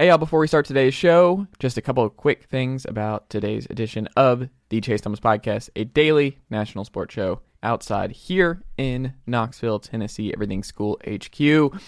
Hey, 0.00 0.08
y'all, 0.08 0.16
before 0.16 0.40
we 0.40 0.46
start 0.46 0.64
today's 0.64 0.94
show, 0.94 1.46
just 1.58 1.76
a 1.76 1.82
couple 1.82 2.02
of 2.02 2.16
quick 2.16 2.44
things 2.44 2.86
about 2.86 3.28
today's 3.28 3.66
edition 3.68 4.08
of 4.16 4.48
the 4.70 4.80
Chase 4.80 5.02
Thomas 5.02 5.20
Podcast, 5.20 5.68
a 5.76 5.84
daily 5.84 6.38
national 6.48 6.86
sports 6.86 7.12
show 7.12 7.42
outside 7.62 8.10
here 8.10 8.62
in 8.78 9.12
Knoxville, 9.26 9.78
Tennessee, 9.78 10.32
Everything 10.32 10.62
School 10.62 10.98
HQ. 11.06 11.78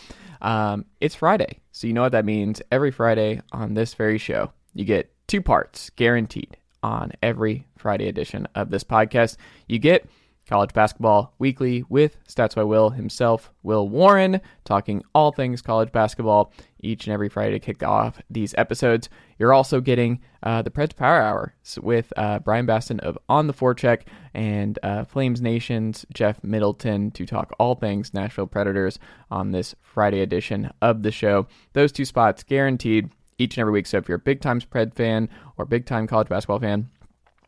Um, 0.42 0.84
it's 1.00 1.14
Friday, 1.14 1.60
so 1.70 1.86
you 1.86 1.94
know 1.94 2.02
what 2.02 2.12
that 2.12 2.27
means. 2.27 2.60
Every 2.70 2.90
Friday 2.90 3.40
on 3.50 3.72
this 3.72 3.94
very 3.94 4.18
show, 4.18 4.52
you 4.74 4.84
get 4.84 5.10
two 5.27 5.40
parts 5.40 5.88
guaranteed 5.88 6.58
on 6.83 7.12
every 7.22 7.66
Friday 7.78 8.08
edition 8.08 8.46
of 8.55 8.68
this 8.68 8.84
podcast. 8.84 9.38
You 9.68 9.78
get 9.78 10.06
College 10.46 10.74
Basketball 10.74 11.34
Weekly 11.38 11.84
with 11.88 12.18
Stats 12.28 12.55
by 12.55 12.64
Will 12.64 12.90
himself, 12.90 13.50
Will 13.62 13.89
Warren, 13.89 14.40
talking 14.64 15.02
all 15.14 15.33
things 15.33 15.62
college 15.62 15.92
basketball 15.92 16.52
each 16.82 17.06
and 17.06 17.14
every 17.14 17.28
Friday 17.28 17.52
to 17.52 17.58
kick 17.58 17.82
off 17.82 18.20
these 18.28 18.54
episodes. 18.58 19.08
You're 19.38 19.52
also 19.52 19.80
getting 19.80 20.20
uh, 20.42 20.62
the 20.62 20.70
Preds 20.70 20.94
Power 20.94 21.20
Hour 21.20 21.54
with 21.80 22.12
uh, 22.16 22.40
Brian 22.40 22.66
Baston 22.66 23.00
of 23.00 23.16
On 23.28 23.46
the 23.46 23.54
Forecheck 23.54 24.02
and 24.34 24.78
uh, 24.82 25.04
Flames 25.04 25.40
Nation's 25.40 26.04
Jeff 26.12 26.42
Middleton 26.42 27.10
to 27.12 27.24
talk 27.24 27.54
all 27.58 27.74
things 27.74 28.12
Nashville 28.12 28.46
Predators 28.46 28.98
on 29.30 29.52
this 29.52 29.74
Friday 29.80 30.20
edition 30.20 30.70
of 30.82 31.02
the 31.02 31.12
show. 31.12 31.46
Those 31.72 31.92
two 31.92 32.04
spots 32.04 32.42
guaranteed 32.42 33.10
each 33.38 33.56
and 33.56 33.62
every 33.62 33.72
week. 33.72 33.86
So 33.86 33.98
if 33.98 34.08
you're 34.08 34.16
a 34.16 34.20
big 34.20 34.40
time 34.40 34.60
Pred 34.60 34.94
fan 34.94 35.28
or 35.56 35.64
big 35.64 35.86
time 35.86 36.06
college 36.06 36.28
basketball 36.28 36.60
fan, 36.60 36.88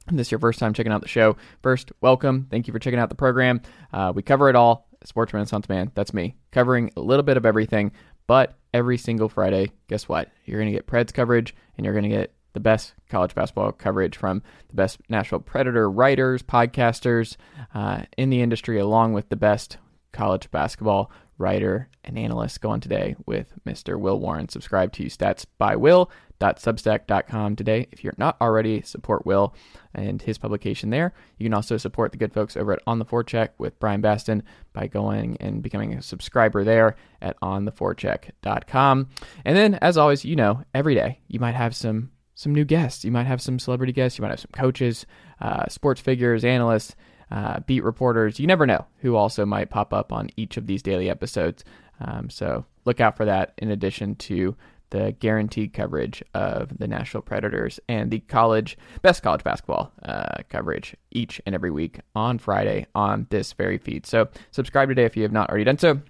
and 0.06 0.18
this 0.18 0.28
is 0.28 0.32
your 0.32 0.40
first 0.40 0.58
time 0.58 0.74
checking 0.74 0.92
out 0.92 1.00
the 1.00 1.08
show, 1.08 1.36
first, 1.62 1.92
welcome. 2.00 2.46
Thank 2.50 2.66
you 2.66 2.72
for 2.72 2.78
checking 2.78 2.98
out 2.98 3.08
the 3.08 3.14
program. 3.14 3.62
Uh, 3.92 4.12
we 4.14 4.22
cover 4.22 4.48
it 4.48 4.56
all. 4.56 4.88
Sports 5.04 5.34
Renaissance 5.34 5.68
Man, 5.68 5.92
that's 5.94 6.14
me, 6.14 6.34
covering 6.50 6.90
a 6.96 7.00
little 7.00 7.22
bit 7.22 7.36
of 7.36 7.44
everything. 7.44 7.92
But 8.26 8.56
every 8.72 8.98
single 8.98 9.28
Friday, 9.28 9.70
guess 9.88 10.08
what? 10.08 10.30
You're 10.44 10.60
going 10.60 10.72
to 10.72 10.76
get 10.76 10.86
Preds 10.86 11.12
coverage 11.12 11.54
and 11.76 11.84
you're 11.84 11.94
going 11.94 12.08
to 12.10 12.16
get 12.16 12.32
the 12.54 12.60
best 12.60 12.94
college 13.10 13.34
basketball 13.34 13.72
coverage 13.72 14.16
from 14.16 14.42
the 14.68 14.76
best 14.76 14.98
Nashville 15.08 15.40
Predator 15.40 15.90
writers, 15.90 16.42
podcasters 16.42 17.36
uh, 17.74 18.02
in 18.16 18.30
the 18.30 18.40
industry, 18.40 18.78
along 18.78 19.12
with 19.12 19.28
the 19.28 19.36
best 19.36 19.78
college 20.12 20.50
basketball 20.50 21.10
writer 21.38 21.88
and 22.04 22.18
analyst 22.18 22.60
going 22.60 22.80
today 22.80 23.16
with 23.26 23.52
Mr. 23.66 23.98
Will 23.98 24.18
Warren. 24.18 24.48
Subscribe 24.48 24.92
to 24.92 25.04
Stats 25.06 25.46
by 25.58 25.76
Will 25.76 26.10
www.substack.com 26.44 27.56
today. 27.56 27.86
If 27.92 28.04
you're 28.04 28.14
not 28.18 28.36
already, 28.40 28.82
support 28.82 29.26
Will 29.26 29.54
and 29.94 30.20
his 30.20 30.38
publication 30.38 30.90
there. 30.90 31.12
You 31.38 31.46
can 31.46 31.54
also 31.54 31.76
support 31.76 32.12
the 32.12 32.18
good 32.18 32.32
folks 32.32 32.56
over 32.56 32.72
at 32.72 32.82
On 32.86 32.98
the 32.98 33.04
Forecheck 33.04 33.50
with 33.58 33.78
Brian 33.78 34.00
Baston 34.00 34.42
by 34.72 34.86
going 34.86 35.36
and 35.40 35.62
becoming 35.62 35.94
a 35.94 36.02
subscriber 36.02 36.64
there 36.64 36.96
at 37.22 37.38
ontheforecheck.com. 37.40 39.08
And 39.44 39.56
then, 39.56 39.74
as 39.76 39.96
always, 39.96 40.24
you 40.24 40.36
know, 40.36 40.62
every 40.74 40.94
day 40.94 41.20
you 41.28 41.40
might 41.40 41.54
have 41.54 41.74
some 41.74 42.10
some 42.36 42.52
new 42.52 42.64
guests. 42.64 43.04
You 43.04 43.12
might 43.12 43.26
have 43.26 43.40
some 43.40 43.60
celebrity 43.60 43.92
guests. 43.92 44.18
You 44.18 44.22
might 44.22 44.32
have 44.32 44.40
some 44.40 44.50
coaches, 44.52 45.06
uh, 45.40 45.68
sports 45.68 46.00
figures, 46.00 46.44
analysts, 46.44 46.96
uh, 47.34 47.58
beat 47.66 47.82
reporters. 47.82 48.38
You 48.38 48.46
never 48.46 48.64
know 48.64 48.86
who 48.98 49.16
also 49.16 49.44
might 49.44 49.68
pop 49.68 49.92
up 49.92 50.12
on 50.12 50.30
each 50.36 50.56
of 50.56 50.68
these 50.68 50.82
daily 50.82 51.10
episodes. 51.10 51.64
Um, 52.00 52.30
so 52.30 52.64
look 52.84 53.00
out 53.00 53.16
for 53.16 53.24
that 53.24 53.54
in 53.58 53.72
addition 53.72 54.14
to 54.16 54.56
the 54.90 55.16
guaranteed 55.18 55.72
coverage 55.72 56.22
of 56.34 56.78
the 56.78 56.86
Nashville 56.86 57.22
Predators 57.22 57.80
and 57.88 58.12
the 58.12 58.20
college 58.20 58.78
best 59.02 59.24
college 59.24 59.42
basketball 59.42 59.92
uh, 60.04 60.42
coverage 60.48 60.94
each 61.10 61.40
and 61.44 61.56
every 61.56 61.72
week 61.72 61.98
on 62.14 62.38
Friday 62.38 62.86
on 62.94 63.26
this 63.30 63.52
very 63.52 63.78
feed. 63.78 64.06
So 64.06 64.28
subscribe 64.52 64.88
today 64.88 65.04
if 65.04 65.16
you 65.16 65.24
have 65.24 65.32
not 65.32 65.48
already 65.48 65.64
done 65.64 65.78
so. 65.78 66.00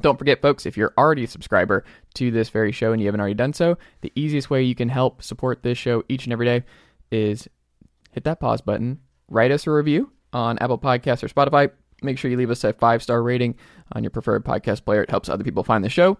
Don't 0.00 0.18
forget, 0.18 0.40
folks, 0.40 0.64
if 0.64 0.76
you're 0.76 0.94
already 0.96 1.24
a 1.24 1.28
subscriber 1.28 1.84
to 2.14 2.30
this 2.30 2.48
very 2.48 2.72
show 2.72 2.92
and 2.92 3.00
you 3.00 3.08
haven't 3.08 3.20
already 3.20 3.34
done 3.34 3.52
so, 3.52 3.76
the 4.00 4.12
easiest 4.14 4.48
way 4.48 4.62
you 4.62 4.74
can 4.74 4.88
help 4.88 5.22
support 5.22 5.62
this 5.62 5.76
show 5.76 6.02
each 6.08 6.24
and 6.24 6.32
every 6.32 6.46
day 6.46 6.64
is 7.10 7.46
hit 8.12 8.24
that 8.24 8.40
pause 8.40 8.62
button, 8.62 9.00
write 9.28 9.50
us 9.50 9.66
a 9.66 9.70
review 9.70 10.10
on 10.36 10.58
Apple 10.58 10.78
Podcasts 10.78 11.24
or 11.24 11.28
Spotify. 11.28 11.70
Make 12.02 12.18
sure 12.18 12.30
you 12.30 12.36
leave 12.36 12.50
us 12.50 12.62
a 12.62 12.74
five 12.74 13.02
star 13.02 13.22
rating 13.22 13.56
on 13.92 14.04
your 14.04 14.10
preferred 14.10 14.44
podcast 14.44 14.84
player. 14.84 15.02
It 15.02 15.10
helps 15.10 15.30
other 15.30 15.42
people 15.42 15.64
find 15.64 15.82
the 15.82 15.88
show 15.88 16.18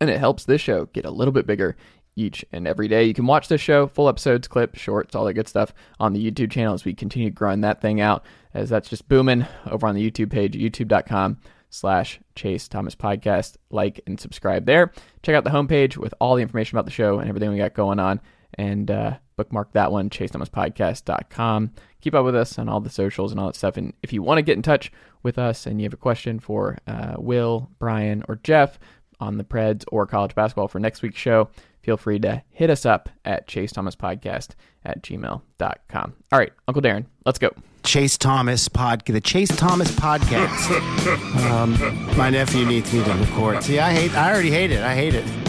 and 0.00 0.08
it 0.08 0.18
helps 0.18 0.46
this 0.46 0.62
show 0.62 0.86
get 0.86 1.04
a 1.04 1.10
little 1.10 1.32
bit 1.32 1.46
bigger 1.46 1.76
each 2.16 2.44
and 2.52 2.66
every 2.66 2.88
day. 2.88 3.04
You 3.04 3.12
can 3.12 3.26
watch 3.26 3.48
this 3.48 3.60
show, 3.60 3.86
full 3.86 4.08
episodes, 4.08 4.48
clips, 4.48 4.80
shorts, 4.80 5.14
all 5.14 5.26
that 5.26 5.34
good 5.34 5.46
stuff 5.46 5.74
on 6.00 6.14
the 6.14 6.30
YouTube 6.30 6.50
channel 6.50 6.72
as 6.72 6.86
we 6.86 6.94
continue 6.94 7.30
growing 7.30 7.60
that 7.60 7.82
thing 7.82 8.00
out, 8.00 8.24
as 8.54 8.70
that's 8.70 8.88
just 8.88 9.08
booming 9.08 9.46
over 9.70 9.86
on 9.86 9.94
the 9.94 10.10
YouTube 10.10 10.30
page, 10.30 10.54
youtube.com 10.54 11.38
slash 11.68 12.18
Chase 12.34 12.66
Thomas 12.66 12.94
Podcast. 12.94 13.56
Like 13.70 14.00
and 14.06 14.18
subscribe 14.18 14.64
there. 14.64 14.90
Check 15.22 15.34
out 15.34 15.44
the 15.44 15.50
homepage 15.50 15.98
with 15.98 16.14
all 16.18 16.34
the 16.34 16.42
information 16.42 16.76
about 16.78 16.86
the 16.86 16.92
show 16.92 17.18
and 17.18 17.28
everything 17.28 17.50
we 17.50 17.58
got 17.58 17.74
going 17.74 18.00
on. 18.00 18.20
And 18.54 18.90
uh, 18.90 19.18
bookmark 19.36 19.72
that 19.72 19.92
one, 19.92 20.10
chasethomaspodcast.com. 20.10 21.72
Keep 22.00 22.14
up 22.14 22.24
with 22.24 22.34
us 22.34 22.58
on 22.58 22.68
all 22.68 22.80
the 22.80 22.90
socials 22.90 23.30
and 23.30 23.40
all 23.40 23.46
that 23.46 23.56
stuff. 23.56 23.76
And 23.76 23.92
if 24.02 24.12
you 24.12 24.22
want 24.22 24.38
to 24.38 24.42
get 24.42 24.56
in 24.56 24.62
touch 24.62 24.90
with 25.22 25.38
us 25.38 25.66
and 25.66 25.80
you 25.80 25.84
have 25.84 25.92
a 25.92 25.98
question 25.98 26.40
for 26.40 26.78
uh, 26.86 27.14
Will, 27.18 27.70
Brian, 27.78 28.24
or 28.28 28.36
Jeff, 28.42 28.78
on 29.20 29.36
the 29.36 29.44
Preds 29.44 29.84
or 29.90 30.06
college 30.06 30.34
basketball 30.34 30.68
for 30.68 30.78
next 30.78 31.02
week's 31.02 31.18
show, 31.18 31.48
feel 31.82 31.96
free 31.96 32.18
to 32.20 32.42
hit 32.50 32.70
us 32.70 32.86
up 32.86 33.08
at 33.24 33.46
Chase 33.46 33.72
Thomas 33.72 33.96
Podcast 33.96 34.50
at 34.84 35.02
gmail.com. 35.02 36.14
All 36.32 36.38
right, 36.38 36.52
Uncle 36.66 36.82
Darren, 36.82 37.06
let's 37.26 37.38
go. 37.38 37.50
Chase 37.82 38.18
Thomas 38.18 38.68
pod, 38.68 39.04
the 39.06 39.20
Chase 39.20 39.48
Thomas 39.56 39.90
podcast. 39.92 41.50
um, 41.50 42.16
my 42.16 42.28
nephew 42.28 42.66
needs 42.66 42.92
me 42.92 43.02
to 43.02 43.14
record. 43.14 43.62
See, 43.62 43.78
I 43.78 43.92
hate. 43.92 44.14
I 44.14 44.32
already 44.32 44.50
hate 44.50 44.72
it. 44.72 44.80
I 44.80 44.94
hate 44.94 45.14
it. 45.14 45.47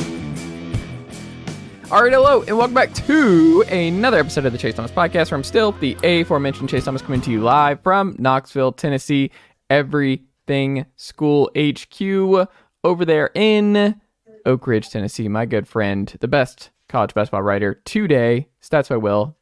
All 1.91 2.03
right, 2.03 2.13
hello, 2.13 2.43
and 2.43 2.55
welcome 2.55 2.75
back 2.75 2.93
to 2.93 3.63
another 3.67 4.19
episode 4.19 4.45
of 4.45 4.51
the 4.51 4.59
Chase 4.59 4.75
Thomas 4.75 4.91
Podcast. 4.91 5.27
From 5.29 5.43
still 5.43 5.71
the 5.71 5.97
aforementioned 6.03 6.69
Chase 6.69 6.85
Thomas 6.85 7.01
coming 7.01 7.19
to 7.21 7.31
you 7.31 7.41
live 7.41 7.81
from 7.81 8.15
Knoxville, 8.19 8.73
Tennessee. 8.73 9.31
Everything 9.71 10.85
School 10.97 11.49
HQ 11.57 12.47
over 12.83 13.05
there 13.05 13.31
in 13.33 13.99
Oak 14.45 14.67
Ridge, 14.67 14.91
Tennessee. 14.91 15.27
My 15.27 15.47
good 15.47 15.67
friend, 15.67 16.15
the 16.19 16.27
best 16.27 16.69
college 16.89 17.15
basketball 17.15 17.41
writer 17.41 17.81
today. 17.85 18.49
Stats 18.61 18.89
by 18.89 18.97
Will 18.97 19.35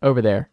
over 0.00 0.22
there. 0.22 0.48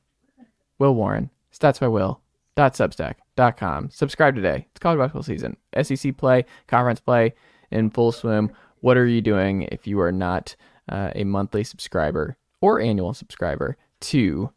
Will 0.79 0.95
Warren. 0.95 1.29
Stats 1.53 1.79
by 1.79 1.87
Will. 1.87 2.19
Dot 2.57 2.73
substack.com. 2.73 3.89
Subscribe 3.89 4.35
today. 4.35 4.67
It's 4.71 4.79
college 4.81 4.99
basketball 4.99 5.23
season. 5.23 5.55
SEC 5.81 6.17
play, 6.17 6.43
conference 6.67 6.99
play 6.99 7.35
in 7.71 7.89
full 7.89 8.11
swim. 8.11 8.51
What 8.81 8.97
are 8.97 9.07
you 9.07 9.21
doing 9.21 9.61
if 9.71 9.87
you 9.87 10.01
are 10.01 10.11
not 10.11 10.57
uh, 10.89 11.11
a 11.15 11.23
monthly 11.23 11.63
subscriber 11.63 12.37
or 12.61 12.79
annual 12.79 13.13
subscriber 13.13 13.77
to 14.01 14.51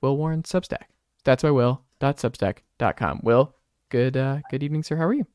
Will 0.00 0.16
Warren 0.16 0.42
Substack? 0.42 0.84
That's 1.24 1.42
my 1.42 1.50
will.substack.com. 1.50 3.20
Will, 3.22 3.54
good 3.88 4.16
uh, 4.16 4.38
good 4.50 4.62
evening, 4.62 4.82
sir. 4.82 4.96
How 4.96 5.04
are 5.06 5.14
you? 5.14 5.26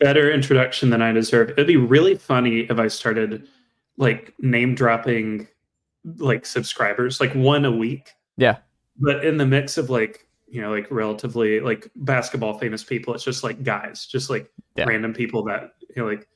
better 0.00 0.30
introduction 0.30 0.90
than 0.90 1.02
I 1.02 1.10
deserve. 1.10 1.50
It'd 1.50 1.66
be 1.66 1.76
really 1.76 2.14
funny 2.14 2.60
if 2.60 2.78
I 2.78 2.86
started 2.86 3.48
like 3.96 4.32
name 4.38 4.76
dropping 4.76 5.48
like 6.18 6.46
subscribers, 6.46 7.20
like 7.20 7.32
one 7.34 7.64
a 7.64 7.72
week. 7.72 8.12
Yeah. 8.36 8.58
But 8.96 9.24
in 9.24 9.38
the 9.38 9.46
mix 9.46 9.76
of 9.76 9.90
like, 9.90 10.28
you 10.46 10.62
know, 10.62 10.70
like 10.70 10.86
relatively 10.92 11.58
like 11.58 11.90
basketball 11.96 12.58
famous 12.58 12.84
people, 12.84 13.12
it's 13.12 13.24
just 13.24 13.42
like 13.42 13.64
guys, 13.64 14.06
just 14.06 14.30
like 14.30 14.48
Yeah. 14.76 14.84
random 14.84 15.12
people 15.12 15.42
that, 15.46 15.72
you 15.96 16.00
know, 16.02 16.08
like 16.08 16.28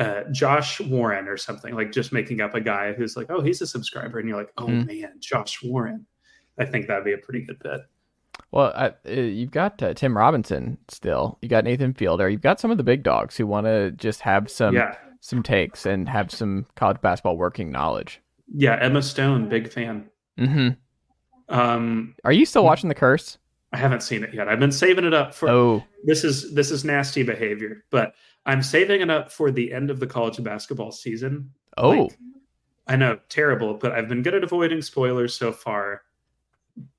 uh, 0.00 0.24
Josh 0.32 0.80
Warren 0.80 1.28
or 1.28 1.36
something, 1.36 1.74
like 1.74 1.92
just 1.92 2.12
making 2.12 2.40
up 2.40 2.54
a 2.54 2.60
guy 2.60 2.92
who's 2.92 3.16
like, 3.16 3.26
oh, 3.30 3.40
he's 3.42 3.60
a 3.60 3.66
subscriber. 3.66 4.18
And 4.18 4.28
you're 4.28 4.38
like, 4.38 4.52
oh 4.58 4.66
Mhm. 4.66 4.86
man, 4.86 5.12
Josh 5.20 5.62
Warren. 5.62 6.06
I 6.58 6.64
think 6.64 6.86
that'd 6.88 7.04
be 7.04 7.12
a 7.12 7.18
pretty 7.18 7.42
good 7.42 7.58
bet. 7.60 7.80
Well, 8.50 8.72
I, 8.74 8.86
uh, 9.08 9.12
you've 9.12 9.50
got 9.52 9.80
uh, 9.82 9.94
Tim 9.94 10.16
Robinson 10.16 10.78
still. 10.88 11.38
You 11.42 11.48
got 11.48 11.64
Nathan 11.64 11.94
Fielder. 11.94 12.28
You've 12.28 12.40
got 12.40 12.58
some 12.58 12.70
of 12.70 12.78
the 12.78 12.82
big 12.82 13.02
dogs 13.02 13.36
who 13.36 13.46
want 13.46 13.66
to 13.66 13.92
just 13.92 14.22
have 14.22 14.50
some 14.50 14.74
yeah. 14.74 14.96
some 15.20 15.42
takes 15.42 15.86
and 15.86 16.08
have 16.08 16.30
some 16.32 16.66
college 16.74 17.00
basketball 17.00 17.36
working 17.36 17.70
knowledge. 17.70 18.20
Yeah. 18.52 18.76
Emma 18.80 19.02
Stone, 19.02 19.48
big 19.48 19.70
fan. 19.70 20.08
hmm 20.38 20.70
Um, 21.48 22.14
Are 22.24 22.32
you 22.32 22.46
still 22.46 22.64
watching 22.64 22.88
The 22.88 22.94
Curse? 22.94 23.38
I 23.72 23.76
haven't 23.76 24.02
seen 24.02 24.24
it 24.24 24.34
yet. 24.34 24.48
I've 24.48 24.58
been 24.58 24.72
saving 24.72 25.04
it 25.04 25.14
up 25.14 25.32
for 25.34 25.48
Oh, 25.48 25.84
this 26.04 26.24
is 26.24 26.52
this 26.54 26.70
is 26.72 26.84
nasty 26.84 27.22
behavior, 27.22 27.84
but 27.90 28.14
I'm 28.46 28.62
saving 28.62 29.00
it 29.00 29.10
up 29.10 29.30
for 29.30 29.50
the 29.50 29.72
end 29.72 29.90
of 29.90 30.00
the 30.00 30.06
college 30.06 30.42
basketball 30.42 30.92
season. 30.92 31.50
oh, 31.76 31.90
Like, 31.90 32.18
I 32.86 32.96
know, 32.96 33.18
terrible, 33.28 33.74
but 33.74 33.92
I've 33.92 34.08
been 34.08 34.22
good 34.22 34.34
at 34.34 34.42
avoiding 34.42 34.82
spoilers 34.82 35.34
so 35.34 35.52
far. 35.52 36.02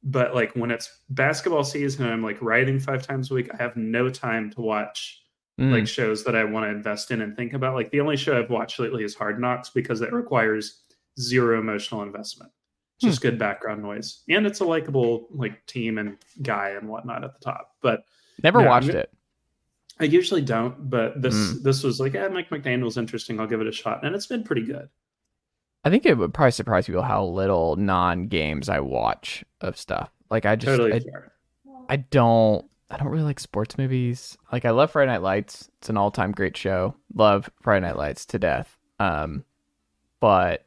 But 0.03 0.35
like 0.35 0.53
when 0.55 0.71
it's 0.71 0.89
basketball 1.09 1.63
season 1.63 2.05
I'm 2.05 2.23
like 2.23 2.41
writing 2.41 2.79
five 2.79 3.05
times 3.05 3.31
a 3.31 3.33
week, 3.33 3.49
I 3.53 3.57
have 3.57 3.75
no 3.75 4.09
time 4.09 4.51
to 4.51 4.61
watch 4.61 5.23
mm, 5.59 5.71
like 5.71 5.88
shows 5.88 6.23
that 6.23 6.35
I 6.35 6.43
want 6.43 6.65
to 6.65 6.69
invest 6.69 7.11
in 7.11 7.21
and 7.21 7.35
think 7.35 7.53
about. 7.53 7.75
Like 7.75 7.91
the 7.91 7.99
only 7.99 8.17
show 8.17 8.37
I've 8.37 8.49
watched 8.49 8.79
lately 8.79 9.03
is 9.03 9.15
Hard 9.15 9.39
Knocks 9.39 9.69
because 9.69 10.01
it 10.01 10.13
requires 10.13 10.83
zero 11.19 11.59
emotional 11.59 12.03
investment. 12.03 12.51
It's 12.97 13.05
just 13.05 13.21
good 13.21 13.39
background 13.39 13.81
noise. 13.81 14.21
And 14.29 14.45
it's 14.45 14.59
a 14.59 14.65
likable 14.65 15.27
like 15.31 15.65
team 15.65 15.97
and 15.97 16.17
guy 16.41 16.69
and 16.69 16.87
whatnot 16.87 17.23
at 17.23 17.33
the 17.33 17.44
top. 17.44 17.75
But 17.81 18.03
never 18.44 18.59
I'm 18.59 18.67
watched 18.67 18.89
it. 18.89 19.11
I 19.99 20.05
usually 20.05 20.41
don't, 20.41 20.89
but 20.89 21.21
this 21.21 21.35
Mm. 21.35 21.63
this 21.63 21.83
was 21.83 21.99
like, 21.99 22.13
yeah, 22.13 22.27
Mike 22.27 22.49
McDaniel's 22.49 22.97
interesting. 22.97 23.39
I'll 23.39 23.47
give 23.47 23.61
it 23.61 23.67
a 23.67 23.71
shot, 23.71 24.03
and 24.03 24.15
it's 24.15 24.27
been 24.27 24.43
pretty 24.43 24.63
good. 24.63 24.89
I 25.83 25.89
think 25.89 26.05
it 26.05 26.17
would 26.17 26.33
probably 26.33 26.51
surprise 26.51 26.85
people 26.88 27.01
how 27.01 27.25
little 27.25 27.75
non 27.75 28.27
games 28.27 28.69
I 28.69 28.79
watch 28.79 29.43
of 29.61 29.77
stuff. 29.77 30.11
Like 30.29 30.45
I 30.45 30.55
just 30.55 30.65
totally 30.77 30.93
I. 30.93 31.01
I 31.89 31.95
don't 31.97 32.65
I 32.89 32.97
don't 32.97 33.07
really 33.07 33.23
like 33.23 33.39
sports 33.39 33.77
movies. 33.77 34.38
Like 34.51 34.65
I 34.65 34.69
love 34.71 34.91
Friday 34.91 35.11
Night 35.11 35.21
Lights. 35.21 35.69
It's 35.79 35.89
an 35.89 35.97
all 35.97 36.11
time 36.11 36.31
great 36.31 36.55
show. 36.55 36.95
Love 37.13 37.49
Friday 37.61 37.85
Night 37.85 37.97
Lights 37.97 38.25
to 38.27 38.39
death. 38.39 38.77
Um 38.99 39.44
but 40.19 40.65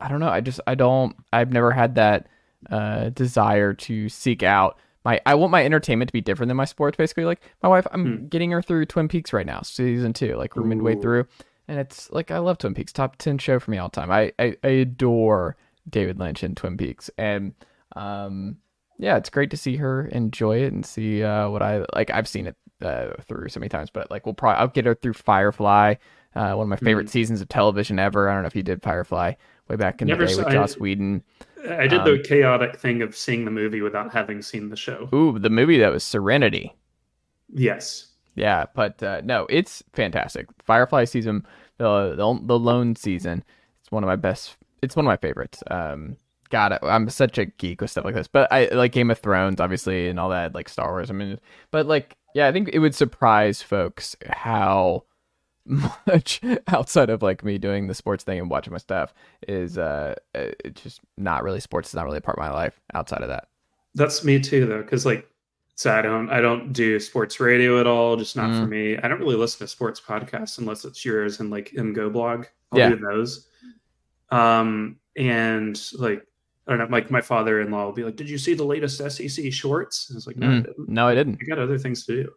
I 0.00 0.08
don't 0.08 0.20
know. 0.20 0.28
I 0.28 0.40
just 0.40 0.60
I 0.66 0.74
don't 0.74 1.14
I've 1.32 1.52
never 1.52 1.70
had 1.70 1.94
that 1.96 2.26
uh 2.70 3.10
desire 3.10 3.74
to 3.74 4.08
seek 4.08 4.42
out 4.42 4.78
my 5.06 5.20
I 5.24 5.36
want 5.36 5.52
my 5.52 5.64
entertainment 5.64 6.08
to 6.08 6.12
be 6.12 6.20
different 6.20 6.48
than 6.48 6.56
my 6.56 6.64
sports 6.64 6.96
basically. 6.96 7.24
Like 7.24 7.40
my 7.62 7.68
wife 7.68 7.86
I'm 7.92 8.26
getting 8.26 8.50
her 8.50 8.60
through 8.60 8.86
Twin 8.86 9.06
Peaks 9.06 9.32
right 9.32 9.46
now, 9.46 9.62
season 9.62 10.12
2. 10.12 10.34
Like 10.34 10.56
we're 10.56 10.64
midway 10.64 10.96
Ooh. 10.96 11.00
through 11.00 11.28
and 11.68 11.78
it's 11.78 12.10
like 12.10 12.30
I 12.32 12.38
love 12.38 12.58
Twin 12.58 12.74
Peaks. 12.74 12.92
Top 12.92 13.16
10 13.16 13.38
show 13.38 13.60
for 13.60 13.70
me 13.70 13.78
all 13.78 13.88
time. 13.88 14.10
I 14.10 14.32
I, 14.38 14.56
I 14.64 14.68
adore 14.68 15.56
David 15.88 16.18
Lynch 16.18 16.42
and 16.42 16.56
Twin 16.56 16.76
Peaks 16.76 17.08
and 17.16 17.54
um 17.94 18.58
yeah, 18.98 19.16
it's 19.16 19.30
great 19.30 19.50
to 19.50 19.56
see 19.56 19.76
her 19.76 20.06
enjoy 20.06 20.62
it 20.62 20.72
and 20.72 20.84
see 20.84 21.22
uh, 21.22 21.50
what 21.50 21.62
I 21.62 21.84
like. 21.94 22.10
I've 22.10 22.26
seen 22.26 22.46
it 22.46 22.56
uh, 22.80 23.10
through 23.28 23.50
so 23.50 23.60
many 23.60 23.68
times, 23.68 23.90
but 23.90 24.10
like 24.10 24.24
we'll 24.24 24.34
probably 24.34 24.58
I'll 24.58 24.68
get 24.68 24.86
her 24.86 24.94
through 24.94 25.12
Firefly, 25.12 25.96
uh, 26.34 26.54
one 26.54 26.64
of 26.64 26.68
my 26.70 26.76
favorite 26.76 27.10
seasons 27.10 27.42
of 27.42 27.48
television 27.50 27.98
ever. 27.98 28.30
I 28.30 28.32
don't 28.32 28.42
know 28.42 28.46
if 28.46 28.56
you 28.56 28.62
did 28.62 28.82
Firefly 28.82 29.34
way 29.68 29.76
back 29.76 30.00
in 30.02 30.08
Never 30.08 30.22
the 30.22 30.26
day 30.28 30.32
saw- 30.34 30.38
with 30.40 30.48
I- 30.48 30.52
Joss 30.52 30.78
Whedon. 30.78 31.22
I 31.68 31.88
did 31.88 32.04
the 32.04 32.22
chaotic 32.24 32.76
thing 32.76 33.02
of 33.02 33.16
seeing 33.16 33.44
the 33.44 33.50
movie 33.50 33.80
without 33.80 34.12
having 34.12 34.40
seen 34.40 34.68
the 34.68 34.76
show. 34.76 35.08
Ooh, 35.12 35.36
the 35.38 35.50
movie 35.50 35.78
that 35.78 35.92
was 35.92 36.04
Serenity. 36.04 36.76
Yes, 37.52 38.08
Yeah, 38.34 38.66
but 38.74 39.02
uh, 39.02 39.20
no, 39.24 39.46
it's 39.48 39.82
fantastic. 39.92 40.46
Firefly 40.64 41.04
season, 41.04 41.46
the, 41.78 42.10
the 42.16 42.40
the 42.44 42.58
lone 42.58 42.94
season, 42.96 43.42
it's 43.80 43.90
one 43.90 44.02
of 44.04 44.08
my 44.08 44.16
best. 44.16 44.56
It's 44.82 44.94
one 44.94 45.06
of 45.06 45.08
my 45.08 45.16
favorites. 45.16 45.62
Um, 45.70 46.16
God, 46.50 46.78
I'm 46.82 47.08
such 47.08 47.38
a 47.38 47.46
geek 47.46 47.80
with 47.80 47.90
stuff 47.90 48.04
like 48.04 48.14
this. 48.14 48.28
But 48.28 48.52
I 48.52 48.66
like 48.66 48.92
Game 48.92 49.10
of 49.10 49.18
Thrones, 49.18 49.60
obviously, 49.60 50.08
and 50.08 50.20
all 50.20 50.28
that, 50.30 50.54
like 50.54 50.68
Star 50.68 50.90
Wars. 50.92 51.10
I 51.10 51.14
mean, 51.14 51.38
but 51.70 51.86
like, 51.86 52.16
yeah, 52.34 52.46
I 52.46 52.52
think 52.52 52.68
it 52.72 52.78
would 52.78 52.94
surprise 52.94 53.62
folks 53.62 54.14
how 54.28 55.04
much 55.66 56.40
outside 56.68 57.10
of 57.10 57.22
like 57.22 57.44
me 57.44 57.58
doing 57.58 57.86
the 57.86 57.94
sports 57.94 58.24
thing 58.24 58.38
and 58.38 58.50
watching 58.50 58.72
my 58.72 58.78
stuff 58.78 59.12
is 59.48 59.78
uh, 59.78 60.14
uh, 60.34 60.46
it's 60.64 60.82
just 60.82 61.00
not 61.16 61.42
really 61.42 61.60
sports. 61.60 61.88
Is 61.90 61.94
not 61.94 62.04
really 62.06 62.18
a 62.18 62.20
part 62.22 62.38
of 62.38 62.42
my 62.42 62.50
life 62.50 62.80
outside 62.94 63.22
of 63.22 63.28
that. 63.28 63.48
that's 63.94 64.24
me 64.24 64.38
too, 64.40 64.66
though, 64.66 64.82
because 64.82 65.06
like, 65.06 65.28
so 65.74 65.92
I 65.92 66.02
don't 66.02 66.30
I 66.30 66.40
don't 66.40 66.72
do 66.72 66.98
sports 67.00 67.40
radio 67.40 67.80
at 67.80 67.86
all. 67.86 68.16
Just 68.16 68.36
not 68.36 68.50
Mm. 68.50 68.58
for 68.60 68.66
me. 68.66 68.96
I 68.98 69.08
don't 69.08 69.18
really 69.20 69.36
listen 69.36 69.58
to 69.60 69.68
sports 69.68 70.00
podcasts 70.00 70.58
unless 70.58 70.84
it's 70.84 71.04
yours 71.04 71.40
and 71.40 71.50
like 71.50 71.72
in 71.74 71.92
Go 71.92 72.08
blog. 72.10 72.46
I'll 72.72 72.78
Yeah. 72.78 72.90
do 72.90 72.96
those. 72.96 73.48
Um, 74.30 74.96
and 75.16 75.80
like 75.98 76.22
I 76.66 76.72
don't 76.72 76.78
know, 76.80 76.96
like 76.96 77.10
my 77.12 77.20
father-in-law 77.20 77.84
will 77.86 77.92
be 77.92 78.04
like, 78.04 78.16
"Did 78.16 78.28
you 78.28 78.38
see 78.38 78.54
the 78.54 78.64
latest 78.64 79.00
SEC 79.00 79.50
shorts?" 79.52 80.08
And 80.10 80.16
I 80.16 80.18
was 80.18 80.26
like, 80.26 80.36
"No, 80.36 80.48
I 80.48 80.50
Mm, 80.50 80.64
didn't. 80.64 80.88
no, 80.88 81.06
I 81.06 81.14
didn't. 81.14 81.38
I 81.40 81.44
got 81.44 81.58
other 81.60 81.78
things 81.78 82.04
to 82.06 82.24
do." 82.24 82.32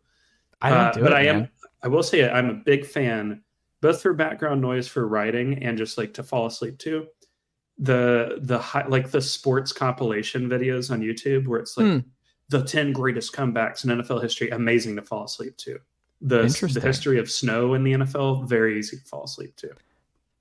I 0.61 0.69
don't 0.69 0.79
Uh, 0.79 0.91
do 0.91 1.01
but 1.01 1.11
it, 1.11 1.15
I 1.15 1.21
am. 1.25 1.35
man. 1.39 1.49
I 1.83 1.87
will 1.87 2.03
say 2.03 2.29
I'm 2.29 2.49
a 2.49 2.53
big 2.53 2.85
fan, 2.85 3.41
both 3.81 4.01
for 4.01 4.13
background 4.13 4.61
noise 4.61 4.87
for 4.87 5.07
writing 5.07 5.63
and 5.63 5.77
just 5.77 5.97
like 5.97 6.13
to 6.15 6.23
fall 6.23 6.45
asleep 6.47 6.77
to. 6.79 7.07
The 7.77 8.39
the 8.41 8.57
hi- 8.59 8.87
like 8.87 9.11
the 9.11 9.21
sports 9.21 9.71
compilation 9.71 10.49
videos 10.49 10.91
on 10.91 10.99
YouTube 11.01 11.47
where 11.47 11.59
it's 11.61 11.77
like 11.77 11.87
Hmm. 11.87 11.99
the 12.49 12.63
ten 12.63 12.91
greatest 12.91 13.33
comebacks 13.33 13.85
in 13.85 13.91
NFL 13.91 14.21
history, 14.21 14.49
amazing 14.49 14.97
to 14.97 15.01
fall 15.01 15.23
asleep 15.23 15.55
to. 15.57 15.79
The 16.21 16.41
the 16.73 16.81
history 16.81 17.17
of 17.19 17.31
snow 17.31 17.73
in 17.75 17.83
the 17.85 17.93
NFL, 17.93 18.43
very 18.49 18.77
easy 18.77 18.97
to 18.97 19.03
fall 19.05 19.23
asleep 19.23 19.55
to. 19.57 19.69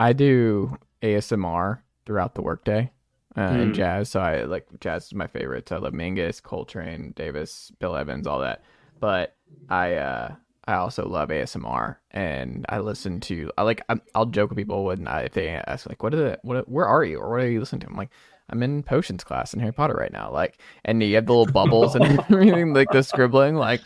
I 0.00 0.12
do 0.12 0.76
ASMR 1.02 1.78
throughout 2.06 2.34
the 2.34 2.42
workday 2.42 2.90
uh, 3.36 3.50
Mm. 3.50 3.74
jazz. 3.74 4.08
So 4.08 4.18
I 4.18 4.42
like 4.42 4.66
jazz 4.80 5.06
is 5.06 5.14
my 5.14 5.28
favorite. 5.28 5.70
I 5.70 5.76
love 5.76 5.92
Mingus, 5.92 6.42
Coltrane, 6.42 7.12
Davis, 7.14 7.70
Bill 7.78 7.94
Evans, 7.94 8.26
all 8.26 8.40
that. 8.40 8.64
But 9.00 9.36
I 9.68 9.94
uh, 9.94 10.34
I 10.66 10.74
also 10.74 11.08
love 11.08 11.30
ASMR, 11.30 11.96
and 12.10 12.66
I 12.68 12.78
listen 12.78 13.20
to 13.20 13.50
I 13.56 13.62
like 13.62 13.82
I'm, 13.88 14.02
I'll 14.14 14.26
joke 14.26 14.50
with 14.50 14.58
people 14.58 14.84
when 14.84 15.08
I, 15.08 15.22
if 15.22 15.32
they 15.32 15.48
ask 15.48 15.88
like 15.88 16.02
what 16.02 16.14
are 16.14 16.18
the 16.18 16.38
what 16.42 16.68
where 16.68 16.86
are 16.86 17.04
you 17.04 17.18
or 17.18 17.30
what 17.30 17.40
are 17.40 17.50
you 17.50 17.60
listening 17.60 17.80
to? 17.80 17.86
I'm 17.88 17.96
like 17.96 18.10
I'm 18.50 18.62
in 18.62 18.82
potions 18.82 19.24
class 19.24 19.52
in 19.52 19.60
Harry 19.60 19.72
Potter 19.72 19.94
right 19.94 20.12
now. 20.12 20.30
Like, 20.32 20.60
and 20.84 21.02
you 21.02 21.14
have 21.16 21.26
the 21.26 21.34
little 21.34 21.52
bubbles 21.52 21.94
and 21.94 22.04
everything, 22.30 22.74
like 22.74 22.90
the 22.90 23.02
scribbling, 23.02 23.56
like. 23.56 23.80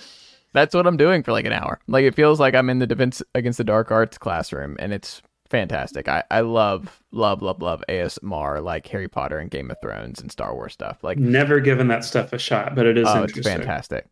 That's 0.54 0.74
what 0.74 0.86
I'm 0.86 0.98
doing 0.98 1.22
for 1.22 1.32
like 1.32 1.46
an 1.46 1.54
hour. 1.54 1.80
Like 1.88 2.04
it 2.04 2.14
feels 2.14 2.38
like 2.38 2.54
I'm 2.54 2.68
in 2.68 2.78
the 2.78 2.86
Defense 2.86 3.22
Against 3.34 3.56
the 3.56 3.64
Dark 3.64 3.90
Arts 3.90 4.18
classroom, 4.18 4.76
and 4.78 4.92
it's 4.92 5.22
fantastic. 5.52 6.08
I, 6.08 6.24
I 6.30 6.40
love, 6.40 7.02
love, 7.12 7.42
love, 7.42 7.62
love 7.62 7.84
ASMR 7.88 8.62
like 8.62 8.86
Harry 8.88 9.06
Potter 9.06 9.38
and 9.38 9.50
Game 9.50 9.70
of 9.70 9.76
Thrones 9.80 10.20
and 10.20 10.32
Star 10.32 10.54
Wars 10.54 10.72
stuff. 10.72 11.04
Like, 11.04 11.18
Never 11.18 11.60
given 11.60 11.88
that 11.88 12.04
stuff 12.04 12.32
a 12.32 12.38
shot, 12.38 12.74
but 12.74 12.86
it 12.86 12.98
is 12.98 13.06
oh, 13.08 13.22
it's 13.22 13.38
fantastic. 13.38 14.06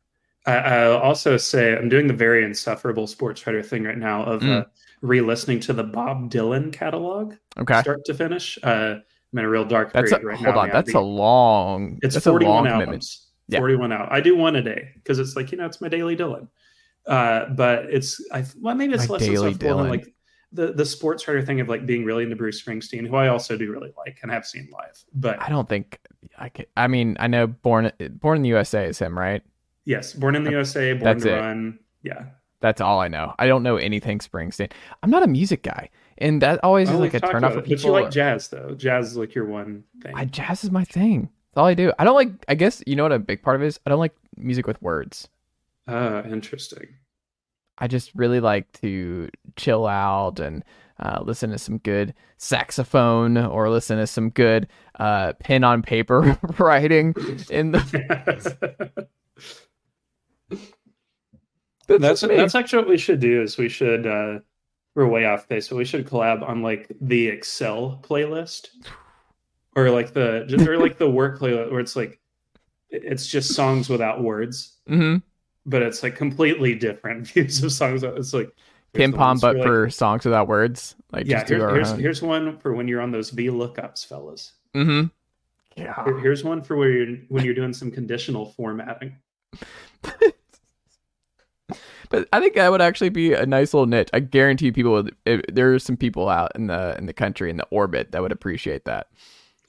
I, 0.47 0.55
I'll 0.57 0.99
also 0.99 1.37
say 1.37 1.77
I'm 1.77 1.89
doing 1.89 2.07
the 2.07 2.15
very 2.15 2.45
insufferable 2.45 3.07
sports 3.07 3.47
writer 3.47 3.63
thing 3.63 3.85
right 3.85 3.99
now 3.99 4.23
of 4.25 4.41
Mm. 4.43 4.63
uh, 4.63 4.65
re-listening 5.03 5.61
to 5.61 5.73
the 5.73 5.85
Bob 5.85 6.31
Dylan 6.31 6.73
catalog, 6.73 7.35
Okay, 7.59 7.81
start 7.81 8.05
to 8.07 8.15
finish. 8.15 8.59
Uh, 8.63 8.97
I'm 9.33 9.39
in 9.39 9.45
a 9.45 9.49
real 9.49 9.65
dark 9.65 9.93
that's 9.93 10.13
a, 10.13 10.17
period 10.19 10.27
right 10.39 10.45
hold 10.45 10.57
now. 10.57 10.61
on. 10.63 10.71
That's 10.71 10.95
a 10.95 11.01
long. 11.01 11.99
It's 12.03 12.15
that's 12.15 12.27
a 12.27 12.31
41 12.31 12.55
long 12.55 12.67
albums. 12.67 12.81
commitment. 12.87 13.07
Yeah. 13.49 13.59
41 13.59 13.93
out. 13.93 14.13
I 14.13 14.21
do 14.21 14.37
one 14.37 14.57
a 14.57 14.63
day 14.63 14.89
because 14.95 15.19
it's 15.19 15.37
like, 15.37 15.53
you 15.53 15.59
know, 15.59 15.67
it's 15.67 15.81
my 15.81 15.89
daily 15.89 16.17
Dylan. 16.17 16.49
Uh, 17.07 17.47
but 17.51 17.85
it's, 17.87 18.21
I, 18.33 18.45
well, 18.61 18.75
maybe 18.75 18.95
it's 18.95 19.09
My 19.09 19.15
less 19.15 19.23
insufferable 19.27 19.79
than 19.79 19.89
like 19.89 20.15
the, 20.53 20.73
the 20.73 20.85
sports 20.85 21.27
writer 21.29 21.43
thing 21.43 21.61
of 21.61 21.69
like 21.69 21.87
being 21.87 22.05
really 22.05 22.25
into 22.25 22.37
Bruce 22.37 22.63
Springsteen, 22.63 23.07
who 23.09 23.17
I 23.17 23.29
also 23.29 23.57
do 23.57 23.71
really 23.73 23.93
like 23.97 24.19
and 24.23 24.31
have 24.31 24.45
seen 24.47 24.69
live. 24.73 25.03
But 25.15 25.41
I 25.41 25.49
don't 25.49 25.69
think 25.69 25.99
I 26.39 26.49
could. 26.49 26.67
I 26.77 26.89
mean, 26.89 27.17
I 27.21 27.27
know 27.29 27.47
Born 27.47 27.91
Born 28.21 28.37
in 28.37 28.43
the 28.43 28.49
USA 28.51 28.87
is 28.87 28.99
him, 28.99 29.17
right? 29.19 29.43
Yes, 29.85 30.13
Born 30.15 30.35
in 30.37 30.45
the 30.45 30.51
USA, 30.51 30.93
Born 30.93 31.05
That's 31.05 31.25
to 31.25 31.35
it. 31.37 31.41
Run. 31.41 31.79
Yeah. 32.03 32.25
That's 32.61 32.81
all 32.81 33.01
I 33.01 33.09
know. 33.09 33.35
I 33.39 33.47
don't 33.47 33.63
know 33.63 33.77
anything 33.77 34.19
Springsteen. 34.19 34.71
I'm 35.03 35.11
not 35.11 35.23
a 35.23 35.27
music 35.27 35.63
guy. 35.63 35.89
and 36.19 36.43
that 36.43 36.63
always 36.63 36.91
Oh, 36.91 36.95
is 36.95 37.01
like 37.01 37.15
a 37.15 37.21
turn 37.21 37.43
off 37.45 37.53
for 37.55 37.59
it. 37.61 37.63
But 37.63 37.71
you 37.71 37.77
people. 37.77 37.93
like 37.93 38.11
jazz 38.11 38.49
though. 38.49 38.75
Jazz 38.75 39.13
is 39.13 39.17
like 39.17 39.35
your 39.35 39.47
one 39.47 39.85
thing. 40.03 40.13
I, 40.15 40.27
jazz 40.27 40.63
is 40.65 40.71
my 40.71 40.85
thing. 40.85 41.31
That's 41.53 41.61
all 41.63 41.67
I 41.67 41.75
do. 41.75 41.93
I 41.99 42.05
don't 42.05 42.15
like. 42.15 42.31
I 42.49 42.55
guess 42.55 42.83
you 42.87 42.97
know 42.97 43.05
what 43.05 43.13
a 43.13 43.19
big 43.19 43.43
part 43.43 43.57
of 43.57 43.63
it 43.63 43.67
is. 43.69 43.81
I 43.87 43.91
don't 43.91 43.99
like 43.99 44.15
music 44.37 44.67
with 44.67 44.81
words. 44.83 45.29
Ah, 45.89 46.23
interesting. 46.25 46.87
I 47.79 47.89
just 47.89 48.15
really 48.15 48.41
like 48.41 48.71
to 48.83 49.31
chill 49.57 49.87
out 49.87 50.39
and 50.39 50.63
uh, 51.01 51.23
listen 51.25 51.49
to 51.51 51.59
some 51.59 51.79
good 51.79 52.13
saxophone 52.37 53.39
or 53.39 53.71
listen 53.71 53.97
to 53.97 54.07
some 54.07 54.29
good 54.29 54.69
uh, 54.99 55.33
pen 55.41 55.65
on 55.65 55.81
paper 55.81 56.39
writing. 56.59 57.15
In 57.49 57.73
the 57.73 59.09
that's 61.99 62.21
just 62.21 62.31
me. 62.31 62.37
that's 62.37 62.55
actually 62.55 62.81
what 62.83 62.89
we 62.89 62.99
should 62.99 63.21
do. 63.21 63.43
Is 63.43 63.57
we 63.59 63.69
should 63.69 64.07
uh 64.07 64.41
we're 64.95 65.07
way 65.07 65.25
off 65.25 65.49
base, 65.49 65.69
but 65.69 65.77
we 65.77 65.85
should 65.85 66.07
collab 66.07 66.47
on 66.47 66.63
like 66.63 66.91
the 67.01 67.29
Excel 67.29 68.01
playlist, 68.03 68.69
or 69.77 69.91
like 69.91 70.13
the 70.13 70.45
or 70.69 70.79
like 70.79 70.99
the 70.99 71.09
work 71.11 71.39
playlist 71.41 71.71
where 71.71 71.81
it's 71.81 71.97
like 71.97 72.21
it's 72.91 73.27
just 73.27 73.55
songs 73.55 73.89
without 73.89 74.23
words, 74.23 74.77
hmm 74.87 75.17
but 75.67 75.83
it's 75.83 76.03
like 76.03 76.17
completely 76.17 76.75
different 76.75 77.27
views 77.29 77.63
of 77.63 77.71
songs. 77.71 78.03
It's 78.03 78.33
like 78.33 78.51
pin 78.95 79.03
here's 79.03 79.13
the 79.13 79.17
pom, 79.19 79.29
ones 79.29 79.41
but 79.43 79.57
like- 79.57 79.65
for 79.67 79.91
songs 79.91 80.25
without 80.25 80.49
words. 80.49 80.97
Like 81.13 81.27
yeah. 81.27 81.39
just 81.39 81.49
do 81.49 81.55
Here's 81.59 81.73
here's, 81.75 81.91
own. 81.93 82.01
here's 82.01 82.23
one 82.23 82.59
for 82.59 82.73
when 82.75 82.89
you're 82.89 83.01
on 83.01 83.11
those 83.13 83.31
V 83.31 83.49
lookups, 83.49 84.07
fellas. 84.07 84.53
hmm 84.75 85.05
Yeah. 85.77 86.03
Here- 86.05 86.19
Here's 86.19 86.43
one 86.45 86.63
for 86.63 86.77
where 86.77 86.91
you're 86.91 87.17
when 87.29 87.45
you're 87.45 87.55
doing 87.55 87.73
some 87.75 87.91
conditional 87.91 88.47
formatting. 88.53 89.17
But 92.11 92.29
I 92.33 92.41
think 92.41 92.55
that 92.55 92.71
would 92.71 92.83
actually 92.83 93.09
be 93.09 93.33
a 93.33 93.47
nice 93.47 93.73
little 93.73 93.87
niche. 93.87 94.11
I 94.13 94.21
guarantee 94.21 94.73
people 94.73 94.93
would. 94.93 95.17
There 95.25 95.73
are 95.73 95.79
some 95.79 95.97
people 95.97 96.29
out 96.29 96.53
in 96.55 96.67
the 96.67 96.97
in 96.99 97.07
the 97.07 97.13
country 97.15 97.49
in 97.49 97.57
the 97.57 97.67
orbit 97.71 98.13
that 98.13 98.21
would 98.21 98.33
appreciate 98.33 98.85
that. 98.85 99.09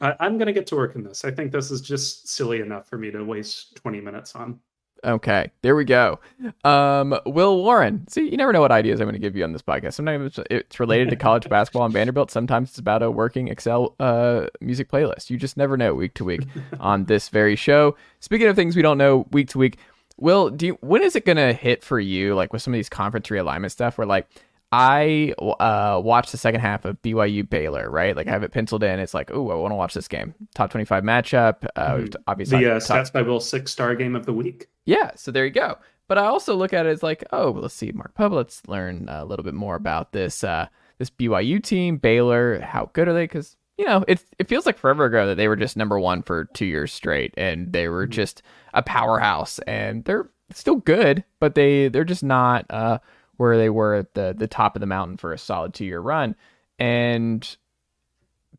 I, 0.02 0.16
I'm 0.20 0.38
gonna 0.38 0.52
get 0.52 0.68
to 0.68 0.76
work 0.76 0.96
in 0.96 1.04
this. 1.04 1.24
I 1.24 1.32
think 1.32 1.52
this 1.52 1.72
is 1.72 1.80
just 1.80 2.28
silly 2.28 2.60
enough 2.60 2.90
for 2.90 2.98
me 2.98 3.12
to 3.12 3.24
waste 3.24 3.76
20 3.76 4.02
minutes 4.02 4.36
on. 4.36 4.60
Okay, 5.04 5.50
there 5.64 5.76
we 5.76 5.84
go. 5.84 6.20
Um, 6.64 7.20
Will 7.26 7.58
Warren. 7.64 8.08
See, 8.08 8.30
you 8.30 8.38
never 8.38 8.54
know 8.54 8.62
what 8.62 8.72
ideas 8.72 9.00
I'm 9.00 9.06
going 9.06 9.14
to 9.14 9.20
give 9.20 9.36
you 9.36 9.44
on 9.44 9.52
this 9.52 9.64
podcast. 9.64 9.94
Sometimes 9.94 10.38
it's, 10.38 10.48
it's 10.52 10.80
related 10.80 11.10
to 11.10 11.16
college 11.16 11.50
basketball 11.50 11.86
and 11.86 11.94
Vanderbilt. 11.94 12.30
Sometimes 12.30 12.70
it's 12.70 12.78
about 12.78 13.02
a 13.02 13.10
working 13.10 13.48
Excel 13.48 13.96
uh, 14.00 14.46
music 14.60 14.92
playlist. 14.92 15.32
You 15.32 15.38
just 15.38 15.58
never 15.58 15.76
know 15.76 15.96
week 15.96 16.14
to 16.16 16.24
week 16.24 16.42
on 16.80 17.06
this 17.06 17.30
very 17.30 17.56
show. 17.56 17.96
Speaking 18.20 18.48
of 18.48 18.56
things 18.56 18.76
we 18.76 18.84
don't 18.84 19.00
know 19.00 19.26
week 19.32 19.50
to 19.50 19.58
week, 19.58 19.80
Will, 20.22 20.50
do 20.50 20.68
you, 20.68 20.78
when 20.82 21.04
is 21.04 21.16
it 21.18 21.26
going 21.26 21.38
to 21.38 21.52
hit 21.52 21.84
for 21.84 22.00
you? 22.00 22.36
Like 22.36 22.54
with 22.54 22.62
some 22.62 22.74
of 22.74 22.78
these 22.78 22.88
conference 22.90 23.28
realignment 23.28 23.72
stuff, 23.72 23.98
where 23.98 24.08
like 24.08 24.28
I 24.72 25.34
uh, 25.38 26.00
watched 26.02 26.32
the 26.32 26.38
second 26.38 26.62
half 26.62 26.86
of 26.86 27.02
BYU 27.02 27.50
Baylor, 27.50 27.90
right? 27.90 28.16
Like 28.16 28.28
I 28.28 28.32
have 28.32 28.44
it 28.44 28.52
penciled 28.52 28.84
in. 28.84 29.00
It's 29.00 29.14
like, 29.14 29.30
oh, 29.32 29.50
I 29.52 29.56
want 29.56 29.72
to 29.72 29.76
watch 29.76 29.94
this 29.94 30.08
game. 30.08 30.34
Top 30.56 30.70
25 30.72 31.04
matchup. 31.04 31.66
Uh, 31.76 31.96
we've 32.00 32.16
obviously 32.28 32.64
The 32.64 32.76
uh, 32.76 32.80
top- 32.80 33.06
Stats 33.06 33.12
by 33.12 33.22
Will 33.24 33.40
six 33.42 33.72
star 33.72 33.96
game 33.96 34.16
of 34.16 34.26
the 34.26 34.32
week. 34.34 34.68
yeah, 34.86 35.12
so 35.16 35.32
there 35.32 35.44
you 35.46 35.52
go. 35.52 35.78
But 36.08 36.18
I 36.18 36.26
also 36.26 36.56
look 36.56 36.74
at 36.74 36.86
it 36.86 36.90
as 36.90 37.04
like, 37.04 37.24
oh, 37.34 37.52
let's 37.52 37.74
see, 37.74 37.92
Mark 37.94 38.14
Pope. 38.16 38.34
Let's 38.34 38.62
learn 38.68 39.08
a 39.10 39.26
little 39.26 39.44
bit 39.44 39.54
more 39.54 39.76
about 39.76 40.12
this 40.12 40.44
uh, 40.44 40.68
this 41.00 41.10
BYU 41.10 41.64
team, 41.64 41.98
Baylor. 41.98 42.60
How 42.62 42.90
good 42.94 43.08
are 43.08 43.14
they? 43.14 43.24
Because 43.24 43.58
you 43.82 43.88
know, 43.88 44.06
it 44.08 44.24
it 44.38 44.48
feels 44.48 44.68
like 44.68 44.78
forever 44.78 45.06
ago 45.06 45.26
that 45.26 45.38
they 45.38 45.48
were 45.48 45.56
just 45.56 45.76
number 45.76 46.00
one 46.00 46.22
for 46.22 46.46
two 46.46 46.68
years 46.68 46.94
straight, 46.94 47.34
and 47.36 47.74
they 47.74 47.88
were 47.88 48.06
just 48.06 48.44
a 48.76 48.84
powerhouse, 48.84 49.58
and 49.66 50.06
they're 50.06 50.30
still 50.54 50.76
good, 50.76 51.24
but 51.40 51.56
they 51.56 51.88
they're 51.88 52.04
just 52.04 52.24
not 52.24 52.68
uh, 52.70 53.00
where 53.38 53.58
they 53.58 53.72
were 53.72 53.96
at 53.96 54.14
the 54.14 54.36
the 54.38 54.48
top 54.48 54.76
of 54.76 54.82
the 54.82 54.86
mountain 54.86 55.18
for 55.18 55.34
a 55.34 55.38
solid 55.40 55.74
two 55.74 55.86
year 55.86 56.00
run, 56.00 56.36
and 56.78 57.58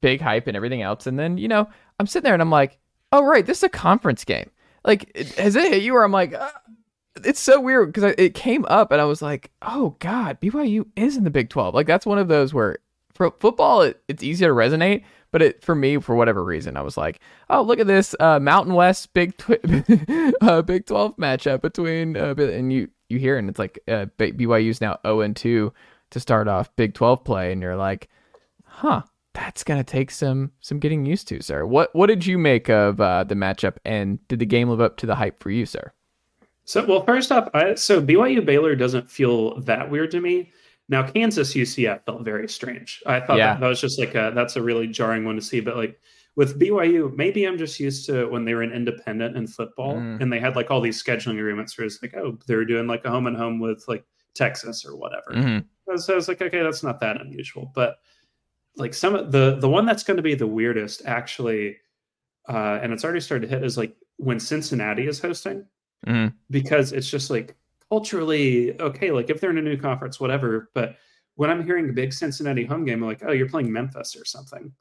big 0.01 0.21
hype 0.21 0.49
and 0.49 0.57
everything 0.57 0.83
else. 0.83 1.07
And 1.07 1.17
then 1.17 1.39
you 1.39 1.47
know, 1.47 1.69
I'm 2.01 2.09
sitting 2.09 2.25
there 2.25 2.35
and 2.35 2.43
I'm 2.43 2.51
like, 2.51 2.81
oh 3.13 3.23
right, 3.23 3.47
this 3.47 3.59
is 3.59 3.63
a 3.63 3.69
conference 3.69 4.25
game. 4.25 4.51
Like, 4.85 5.17
has 5.37 5.55
it 5.55 5.73
hit 5.73 5.85
you? 5.85 5.93
Where 5.93 6.03
I'm 6.03 6.11
like, 6.11 6.35
uh, 6.35 6.51
it's 7.25 7.39
so 7.39 7.61
weird 7.61 7.93
because 7.93 8.13
it 8.19 8.35
came 8.35 8.65
up 8.65 8.91
and 8.91 9.01
I 9.01 9.05
was 9.05 9.23
like, 9.23 9.53
oh 9.63 9.95
god, 10.01 10.41
BYU 10.41 10.85
is 10.97 11.17
in 11.17 11.23
the 11.23 11.31
Big 11.31 11.49
12. 11.49 11.77
Like 11.77 11.87
that's 11.87 12.07
one 12.07 12.19
of 12.19 12.27
those 12.27 12.53
where 12.53 12.79
for 13.15 13.33
football 13.41 13.83
it, 13.83 14.03
it's 14.09 14.23
easier 14.23 14.49
to 14.49 14.55
resonate, 14.55 15.05
but 15.31 15.43
it 15.43 15.65
for 15.65 15.75
me 15.75 15.99
for 15.99 16.15
whatever 16.15 16.45
reason 16.45 16.77
I 16.77 16.83
was 16.83 16.97
like, 16.97 17.21
oh 17.51 17.63
look 17.63 17.81
at 17.81 17.87
this 17.87 18.15
uh, 18.21 18.39
Mountain 18.39 18.75
West 18.75 19.13
Big 19.15 19.37
tw- 19.37 19.59
uh, 20.43 20.63
Big 20.63 20.87
12 20.87 21.17
matchup 21.17 21.63
between 21.63 22.17
uh, 22.17 22.35
and 22.37 22.73
you 22.73 22.89
you 23.09 23.19
hear 23.19 23.37
and 23.37 23.49
it's 23.49 23.59
like 23.59 23.79
uh, 23.89 24.07
BYU's 24.19 24.81
now 24.81 24.99
0 25.07 25.21
and 25.21 25.37
2 25.37 25.73
to 26.11 26.21
start 26.21 26.49
off 26.49 26.75
Big 26.77 26.95
12 26.95 27.25
play 27.25 27.53
and 27.53 27.63
you're 27.63 27.77
like, 27.77 28.09
huh. 28.65 29.03
That's 29.35 29.65
gonna 29.65 29.83
take 29.83 30.11
some 30.11 30.53
some 30.61 30.79
getting 30.79 31.07
used 31.07 31.27
to, 31.29 31.43
sir. 31.43 31.65
What 31.65 31.95
what 31.95 32.09
did 32.09 32.27
you 32.27 32.37
make 32.37 32.69
of 32.69 33.01
uh, 33.01 33.25
the 33.25 33.35
matchup, 33.35 33.77
and 33.83 34.19
did 34.29 34.41
the 34.41 34.45
game 34.45 34.69
live 34.69 34.83
up 34.83 34.99
to 34.99 35.07
the 35.07 35.15
hype 35.15 35.41
for 35.41 35.51
you, 35.51 35.65
sir? 35.65 35.91
So, 36.65 36.85
well, 36.85 37.05
first 37.05 37.33
off, 37.33 37.49
I, 37.55 37.75
so 37.75 38.01
BYU 38.01 38.45
Baylor 38.45 38.77
doesn't 38.77 39.11
feel 39.11 39.59
that 39.63 39.91
weird 39.91 40.11
to 40.13 40.21
me. 40.21 40.53
Now, 40.93 41.03
Kansas 41.11 41.55
UCF 41.55 42.05
felt 42.05 42.23
very 42.25 42.49
strange. 42.49 43.03
I 43.07 43.19
thought 43.21 43.39
Yeah. 43.39 43.55
that, 43.55 43.61
that 43.61 43.69
was 43.69 43.81
just 43.81 43.99
like 43.99 44.15
a 44.15 44.31
that's 44.35 44.57
a 44.57 44.63
really 44.63 44.87
jarring 44.87 45.25
one 45.25 45.37
to 45.37 45.43
see. 45.43 45.61
But 45.61 45.77
like 45.77 45.99
with 46.37 46.59
BYU, 46.61 47.15
maybe 47.17 47.45
I'm 47.47 47.59
just 47.59 47.81
used 47.81 48.07
to 48.07 48.27
when 48.27 48.45
they 48.45 48.55
were 48.55 48.63
an 48.63 48.73
independent 48.73 49.37
in 49.37 49.47
football 49.47 49.95
Mm. 49.97 50.21
and 50.21 50.33
they 50.33 50.39
had 50.39 50.55
like 50.55 50.71
all 50.71 50.81
these 50.81 51.03
scheduling 51.03 51.39
agreements 51.39 51.77
where 51.77 51.87
it's 51.87 52.01
like, 52.03 52.15
oh, 52.17 52.39
they 52.47 52.55
were 52.57 52.65
doing 52.67 52.87
like 52.87 53.05
a 53.07 53.11
home 53.11 53.27
and 53.27 53.37
home 53.37 53.59
with 53.59 53.85
like 53.89 54.05
Texas 54.35 54.85
or 54.85 54.95
whatever. 54.97 55.31
Mm-hmm. 55.33 55.97
So 55.97 56.13
I 56.13 56.17
was 56.17 56.29
like, 56.29 56.41
okay, 56.43 56.63
that's 56.63 56.83
not 56.83 57.01
that 57.01 57.21
unusual. 57.21 57.73
But 57.75 57.97
like 58.77 58.95
some 58.95 59.15
of 59.15 59.33
the 59.33 59.57
the 59.61 59.69
one 59.69 59.85
that's 59.87 60.03
going 60.05 60.17
to 60.19 60.23
be 60.23 60.35
the 60.35 60.47
weirdest 60.47 61.03
actually, 61.07 61.77
uh, 62.49 62.79
and 62.83 62.93
it's 62.93 63.05
already 63.05 63.21
started 63.21 63.49
to 63.49 63.55
hit 63.55 63.65
is 63.65 63.77
like 63.79 63.95
when 64.17 64.39
Cincinnati 64.41 65.07
is 65.07 65.21
hosting, 65.21 65.65
Mhm. 66.07 66.33
because 66.51 66.93
it's 66.93 67.11
just 67.11 67.31
like 67.31 67.57
culturally 67.93 68.81
okay. 68.81 69.11
Like 69.11 69.29
if 69.29 69.39
they're 69.39 69.51
in 69.51 69.59
a 69.59 69.63
new 69.63 69.77
conference, 69.77 70.19
whatever. 70.19 70.71
But 70.73 70.97
when 71.35 71.51
I'm 71.51 71.63
hearing 71.63 71.91
a 71.91 71.93
big 71.93 72.15
Cincinnati 72.15 72.65
home 72.65 72.87
game, 72.87 73.03
I'm 73.03 73.09
like, 73.09 73.23
oh, 73.27 73.33
you're 73.33 73.51
playing 73.51 73.71
Memphis 73.71 74.17
or 74.17 74.25
something, 74.25 74.73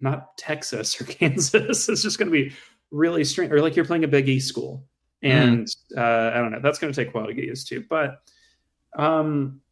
not 0.00 0.36
Texas 0.36 1.00
or 1.00 1.04
Kansas. 1.18 1.88
it's 1.88 2.02
just 2.02 2.18
going 2.18 2.30
to 2.30 2.32
be 2.32 2.54
really 2.90 3.24
strange, 3.24 3.50
or 3.52 3.62
like 3.62 3.74
you're 3.74 3.86
playing 3.86 4.04
a 4.04 4.08
Big 4.08 4.28
East 4.28 4.48
school, 4.48 4.84
and 5.22 5.66
uh, 5.96 6.30
I 6.34 6.34
don't 6.34 6.52
know. 6.52 6.60
That's 6.62 6.78
going 6.78 6.92
to 6.92 7.04
take 7.04 7.14
a 7.14 7.16
while 7.16 7.26
to 7.26 7.32
get 7.32 7.44
used 7.44 7.68
to, 7.68 7.82
but 7.88 8.18
um, 8.98 9.62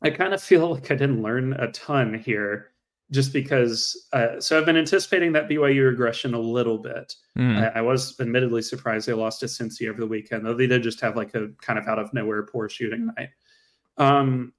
I 0.00 0.10
kind 0.10 0.32
of 0.32 0.40
feel 0.40 0.70
like 0.74 0.92
I 0.92 0.94
didn't 0.94 1.22
learn 1.22 1.54
a 1.54 1.72
ton 1.72 2.14
here 2.14 2.70
just 3.10 3.32
because. 3.32 4.08
Uh, 4.12 4.40
so 4.40 4.58
I've 4.58 4.66
been 4.66 4.76
anticipating 4.76 5.32
that 5.32 5.48
BYU 5.48 5.86
regression 5.86 6.34
a 6.34 6.40
little 6.40 6.78
bit. 6.78 7.14
Mm. 7.38 7.74
I, 7.74 7.78
I 7.78 7.82
was 7.82 8.18
admittedly 8.20 8.62
surprised 8.62 9.06
they 9.06 9.12
lost 9.12 9.40
to 9.40 9.46
Cincy 9.46 9.88
over 9.88 10.00
the 10.00 10.06
weekend, 10.06 10.44
though 10.44 10.54
they 10.54 10.66
did 10.66 10.82
just 10.82 11.00
have 11.00 11.16
like 11.16 11.34
a 11.34 11.48
kind 11.60 11.78
of 11.78 11.86
out 11.86 11.98
of 11.98 12.12
nowhere 12.12 12.42
poor 12.44 12.68
shooting 12.68 13.10
night. 13.16 13.30
Um, 13.98 14.52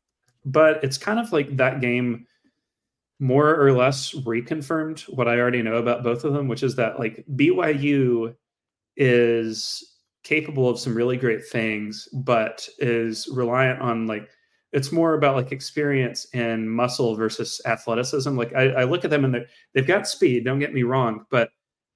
but 0.45 0.83
it's 0.83 0.97
kind 0.97 1.19
of 1.19 1.31
like 1.31 1.57
that 1.57 1.81
game 1.81 2.25
more 3.19 3.59
or 3.59 3.71
less 3.71 4.13
reconfirmed 4.13 5.01
what 5.09 5.27
I 5.27 5.39
already 5.39 5.61
know 5.61 5.75
about 5.75 6.03
both 6.03 6.23
of 6.23 6.33
them, 6.33 6.47
which 6.47 6.63
is 6.63 6.75
that 6.75 6.99
like 6.99 7.25
BYU 7.35 8.35
is 8.95 9.97
capable 10.23 10.69
of 10.69 10.79
some 10.79 10.95
really 10.95 11.17
great 11.17 11.45
things, 11.47 12.07
but 12.13 12.67
is 12.79 13.27
reliant 13.31 13.81
on 13.81 14.07
like 14.07 14.29
it's 14.77 14.91
more 14.91 15.15
about 15.15 15.35
like 15.35 15.51
experience 15.51 16.27
and 16.33 16.71
muscle 16.71 17.15
versus 17.15 17.59
athleticism. 17.65 18.37
Like 18.37 18.53
I, 18.55 18.69
I 18.69 18.83
look 18.83 19.03
at 19.03 19.09
them 19.09 19.25
and 19.25 19.45
they've 19.73 19.87
got 19.87 20.07
speed. 20.07 20.45
Don't 20.45 20.59
get 20.59 20.73
me 20.73 20.83
wrong, 20.83 21.25
but 21.31 21.49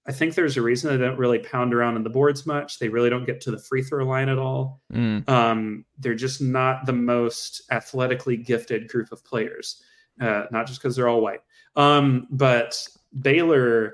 I 0.07 0.11
think 0.11 0.33
there's 0.33 0.57
a 0.57 0.63
reason 0.63 0.89
they 0.89 1.05
don't 1.05 1.19
really 1.19 1.37
pound 1.37 1.75
around 1.75 1.95
in 1.95 2.03
the 2.03 2.09
boards 2.09 2.47
much. 2.47 2.79
They 2.79 2.89
really 2.89 3.11
don't 3.11 3.25
get 3.25 3.39
to 3.41 3.51
the 3.51 3.59
free 3.59 3.83
throw 3.83 4.03
line 4.03 4.29
at 4.29 4.39
all. 4.39 4.81
Mm. 4.91 5.29
Um, 5.29 5.85
they're 5.99 6.15
just 6.15 6.41
not 6.41 6.87
the 6.87 6.93
most 6.93 7.61
athletically 7.69 8.35
gifted 8.35 8.87
group 8.87 9.11
of 9.11 9.23
players. 9.23 9.83
Uh, 10.19 10.45
not 10.51 10.67
just 10.67 10.81
because 10.81 10.95
they're 10.95 11.07
all 11.07 11.21
white. 11.21 11.41
Um, 11.75 12.27
but 12.31 12.87
Baylor, 13.21 13.93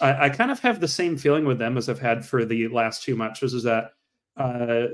I, 0.00 0.26
I 0.26 0.28
kind 0.28 0.50
of 0.50 0.60
have 0.60 0.80
the 0.80 0.88
same 0.88 1.16
feeling 1.16 1.44
with 1.44 1.58
them 1.58 1.76
as 1.76 1.88
I've 1.88 2.00
had 2.00 2.24
for 2.24 2.44
the 2.44 2.68
last 2.68 3.02
two 3.02 3.16
matches. 3.16 3.54
Is 3.54 3.64
that 3.64 3.90
uh, 4.36 4.86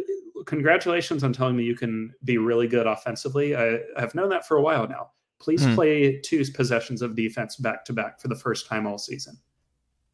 congratulations 0.47 1.25
on 1.25 1.32
telling 1.32 1.56
me 1.56 1.64
you 1.64 1.76
can 1.76 2.12
be 2.25 2.38
really 2.38 2.66
good 2.68 2.87
offensively. 2.87 3.56
I, 3.56 3.80
I've 3.97 4.14
known 4.14 4.28
that 4.30 4.47
for 4.47 4.56
a 4.56 4.62
while 4.62 4.87
now. 4.88 5.11
Please 5.38 5.64
Hmm. 5.64 5.75
play 5.75 6.20
two 6.20 6.44
possessions 6.52 7.00
of 7.02 7.16
defense 7.16 7.56
back 7.56 7.85
to 7.87 7.92
back 7.92 8.20
for 8.20 8.28
the 8.28 8.35
first 8.37 8.66
time 8.66 8.87
all 8.87 8.99
season. 8.99 9.37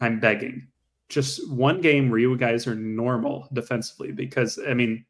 I'm 0.00 0.20
begging. 0.20 0.68
Just 1.08 1.50
one 1.50 1.80
game 1.80 2.10
where 2.10 2.18
you 2.18 2.36
guys 2.36 2.66
are 2.66 2.74
normal 2.74 3.48
defensively 3.52 4.12
because 4.12 4.58
I 4.68 4.74
mean, 4.74 5.04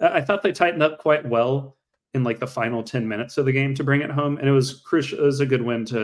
I 0.00 0.18
I 0.18 0.20
thought 0.20 0.42
they 0.42 0.52
tightened 0.52 0.82
up 0.82 0.98
quite 0.98 1.26
well 1.26 1.76
in 2.14 2.22
like 2.24 2.38
the 2.38 2.46
final 2.46 2.82
10 2.82 3.06
minutes 3.08 3.38
of 3.38 3.44
the 3.46 3.52
game 3.52 3.74
to 3.74 3.84
bring 3.84 4.00
it 4.00 4.10
home. 4.10 4.38
And 4.38 4.48
it 4.48 4.52
was 4.52 4.80
crucial. 4.80 5.18
It 5.18 5.22
was 5.22 5.40
a 5.40 5.46
good 5.46 5.62
win 5.62 5.84
to, 5.86 5.98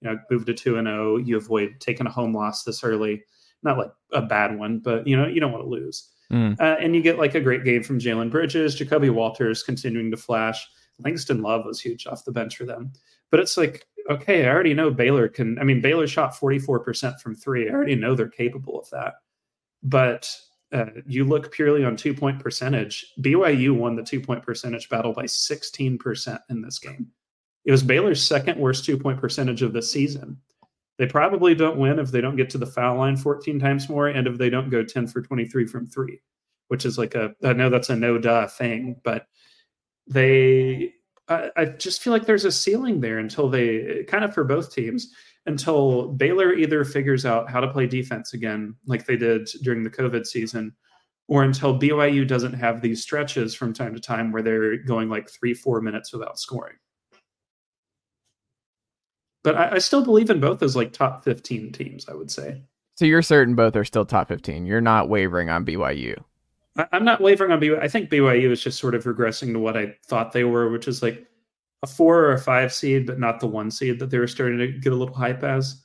you 0.00 0.10
know, 0.10 0.18
move 0.30 0.44
to 0.46 0.54
2 0.54 0.76
and 0.78 0.86
0. 0.86 1.18
You 1.18 1.36
avoid 1.36 1.76
taking 1.80 2.06
a 2.06 2.10
home 2.10 2.34
loss 2.34 2.64
this 2.64 2.82
early. 2.84 3.22
Not 3.62 3.78
like 3.78 3.92
a 4.12 4.20
bad 4.22 4.58
one, 4.58 4.78
but 4.80 5.06
you 5.06 5.16
know, 5.16 5.26
you 5.26 5.40
don't 5.40 5.52
want 5.52 5.64
to 5.64 5.68
lose. 5.68 6.10
Mm. 6.34 6.60
Uh, 6.60 6.76
and 6.80 6.96
you 6.96 7.00
get 7.00 7.18
like 7.18 7.36
a 7.36 7.40
great 7.40 7.62
game 7.62 7.84
from 7.84 8.00
Jalen 8.00 8.28
Bridges, 8.30 8.76
Ja'Kobe 8.76 9.14
Walters 9.14 9.62
continuing 9.62 10.10
to 10.10 10.16
flash. 10.16 10.66
Langston 10.98 11.42
Love 11.42 11.64
was 11.64 11.80
huge 11.80 12.08
off 12.08 12.24
the 12.24 12.32
bench 12.32 12.56
for 12.56 12.64
them. 12.64 12.92
But 13.30 13.38
it's 13.38 13.56
like, 13.56 13.86
okay, 14.10 14.44
I 14.44 14.48
already 14.48 14.74
know 14.74 14.90
Baylor 14.90 15.28
can. 15.28 15.58
I 15.60 15.64
mean, 15.64 15.80
Baylor 15.80 16.08
shot 16.08 16.34
44% 16.34 17.20
from 17.20 17.36
three. 17.36 17.68
I 17.68 17.72
already 17.72 17.94
know 17.94 18.16
they're 18.16 18.28
capable 18.28 18.80
of 18.80 18.90
that. 18.90 19.14
But 19.84 20.36
uh, 20.72 20.86
you 21.06 21.24
look 21.24 21.52
purely 21.52 21.84
on 21.84 21.96
two 21.96 22.14
point 22.14 22.40
percentage. 22.40 23.06
BYU 23.20 23.76
won 23.76 23.94
the 23.94 24.02
two 24.02 24.20
point 24.20 24.42
percentage 24.42 24.88
battle 24.88 25.12
by 25.12 25.24
16% 25.24 26.40
in 26.50 26.62
this 26.62 26.80
game. 26.80 27.12
It 27.64 27.70
was 27.70 27.82
Baylor's 27.84 28.22
second 28.22 28.58
worst 28.58 28.84
two 28.84 28.98
point 28.98 29.20
percentage 29.20 29.62
of 29.62 29.72
the 29.72 29.82
season. 29.82 30.38
They 30.98 31.06
probably 31.06 31.54
don't 31.54 31.78
win 31.78 31.98
if 31.98 32.10
they 32.10 32.20
don't 32.20 32.36
get 32.36 32.50
to 32.50 32.58
the 32.58 32.66
foul 32.66 32.98
line 32.98 33.16
14 33.16 33.58
times 33.58 33.88
more 33.88 34.08
and 34.08 34.26
if 34.26 34.38
they 34.38 34.50
don't 34.50 34.70
go 34.70 34.84
10 34.84 35.08
for 35.08 35.22
23 35.22 35.66
from 35.66 35.88
three, 35.88 36.20
which 36.68 36.84
is 36.84 36.98
like 36.98 37.14
a, 37.14 37.34
I 37.42 37.52
know 37.52 37.68
that's 37.68 37.90
a 37.90 37.96
no 37.96 38.18
duh 38.18 38.46
thing, 38.46 39.00
but 39.02 39.26
they, 40.06 40.94
I, 41.28 41.50
I 41.56 41.64
just 41.64 42.02
feel 42.02 42.12
like 42.12 42.26
there's 42.26 42.44
a 42.44 42.52
ceiling 42.52 43.00
there 43.00 43.18
until 43.18 43.48
they, 43.48 44.04
kind 44.04 44.24
of 44.24 44.32
for 44.34 44.44
both 44.44 44.72
teams, 44.72 45.12
until 45.46 46.08
Baylor 46.08 46.54
either 46.54 46.84
figures 46.84 47.26
out 47.26 47.50
how 47.50 47.60
to 47.60 47.68
play 47.68 47.86
defense 47.86 48.32
again, 48.32 48.74
like 48.86 49.04
they 49.04 49.16
did 49.16 49.48
during 49.62 49.82
the 49.82 49.90
COVID 49.90 50.26
season, 50.26 50.74
or 51.28 51.42
until 51.42 51.78
BYU 51.78 52.26
doesn't 52.26 52.52
have 52.54 52.80
these 52.80 53.02
stretches 53.02 53.54
from 53.54 53.72
time 53.72 53.94
to 53.94 54.00
time 54.00 54.30
where 54.30 54.42
they're 54.42 54.76
going 54.76 55.08
like 55.08 55.28
three, 55.28 55.54
four 55.54 55.80
minutes 55.80 56.12
without 56.12 56.38
scoring. 56.38 56.76
But 59.44 59.56
I, 59.56 59.74
I 59.74 59.78
still 59.78 60.02
believe 60.02 60.30
in 60.30 60.40
both 60.40 60.62
as 60.62 60.74
like 60.74 60.92
top 60.92 61.22
15 61.22 61.70
teams, 61.70 62.08
I 62.08 62.14
would 62.14 62.30
say. 62.30 62.62
So 62.96 63.04
you're 63.04 63.22
certain 63.22 63.54
both 63.54 63.76
are 63.76 63.84
still 63.84 64.04
top 64.04 64.28
15. 64.28 64.66
You're 64.66 64.80
not 64.80 65.08
wavering 65.08 65.50
on 65.50 65.64
BYU. 65.64 66.16
I, 66.76 66.86
I'm 66.92 67.04
not 67.04 67.20
wavering 67.20 67.52
on 67.52 67.60
BYU. 67.60 67.80
I 67.80 67.86
think 67.86 68.10
BYU 68.10 68.50
is 68.50 68.62
just 68.62 68.80
sort 68.80 68.94
of 68.94 69.04
regressing 69.04 69.52
to 69.52 69.58
what 69.60 69.76
I 69.76 69.94
thought 70.06 70.32
they 70.32 70.44
were, 70.44 70.70
which 70.70 70.88
is 70.88 71.02
like 71.02 71.26
a 71.82 71.86
four 71.86 72.20
or 72.20 72.32
a 72.32 72.38
five 72.38 72.72
seed, 72.72 73.06
but 73.06 73.20
not 73.20 73.38
the 73.38 73.46
one 73.46 73.70
seed 73.70 73.98
that 73.98 74.10
they 74.10 74.18
were 74.18 74.26
starting 74.26 74.58
to 74.58 74.68
get 74.68 74.92
a 74.92 74.96
little 74.96 75.14
hype 75.14 75.44
as, 75.44 75.82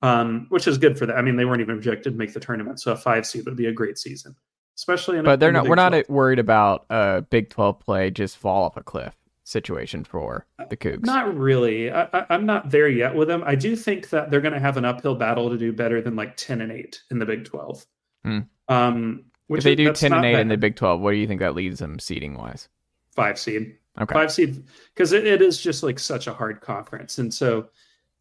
um, 0.00 0.46
which 0.48 0.66
is 0.66 0.78
good 0.78 0.98
for 0.98 1.04
them. 1.04 1.16
I 1.16 1.22
mean, 1.22 1.36
they 1.36 1.44
weren't 1.44 1.60
even 1.60 1.76
projected 1.76 2.14
to 2.14 2.18
make 2.18 2.32
the 2.32 2.40
tournament, 2.40 2.80
so 2.80 2.92
a 2.92 2.96
five 2.96 3.26
seed 3.26 3.44
would 3.44 3.56
be 3.56 3.66
a 3.66 3.72
great 3.72 3.98
season, 3.98 4.34
especially. 4.76 5.18
In 5.18 5.24
but 5.24 5.34
a, 5.34 5.36
they're 5.36 5.50
the 5.50 5.58
not. 5.58 5.62
Big 5.64 5.70
We're 5.70 5.76
not 5.76 6.10
worried 6.10 6.38
about 6.38 6.86
uh, 6.88 7.20
Big 7.22 7.50
12 7.50 7.78
play 7.78 8.10
just 8.10 8.38
fall 8.38 8.64
off 8.64 8.78
a 8.78 8.82
cliff 8.82 9.14
situation 9.44 10.04
for 10.04 10.46
the 10.70 10.76
Cougs. 10.76 11.04
Not 11.04 11.36
really. 11.36 11.90
I, 11.90 12.08
I'm 12.30 12.46
not 12.46 12.70
there 12.70 12.88
yet 12.88 13.14
with 13.14 13.28
them. 13.28 13.42
I 13.44 13.54
do 13.54 13.74
think 13.76 14.10
that 14.10 14.30
they're 14.30 14.40
going 14.40 14.54
to 14.54 14.60
have 14.60 14.76
an 14.76 14.84
uphill 14.84 15.14
battle 15.14 15.50
to 15.50 15.58
do 15.58 15.72
better 15.72 16.00
than 16.00 16.14
like 16.16 16.36
10 16.36 16.60
and 16.60 16.70
8 16.72 17.00
in 17.10 17.18
the 17.18 17.26
Big 17.26 17.44
12. 17.44 17.86
Hmm. 18.24 18.38
Um, 18.68 19.24
which 19.48 19.58
if 19.58 19.64
they 19.64 19.74
do 19.74 19.86
that's 19.86 20.00
10 20.00 20.12
and 20.12 20.22
not 20.22 20.28
8 20.28 20.40
in 20.40 20.48
the. 20.48 20.56
Big 20.56 20.76
12, 20.76 21.00
what 21.00 21.10
do 21.10 21.16
you 21.16 21.26
think 21.26 21.40
that 21.40 21.54
leaves 21.54 21.78
them 21.78 21.98
seeding 21.98 22.34
wise? 22.36 22.68
five 23.14 23.38
seed. 23.38 23.76
Okay. 24.00 24.14
Five 24.14 24.32
seed 24.32 24.64
because 24.94 25.12
it, 25.12 25.26
it 25.26 25.42
is 25.42 25.60
just 25.60 25.82
like 25.82 25.98
such 25.98 26.26
a 26.26 26.32
hard 26.32 26.62
conference, 26.62 27.18
and 27.18 27.32
so 27.34 27.68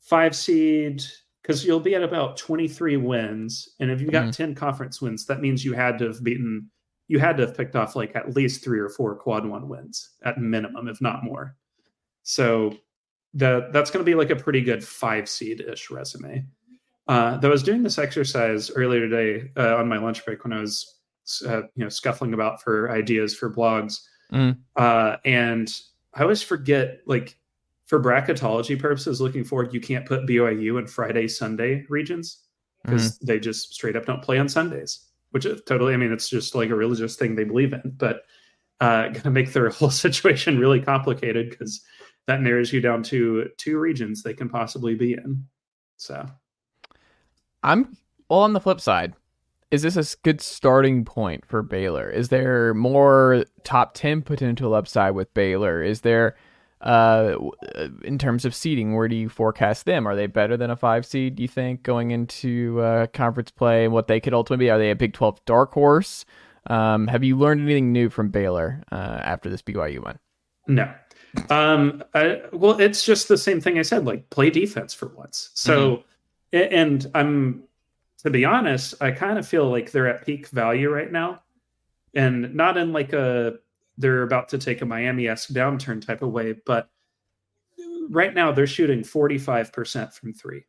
five 0.02 0.36
seed 0.36 1.02
because 1.42 1.66
you'll 1.66 1.80
be 1.80 1.96
at 1.96 2.04
about 2.04 2.36
23 2.36 2.98
wins, 2.98 3.70
and 3.80 3.90
if 3.90 4.02
you 4.02 4.10
got 4.12 4.26
Mhm. 4.26 4.36
10 4.36 4.56
conference 4.56 5.02
wins, 5.02 5.26
that 5.28 5.40
means 5.40 5.64
you 5.64 5.72
had 5.72 5.98
to 6.00 6.08
have 6.08 6.22
beaten, 6.24 6.70
you 7.12 7.20
had 7.20 7.36
to 7.36 7.46
have 7.46 7.58
picked 7.58 7.76
off 7.76 7.94
like 7.94 8.16
at 8.16 8.38
least 8.38 8.64
three 8.64 8.80
or 8.80 8.88
four 8.88 9.16
quad 9.16 9.46
one 9.46 9.68
wins 9.68 10.12
at 10.24 10.38
minimum, 10.38 10.88
if 10.88 11.02
not 11.02 11.26
more. 11.26 11.58
So 12.24 12.74
the 13.34 13.70
that's 13.74 13.92
going 13.92 14.04
to 14.04 14.10
be 14.10 14.16
like 14.16 14.30
a 14.30 14.36
pretty 14.36 14.62
good 14.62 14.82
five 14.82 15.28
seed 15.28 15.60
ish 15.60 15.92
resume. 15.92 16.46
Uh, 17.10 17.36
though 17.38 17.50
I 17.50 17.52
was 17.52 17.64
doing 17.64 17.84
this 17.84 17.98
exercise 17.98 18.72
earlier 18.72 19.10
today 19.10 19.52
uh, 19.58 19.76
on 19.76 19.90
my 19.90 19.98
lunch 19.98 20.24
break 20.24 20.46
when 20.46 20.54
I 20.54 20.62
was, 20.62 21.00
uh, 21.46 21.64
you 21.76 21.84
know, 21.84 21.90
scuffling 21.90 22.34
about 22.34 22.62
for 22.62 22.90
ideas 22.92 23.36
for 23.36 23.54
blogs, 23.54 24.00
Mm. 24.32 24.58
uh, 24.78 25.18
and 25.26 25.70
I 26.14 26.22
always 26.22 26.42
forget, 26.42 27.02
like, 27.06 27.38
for 27.86 28.00
bracketology 28.02 28.80
purposes, 28.80 29.20
looking 29.20 29.44
forward, 29.44 29.74
you 29.74 29.82
can't 29.82 30.06
put 30.06 30.26
BYU 30.26 30.80
in 30.80 30.88
Friday 30.88 31.28
Sunday 31.28 31.86
regions 31.90 32.38
because 32.86 33.20
they 33.20 33.42
just 33.42 33.74
straight 33.74 33.98
up 33.98 34.06
don't 34.06 34.22
play 34.22 34.40
on 34.40 34.48
Sundays, 34.48 35.11
which 35.32 35.46
is 35.46 35.62
totally. 35.64 35.94
I 35.94 35.98
mean, 35.98 36.12
it's 36.12 36.30
just 36.30 36.56
like 36.56 36.70
a 36.70 36.76
religious 36.76 37.16
thing 37.16 37.36
they 37.36 37.44
believe 37.44 37.74
in, 37.74 37.94
but 37.98 38.22
uh, 38.80 39.04
going 39.08 39.22
to 39.22 39.30
make 39.32 39.54
their 39.54 39.70
whole 39.72 39.92
situation 39.92 40.60
really 40.60 40.82
complicated 40.82 41.50
because 41.50 41.82
that 42.28 42.42
narrows 42.42 42.72
you 42.72 42.82
down 42.82 43.04
to 43.04 43.50
two 43.58 43.80
regions 43.80 44.22
they 44.22 44.34
can 44.34 44.50
possibly 44.50 44.96
be 44.96 45.14
in. 45.14 45.46
So. 45.98 46.26
I'm 47.64 47.98
well 48.30 48.40
on 48.40 48.54
the 48.54 48.60
flip 48.60 48.82
side. 48.82 49.14
Is 49.70 49.84
this 49.84 49.96
a 49.96 50.18
good 50.24 50.42
starting 50.42 51.06
point 51.06 51.46
for 51.46 51.62
Baylor? 51.62 52.10
Is 52.10 52.30
there 52.30 52.74
more 52.74 53.46
top 53.64 53.94
10 53.94 54.22
potential 54.24 54.74
upside 54.74 55.16
with 55.16 55.34
Baylor? 55.34 55.82
Is 55.82 56.02
there 56.02 56.36
uh 56.82 57.38
uh, 57.76 57.88
in 58.04 58.18
terms 58.18 58.46
of 58.46 58.56
seeding, 58.56 58.96
where 58.96 59.08
do 59.08 59.16
you 59.16 59.30
forecast 59.30 59.86
them? 59.86 60.08
Are 60.08 60.16
they 60.16 60.28
better 60.28 60.58
than 60.58 60.70
a 60.72 60.76
5 60.76 61.06
seed, 61.06 61.36
do 61.36 61.44
you 61.44 61.48
think, 61.48 61.84
going 61.84 62.12
into 62.12 62.80
uh, 62.82 63.08
conference 63.08 63.52
play 63.52 63.86
and 63.86 63.94
what 63.94 64.08
they 64.08 64.20
could 64.20 64.34
ultimately 64.34 64.66
be? 64.66 64.70
Are 64.70 64.78
they 64.80 64.92
a 64.92 64.96
Big 64.96 65.14
12 65.14 65.44
dark 65.46 65.72
horse? 65.74 66.26
Um, 66.68 67.08
have 67.08 67.24
you 67.24 67.38
learned 67.38 67.62
anything 67.62 67.92
new 67.92 68.10
from 68.10 68.30
Baylor 68.30 68.84
uh, 68.92 68.96
after 69.24 69.50
this 69.50 69.62
BYU 69.62 70.04
one? 70.04 70.20
No. 70.68 70.94
Um, 71.50 72.04
I, 72.14 72.42
well, 72.52 72.80
it's 72.80 73.04
just 73.06 73.28
the 73.28 73.38
same 73.38 73.62
thing 73.62 73.80
I 73.80 73.84
said, 73.84 74.06
like 74.06 74.30
play 74.30 74.50
defense 74.50 74.94
for 74.94 75.08
once. 75.10 75.50
So, 75.54 76.04
a- 76.54 76.74
and 76.74 77.10
I'm, 77.16 77.64
to 78.20 78.30
be 78.30 78.46
honest, 78.46 78.94
I 79.02 79.12
kind 79.12 79.40
of 79.40 79.48
feel 79.48 79.70
like 79.70 79.92
they're 79.92 80.08
at 80.08 80.26
peak 80.26 80.48
value 80.50 80.90
right 80.90 81.12
now 81.12 81.42
and 82.14 82.54
not 82.54 82.78
in 82.78 82.92
like 82.94 83.14
a, 83.14 83.56
they're 84.02 84.24
about 84.24 84.50
to 84.50 84.58
take 84.58 84.82
a 84.82 84.86
Miami 84.86 85.28
esque 85.28 85.52
downturn 85.52 86.06
type 86.06 86.22
of 86.22 86.32
way, 86.32 86.56
but 86.66 86.90
right 88.10 88.34
now 88.34 88.52
they're 88.52 88.68
shooting 88.68 89.02
45% 89.02 90.14
from 90.14 90.34
three. 90.34 90.66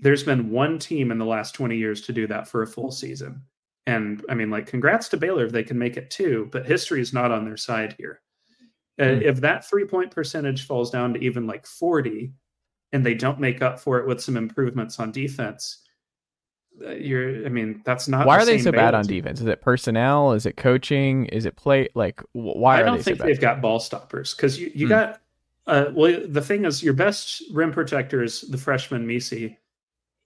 There's 0.00 0.22
been 0.22 0.50
one 0.50 0.78
team 0.78 1.10
in 1.10 1.18
the 1.18 1.24
last 1.24 1.54
20 1.54 1.76
years 1.76 2.02
to 2.02 2.12
do 2.12 2.26
that 2.28 2.48
for 2.48 2.62
a 2.62 2.66
full 2.66 2.92
season. 2.92 3.42
And 3.86 4.24
I 4.28 4.34
mean, 4.34 4.50
like, 4.50 4.66
congrats 4.66 5.08
to 5.08 5.16
Baylor 5.16 5.46
if 5.46 5.52
they 5.52 5.64
can 5.64 5.78
make 5.78 5.96
it 5.96 6.10
too, 6.10 6.48
but 6.52 6.66
history 6.66 7.00
is 7.00 7.12
not 7.12 7.32
on 7.32 7.44
their 7.44 7.56
side 7.56 7.94
here. 7.98 8.20
Uh, 9.00 9.14
Hmm. 9.14 9.22
If 9.22 9.40
that 9.40 9.68
three 9.68 9.84
point 9.84 10.10
percentage 10.10 10.66
falls 10.66 10.90
down 10.90 11.14
to 11.14 11.20
even 11.20 11.46
like 11.46 11.66
40 11.66 12.32
and 12.92 13.04
they 13.04 13.14
don't 13.14 13.40
make 13.40 13.62
up 13.62 13.78
for 13.78 13.98
it 13.98 14.06
with 14.06 14.20
some 14.20 14.36
improvements 14.36 14.98
on 15.00 15.12
defense, 15.12 15.87
you're, 16.80 17.44
I 17.46 17.48
mean, 17.48 17.82
that's 17.84 18.08
not. 18.08 18.26
Why 18.26 18.36
the 18.36 18.42
are 18.42 18.46
they 18.46 18.58
so 18.58 18.72
bad 18.72 18.94
on 18.94 19.06
personnel? 19.06 19.32
Is 19.32 19.46
it 19.46 19.60
personnel? 19.60 20.32
Is 20.32 20.46
it 20.46 20.56
coaching? 20.56 21.26
Is 21.26 21.46
it 21.46 21.56
play? 21.56 21.88
Like, 21.94 22.22
why 22.32 22.78
I 22.78 22.82
don't 22.82 22.96
they 22.98 23.02
think 23.02 23.18
so 23.18 23.24
they've 23.24 23.40
got 23.40 23.60
ball 23.60 23.80
stoppers 23.80 24.34
because 24.34 24.58
you, 24.58 24.70
you 24.74 24.86
Hmm. 24.86 24.90
got, 24.90 25.20
uh, 25.66 25.86
well, 25.92 26.20
the 26.26 26.42
thing 26.42 26.64
is, 26.64 26.82
your 26.82 26.94
best 26.94 27.42
rim 27.52 27.72
protector 27.72 28.22
is 28.22 28.42
the 28.42 28.58
freshman 28.58 29.06
Missi, 29.06 29.58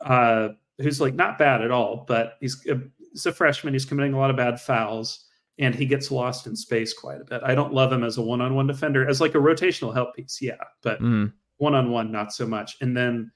uh, 0.01 0.51
who's 0.79 1.01
like 1.01 1.15
not 1.15 1.39
bad 1.39 1.63
at 1.63 1.71
all, 1.71 2.05
but 2.07 2.37
he's, 2.41 2.67
a, 2.67 2.81
he's 3.13 3.27
a 3.27 3.33
freshman. 3.33 3.73
He's 3.73 3.85
committing 3.85 4.15
a 4.15 4.19
lot 4.19 4.31
of 4.31 4.37
bad 4.37 4.61
fouls 4.61 5.27
and 5.59 5.75
he 5.75 5.87
gets 5.87 6.11
lost 6.11 6.47
in 6.47 6.57
space 6.57 6.93
quite 6.95 7.21
a 7.21 7.25
bit. 7.25 7.43
I 7.45 7.55
don't 7.55 7.75
love 7.75 7.93
him 7.93 8.05
as 8.05 8.17
a 8.19 8.23
one 8.23 8.41
on 8.41 8.55
one 8.55 8.67
defender, 8.67 9.07
as 9.09 9.21
like 9.21 9.35
a 9.35 9.39
rotational 9.39 9.93
help 9.93 10.15
piece, 10.15 10.39
yeah, 10.41 10.57
but 10.83 11.01
Mm. 11.01 11.33
one 11.59 11.75
on 11.75 11.91
one, 11.91 12.11
not 12.11 12.33
so 12.33 12.47
much. 12.47 12.77
And 12.81 12.97
then 12.97 13.31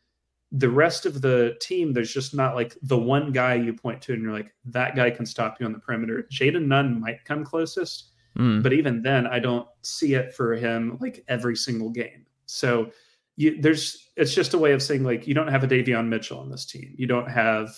the 0.52 0.68
rest 0.68 1.06
of 1.06 1.20
the 1.20 1.56
team, 1.60 1.92
there's 1.92 2.12
just 2.12 2.34
not 2.34 2.54
like 2.54 2.76
the 2.82 2.96
one 2.96 3.32
guy 3.32 3.54
you 3.54 3.72
point 3.74 4.00
to 4.02 4.12
and 4.12 4.22
you're 4.22 4.32
like, 4.32 4.54
that 4.66 4.94
guy 4.94 5.10
can 5.10 5.26
stop 5.26 5.58
you 5.58 5.66
on 5.66 5.72
the 5.72 5.78
perimeter. 5.78 6.26
Jayden 6.32 6.66
Nunn 6.66 7.00
might 7.00 7.24
come 7.24 7.44
closest, 7.44 8.12
Mm. 8.38 8.62
but 8.62 8.74
even 8.74 9.00
then, 9.00 9.26
I 9.26 9.38
don't 9.38 9.66
see 9.80 10.12
it 10.12 10.34
for 10.34 10.54
him 10.54 10.98
like 11.00 11.24
every 11.26 11.56
single 11.56 11.88
game. 11.88 12.26
So 12.44 12.90
you, 13.36 13.62
there's, 13.62 14.10
it's 14.14 14.34
just 14.34 14.52
a 14.52 14.58
way 14.58 14.72
of 14.72 14.82
saying 14.82 15.04
like, 15.04 15.26
you 15.26 15.32
don't 15.32 15.48
have 15.48 15.64
a 15.64 15.66
Davion 15.66 16.08
Mitchell 16.08 16.38
on 16.40 16.50
this 16.50 16.66
team. 16.66 16.94
You 16.98 17.06
don't 17.06 17.30
have, 17.30 17.74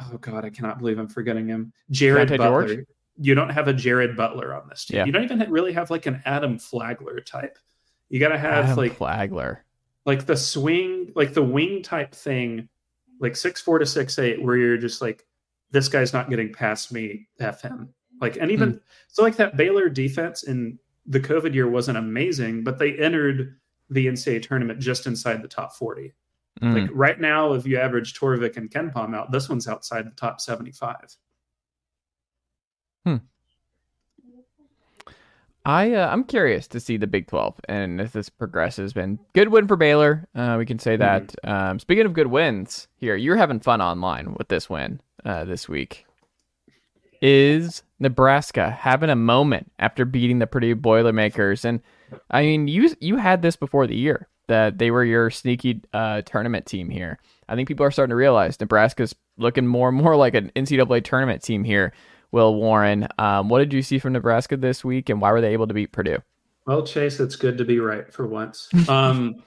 oh 0.00 0.18
God, 0.18 0.44
I 0.44 0.50
cannot 0.50 0.78
believe 0.78 1.00
I'm 1.00 1.08
forgetting 1.08 1.48
him. 1.48 1.72
Jared 1.90 2.28
Butler. 2.28 2.76
George? 2.76 2.86
You 3.18 3.34
don't 3.34 3.48
have 3.50 3.66
a 3.66 3.72
Jared 3.72 4.16
Butler 4.16 4.54
on 4.54 4.68
this 4.68 4.84
team. 4.84 4.98
Yeah. 4.98 5.04
You 5.06 5.10
don't 5.10 5.24
even 5.24 5.50
really 5.50 5.72
have 5.72 5.90
like 5.90 6.06
an 6.06 6.22
Adam 6.24 6.60
Flagler 6.60 7.18
type. 7.20 7.58
You 8.08 8.20
got 8.20 8.28
to 8.28 8.38
have 8.38 8.66
Adam 8.66 8.76
like 8.76 8.94
Flagler. 8.94 9.64
Like 10.06 10.24
the 10.24 10.36
swing, 10.36 11.12
like 11.14 11.34
the 11.34 11.42
wing 11.42 11.82
type 11.82 12.14
thing, 12.14 12.68
like 13.20 13.36
six 13.36 13.60
four 13.60 13.78
to 13.78 13.86
six 13.86 14.18
eight, 14.18 14.40
where 14.40 14.56
you're 14.56 14.78
just 14.78 15.02
like, 15.02 15.26
this 15.72 15.88
guy's 15.88 16.12
not 16.12 16.30
getting 16.30 16.52
past 16.52 16.92
me, 16.92 17.28
f 17.40 17.60
him. 17.60 17.92
Like, 18.20 18.38
and 18.40 18.50
even 18.50 18.80
so, 19.08 19.22
like 19.22 19.36
that 19.36 19.56
Baylor 19.56 19.88
defense 19.88 20.44
in 20.44 20.78
the 21.06 21.20
COVID 21.20 21.54
year 21.54 21.68
wasn't 21.68 21.98
amazing, 21.98 22.64
but 22.64 22.78
they 22.78 22.96
entered 22.96 23.58
the 23.90 24.06
NCAA 24.06 24.42
tournament 24.42 24.80
just 24.80 25.06
inside 25.06 25.42
the 25.42 25.48
top 25.48 25.74
forty. 25.74 26.14
Mm. 26.62 26.82
Like 26.82 26.90
right 26.94 27.20
now, 27.20 27.52
if 27.52 27.66
you 27.66 27.78
average 27.78 28.14
Torvik 28.14 28.56
and 28.56 28.70
KenPom 28.70 29.14
out, 29.14 29.32
this 29.32 29.48
one's 29.48 29.68
outside 29.68 30.06
the 30.06 30.12
top 30.12 30.40
seventy 30.40 30.72
five. 30.72 31.16
I 35.66 35.94
uh, 35.94 36.08
I'm 36.08 36.22
curious 36.22 36.68
to 36.68 36.80
see 36.80 36.96
the 36.96 37.08
Big 37.08 37.26
12 37.26 37.60
and 37.68 38.00
if 38.00 38.12
this 38.12 38.28
progresses. 38.28 38.92
Been 38.92 39.18
good 39.34 39.48
win 39.48 39.66
for 39.66 39.74
Baylor. 39.74 40.28
Uh, 40.32 40.54
we 40.56 40.64
can 40.64 40.78
say 40.78 40.96
that. 40.96 41.34
Um, 41.42 41.80
speaking 41.80 42.06
of 42.06 42.12
good 42.12 42.28
wins, 42.28 42.86
here 42.96 43.16
you're 43.16 43.36
having 43.36 43.58
fun 43.58 43.82
online 43.82 44.34
with 44.34 44.46
this 44.46 44.70
win 44.70 45.00
uh, 45.24 45.44
this 45.44 45.68
week. 45.68 46.06
Is 47.20 47.82
Nebraska 47.98 48.70
having 48.70 49.10
a 49.10 49.16
moment 49.16 49.72
after 49.80 50.04
beating 50.04 50.38
the 50.38 50.46
Purdue 50.46 50.76
Boilermakers? 50.76 51.64
And 51.64 51.80
I 52.30 52.42
mean, 52.42 52.68
you 52.68 52.94
you 53.00 53.16
had 53.16 53.42
this 53.42 53.56
before 53.56 53.88
the 53.88 53.96
year 53.96 54.28
that 54.46 54.78
they 54.78 54.92
were 54.92 55.04
your 55.04 55.30
sneaky 55.30 55.82
uh, 55.92 56.22
tournament 56.22 56.66
team 56.66 56.90
here. 56.90 57.18
I 57.48 57.56
think 57.56 57.66
people 57.66 57.84
are 57.84 57.90
starting 57.90 58.10
to 58.10 58.16
realize 58.16 58.60
Nebraska's 58.60 59.16
looking 59.36 59.66
more 59.66 59.88
and 59.88 59.98
more 59.98 60.14
like 60.14 60.34
an 60.34 60.52
NCAA 60.54 61.02
tournament 61.02 61.42
team 61.42 61.64
here. 61.64 61.92
Will 62.36 62.54
Warren, 62.54 63.08
um, 63.16 63.48
what 63.48 63.60
did 63.60 63.72
you 63.72 63.80
see 63.80 63.98
from 63.98 64.12
Nebraska 64.12 64.58
this 64.58 64.84
week, 64.84 65.08
and 65.08 65.22
why 65.22 65.32
were 65.32 65.40
they 65.40 65.54
able 65.54 65.66
to 65.66 65.72
beat 65.72 65.90
Purdue? 65.90 66.18
Well, 66.66 66.86
Chase, 66.86 67.18
it's 67.18 67.34
good 67.34 67.56
to 67.56 67.64
be 67.64 67.80
right 67.80 68.12
for 68.12 68.26
once. 68.26 68.68
Um, 68.90 69.42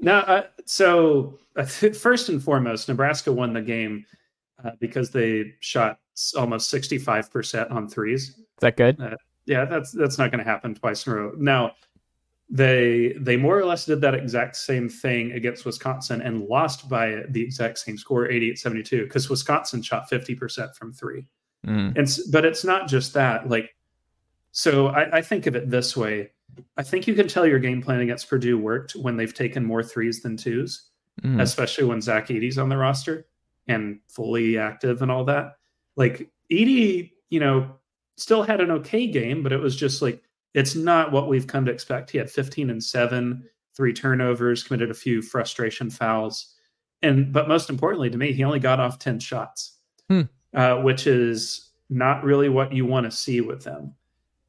now, 0.00 0.20
uh, 0.20 0.44
so 0.64 1.38
uh, 1.54 1.64
first 1.66 2.30
and 2.30 2.42
foremost, 2.42 2.88
Nebraska 2.88 3.30
won 3.30 3.52
the 3.52 3.60
game 3.60 4.06
uh, 4.64 4.70
because 4.80 5.10
they 5.10 5.52
shot 5.60 6.00
almost 6.34 6.70
sixty-five 6.70 7.30
percent 7.30 7.70
on 7.70 7.90
threes. 7.90 8.30
Is 8.30 8.44
that 8.60 8.78
good? 8.78 8.98
Uh, 8.98 9.16
yeah, 9.44 9.66
that's 9.66 9.92
that's 9.92 10.16
not 10.16 10.30
going 10.30 10.42
to 10.42 10.50
happen 10.50 10.74
twice 10.74 11.06
in 11.06 11.12
a 11.12 11.16
row. 11.16 11.32
Now, 11.36 11.72
they 12.48 13.14
they 13.20 13.36
more 13.36 13.58
or 13.58 13.66
less 13.66 13.84
did 13.84 14.00
that 14.00 14.14
exact 14.14 14.56
same 14.56 14.88
thing 14.88 15.32
against 15.32 15.66
Wisconsin 15.66 16.22
and 16.22 16.48
lost 16.48 16.88
by 16.88 17.24
the 17.28 17.42
exact 17.42 17.80
same 17.80 17.98
score, 17.98 18.28
88-72, 18.28 19.02
because 19.02 19.28
Wisconsin 19.28 19.82
shot 19.82 20.10
50% 20.10 20.74
from 20.74 20.94
three. 20.94 21.26
Mm. 21.66 21.96
And 21.96 22.32
but 22.32 22.44
it's 22.44 22.64
not 22.64 22.88
just 22.88 23.14
that. 23.14 23.48
Like, 23.48 23.74
so 24.50 24.88
I, 24.88 25.18
I 25.18 25.22
think 25.22 25.46
of 25.46 25.56
it 25.56 25.70
this 25.70 25.96
way. 25.96 26.30
I 26.76 26.82
think 26.82 27.06
you 27.06 27.14
can 27.14 27.28
tell 27.28 27.46
your 27.46 27.58
game 27.58 27.80
plan 27.80 28.00
against 28.00 28.28
Purdue 28.28 28.58
worked 28.58 28.92
when 28.92 29.16
they've 29.16 29.32
taken 29.32 29.64
more 29.64 29.82
threes 29.82 30.20
than 30.20 30.36
twos, 30.36 30.90
mm. 31.22 31.40
especially 31.40 31.84
when 31.84 32.02
Zach 32.02 32.28
Edey's 32.28 32.58
on 32.58 32.68
the 32.68 32.76
roster 32.76 33.26
and 33.68 34.00
fully 34.08 34.58
active 34.58 35.02
and 35.02 35.10
all 35.10 35.24
that. 35.24 35.56
Like 35.96 36.30
Edey, 36.50 37.12
you 37.30 37.40
know, 37.40 37.76
still 38.16 38.42
had 38.42 38.60
an 38.60 38.70
okay 38.70 39.06
game, 39.06 39.42
but 39.42 39.52
it 39.52 39.60
was 39.60 39.76
just 39.76 40.02
like 40.02 40.22
it's 40.54 40.74
not 40.74 41.12
what 41.12 41.28
we've 41.28 41.46
come 41.46 41.64
to 41.64 41.72
expect. 41.72 42.10
He 42.10 42.18
had 42.18 42.30
15 42.30 42.68
and 42.70 42.82
7, 42.82 43.42
three 43.74 43.92
turnovers, 43.92 44.62
committed 44.62 44.90
a 44.90 44.94
few 44.94 45.22
frustration 45.22 45.90
fouls. 45.90 46.54
And 47.02 47.32
but 47.32 47.48
most 47.48 47.70
importantly 47.70 48.10
to 48.10 48.18
me, 48.18 48.32
he 48.32 48.44
only 48.44 48.60
got 48.60 48.80
off 48.80 48.98
10 48.98 49.18
shots. 49.20 49.78
Hmm. 50.08 50.22
Uh, 50.54 50.76
which 50.76 51.06
is 51.06 51.70
not 51.88 52.22
really 52.24 52.48
what 52.48 52.72
you 52.72 52.84
want 52.84 53.04
to 53.04 53.10
see 53.10 53.40
with 53.40 53.64
them. 53.64 53.94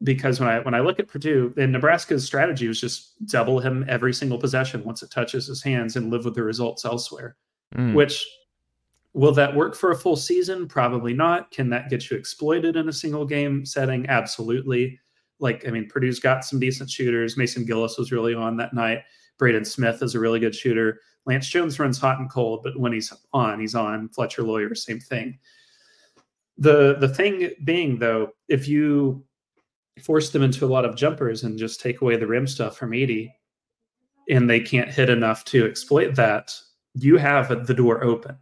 Because 0.03 0.39
when 0.39 0.49
I 0.49 0.59
when 0.59 0.73
I 0.73 0.81
look 0.81 0.99
at 0.99 1.07
Purdue, 1.07 1.53
and 1.55 1.71
Nebraska's 1.71 2.25
strategy 2.25 2.67
was 2.67 2.81
just 2.81 3.25
double 3.27 3.59
him 3.59 3.85
every 3.87 4.13
single 4.13 4.37
possession 4.37 4.83
once 4.83 5.01
it 5.01 5.11
touches 5.11 5.47
his 5.47 5.63
hands 5.63 5.95
and 5.95 6.11
live 6.11 6.25
with 6.25 6.35
the 6.35 6.43
results 6.43 6.83
elsewhere. 6.83 7.37
Mm. 7.75 7.93
Which 7.93 8.25
will 9.13 9.31
that 9.33 9.55
work 9.55 9.75
for 9.75 9.91
a 9.91 9.97
full 9.97 10.17
season? 10.17 10.67
Probably 10.67 11.13
not. 11.13 11.51
Can 11.51 11.69
that 11.69 11.89
get 11.89 12.09
you 12.09 12.17
exploited 12.17 12.75
in 12.75 12.89
a 12.89 12.93
single 12.93 13.25
game 13.25 13.65
setting? 13.65 14.07
Absolutely 14.09 14.99
like 15.43 15.67
I 15.67 15.71
mean, 15.71 15.87
Purdue's 15.87 16.19
got 16.19 16.45
some 16.45 16.59
decent 16.59 16.89
shooters. 16.89 17.37
Mason 17.37 17.65
Gillis 17.65 17.97
was 17.97 18.11
really 18.11 18.33
on 18.33 18.57
that 18.57 18.73
night. 18.73 18.99
Braden 19.37 19.65
Smith 19.65 20.01
is 20.01 20.15
a 20.15 20.19
really 20.19 20.39
good 20.39 20.55
shooter. 20.55 21.01
Lance 21.25 21.47
Jones 21.47 21.77
runs 21.79 21.99
hot 21.99 22.19
and 22.19 22.31
cold, 22.31 22.61
but 22.63 22.79
when 22.79 22.93
he's 22.93 23.11
on, 23.33 23.59
he's 23.59 23.75
on. 23.75 24.09
Fletcher 24.09 24.43
Loyer, 24.43 24.73
same 24.73 24.99
thing. 24.99 25.37
The 26.57 26.95
the 26.99 27.09
thing 27.09 27.51
being 27.63 27.99
though, 27.99 28.31
if 28.47 28.67
you 28.67 29.25
force 30.01 30.29
them 30.31 30.43
into 30.43 30.65
a 30.65 30.67
lot 30.67 30.85
of 30.85 30.95
jumpers 30.95 31.43
and 31.43 31.57
just 31.57 31.79
take 31.79 32.01
away 32.01 32.15
the 32.15 32.27
rim 32.27 32.47
stuff 32.47 32.77
from 32.77 32.91
Edey, 32.91 33.31
and 34.29 34.49
they 34.49 34.59
can't 34.59 34.89
hit 34.89 35.09
enough 35.09 35.45
to 35.45 35.65
exploit 35.65 36.15
that, 36.15 36.53
you 36.93 37.17
have 37.17 37.67
the 37.67 37.73
door 37.73 38.03
open. 38.03 38.37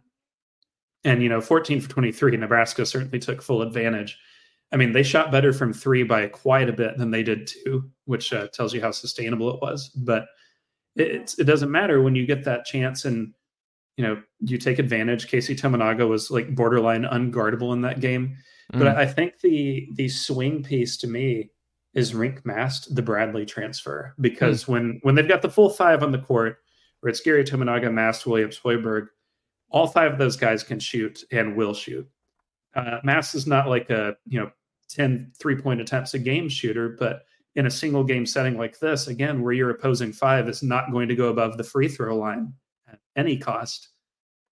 And 1.04 1.22
you 1.22 1.28
know, 1.28 1.40
14 1.40 1.80
for 1.80 1.88
23, 1.88 2.36
Nebraska 2.36 2.86
certainly 2.86 3.18
took 3.18 3.42
full 3.42 3.62
advantage 3.62 4.18
I 4.72 4.76
mean, 4.76 4.92
they 4.92 5.02
shot 5.02 5.30
better 5.30 5.52
from 5.52 5.72
three 5.72 6.02
by 6.02 6.26
quite 6.26 6.68
a 6.68 6.72
bit 6.72 6.96
than 6.96 7.10
they 7.10 7.22
did 7.22 7.46
two, 7.46 7.90
which 8.06 8.32
uh, 8.32 8.48
tells 8.48 8.72
you 8.72 8.80
how 8.80 8.90
sustainable 8.90 9.54
it 9.54 9.60
was. 9.60 9.90
But 9.90 10.26
it, 10.96 11.34
it 11.38 11.44
doesn't 11.44 11.70
matter 11.70 12.00
when 12.00 12.14
you 12.14 12.26
get 12.26 12.44
that 12.44 12.64
chance 12.64 13.04
and 13.04 13.34
you 13.96 14.04
know 14.04 14.22
you 14.40 14.58
take 14.58 14.78
advantage. 14.78 15.28
Keisei 15.28 15.58
Tominaga 15.58 16.08
was 16.08 16.30
like 16.30 16.54
borderline 16.54 17.04
unguardable 17.04 17.72
in 17.72 17.82
that 17.82 18.00
game. 18.00 18.36
Mm. 18.72 18.78
But 18.78 18.88
I 18.88 19.06
think 19.06 19.40
the 19.40 19.88
the 19.94 20.08
swing 20.08 20.62
piece 20.62 20.96
to 20.98 21.06
me 21.06 21.50
is 21.94 22.12
Rienk 22.12 22.44
Mast, 22.44 22.94
the 22.94 23.02
Bradley 23.02 23.44
transfer, 23.44 24.14
because 24.20 24.64
mm. 24.64 24.68
when 24.68 25.00
when 25.02 25.14
they've 25.14 25.28
got 25.28 25.42
the 25.42 25.50
full 25.50 25.70
five 25.70 26.02
on 26.02 26.12
the 26.12 26.18
court, 26.18 26.58
where 27.00 27.10
it's 27.10 27.20
Gary 27.20 27.44
Tominaga, 27.44 27.92
Mast, 27.92 28.26
Williams, 28.26 28.58
Hoiberg, 28.62 29.08
all 29.70 29.86
five 29.86 30.12
of 30.12 30.18
those 30.18 30.36
guys 30.36 30.62
can 30.62 30.78
shoot 30.78 31.24
and 31.30 31.56
will 31.56 31.74
shoot. 31.74 32.08
Uh, 32.74 32.98
Mast 33.04 33.34
is 33.34 33.46
not 33.46 33.68
like 33.68 33.90
a 33.90 34.16
you 34.26 34.40
know 34.40 34.50
10 34.88 35.32
three 35.38 35.56
point 35.56 35.80
attempts 35.80 36.14
a 36.14 36.18
game 36.18 36.48
shooter, 36.48 36.96
but 36.98 37.24
in 37.54 37.66
a 37.66 37.70
single 37.70 38.02
game 38.02 38.24
setting 38.24 38.56
like 38.56 38.78
this, 38.78 39.08
again, 39.08 39.42
where 39.42 39.52
your 39.52 39.70
opposing 39.70 40.12
five 40.12 40.48
is 40.48 40.62
not 40.62 40.90
going 40.90 41.08
to 41.08 41.14
go 41.14 41.28
above 41.28 41.58
the 41.58 41.64
free 41.64 41.88
throw 41.88 42.16
line 42.16 42.54
any 43.16 43.36
cost, 43.36 43.88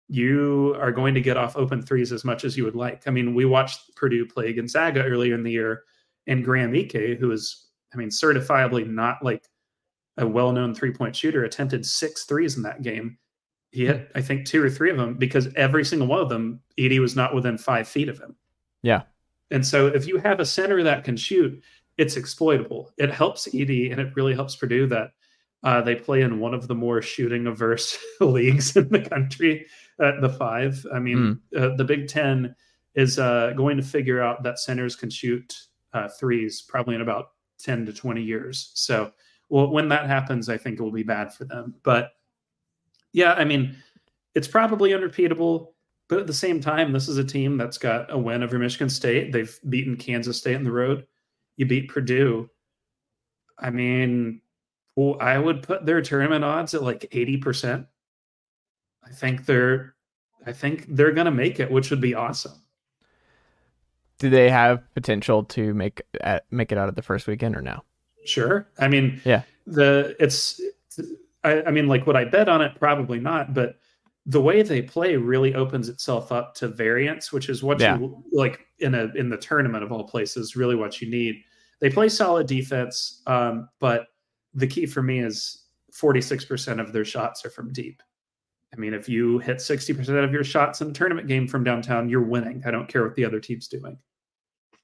you 0.08 0.74
are 0.80 0.92
going 0.92 1.14
to 1.14 1.20
get 1.20 1.36
off 1.36 1.56
open 1.56 1.82
threes 1.82 2.12
as 2.12 2.24
much 2.24 2.44
as 2.44 2.56
you 2.56 2.64
would 2.64 2.76
like. 2.76 3.06
I 3.06 3.10
mean, 3.10 3.34
we 3.34 3.44
watched 3.44 3.94
Purdue 3.94 4.26
play 4.26 4.52
Gonzaga 4.52 5.02
earlier 5.04 5.34
in 5.34 5.42
the 5.42 5.52
year, 5.52 5.84
and 6.26 6.44
Graham 6.44 6.74
Ike, 6.74 7.18
who 7.18 7.30
is, 7.30 7.68
I 7.92 7.96
mean, 7.96 8.08
certifiably 8.08 8.88
not 8.88 9.22
like 9.22 9.46
a 10.16 10.26
well 10.26 10.52
known 10.52 10.74
three 10.74 10.92
point 10.92 11.14
shooter, 11.14 11.44
attempted 11.44 11.84
six 11.86 12.24
threes 12.24 12.56
in 12.56 12.62
that 12.62 12.82
game. 12.82 13.18
He 13.70 13.86
hit, 13.86 14.10
I 14.14 14.22
think, 14.22 14.46
two 14.46 14.62
or 14.64 14.70
three 14.70 14.90
of 14.90 14.96
them 14.96 15.14
because 15.14 15.52
every 15.54 15.84
single 15.84 16.08
one 16.08 16.20
of 16.20 16.30
them, 16.30 16.60
Edey 16.78 17.00
was 17.00 17.14
not 17.14 17.34
within 17.34 17.58
five 17.58 17.86
feet 17.86 18.08
of 18.08 18.18
him. 18.18 18.34
Yeah. 18.82 19.02
And 19.50 19.64
so 19.64 19.86
if 19.88 20.06
you 20.06 20.16
have 20.18 20.40
a 20.40 20.46
center 20.46 20.82
that 20.82 21.04
can 21.04 21.16
shoot, 21.16 21.62
it's 21.98 22.16
exploitable. 22.16 22.92
It 22.96 23.10
helps 23.10 23.46
Edey 23.48 23.90
and 23.92 24.00
it 24.00 24.14
really 24.16 24.34
helps 24.34 24.56
Purdue 24.56 24.86
that 24.86 25.10
uh, 25.64 25.80
they 25.80 25.94
play 25.94 26.22
in 26.22 26.38
one 26.38 26.54
of 26.54 26.68
the 26.68 26.74
more 26.74 27.02
shooting 27.02 27.46
averse 27.46 27.98
leagues 28.20 28.76
in 28.76 28.88
the 28.88 29.00
country 29.00 29.66
at 30.00 30.20
the 30.20 30.28
five. 30.28 30.84
I 30.92 30.98
mean, 30.98 31.40
mm. 31.54 31.60
uh, 31.60 31.76
the 31.76 31.84
Big 31.84 32.08
Ten 32.08 32.54
is 32.94 33.18
uh, 33.18 33.52
going 33.56 33.76
to 33.76 33.82
figure 33.82 34.20
out 34.20 34.42
that 34.42 34.58
centers 34.58 34.96
can 34.96 35.10
shoot 35.10 35.56
uh, 35.92 36.08
threes 36.08 36.62
probably 36.62 36.94
in 36.94 37.00
about 37.00 37.30
10 37.58 37.86
to 37.86 37.92
20 37.92 38.22
years. 38.22 38.70
So, 38.74 39.12
well, 39.48 39.70
when 39.70 39.88
that 39.88 40.06
happens, 40.06 40.48
I 40.48 40.56
think 40.56 40.78
it 40.78 40.82
will 40.82 40.92
be 40.92 41.02
bad 41.02 41.32
for 41.32 41.44
them. 41.44 41.74
But 41.82 42.12
yeah, 43.12 43.34
I 43.34 43.44
mean, 43.44 43.76
it's 44.34 44.48
probably 44.48 44.94
unrepeatable. 44.94 45.74
But 46.08 46.20
at 46.20 46.26
the 46.26 46.32
same 46.32 46.60
time, 46.60 46.92
this 46.92 47.08
is 47.08 47.18
a 47.18 47.24
team 47.24 47.58
that's 47.58 47.76
got 47.76 48.10
a 48.10 48.16
win 48.16 48.42
over 48.42 48.58
Michigan 48.58 48.88
State. 48.88 49.30
They've 49.30 49.58
beaten 49.68 49.96
Kansas 49.96 50.38
State 50.38 50.56
on 50.56 50.64
the 50.64 50.72
road. 50.72 51.06
You 51.56 51.66
beat 51.66 51.90
Purdue. 51.90 52.48
I 53.58 53.70
mean, 53.70 54.40
well, 54.98 55.16
I 55.20 55.38
would 55.38 55.62
put 55.62 55.86
their 55.86 56.02
tournament 56.02 56.44
odds 56.44 56.74
at 56.74 56.82
like 56.82 57.08
80%. 57.12 57.86
I 59.06 59.10
think 59.10 59.46
they're 59.46 59.94
I 60.44 60.52
think 60.52 60.86
they're 60.88 61.12
going 61.12 61.26
to 61.26 61.30
make 61.30 61.60
it, 61.60 61.70
which 61.70 61.90
would 61.90 62.00
be 62.00 62.16
awesome. 62.16 62.60
Do 64.18 64.28
they 64.28 64.50
have 64.50 64.82
potential 64.94 65.44
to 65.44 65.72
make 65.72 66.02
uh, 66.24 66.40
make 66.50 66.72
it 66.72 66.78
out 66.78 66.88
of 66.88 66.96
the 66.96 67.02
first 67.02 67.28
weekend 67.28 67.54
or 67.54 67.62
no? 67.62 67.84
Sure. 68.24 68.66
I 68.80 68.88
mean, 68.88 69.20
yeah. 69.24 69.42
The 69.68 70.16
it's 70.18 70.60
I, 71.44 71.62
I 71.62 71.70
mean, 71.70 71.86
like 71.86 72.08
would 72.08 72.16
I 72.16 72.24
bet 72.24 72.48
on 72.48 72.60
it? 72.60 72.74
Probably 72.80 73.20
not. 73.20 73.54
But 73.54 73.76
the 74.26 74.40
way 74.40 74.62
they 74.62 74.82
play 74.82 75.14
really 75.14 75.54
opens 75.54 75.88
itself 75.88 76.32
up 76.32 76.56
to 76.56 76.66
variance, 76.66 77.32
which 77.32 77.48
is 77.48 77.62
what 77.62 77.78
yeah. 77.78 77.98
you 77.98 78.24
like 78.32 78.66
in 78.80 78.96
a 78.96 79.12
in 79.14 79.28
the 79.28 79.38
tournament 79.38 79.84
of 79.84 79.92
all 79.92 80.08
places, 80.08 80.56
really 80.56 80.74
what 80.74 81.00
you 81.00 81.08
need. 81.08 81.36
They 81.78 81.88
play 81.88 82.08
solid 82.08 82.48
defense, 82.48 83.22
um, 83.28 83.68
but 83.78 84.08
the 84.54 84.66
key 84.66 84.86
for 84.86 85.02
me 85.02 85.20
is 85.20 85.64
46% 85.92 86.80
of 86.80 86.92
their 86.92 87.04
shots 87.04 87.44
are 87.44 87.50
from 87.50 87.72
deep. 87.72 88.02
I 88.72 88.76
mean, 88.76 88.92
if 88.92 89.08
you 89.08 89.38
hit 89.38 89.58
60% 89.58 90.24
of 90.24 90.32
your 90.32 90.44
shots 90.44 90.80
in 90.80 90.90
a 90.90 90.92
tournament 90.92 91.26
game 91.26 91.48
from 91.48 91.64
downtown, 91.64 92.08
you're 92.08 92.22
winning. 92.22 92.62
I 92.66 92.70
don't 92.70 92.88
care 92.88 93.02
what 93.02 93.14
the 93.14 93.24
other 93.24 93.40
team's 93.40 93.68
doing. 93.68 93.98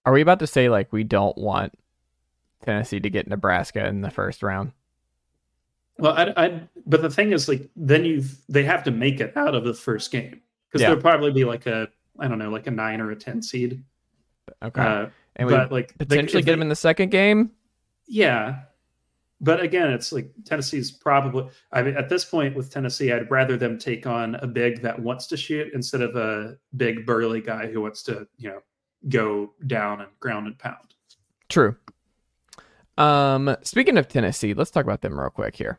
Are 0.06 0.12
we 0.12 0.22
about 0.22 0.38
to 0.40 0.46
say 0.46 0.68
like 0.68 0.92
we 0.92 1.04
don't 1.04 1.36
want 1.36 1.74
Tennessee 2.64 3.00
to 3.00 3.10
get 3.10 3.28
Nebraska 3.28 3.86
in 3.86 4.00
the 4.00 4.10
first 4.10 4.42
round? 4.42 4.72
Well, 5.98 6.12
I, 6.12 6.32
I, 6.36 6.60
but 6.86 7.02
the 7.02 7.10
thing 7.10 7.32
is, 7.32 7.48
like, 7.48 7.70
then 7.76 8.04
you've 8.04 8.36
they 8.48 8.64
have 8.64 8.82
to 8.84 8.90
make 8.90 9.20
it 9.20 9.36
out 9.36 9.54
of 9.54 9.64
the 9.64 9.74
first 9.74 10.10
game 10.10 10.40
because 10.68 10.82
yeah. 10.82 10.88
there'll 10.88 11.00
probably 11.00 11.30
be 11.30 11.44
like 11.44 11.66
a 11.66 11.88
I 12.18 12.26
don't 12.28 12.38
know, 12.38 12.50
like 12.50 12.66
a 12.66 12.70
nine 12.70 13.00
or 13.00 13.10
a 13.10 13.16
ten 13.16 13.42
seed. 13.42 13.84
Okay, 14.62 14.80
uh, 14.80 15.06
and 15.36 15.46
we 15.46 15.54
but 15.54 15.70
like 15.70 15.96
potentially 15.96 16.42
they, 16.42 16.46
get 16.46 16.52
them 16.52 16.62
in 16.62 16.68
the 16.68 16.76
second 16.76 17.10
game. 17.10 17.52
Yeah, 18.06 18.62
but 19.44 19.60
again, 19.60 19.90
it's 19.90 20.10
like 20.10 20.30
Tennessee's 20.46 20.90
probably. 20.90 21.46
I 21.70 21.82
mean, 21.82 21.96
at 21.96 22.08
this 22.08 22.24
point 22.24 22.56
with 22.56 22.70
Tennessee, 22.70 23.12
I'd 23.12 23.30
rather 23.30 23.58
them 23.58 23.78
take 23.78 24.06
on 24.06 24.36
a 24.36 24.46
big 24.46 24.80
that 24.80 24.98
wants 24.98 25.26
to 25.28 25.36
shoot 25.36 25.72
instead 25.74 26.00
of 26.00 26.16
a 26.16 26.56
big 26.76 27.04
burly 27.04 27.42
guy 27.42 27.66
who 27.66 27.82
wants 27.82 28.02
to, 28.04 28.26
you 28.38 28.48
know, 28.48 28.60
go 29.10 29.52
down 29.66 30.00
and 30.00 30.10
ground 30.18 30.46
and 30.46 30.58
pound. 30.58 30.94
True. 31.50 31.76
Um, 32.96 33.54
speaking 33.62 33.98
of 33.98 34.08
Tennessee, 34.08 34.54
let's 34.54 34.70
talk 34.70 34.84
about 34.84 35.02
them 35.02 35.20
real 35.20 35.28
quick 35.28 35.54
here. 35.54 35.78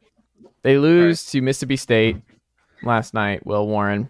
They 0.62 0.78
lose 0.78 1.26
right. 1.26 1.32
to 1.32 1.42
Mississippi 1.42 1.78
State 1.78 2.18
last 2.84 3.16
night. 3.16 3.48
Will 3.48 3.68
Warren, 3.68 4.10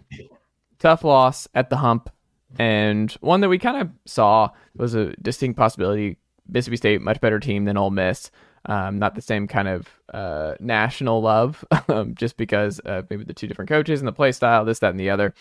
tough 0.78 1.02
loss 1.02 1.48
at 1.54 1.70
the 1.70 1.76
hump, 1.76 2.10
and 2.58 3.10
one 3.20 3.40
that 3.40 3.48
we 3.48 3.58
kind 3.58 3.80
of 3.80 3.90
saw 4.04 4.50
was 4.76 4.94
a 4.94 5.14
distinct 5.16 5.56
possibility 5.56 6.18
Mississippi 6.46 6.76
State 6.76 7.00
much 7.00 7.22
better 7.22 7.40
team 7.40 7.64
than 7.64 7.78
Ole 7.78 7.90
Miss. 7.90 8.30
Um, 8.68 8.98
not 8.98 9.14
the 9.14 9.22
same 9.22 9.46
kind 9.46 9.68
of 9.68 9.88
uh, 10.12 10.54
national 10.58 11.22
love, 11.22 11.64
um, 11.88 12.14
just 12.16 12.36
because 12.36 12.80
uh, 12.84 13.02
maybe 13.08 13.24
the 13.24 13.32
two 13.32 13.46
different 13.46 13.68
coaches 13.68 14.00
and 14.00 14.08
the 14.08 14.12
play 14.12 14.32
style, 14.32 14.64
this, 14.64 14.80
that, 14.80 14.90
and 14.90 15.00
the 15.00 15.10
other. 15.10 15.34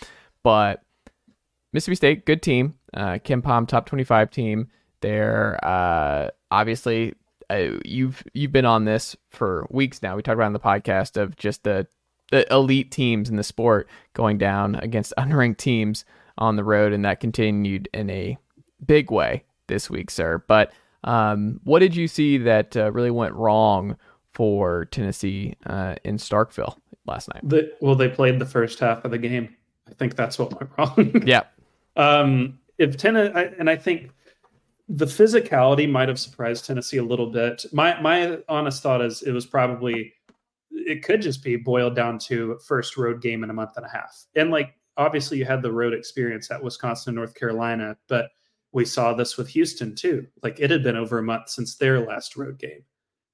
But 0.44 0.84
Mississippi 1.74 1.96
State, 1.96 2.26
good 2.26 2.42
team. 2.42 2.76
Uh, 2.94 3.18
KenPom, 3.24 3.68
top 3.68 3.88
twenty-five 3.88 4.30
team. 4.30 4.70
They're 5.02 5.60
uh, 5.64 6.30
obviously 6.52 7.16
uh, 7.50 7.80
you've 7.84 8.24
you've 8.34 8.52
been 8.52 8.66
on 8.66 8.86
this 8.86 9.16
for 9.30 9.68
weeks 9.70 10.02
now. 10.02 10.16
We 10.16 10.22
talked 10.22 10.36
about 10.36 10.46
on 10.46 10.54
the 10.54 10.60
podcast 10.60 11.22
of 11.22 11.36
just 11.36 11.64
the 11.64 11.88
the 12.32 12.52
elite 12.52 12.92
teams 12.92 13.30
in 13.30 13.36
the 13.36 13.44
sport 13.44 13.88
going 14.14 14.38
down 14.38 14.76
against 14.76 15.14
unranked 15.18 15.58
teams 15.58 16.06
on 16.38 16.56
the 16.56 16.64
road, 16.64 16.94
and 16.94 17.06
that 17.06 17.20
continued 17.20 17.90
in 17.94 18.10
a 18.10 18.38
big 18.86 19.12
way 19.12 19.44
this 19.68 19.90
week, 19.90 20.10
sir. 20.10 20.44
But 20.48 20.72
um, 21.06 21.60
what 21.64 21.80
did 21.80 21.96
you 21.96 22.08
see 22.08 22.38
that 22.40 22.76
uh, 22.76 22.92
really 22.92 23.12
went 23.12 23.34
wrong 23.36 23.96
for 24.34 24.86
Tennessee 24.86 25.56
uh, 25.66 25.96
in 26.04 26.18
Starkville 26.18 26.78
last 27.06 27.30
night? 27.34 27.48
The, 27.48 27.72
well, 27.80 27.96
they 27.96 28.10
played 28.10 28.40
the 28.40 28.46
first 28.46 28.80
half 28.80 29.06
of 29.06 29.12
the 29.12 29.18
game. 29.18 29.56
I 29.88 29.94
think 29.94 30.16
that's 30.16 30.38
what 30.38 30.60
went 30.60 30.72
wrong. 30.78 31.24
yeah. 31.26 31.44
Um, 31.96 32.60
if 32.78 32.98
Tennessee, 32.98 33.56
and 33.58 33.70
I 33.70 33.76
think 33.78 34.10
the 34.90 35.06
physicality 35.06 35.90
might 35.90 36.10
have 36.10 36.20
surprised 36.20 36.66
Tennessee 36.66 36.98
a 36.98 37.04
little 37.04 37.32
bit. 37.32 37.66
My 37.72 38.00
my 38.02 38.40
honest 38.50 38.84
thought 38.84 39.02
is 39.02 39.22
it 39.22 39.32
was 39.32 39.46
probably 39.46 40.14
it 40.72 41.04
could 41.04 41.22
just 41.22 41.44
be 41.44 41.56
boiled 41.56 41.96
down 41.96 42.20
to 42.20 42.60
first 42.68 42.98
road 42.98 43.22
game 43.22 43.44
in 43.44 43.50
a 43.50 43.54
month 43.54 43.72
and 43.78 43.86
a 43.86 43.90
half. 43.90 44.26
And 44.36 44.52
like 44.52 44.76
obviously 44.98 45.38
you 45.38 45.46
had 45.46 45.62
the 45.62 45.72
road 45.72 45.94
experience 45.94 46.52
at 46.52 46.62
Wisconsin 46.62 47.12
and 47.12 47.16
North 47.16 47.34
Carolina, 47.34 47.96
but 48.08 48.30
we 48.76 48.84
saw 48.84 49.14
this 49.14 49.38
with 49.38 49.48
Houston 49.48 49.96
too. 49.96 50.28
Like 50.44 50.60
it 50.60 50.70
had 50.70 50.84
been 50.84 50.98
over 50.98 51.18
a 51.18 51.24
month 51.24 51.48
since 51.48 51.76
their 51.76 52.06
last 52.06 52.36
road 52.36 52.60
game 52.60 52.84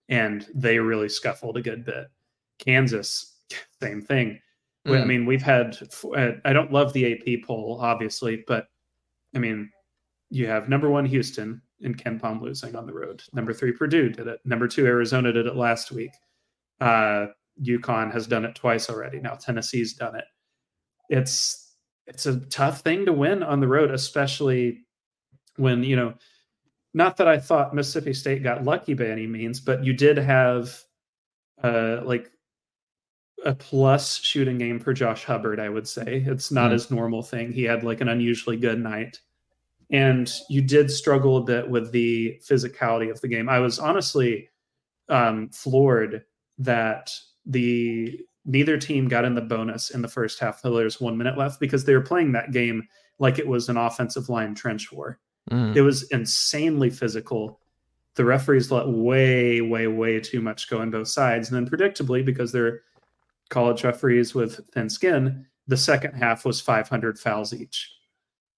and 0.08 0.46
they 0.54 0.78
really 0.78 1.10
scuffled 1.10 1.58
a 1.58 1.64
good 1.64 1.84
bit. 1.84 2.12
Kansas, 2.60 3.38
same 3.82 4.04
thing. 4.04 4.40
Mm. 4.88 5.02
I 5.02 5.06
mean, 5.06 5.26
we've 5.26 5.42
had 5.42 5.80
I 6.46 6.54
don't 6.54 6.72
love 6.72 6.94
the 6.94 7.14
AP 7.14 7.48
poll 7.48 7.80
obviously, 7.82 8.44
but 8.46 8.68
I 9.36 9.40
mean, 9.40 9.72
you 10.30 10.46
have 10.46 10.70
number 10.70 10.92
1 10.92 11.08
Houston 11.08 11.60
and 11.82 11.98
KenPom 11.98 12.40
losing 12.40 12.76
on 12.76 12.86
the 12.86 12.94
road. 12.94 13.24
Number 13.34 13.52
3 13.52 13.72
Purdue 13.72 14.10
did 14.10 14.28
it. 14.28 14.42
Number 14.46 14.68
2 14.68 14.86
Arizona 14.86 15.34
did 15.34 15.48
it 15.48 15.56
last 15.56 15.92
week. 15.92 16.12
Uh, 16.80 17.28
UConn 17.64 18.14
has 18.14 18.28
done 18.28 18.46
it 18.46 18.54
twice 18.54 18.92
already. 18.92 19.20
Now 19.20 19.34
Tennessee's 19.34 19.94
done 19.94 20.16
it. 20.16 20.26
It's 21.10 21.78
it's 22.06 22.28
a 22.28 22.42
tough 22.42 22.82
thing 22.82 23.08
to 23.08 23.14
win 23.14 23.42
on 23.42 23.60
the 23.60 23.68
road, 23.68 23.90
especially 23.90 24.86
when 25.58 25.84
you 25.84 25.96
know. 25.96 26.14
Not 26.94 27.16
that 27.18 27.28
I 27.28 27.40
thought 27.40 27.74
Mississippi 27.74 28.14
State 28.14 28.44
got 28.44 28.66
lucky 28.66 28.94
by 28.94 29.06
any 29.06 29.26
means, 29.26 29.62
but 29.62 29.82
you 29.82 29.94
did 29.94 30.18
have 30.18 30.78
uh, 31.64 32.02
like 32.04 32.30
a 33.46 33.56
plus 33.56 34.18
shooting 34.18 34.58
game 34.58 34.78
for 34.78 34.94
Josh 34.94 35.24
Hubbard. 35.24 35.60
I 35.60 35.70
would 35.70 35.88
say 35.88 36.24
it's 36.28 36.52
not 36.52 36.70
mm. 36.70 36.74
his 36.74 36.92
normal 36.92 37.24
thing. 37.24 37.54
He 37.54 37.64
had 37.64 37.84
like 37.84 38.02
an 38.02 38.10
unusually 38.10 38.58
good 38.58 38.80
night, 38.80 39.20
and 39.90 40.30
you 40.50 40.62
did 40.62 40.92
struggle 40.92 41.38
a 41.38 41.44
bit 41.44 41.70
with 41.70 41.92
the 41.92 42.42
physicality 42.48 43.10
of 43.10 43.22
the 43.22 43.28
game. 43.30 43.48
I 43.48 43.60
was 43.60 43.80
honestly 43.80 44.50
um, 45.10 45.50
floored 45.50 46.24
that 46.60 47.14
the 47.46 48.20
neither 48.46 48.78
team 48.78 49.08
got 49.08 49.26
in 49.26 49.36
the 49.36 49.42
bonus 49.42 49.92
in 49.92 50.02
the 50.02 50.08
first 50.08 50.40
half 50.40 50.62
there's 50.62 51.02
one 51.02 51.18
minute 51.18 51.38
left 51.38 51.60
because 51.60 51.86
they 51.86 51.94
were 51.94 52.02
playing 52.02 52.32
that 52.32 52.52
game 52.52 52.88
like 53.20 53.38
it 53.38 53.48
was 53.48 53.70
an 53.70 53.78
offensive 53.78 54.30
line 54.30 54.56
trench 54.56 54.92
war. 54.92 55.20
Mm. 55.52 55.76
It 55.76 55.82
was 55.82 56.04
insanely 56.12 56.90
physical. 56.90 57.60
The 58.16 58.26
referees 58.26 58.72
let 58.72 58.88
way, 58.88 59.62
way, 59.62 59.88
way 59.88 60.20
too 60.20 60.42
much 60.42 60.70
go 60.70 60.80
on 60.80 60.92
both 60.92 61.08
sides. 61.10 61.52
And 61.52 61.58
then 61.58 61.72
predictably, 61.72 62.26
because 62.26 62.52
they're 62.52 62.82
college 63.50 63.84
referees 63.84 64.34
with 64.34 64.60
thin 64.74 64.90
skin, 64.90 65.46
the 65.68 65.78
second 65.78 66.14
half 66.14 66.46
was 66.46 66.60
500 66.60 67.20
fouls 67.20 67.54
each. 67.54 67.92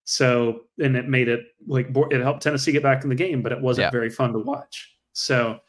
So, 0.06 0.62
and 0.79 0.95
it 0.95 1.08
made 1.08 1.27
it 1.27 1.45
like 1.67 1.88
it 2.12 2.21
helped 2.21 2.43
Tennessee 2.43 2.71
get 2.71 2.84
back 2.84 3.03
in 3.03 3.10
the 3.10 3.15
game, 3.15 3.41
but 3.41 3.51
it 3.51 3.62
wasn't 3.62 3.86
yeah. 3.86 3.91
very 3.91 4.10
fun 4.10 4.34
to 4.34 4.39
watch. 4.39 4.95
So, 5.13 5.60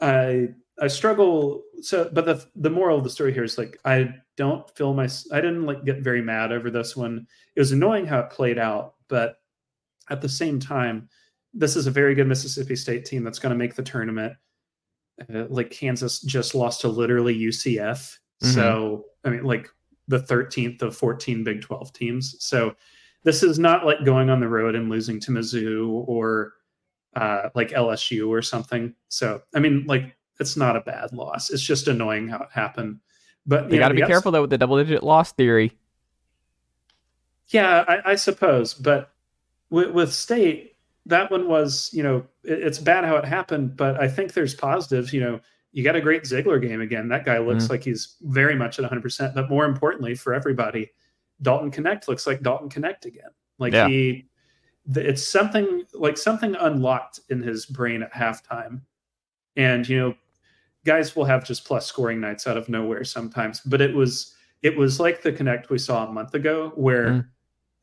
I 0.00 0.48
I 0.80 0.88
struggle. 0.88 1.62
So, 1.80 2.10
but 2.12 2.24
the 2.24 2.44
the 2.56 2.70
moral 2.70 2.98
of 2.98 3.04
the 3.04 3.10
story 3.10 3.32
here 3.32 3.44
is 3.44 3.58
like 3.58 3.78
I 3.84 4.12
don't 4.36 4.68
feel 4.76 4.92
my 4.92 5.08
I 5.32 5.40
didn't 5.40 5.66
like 5.66 5.84
get 5.84 6.02
very 6.02 6.22
mad 6.22 6.50
over 6.50 6.70
this 6.70 6.96
one. 6.96 7.26
It 7.54 7.60
was 7.60 7.72
annoying 7.72 8.06
how 8.06 8.20
it 8.20 8.30
played 8.30 8.58
out, 8.58 8.94
but 9.08 9.36
at 10.10 10.20
the 10.20 10.28
same 10.28 10.58
time, 10.60 11.08
this 11.54 11.76
is 11.76 11.86
a 11.86 11.90
very 11.90 12.14
good 12.14 12.26
Mississippi 12.26 12.76
State 12.76 13.04
team 13.04 13.24
that's 13.24 13.38
going 13.38 13.50
to 13.50 13.58
make 13.58 13.74
the 13.74 13.82
tournament. 13.82 14.34
Uh, 15.32 15.44
like 15.48 15.70
Kansas 15.70 16.20
just 16.20 16.54
lost 16.54 16.80
to 16.80 16.88
literally 16.88 17.38
UCF, 17.38 17.76
mm-hmm. 18.42 18.48
so 18.48 19.04
I 19.24 19.30
mean, 19.30 19.44
like 19.44 19.68
the 20.08 20.20
13th 20.20 20.82
of 20.82 20.96
14 20.96 21.44
Big 21.44 21.60
12 21.62 21.92
teams. 21.92 22.36
So 22.40 22.74
this 23.22 23.42
is 23.42 23.58
not 23.58 23.84
like 23.84 24.04
going 24.04 24.30
on 24.30 24.40
the 24.40 24.48
road 24.48 24.74
and 24.74 24.90
losing 24.90 25.20
to 25.20 25.30
Mizzou 25.30 26.04
or 26.08 26.54
uh, 27.14 27.50
like 27.54 27.70
LSU 27.70 28.28
or 28.28 28.42
something. 28.42 28.94
So 29.08 29.42
I 29.54 29.60
mean, 29.60 29.84
like 29.86 30.16
it's 30.38 30.56
not 30.56 30.76
a 30.76 30.80
bad 30.80 31.12
loss. 31.12 31.50
It's 31.50 31.62
just 31.62 31.86
annoying 31.86 32.28
how 32.28 32.38
it 32.38 32.48
happened. 32.52 33.00
But 33.46 33.70
you 33.70 33.78
got 33.78 33.88
to 33.88 33.94
be 33.94 34.02
careful 34.02 34.32
though 34.32 34.42
with 34.42 34.50
the 34.50 34.58
double 34.58 34.76
digit 34.76 35.02
loss 35.02 35.32
theory. 35.32 35.72
Yeah, 37.48 37.84
I, 37.88 38.12
I 38.12 38.14
suppose, 38.14 38.74
but 38.74 39.12
with, 39.70 39.90
with, 39.90 40.12
State, 40.12 40.76
that 41.06 41.30
one 41.30 41.48
was 41.48 41.90
you 41.92 42.02
know 42.02 42.18
it, 42.44 42.60
it's 42.62 42.78
bad 42.78 43.04
how 43.04 43.16
it 43.16 43.24
happened, 43.24 43.76
but 43.76 44.00
I 44.00 44.08
think 44.08 44.32
there's 44.32 44.54
positives. 44.54 45.12
You 45.12 45.20
know, 45.20 45.40
you 45.72 45.84
got 45.84 45.96
a 45.96 46.00
great 46.00 46.24
Zeigler 46.24 46.60
game 46.60 46.80
again. 46.80 47.08
That 47.08 47.24
guy 47.24 47.38
looks 47.38 47.64
mm 47.64 47.70
like 47.70 47.84
he's 47.84 48.16
very 48.22 48.54
much 48.54 48.78
at 48.78 48.82
100. 48.82 49.02
percent 49.02 49.34
But 49.34 49.48
more 49.48 49.64
importantly, 49.64 50.14
for 50.14 50.34
everybody, 50.34 50.90
Dalton 51.42 51.70
Knecht 51.70 52.08
looks 52.08 52.26
like 52.26 52.42
Dalton 52.42 52.68
Knecht 52.68 53.04
again. 53.04 53.30
Like 53.58 53.72
yeah. 53.72 53.88
he, 53.88 54.26
it's 54.94 55.26
something 55.26 55.84
like 55.94 56.18
something 56.18 56.54
unlocked 56.56 57.20
in 57.28 57.42
his 57.42 57.66
brain 57.66 58.02
at 58.02 58.12
halftime, 58.12 58.82
and 59.56 59.88
you 59.88 59.98
know 59.98 60.14
guys 60.84 61.14
will 61.14 61.24
have 61.24 61.44
just 61.44 61.64
plus 61.64 61.86
scoring 61.86 62.20
nights 62.20 62.46
out 62.46 62.56
of 62.56 62.68
nowhere 62.68 63.04
sometimes, 63.04 63.60
but 63.60 63.80
it 63.80 63.94
was 63.94 64.34
it 64.62 64.76
was 64.76 65.00
like 65.00 65.22
the 65.22 65.32
Knecht 65.32 65.70
we 65.70 65.78
saw 65.78 66.06
a 66.06 66.12
month 66.12 66.34
ago 66.34 66.72
where 66.74 67.08
mm. 67.08 67.26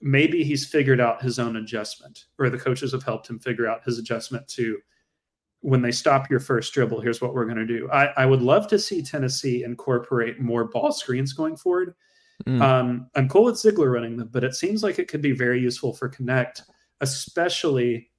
Maybe 0.01 0.43
he's 0.43 0.67
figured 0.67 1.01
out 1.01 1.21
his 1.21 1.39
own 1.39 1.55
adjustment 1.55 2.25
or 2.37 2.49
the 2.49 2.57
coaches 2.57 2.91
have 2.91 3.03
helped 3.03 3.29
him 3.29 3.39
figure 3.39 3.67
out 3.67 3.83
his 3.83 3.97
adjustment 3.97 4.47
to 4.49 4.77
when 5.61 5.81
they 5.81 5.91
stop 5.91 6.29
your 6.29 6.39
first 6.39 6.71
dribble, 6.73 7.01
here's 7.01 7.19
what 7.19 7.33
we're 7.33 7.45
going 7.45 7.57
to 7.57 7.65
do. 7.65 7.89
I, 7.91 8.05
I 8.15 8.25
would 8.27 8.43
love 8.43 8.67
to 8.67 8.77
see 8.77 9.01
Tennessee 9.01 9.63
incorporate 9.63 10.39
more 10.39 10.65
ball 10.65 10.91
screens 10.91 11.33
going 11.33 11.57
forward. 11.57 11.95
Mm. 12.45 12.61
Um, 12.61 13.09
I'm 13.15 13.27
cool 13.27 13.45
with 13.45 13.55
Zeigler 13.55 13.91
running 13.91 14.17
them, 14.17 14.29
but 14.31 14.43
it 14.43 14.53
seems 14.53 14.83
like 14.83 14.99
it 14.99 15.07
could 15.07 15.23
be 15.23 15.31
very 15.31 15.59
useful 15.59 15.93
for 15.93 16.09
Knecht 16.09 16.61
especially 17.01 18.09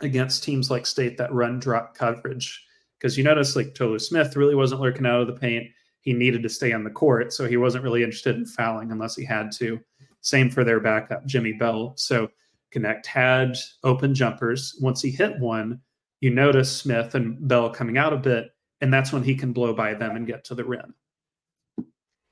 against 0.00 0.44
teams 0.44 0.70
like 0.70 0.86
State 0.86 1.16
that 1.18 1.32
run 1.32 1.58
drop 1.58 1.94
coverage 1.94 2.64
because 2.98 3.16
you 3.16 3.24
notice 3.24 3.56
like 3.56 3.74
Tolu 3.74 3.98
Smith 3.98 4.36
really 4.36 4.54
wasn't 4.54 4.80
lurking 4.80 5.06
out 5.06 5.20
of 5.20 5.26
the 5.26 5.34
paint. 5.34 5.68
He 6.00 6.12
needed 6.12 6.42
to 6.42 6.48
stay 6.48 6.72
on 6.72 6.84
the 6.84 6.90
court, 6.90 7.32
so 7.32 7.46
he 7.46 7.56
wasn't 7.56 7.84
really 7.84 8.02
interested 8.02 8.36
in 8.36 8.46
fouling 8.46 8.90
unless 8.90 9.16
he 9.16 9.24
had 9.24 9.52
to. 9.52 9.80
Same 10.22 10.50
for 10.50 10.64
their 10.64 10.80
backup, 10.80 11.24
Jimmy 11.26 11.52
Bell. 11.52 11.94
So 11.96 12.28
Knecht 12.74 13.06
had 13.06 13.56
open 13.84 14.14
jumpers. 14.14 14.76
Once 14.80 15.02
he 15.02 15.10
hit 15.10 15.38
one, 15.38 15.80
you 16.20 16.30
notice 16.30 16.74
Smith 16.74 17.14
and 17.14 17.48
Bell 17.48 17.70
coming 17.70 17.98
out 17.98 18.12
a 18.12 18.18
bit, 18.18 18.50
and 18.80 18.92
that's 18.92 19.12
when 19.12 19.24
he 19.24 19.34
can 19.34 19.52
blow 19.52 19.72
by 19.72 19.94
them 19.94 20.16
and 20.16 20.26
get 20.26 20.44
to 20.44 20.54
the 20.54 20.64
rim. 20.64 20.94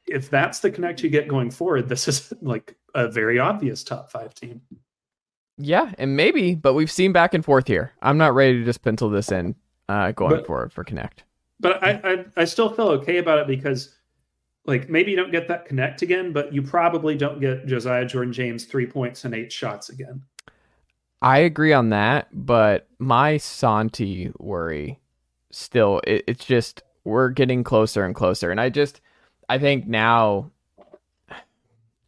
If 0.07 0.31
that's 0.31 0.61
the 0.61 0.70
Knecht 0.70 1.03
you 1.03 1.11
get 1.11 1.29
going 1.29 1.51
forward, 1.51 1.88
this 1.88 2.09
is 2.09 2.33
like 2.42 2.77
a 2.94 3.09
very 3.09 3.38
obvious 3.38 3.85
top 3.85 4.11
five 4.11 4.35
team. 4.35 4.61
Yeah, 5.57 5.92
and 5.98 6.16
maybe, 6.16 6.55
but 6.55 6.74
we've 6.74 6.90
seen 6.90 7.12
back 7.12 7.35
and 7.35 7.44
forth 7.44 7.66
here. 7.66 7.92
I'm 8.01 8.16
not 8.16 8.35
ready 8.35 8.59
to 8.59 8.64
just 8.64 8.83
pencil 8.83 9.11
this 9.11 9.33
in 9.33 9.57
uh, 9.88 10.12
going 10.12 10.37
but, 10.37 10.46
forward 10.46 10.72
for 10.72 10.85
Knecht. 10.85 11.24
But 11.59 11.83
I, 11.83 12.01
I, 12.05 12.24
I 12.37 12.44
still 12.44 12.70
feel 12.70 12.88
okay 12.90 13.18
about 13.18 13.40
it 13.40 13.48
because 13.48 13.98
like 14.68 14.90
maybe 14.90 15.11
you 15.11 15.16
don't 15.16 15.33
get 15.33 15.48
that 15.48 15.70
Knecht 15.70 16.02
again, 16.02 16.31
but 16.33 16.52
you 16.52 16.62
probably 16.62 17.16
don't 17.16 17.40
get 17.40 17.66
Josiah 17.66 18.04
Jordan 18.04 18.35
James 18.35 18.66
three 18.66 18.87
points 18.87 19.24
and 19.24 19.35
eight 19.35 19.50
shots 19.50 19.88
again. 19.88 20.22
I 21.22 21.38
agree 21.38 21.72
on 21.72 21.88
that, 21.88 22.28
but 22.33 22.87
my 22.98 23.38
Santi 23.38 24.31
worry 24.38 25.00
still 25.50 26.02
it, 26.07 26.22
it's 26.28 26.44
just 26.44 26.83
we're 27.04 27.31
getting 27.31 27.64
closer 27.64 28.04
and 28.04 28.14
closer, 28.14 28.50
and 28.50 28.61
I 28.61 28.68
just 28.68 29.00
I 29.48 29.59
think 29.59 29.87
now 29.87 30.50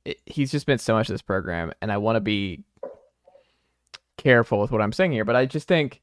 it, 0.05 0.21
he's 0.27 0.51
just 0.51 0.67
been 0.67 0.79
so 0.79 0.93
much 0.93 1.09
of 1.09 1.15
this 1.15 1.23
program, 1.23 1.73
and 1.81 1.91
I 1.91 1.97
want 1.97 2.17
to 2.17 2.21
be 2.21 2.63
careful 4.19 4.61
with 4.61 4.71
what 4.71 4.83
I'm 4.83 4.93
saying 4.93 5.13
here, 5.13 5.25
but 5.25 5.35
I 5.35 5.47
just 5.47 5.67
think 5.67 6.03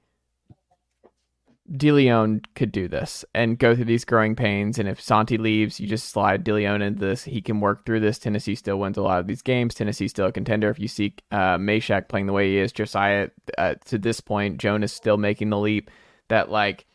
DeLeon 1.71 2.45
could 2.56 2.71
do 2.71 2.88
this 2.88 3.25
and 3.36 3.60
go 3.60 3.75
through 3.75 3.86
these 3.86 4.06
growing 4.06 4.36
pains. 4.36 4.80
And 4.80 4.88
if 4.88 5.01
Santi 5.01 5.38
leaves, 5.38 5.80
you 5.80 5.88
just 5.88 6.10
slide 6.10 6.45
DeLeon 6.45 6.82
into 6.82 7.06
this. 7.06 7.23
He 7.23 7.41
can 7.41 7.60
work 7.60 7.86
through 7.86 7.99
this. 7.99 8.19
Tennessee 8.19 8.56
still 8.56 8.80
wins 8.80 8.97
a 8.97 9.01
lot 9.01 9.19
of 9.19 9.27
these 9.27 9.41
games. 9.41 9.75
Tennessee's 9.75 10.12
still 10.12 10.27
a 10.27 10.32
contender. 10.32 10.69
If 10.69 10.80
you 10.80 10.88
see 10.88 11.15
uh, 11.32 11.58
Mashack 11.58 12.08
playing 12.08 12.27
the 12.27 12.34
way 12.34 12.51
he 12.51 12.58
is, 12.58 12.71
Josiah 12.71 13.30
uh, 13.58 13.75
to 13.86 13.97
this 13.97 14.21
point, 14.21 14.60
Joan 14.60 14.84
is 14.84 14.93
still 14.93 15.17
making 15.17 15.49
the 15.49 15.60
leap. 15.60 15.91
That 16.30 16.49
like, 16.49 16.86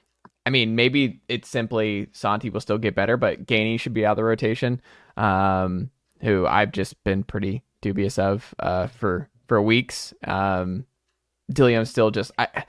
I 0.46 0.50
mean, 0.50 0.74
maybe 0.74 1.20
it's 1.28 1.48
simply 1.48 2.08
Santi 2.12 2.50
will 2.50 2.60
still 2.60 2.78
get 2.78 2.94
better, 2.94 3.16
but 3.16 3.46
Gainey 3.46 3.78
should 3.78 3.94
be 3.94 4.06
out 4.06 4.12
of 4.12 4.16
the 4.16 4.24
rotation. 4.24 4.80
Um, 5.16 5.90
who 6.22 6.46
I've 6.46 6.72
just 6.72 7.02
been 7.04 7.24
pretty 7.24 7.62
dubious 7.80 8.18
of 8.18 8.54
uh, 8.58 8.86
for 8.86 9.28
for 9.48 9.60
weeks. 9.60 10.14
Um, 10.24 10.86
DeLeon's 11.52 11.90
still 11.90 12.10
just 12.10 12.30
I 12.38 12.64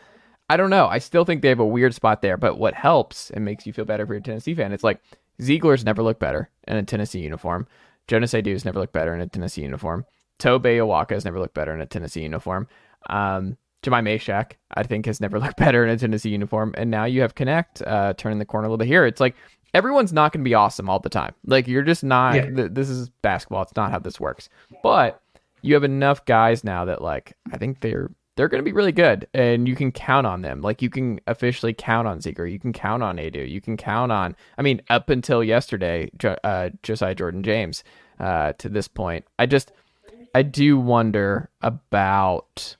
I 0.49 0.58
don't 0.58 0.69
know. 0.69 0.88
I 0.88 0.99
still 0.99 1.25
think 1.25 1.41
they 1.41 1.49
have 1.49 1.60
a 1.60 1.65
weird 1.65 1.95
spot 1.95 2.21
there, 2.21 2.38
but 2.38 2.58
what 2.58 2.73
helps 2.73 3.29
and 3.32 3.45
makes 3.45 3.65
you 3.65 3.73
feel 3.73 3.86
better 3.86 4.06
for 4.06 4.13
your 4.13 4.21
Tennessee 4.21 4.53
fan, 4.53 4.73
it's 4.73 4.84
like 4.84 5.01
Zeigler's 5.41 5.86
never 5.86 6.03
looked 6.03 6.19
better 6.19 6.49
in 6.67 6.77
a 6.77 6.84
Tennessee 6.84 7.21
uniform. 7.21 7.67
Jonas 8.08 8.34
Aidoo's 8.34 8.65
never 8.65 8.79
looked 8.79 8.93
better 8.93 9.13
in 9.13 9.21
a 9.21 9.27
Tennessee 9.27 9.62
uniform. 9.62 10.06
Tobe 10.39 10.65
Awaka 10.65 11.12
has 11.12 11.25
never 11.25 11.39
looked 11.39 11.53
better 11.53 11.73
in 11.73 11.82
a 11.82 11.86
Tennessee 11.86 12.23
uniform. 12.23 12.67
Um, 13.10 13.58
Jahmai 13.84 14.01
Mashack, 14.01 14.53
I 14.73 14.84
think, 14.84 15.06
has 15.06 15.21
never 15.21 15.39
looked 15.41 15.58
better 15.58 15.84
in 15.84 15.89
a 15.89 15.97
Tennessee 15.97 16.29
uniform. 16.29 16.73
And 16.77 16.91
now 16.91 17.06
you 17.06 17.21
have 17.21 17.36
Knecht 17.36 17.86
uh, 17.86 18.13
turning 18.13 18.39
the 18.39 18.45
corner 18.45 18.67
a 18.67 18.69
little 18.69 18.77
bit 18.77 18.88
here. 18.88 19.06
It's 19.06 19.21
like 19.21 19.36
everyone's 19.73 20.13
not 20.13 20.32
going 20.32 20.43
to 20.43 20.49
be 20.49 20.53
awesome 20.53 20.89
all 20.89 20.99
the 20.99 21.10
time. 21.10 21.34
Like 21.45 21.67
you're 21.67 21.84
just 21.84 22.03
not. 22.03 22.36
Yeah. 22.36 22.49
Th- 22.49 22.71
this 22.71 22.89
is 22.89 23.10
basketball. 23.21 23.63
It's 23.63 23.75
not 23.75 23.91
how 23.91 23.99
this 23.99 24.19
works. 24.19 24.49
But 24.82 25.21
you 25.62 25.73
have 25.75 25.84
enough 25.84 26.25
guys 26.25 26.63
now 26.63 26.86
that 26.86 27.01
like 27.01 27.34
I 27.51 27.58
think 27.58 27.79
they're 27.79 28.12
they're 28.36 28.48
going 28.48 28.60
to 28.60 28.65
be 28.65 28.74
really 28.74 28.91
good 28.91 29.28
and 29.34 29.67
you 29.67 29.76
can 29.76 29.91
count 29.91 30.26
on 30.26 30.41
them. 30.41 30.62
Like 30.62 30.82
you 30.82 30.89
can 30.89 31.19
officially 31.28 31.74
count 31.74 32.08
on 32.08 32.19
Zeigler. 32.19 32.52
You 32.52 32.60
can 32.60 32.74
count 32.74 33.04
on 33.04 33.17
Aidoo. 33.17 33.48
You 33.48 33.62
can 33.62 33.78
count 33.78 34.12
on, 34.12 34.36
I 34.58 34.62
mean, 34.62 34.82
up 34.89 35.10
until 35.10 35.43
yesterday, 35.43 36.10
uh, 36.43 36.69
Josiah 36.82 37.15
Jordan 37.15 37.43
James 37.43 37.84
uh, 38.19 38.54
to 38.54 38.69
this 38.69 38.88
point. 38.88 39.26
I 39.38 39.46
just, 39.46 39.72
I 40.34 40.41
do 40.41 40.80
wonder 40.80 41.50
about 41.62 42.76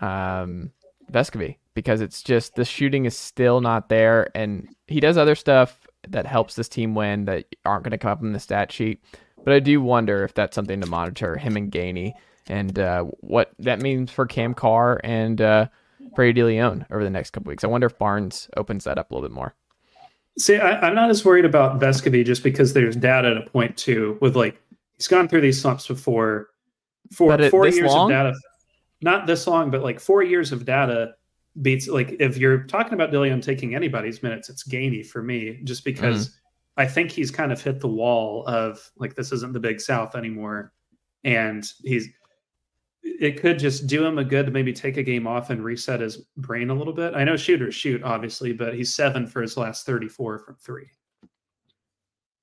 um, 0.00 0.70
Vescovi 1.10 1.56
because 1.74 2.00
it's 2.00 2.22
just 2.22 2.54
the 2.56 2.64
shooting 2.64 3.06
is 3.06 3.16
still 3.16 3.60
not 3.60 3.88
there. 3.88 4.30
And 4.34 4.68
he 4.86 5.00
does 5.00 5.16
other 5.16 5.34
stuff 5.34 5.86
that 6.08 6.26
helps 6.26 6.54
this 6.54 6.68
team 6.68 6.94
win 6.94 7.24
that 7.24 7.46
aren't 7.64 7.84
going 7.84 7.92
to 7.92 7.98
come 7.98 8.10
up 8.10 8.22
in 8.22 8.32
the 8.32 8.40
stat 8.40 8.70
sheet. 8.70 9.02
But 9.44 9.54
I 9.54 9.60
do 9.60 9.80
wonder 9.80 10.24
if 10.24 10.34
that's 10.34 10.54
something 10.54 10.80
to 10.80 10.86
monitor 10.86 11.36
him 11.36 11.56
and 11.56 11.72
Gainey 11.72 12.12
and 12.48 12.78
uh, 12.78 13.04
what 13.20 13.52
that 13.58 13.80
means 13.80 14.10
for 14.10 14.26
Cam 14.26 14.54
Carr 14.54 15.00
and 15.04 15.40
uh, 15.40 15.66
Freddie 16.14 16.40
Dilione 16.40 16.86
over 16.90 17.04
the 17.04 17.10
next 17.10 17.30
couple 17.30 17.50
weeks. 17.50 17.64
I 17.64 17.68
wonder 17.68 17.86
if 17.86 17.98
Barnes 17.98 18.48
opens 18.56 18.84
that 18.84 18.98
up 18.98 19.10
a 19.10 19.14
little 19.14 19.28
bit 19.28 19.34
more. 19.34 19.54
See, 20.38 20.56
I, 20.56 20.86
am 20.86 20.94
not 20.94 21.10
as 21.10 21.24
worried 21.24 21.44
about 21.44 21.80
Vescovi 21.80 22.24
just 22.24 22.42
because 22.42 22.72
there's 22.72 22.94
data 22.94 23.34
to 23.34 23.50
point 23.50 23.76
to 23.78 24.16
with 24.20 24.36
like 24.36 24.60
he's 24.96 25.08
gone 25.08 25.28
through 25.28 25.40
these 25.40 25.60
slumps 25.60 25.86
before. 25.86 26.48
For 27.12 27.40
it, 27.40 27.50
four 27.50 27.66
years 27.66 27.90
long? 27.90 28.12
of 28.12 28.16
data, 28.16 28.34
not 29.00 29.26
this 29.26 29.46
long, 29.46 29.70
but 29.70 29.82
like 29.82 29.98
four 29.98 30.22
years 30.22 30.52
of 30.52 30.64
data 30.64 31.14
beats 31.62 31.88
like 31.88 32.16
if 32.20 32.36
you're 32.36 32.64
talking 32.64 32.94
about 32.94 33.10
Dilione 33.10 33.42
taking 33.42 33.74
anybody's 33.74 34.22
minutes, 34.22 34.48
it's 34.48 34.62
Gainey 34.62 35.04
for 35.04 35.22
me, 35.22 35.60
just 35.64 35.84
because 35.84 36.28
mm. 36.28 36.32
I 36.76 36.86
think 36.86 37.10
he's 37.10 37.30
kind 37.30 37.50
of 37.50 37.60
hit 37.60 37.80
the 37.80 37.88
wall 37.88 38.44
of 38.46 38.90
like 38.96 39.14
this 39.14 39.32
isn't 39.32 39.52
the 39.52 39.60
big 39.60 39.80
South 39.80 40.14
anymore, 40.14 40.72
and 41.24 41.64
he's 41.82 42.08
it 43.02 43.40
could 43.40 43.58
just 43.58 43.86
do 43.86 44.04
him 44.04 44.18
a 44.18 44.24
good 44.24 44.46
to 44.46 44.52
maybe 44.52 44.72
take 44.72 44.96
a 44.96 45.02
game 45.02 45.26
off 45.26 45.50
and 45.50 45.64
reset 45.64 46.00
his 46.00 46.18
brain 46.36 46.70
a 46.70 46.74
little 46.74 46.92
bit. 46.92 47.14
I 47.14 47.24
know 47.24 47.36
shooters 47.36 47.74
shoot, 47.74 48.02
obviously, 48.02 48.52
but 48.52 48.74
he's 48.74 48.94
seven 48.94 49.26
for 49.26 49.42
his 49.42 49.56
last 49.56 49.86
34 49.86 50.38
from 50.40 50.56
three. 50.56 50.88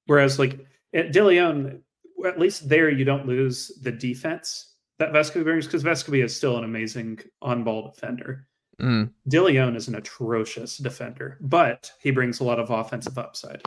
Whereas, 0.05 0.37
like 0.37 0.65
at 0.93 1.11
Dilione, 1.11 1.79
at 2.25 2.39
least 2.39 2.69
there 2.69 2.89
you 2.89 3.05
don't 3.05 3.27
lose 3.27 3.71
the 3.81 3.91
defense 3.91 4.75
that 4.99 5.11
Vescovi 5.11 5.43
brings 5.43 5.65
because 5.65 5.83
Vescovi 5.83 6.23
is 6.23 6.35
still 6.35 6.57
an 6.57 6.63
amazing 6.63 7.19
on 7.41 7.63
ball 7.63 7.91
defender. 7.93 8.47
Mm. 8.81 9.11
Dilione 9.29 9.75
is 9.75 9.87
an 9.87 9.95
atrocious 9.95 10.77
defender, 10.77 11.37
but 11.41 11.91
he 12.01 12.11
brings 12.11 12.39
a 12.39 12.43
lot 12.43 12.59
of 12.59 12.69
offensive 12.69 13.17
upside. 13.17 13.61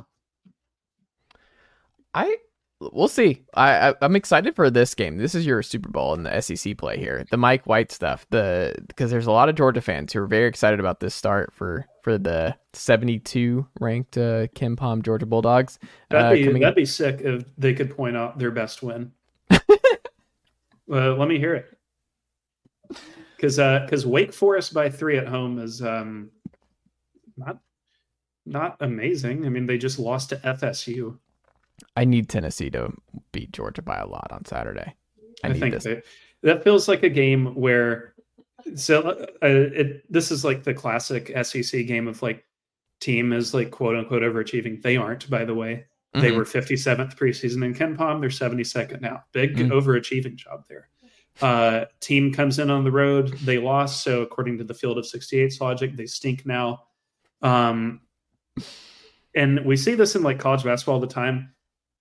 I 2.15 2.37
we'll 2.81 3.09
see. 3.09 3.45
I, 3.55 3.91
I 3.91 3.95
am 4.03 4.17
excited 4.17 4.55
for 4.55 4.71
this 4.71 4.95
game. 4.95 5.19
This 5.19 5.35
is 5.35 5.45
your 5.45 5.63
Super 5.63 5.89
Bowl 5.89 6.15
in 6.15 6.23
the 6.23 6.41
SEC 6.41 6.77
play 6.79 6.99
here. 6.99 7.25
The 7.31 7.37
Mike 7.37 7.67
White 7.67 7.93
stuff. 7.93 8.27
The 8.31 8.75
because 8.87 9.11
there's 9.11 9.27
a 9.27 9.33
lot 9.33 9.49
of 9.49 9.55
Georgia 9.55 9.81
fans 9.81 10.13
who 10.13 10.21
are 10.21 10.27
very 10.27 10.49
excited 10.49 10.81
about 10.81 11.01
this 11.01 11.15
start 11.15 11.53
for 11.53 11.87
for 12.03 12.19
the 12.19 12.57
72 12.73 13.67
ranked 13.81 14.17
uh, 14.17 14.47
KenPom 14.49 15.03
Georgia 15.03 15.27
Bulldogs. 15.27 15.79
That'd 16.11 16.39
be 16.39 16.49
uh, 16.49 16.59
that'd 16.59 16.75
be 16.75 16.87
sick 16.87 17.21
if 17.21 17.45
they 17.57 17.75
could 17.75 17.95
point 17.97 18.17
out 18.17 18.39
their 18.39 18.51
best 18.51 18.83
win. 18.83 19.13
uh, 19.51 19.59
let 20.89 21.29
me 21.29 21.39
hear 21.39 21.55
it. 21.55 21.77
Because 23.37 23.57
because 23.57 24.05
uh, 24.05 24.09
Wake 24.09 24.33
Forest 24.33 24.75
by 24.75 24.91
three 24.91 25.19
at 25.19 25.29
home 25.29 25.59
is 25.59 25.83
um, 25.83 26.31
not 27.37 27.59
not 28.47 28.77
amazing. 28.81 29.45
I 29.47 29.49
mean, 29.49 29.67
they 29.67 29.79
just 29.79 29.99
lost 29.99 30.31
to 30.31 30.37
FSU. 30.37 31.19
I 31.97 32.05
need 32.05 32.29
Tennessee 32.29 32.71
to 32.71 32.93
beat 33.33 33.53
Georgia 33.53 33.83
by 33.83 33.99
a 33.99 34.07
lot 34.07 34.29
on 34.31 34.45
Saturday. 34.45 34.95
I, 35.45 35.49
I 35.49 35.53
think 35.53 35.81
that, 35.81 36.05
that 36.43 36.65
feels 36.65 36.89
like 36.89 37.03
a 37.03 37.09
game 37.09 37.55
where 37.55 38.15
so 38.77 39.09
uh, 39.09 39.27
it, 39.43 40.13
this 40.13 40.31
is 40.31 40.45
like 40.45 40.65
the 40.65 40.75
classic 40.75 41.33
SEC 41.43 41.87
game 41.87 42.09
of 42.09 42.23
like 42.23 42.45
team 43.01 43.33
is 43.33 43.55
like 43.55 43.71
quote 43.71 43.97
unquote 43.97 44.23
overachieving. 44.23 44.83
They 44.83 44.97
aren't, 44.97 45.29
by 45.31 45.45
the 45.45 45.55
way. 45.55 45.87
Mm-hmm. 46.15 46.21
They 46.21 46.33
were 46.33 46.45
57th 46.45 47.17
preseason 47.17 47.65
in 47.65 47.75
KenPom. 47.75 48.21
They're 48.21 48.31
72nd 48.31 49.01
now. 49.01 49.25
Big 49.33 49.57
mm-hmm. 49.57 49.73
overachieving 49.73 50.37
job 50.37 50.65
there. 50.69 50.89
Uh, 51.41 51.85
team 52.01 52.33
comes 52.33 52.59
in 52.59 52.71
on 52.71 52.83
the 52.83 52.91
road. 52.91 53.29
They 53.45 53.59
lost. 53.59 54.03
So 54.03 54.23
according 54.23 54.59
to 54.59 54.65
the 54.65 54.75
field 54.75 54.99
of 54.99 55.05
68's 55.05 55.61
logic, 55.61 55.97
they 55.97 56.07
stink 56.07 56.45
now. 56.45 56.85
Um, 57.43 58.01
and 59.35 59.65
we 59.65 59.77
see 59.77 59.95
this 59.95 60.17
in 60.17 60.23
like 60.23 60.41
college 60.41 60.65
basketball 60.65 60.97
all 60.97 61.01
the 61.01 61.07
time 61.07 61.55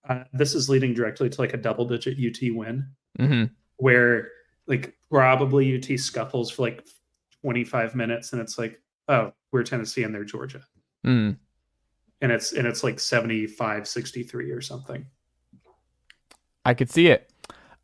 uh, 0.08 0.24
this 0.34 0.56
is 0.56 0.70
leading 0.70 0.94
directly 0.94 1.30
to 1.30 1.42
like 1.42 1.54
a 1.54 1.58
double 1.58 1.86
digit 1.86 2.18
UT 2.18 2.56
win, 2.56 2.88
mm-hmm. 3.20 3.46
where 3.78 4.30
like 4.68 4.96
probably 5.10 5.78
UT 5.78 6.00
scuffles 6.00 6.52
for 6.52 6.64
like 6.64 6.86
25 7.42 7.96
minutes 7.96 8.34
and 8.34 8.42
it's 8.42 8.58
like, 8.58 8.82
oh, 9.08 9.32
we're 9.52 9.64
Tennessee 9.64 10.04
and 10.04 10.14
they're 10.14 10.26
Georgia. 10.26 10.62
Mm. 11.06 11.38
And 12.22 12.32
it's 12.32 12.52
and 12.52 12.68
it's 12.68 12.84
like 12.84 13.00
75 13.00 13.88
63 13.88 14.52
or 14.52 14.62
something. 14.62 15.06
I 16.66 16.74
could 16.74 16.90
see 16.90 17.08
it. 17.08 17.32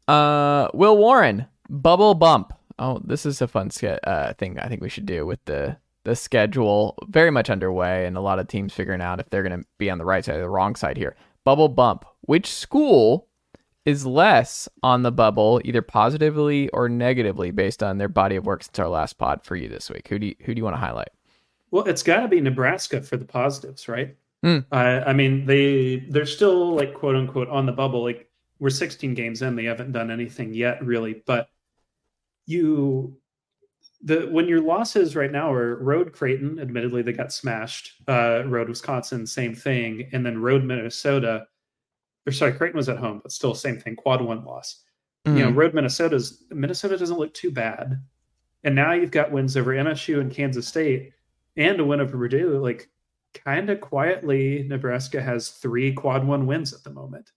Uh, 0.07 0.67
Will 0.73 0.97
Warren, 0.97 1.45
bubble 1.69 2.15
bump. 2.15 2.53
Oh, 2.79 2.99
this 3.03 3.25
is 3.25 3.41
a 3.41 3.47
fun 3.47 3.69
ske- 3.69 3.99
uh, 4.03 4.33
thing 4.33 4.59
I 4.59 4.67
think 4.67 4.81
we 4.81 4.89
should 4.89 5.05
do 5.05 5.25
with 5.25 5.43
the 5.45 5.77
the 6.03 6.15
schedule 6.15 6.97
very 7.07 7.31
much 7.31 7.49
underway 7.49 8.05
and 8.05 8.17
a 8.17 8.21
lot 8.21 8.39
of 8.39 8.47
teams 8.47 8.73
figuring 8.73 9.01
out 9.01 9.21
if 9.21 9.29
they're 9.29 9.43
going 9.43 9.57
to 9.57 9.65
be 9.77 9.89
on 9.89 9.97
the 9.97 10.05
right 10.05 10.25
side 10.25 10.35
or 10.35 10.41
the 10.41 10.49
wrong 10.49 10.75
side 10.75 10.97
here 10.97 11.15
bubble 11.43 11.69
bump. 11.69 12.05
Which 12.21 12.51
school 12.51 13.27
is 13.85 14.05
less 14.05 14.69
on 14.81 15.03
the 15.03 15.11
bubble, 15.11 15.61
either 15.65 15.81
positively 15.81 16.69
or 16.69 16.87
negatively, 16.87 17.51
based 17.51 17.83
on 17.83 17.97
their 17.97 18.09
body 18.09 18.35
of 18.35 18.45
work 18.45 18.63
since 18.63 18.79
our 18.79 18.87
last 18.87 19.17
pod 19.17 19.43
for 19.43 19.55
you 19.55 19.67
this 19.67 19.89
week? 19.89 20.07
Who 20.07 20.19
do 20.19 20.27
you, 20.27 20.35
who 20.41 20.53
do 20.53 20.59
you 20.59 20.63
want 20.63 20.75
to 20.75 20.79
highlight? 20.79 21.09
Well, 21.71 21.85
it's 21.85 22.03
got 22.03 22.21
to 22.21 22.27
be 22.27 22.39
Nebraska 22.39 23.01
for 23.01 23.17
the 23.17 23.25
positives, 23.25 23.87
right? 23.87 24.15
Mm. 24.45 24.65
Uh, 24.71 25.03
I 25.05 25.13
mean, 25.13 25.45
they 25.45 26.05
they're 26.09 26.25
still 26.25 26.75
like 26.75 26.93
quote 26.93 27.15
unquote 27.15 27.49
on 27.49 27.65
the 27.65 27.71
bubble. 27.71 28.03
Like 28.03 28.29
we're 28.59 28.69
16 28.69 29.13
games 29.13 29.41
in, 29.41 29.55
they 29.55 29.63
haven't 29.63 29.91
done 29.91 30.11
anything 30.11 30.53
yet, 30.53 30.83
really. 30.85 31.23
But 31.25 31.49
you 32.45 33.17
the 34.03 34.27
when 34.31 34.47
your 34.47 34.61
losses 34.61 35.15
right 35.15 35.31
now 35.31 35.51
are 35.51 35.77
road 35.77 36.11
Creighton, 36.11 36.59
admittedly 36.59 37.01
they 37.01 37.13
got 37.13 37.31
smashed. 37.31 38.01
Uh, 38.07 38.43
road 38.45 38.67
Wisconsin, 38.69 39.25
same 39.25 39.55
thing, 39.55 40.09
and 40.11 40.25
then 40.25 40.41
road 40.41 40.63
Minnesota. 40.63 41.47
Or 42.27 42.31
sorry, 42.31 42.53
Creighton 42.53 42.77
was 42.77 42.89
at 42.89 42.97
home, 42.97 43.21
but 43.23 43.31
still 43.31 43.55
same 43.55 43.79
thing. 43.79 43.95
Quad 43.95 44.21
one 44.21 44.43
loss. 44.43 44.83
Mm-hmm. 45.25 45.37
You 45.37 45.43
know, 45.45 45.51
road 45.51 45.73
Minnesota's 45.73 46.43
Minnesota 46.51 46.97
doesn't 46.97 47.17
look 47.17 47.33
too 47.33 47.51
bad, 47.51 48.01
and 48.65 48.75
now 48.75 48.91
you've 48.91 49.11
got 49.11 49.31
wins 49.31 49.55
over 49.55 49.73
MSU 49.73 50.19
and 50.19 50.31
Kansas 50.31 50.67
State, 50.67 51.13
and 51.55 51.79
a 51.79 51.85
win 51.85 52.01
over 52.01 52.17
Purdue. 52.17 52.59
Like, 52.59 52.89
kind 53.33 53.69
of 53.69 53.79
quietly, 53.79 54.65
Nebraska 54.67 55.21
has 55.21 55.49
three 55.49 55.93
quad 55.93 56.27
one 56.27 56.45
wins 56.45 56.73
at 56.73 56.83
the 56.83 56.89
moment, 56.89 57.31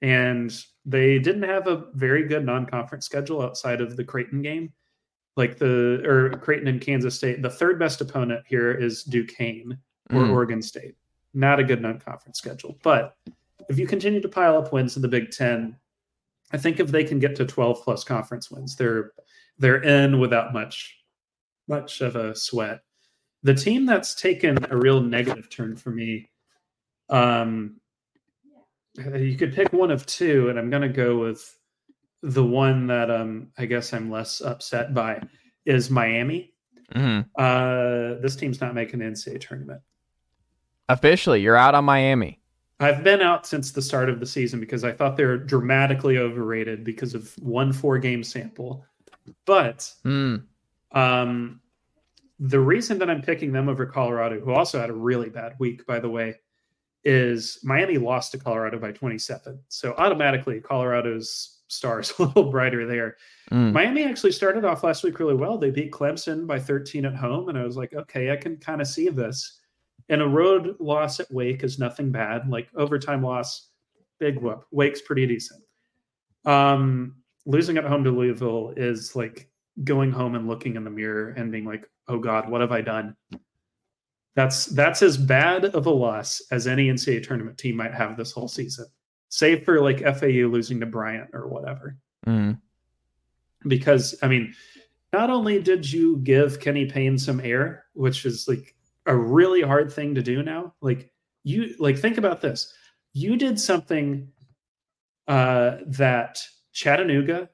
and 0.00 0.52
they 0.84 1.20
didn't 1.20 1.44
have 1.44 1.68
a 1.68 1.84
very 1.94 2.26
good 2.26 2.44
non-conference 2.44 3.06
schedule 3.06 3.40
outside 3.40 3.80
of 3.80 3.96
the 3.96 4.04
Creighton 4.04 4.42
game 4.42 4.72
like 5.36 5.58
the 5.58 6.02
or 6.06 6.30
Creighton 6.30 6.68
and 6.68 6.80
Kansas 6.80 7.14
State. 7.14 7.42
The 7.42 7.50
third 7.50 7.78
best 7.78 8.00
opponent 8.00 8.44
here 8.46 8.72
is 8.72 9.02
Duquesne 9.02 9.78
or 10.10 10.22
mm. 10.22 10.30
Oregon 10.30 10.62
State. 10.62 10.94
Not 11.34 11.60
a 11.60 11.64
good 11.64 11.80
non-conference 11.80 12.36
schedule, 12.38 12.76
but 12.82 13.16
if 13.68 13.78
you 13.78 13.86
continue 13.86 14.20
to 14.20 14.28
pile 14.28 14.58
up 14.58 14.72
wins 14.72 14.96
in 14.96 15.02
the 15.02 15.08
Big 15.08 15.30
Ten, 15.30 15.76
I 16.52 16.58
think 16.58 16.78
if 16.78 16.88
they 16.88 17.04
can 17.04 17.18
get 17.18 17.36
to 17.36 17.46
12 17.46 17.82
plus 17.82 18.04
conference 18.04 18.50
wins, 18.50 18.76
they're 18.76 19.12
they're 19.58 19.82
in 19.82 20.20
without 20.20 20.52
much 20.52 20.98
much 21.68 22.00
of 22.00 22.16
a 22.16 22.34
sweat. 22.34 22.80
The 23.42 23.54
team 23.54 23.86
that's 23.86 24.14
taken 24.14 24.58
a 24.70 24.76
real 24.76 25.00
negative 25.00 25.48
turn 25.48 25.76
for 25.76 25.90
me, 25.90 26.28
um, 27.08 27.80
you 28.96 29.36
could 29.36 29.54
pick 29.54 29.72
one 29.72 29.90
of 29.90 30.06
two, 30.06 30.48
and 30.48 30.58
I'm 30.58 30.70
going 30.70 30.82
to 30.82 30.88
go 30.88 31.18
with 31.18 31.56
the 32.22 32.44
one 32.44 32.86
that 32.86 33.10
um, 33.10 33.48
I 33.58 33.66
guess 33.66 33.92
I'm 33.92 34.10
less 34.10 34.40
upset 34.40 34.94
by 34.94 35.20
is 35.66 35.90
Miami. 35.90 36.54
Mhm. 36.94 37.26
Uh, 37.36 38.20
this 38.20 38.36
team's 38.36 38.60
not 38.60 38.74
making 38.74 39.00
the 39.00 39.06
NCAA 39.06 39.40
tournament. 39.40 39.80
Officially, 40.88 41.40
you're 41.40 41.56
out 41.56 41.74
on 41.74 41.84
Miami. 41.84 42.40
I've 42.80 43.04
been 43.04 43.20
out 43.22 43.46
since 43.46 43.70
the 43.72 43.80
start 43.82 44.08
of 44.08 44.18
the 44.20 44.26
season 44.26 44.58
because 44.60 44.82
I 44.84 44.92
thought 44.92 45.16
they 45.16 45.24
were 45.24 45.38
dramatically 45.38 46.18
overrated 46.18 46.84
because 46.84 47.14
of 47.14 47.32
one 47.38 47.72
four 47.72 47.98
game 47.98 48.22
sample. 48.24 48.84
But 49.46 49.92
Hmm. 50.02 50.36
um, 50.90 51.60
the 52.40 52.58
reason 52.60 52.98
that 52.98 53.08
I'm 53.08 53.22
picking 53.22 53.52
them 53.52 53.68
over 53.68 53.86
Colorado, 53.86 54.40
who 54.40 54.50
also 54.52 54.80
had 54.80 54.90
a 54.90 54.94
really 54.94 55.30
bad 55.30 55.54
week, 55.60 55.86
by 55.86 56.00
the 56.00 56.08
way, 56.10 56.40
is 57.04 57.58
Miami 57.62 57.98
lost 57.98 58.32
to 58.32 58.38
Colorado 58.38 58.78
by 58.78 58.90
27. 58.92 59.60
So 59.68 59.94
automatically, 59.96 60.60
Colorado's 60.60 61.61
star 61.72 62.00
is 62.00 62.12
a 62.18 62.24
little 62.24 62.50
brighter 62.50 62.86
there. 62.86 63.16
Mm. 63.50 63.72
Miami 63.72 64.04
actually 64.04 64.32
started 64.32 64.64
off 64.64 64.84
last 64.84 65.02
week 65.02 65.18
really 65.18 65.34
well. 65.34 65.58
They 65.58 65.70
beat 65.70 65.92
Clemson 65.92 66.46
by 66.46 66.58
13 66.58 67.04
at 67.04 67.14
home, 67.14 67.48
and 67.48 67.58
I 67.58 67.64
was 67.64 67.76
like, 67.76 67.94
okay, 67.94 68.30
I 68.30 68.36
can 68.36 68.56
kind 68.56 68.80
of 68.80 68.86
see 68.86 69.08
this. 69.08 69.60
And 70.08 70.20
a 70.20 70.28
road 70.28 70.76
loss 70.78 71.20
at 71.20 71.32
Wake 71.32 71.62
is 71.62 71.78
nothing 71.78 72.10
bad. 72.10 72.48
Like 72.48 72.68
overtime 72.76 73.22
loss, 73.22 73.68
big 74.18 74.38
whoop. 74.38 74.64
Wake's 74.70 75.00
pretty 75.00 75.26
decent. 75.26 75.62
Um, 76.44 77.16
losing 77.46 77.76
at 77.76 77.84
home 77.84 78.04
to 78.04 78.10
Louisville 78.10 78.74
is 78.76 79.16
like 79.16 79.48
going 79.84 80.10
home 80.12 80.34
and 80.34 80.48
looking 80.48 80.76
in 80.76 80.84
the 80.84 80.90
mirror 80.90 81.30
and 81.30 81.52
being 81.52 81.64
like, 81.64 81.88
"Oh 82.08 82.18
God, 82.18 82.48
what 82.48 82.60
have 82.60 82.72
I 82.72 82.80
done?" 82.80 83.16
That's 84.34 84.66
that's 84.66 85.02
as 85.02 85.16
bad 85.16 85.66
of 85.66 85.86
a 85.86 85.90
loss 85.90 86.42
as 86.50 86.66
any 86.66 86.88
NCAA 86.88 87.22
tournament 87.22 87.58
team 87.58 87.76
might 87.76 87.94
have 87.94 88.16
this 88.16 88.32
whole 88.32 88.48
season, 88.48 88.86
save 89.32 89.64
for 89.64 89.80
like 89.80 90.00
FAU 90.00 90.46
losing 90.46 90.78
to 90.80 90.84
Bryant 90.84 91.30
or 91.32 91.48
whatever 91.48 91.96
Mm. 92.26 92.60
because 93.66 94.14
I 94.22 94.28
mean, 94.28 94.54
not 95.12 95.30
only 95.30 95.60
did 95.60 95.90
you 95.90 96.18
give 96.18 96.60
Kenny 96.60 96.84
Payne 96.86 97.18
some 97.18 97.40
air, 97.40 97.86
which 97.94 98.26
is 98.26 98.46
like 98.46 98.76
a 99.06 99.16
really 99.16 99.62
hard 99.62 99.90
thing 99.90 100.14
to 100.14 100.22
do 100.22 100.42
now. 100.42 100.74
Like 100.82 101.10
you 101.44 101.74
like 101.78 101.98
think 101.98 102.18
about 102.18 102.40
this. 102.42 102.72
You 103.14 103.36
did 103.36 103.58
something 103.58 104.28
uh 105.26 105.78
that 105.86 106.46
Chattanooga, 106.72 107.48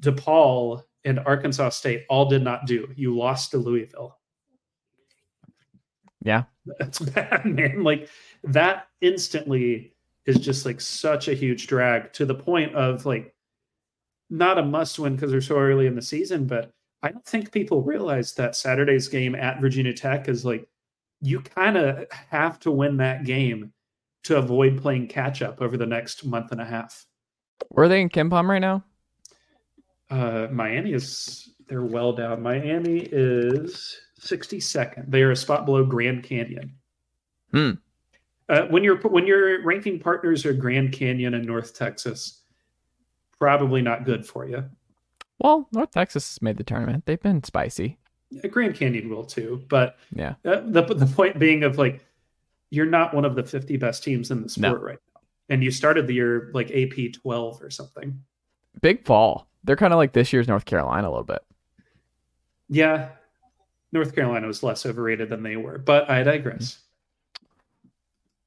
DePaul, 0.00 0.82
and 1.04 1.20
Arkansas 1.20 1.68
State 1.68 2.04
all 2.08 2.28
did 2.28 2.42
not 2.42 2.66
do. 2.66 2.88
You 2.96 3.16
lost 3.16 3.50
to 3.50 3.58
Louisville. 3.58 4.18
Yeah. 6.22 6.44
That's 6.78 6.98
bad, 7.14 7.44
man. 7.44 7.84
Like 7.84 8.08
that 8.44 8.88
instantly 9.00 9.93
is 10.26 10.38
just 10.38 10.64
like 10.64 10.80
such 10.80 11.28
a 11.28 11.34
huge 11.34 11.66
drag 11.66 12.12
to 12.14 12.24
the 12.24 12.34
point 12.34 12.74
of 12.74 13.04
like 13.06 13.34
not 14.30 14.58
a 14.58 14.62
must 14.62 14.98
win 14.98 15.14
because 15.14 15.30
they're 15.30 15.40
so 15.40 15.58
early 15.58 15.86
in 15.86 15.94
the 15.94 16.02
season, 16.02 16.46
but 16.46 16.72
I 17.02 17.10
don't 17.10 17.24
think 17.26 17.52
people 17.52 17.82
realize 17.82 18.32
that 18.34 18.56
Saturday's 18.56 19.08
game 19.08 19.34
at 19.34 19.60
Virginia 19.60 19.92
Tech 19.92 20.28
is 20.28 20.44
like 20.44 20.66
you 21.20 21.40
kind 21.40 21.76
of 21.76 22.06
have 22.30 22.58
to 22.60 22.70
win 22.70 22.96
that 22.98 23.24
game 23.24 23.72
to 24.24 24.38
avoid 24.38 24.80
playing 24.80 25.08
catch 25.08 25.42
up 25.42 25.60
over 25.60 25.76
the 25.76 25.86
next 25.86 26.24
month 26.24 26.52
and 26.52 26.60
a 26.60 26.64
half. 26.64 27.04
Where 27.68 27.86
are 27.86 27.88
they 27.88 28.00
in 28.00 28.08
KenPom 28.08 28.48
right 28.48 28.58
now? 28.58 28.84
Uh, 30.10 30.48
Miami 30.50 30.92
is 30.92 31.54
they're 31.68 31.82
well 31.82 32.12
down. 32.12 32.42
Miami 32.42 33.00
is 33.00 33.98
62nd. 34.20 35.10
They 35.10 35.22
are 35.22 35.30
a 35.30 35.36
spot 35.36 35.66
below 35.66 35.84
Grand 35.84 36.22
Canyon. 36.22 36.74
Hmm. 37.52 37.72
Uh, 38.48 38.62
when 38.66 38.84
your 38.84 38.96
when 39.08 39.26
your 39.26 39.62
ranking 39.64 39.98
partners 39.98 40.44
are 40.44 40.52
Grand 40.52 40.92
Canyon 40.92 41.34
and 41.34 41.46
North 41.46 41.74
Texas, 41.76 42.42
probably 43.38 43.80
not 43.82 44.04
good 44.04 44.26
for 44.26 44.46
you. 44.46 44.64
Well, 45.38 45.68
North 45.72 45.90
Texas 45.90 46.34
has 46.34 46.42
made 46.42 46.56
the 46.58 46.64
tournament. 46.64 47.06
They've 47.06 47.20
been 47.20 47.42
spicy. 47.42 47.98
Uh, 48.42 48.48
Grand 48.48 48.74
Canyon 48.74 49.08
will 49.08 49.24
too, 49.24 49.64
but 49.68 49.96
Yeah. 50.14 50.34
uh, 50.44 50.60
the 50.66 50.82
the 50.82 51.06
point 51.06 51.38
being 51.38 51.62
of 51.62 51.78
like 51.78 52.04
you're 52.70 52.86
not 52.86 53.14
one 53.14 53.24
of 53.24 53.34
the 53.34 53.44
50 53.44 53.76
best 53.76 54.02
teams 54.04 54.30
in 54.30 54.42
the 54.42 54.48
sport 54.48 54.82
right 54.82 54.98
now, 55.14 55.20
and 55.48 55.62
you 55.64 55.70
started 55.70 56.06
the 56.06 56.14
year 56.14 56.50
like 56.54 56.70
AP 56.70 57.12
12 57.14 57.62
or 57.62 57.70
something. 57.70 58.20
Big 58.80 59.04
fall. 59.06 59.46
They're 59.62 59.76
kind 59.76 59.92
of 59.92 59.96
like 59.96 60.12
this 60.12 60.32
year's 60.32 60.48
North 60.48 60.64
Carolina 60.66 61.08
a 61.08 61.10
little 61.10 61.24
bit. 61.24 61.42
Yeah, 62.68 63.10
North 63.92 64.14
Carolina 64.14 64.46
was 64.46 64.62
less 64.62 64.84
overrated 64.84 65.28
than 65.30 65.42
they 65.42 65.56
were, 65.56 65.78
but 65.78 66.10
I 66.10 66.22
digress. 66.22 66.80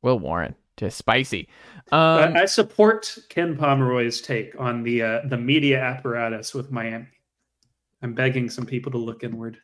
Will 0.01 0.19
Warren, 0.19 0.55
just 0.77 0.97
spicy. 0.97 1.47
Um, 1.91 2.35
I, 2.35 2.41
I 2.41 2.45
support 2.45 3.17
Ken 3.29 3.55
Pomeroy's 3.55 4.21
take 4.21 4.59
on 4.59 4.83
the 4.83 5.01
uh, 5.01 5.21
the 5.25 5.37
media 5.37 5.81
apparatus 5.81 6.53
with 6.53 6.71
Miami. 6.71 7.07
I'm 8.01 8.13
begging 8.13 8.49
some 8.49 8.65
people 8.65 8.91
to 8.91 8.97
look 8.97 9.23
inward. 9.23 9.57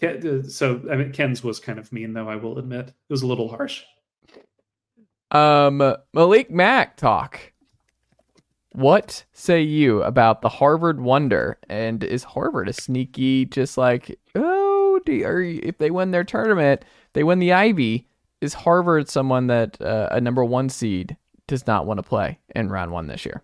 Ken, 0.00 0.26
uh, 0.26 0.48
so 0.48 0.80
I 0.90 0.96
mean, 0.96 1.12
Ken's 1.12 1.44
was 1.44 1.60
kind 1.60 1.78
of 1.78 1.92
mean, 1.92 2.12
though. 2.12 2.28
I 2.28 2.36
will 2.36 2.58
admit 2.58 2.88
it 2.88 2.94
was 3.08 3.22
a 3.22 3.26
little 3.26 3.48
harsh. 3.48 3.82
Um, 5.30 5.96
Malik 6.12 6.50
Mack 6.50 6.96
talk. 6.96 7.52
What 8.72 9.24
say 9.32 9.60
you 9.62 10.02
about 10.04 10.42
the 10.42 10.48
Harvard 10.48 11.00
Wonder? 11.00 11.58
And 11.68 12.04
is 12.04 12.22
Harvard 12.22 12.68
a 12.68 12.72
sneaky, 12.72 13.44
just 13.44 13.76
like 13.76 14.18
oh, 14.34 15.00
do, 15.04 15.12
you, 15.12 15.60
if 15.62 15.78
they 15.78 15.90
win 15.90 16.12
their 16.12 16.24
tournament, 16.24 16.84
they 17.12 17.24
win 17.24 17.38
the 17.38 17.52
Ivy? 17.52 18.06
Is 18.40 18.54
Harvard 18.54 19.08
someone 19.08 19.48
that 19.48 19.80
uh, 19.82 20.08
a 20.10 20.20
number 20.20 20.44
one 20.44 20.68
seed 20.68 21.16
does 21.46 21.66
not 21.66 21.84
want 21.86 21.98
to 21.98 22.02
play 22.02 22.38
in 22.54 22.68
round 22.70 22.90
one 22.90 23.06
this 23.06 23.24
year? 23.26 23.42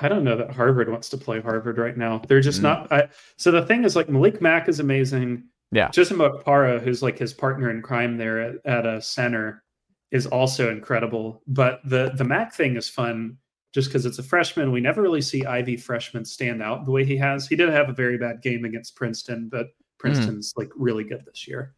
I 0.00 0.08
don't 0.08 0.24
know 0.24 0.36
that 0.36 0.50
Harvard 0.50 0.88
wants 0.90 1.08
to 1.10 1.16
play 1.16 1.40
Harvard 1.40 1.78
right 1.78 1.96
now. 1.96 2.20
They're 2.26 2.40
just 2.40 2.58
Mm. 2.60 2.64
not. 2.64 2.92
I, 2.92 3.08
so 3.36 3.50
the 3.52 3.64
thing 3.64 3.84
is, 3.84 3.94
like 3.94 4.08
Malik 4.08 4.42
Mack 4.42 4.68
is 4.68 4.80
amazing. 4.80 5.44
Yeah. 5.70 5.88
Chisom 5.88 6.18
Okpara, 6.18 6.80
who's 6.82 7.02
like 7.02 7.16
his 7.18 7.32
partner 7.32 7.70
in 7.70 7.80
crime 7.82 8.16
there 8.16 8.40
at, 8.40 8.54
at 8.64 8.86
a 8.86 9.00
center, 9.00 9.62
is 10.10 10.26
also 10.26 10.70
incredible. 10.70 11.42
But 11.46 11.80
the 11.84 12.10
the 12.16 12.24
Mack 12.24 12.52
thing 12.54 12.76
is 12.76 12.88
fun 12.88 13.36
just 13.72 13.88
because 13.88 14.04
it's 14.06 14.18
a 14.18 14.22
freshman. 14.22 14.72
We 14.72 14.80
never 14.80 15.00
really 15.02 15.20
see 15.22 15.44
Ivy 15.46 15.76
freshmen 15.76 16.24
stand 16.24 16.60
out 16.62 16.84
the 16.84 16.90
way 16.92 17.04
he 17.04 17.16
has. 17.18 17.46
He 17.46 17.54
did 17.56 17.68
have 17.68 17.88
a 17.88 17.92
very 17.92 18.18
bad 18.18 18.42
game 18.42 18.64
against 18.64 18.96
Princeton, 18.96 19.48
but 19.48 19.68
Princeton's 19.98 20.52
like 20.56 20.70
really 20.76 21.04
good 21.04 21.24
this 21.24 21.46
year. 21.46 21.74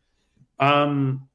Um, 0.58 1.28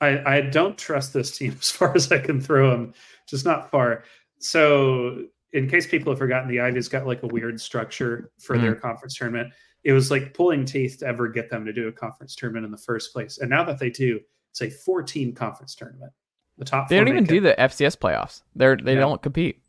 I 0.00 0.36
I 0.36 0.40
don't 0.42 0.76
trust 0.78 1.12
this 1.12 1.36
team 1.36 1.56
as 1.60 1.70
far 1.70 1.94
as 1.94 2.10
I 2.10 2.18
can 2.18 2.40
throw 2.40 2.70
them, 2.70 2.94
just 3.28 3.44
not 3.44 3.70
far. 3.70 4.04
So 4.38 5.24
in 5.52 5.68
case 5.68 5.86
people 5.86 6.12
have 6.12 6.18
forgotten, 6.18 6.48
the 6.48 6.60
Ivy's 6.60 6.88
got 6.88 7.06
like 7.06 7.22
a 7.22 7.26
weird 7.26 7.60
structure 7.60 8.30
for 8.38 8.56
their 8.56 8.74
conference 8.74 9.16
tournament. 9.16 9.52
It 9.82 9.92
was 9.92 10.10
like 10.10 10.32
pulling 10.34 10.64
teeth 10.64 10.98
to 10.98 11.06
ever 11.06 11.28
get 11.28 11.50
them 11.50 11.64
to 11.64 11.72
do 11.72 11.88
a 11.88 11.92
conference 11.92 12.36
tournament 12.36 12.64
in 12.64 12.70
the 12.70 12.78
first 12.78 13.12
place. 13.12 13.38
And 13.38 13.50
now 13.50 13.64
that 13.64 13.78
they 13.78 13.90
do, 13.90 14.20
it's 14.50 14.60
a 14.62 14.70
14 14.70 15.34
conference 15.34 15.74
tournament. 15.74 16.12
The 16.58 16.64
top 16.64 16.88
They 16.88 16.96
four 16.96 17.04
don't 17.06 17.14
even 17.14 17.24
do 17.24 17.40
the 17.40 17.58
FCS 17.58 17.96
playoffs. 17.96 18.42
They're 18.54 18.76
they 18.76 18.94
Yeah. 18.94 19.00
don't 19.00 19.20
compete. 19.22 19.62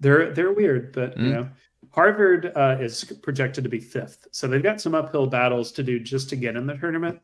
They're 0.00 0.32
they're 0.32 0.52
weird, 0.52 0.92
but 0.92 1.16
you 1.16 1.28
Mm. 1.28 1.32
know, 1.32 1.48
Harvard 1.90 2.52
uh, 2.56 2.78
is 2.80 3.04
projected 3.22 3.62
to 3.64 3.70
be 3.70 3.78
fifth, 3.80 4.26
so 4.32 4.48
they've 4.48 4.62
got 4.62 4.80
some 4.80 4.94
uphill 4.94 5.26
battles 5.26 5.70
to 5.72 5.82
do 5.82 6.00
just 6.00 6.28
to 6.30 6.36
get 6.36 6.56
in 6.56 6.66
the 6.66 6.74
tournament. 6.76 7.20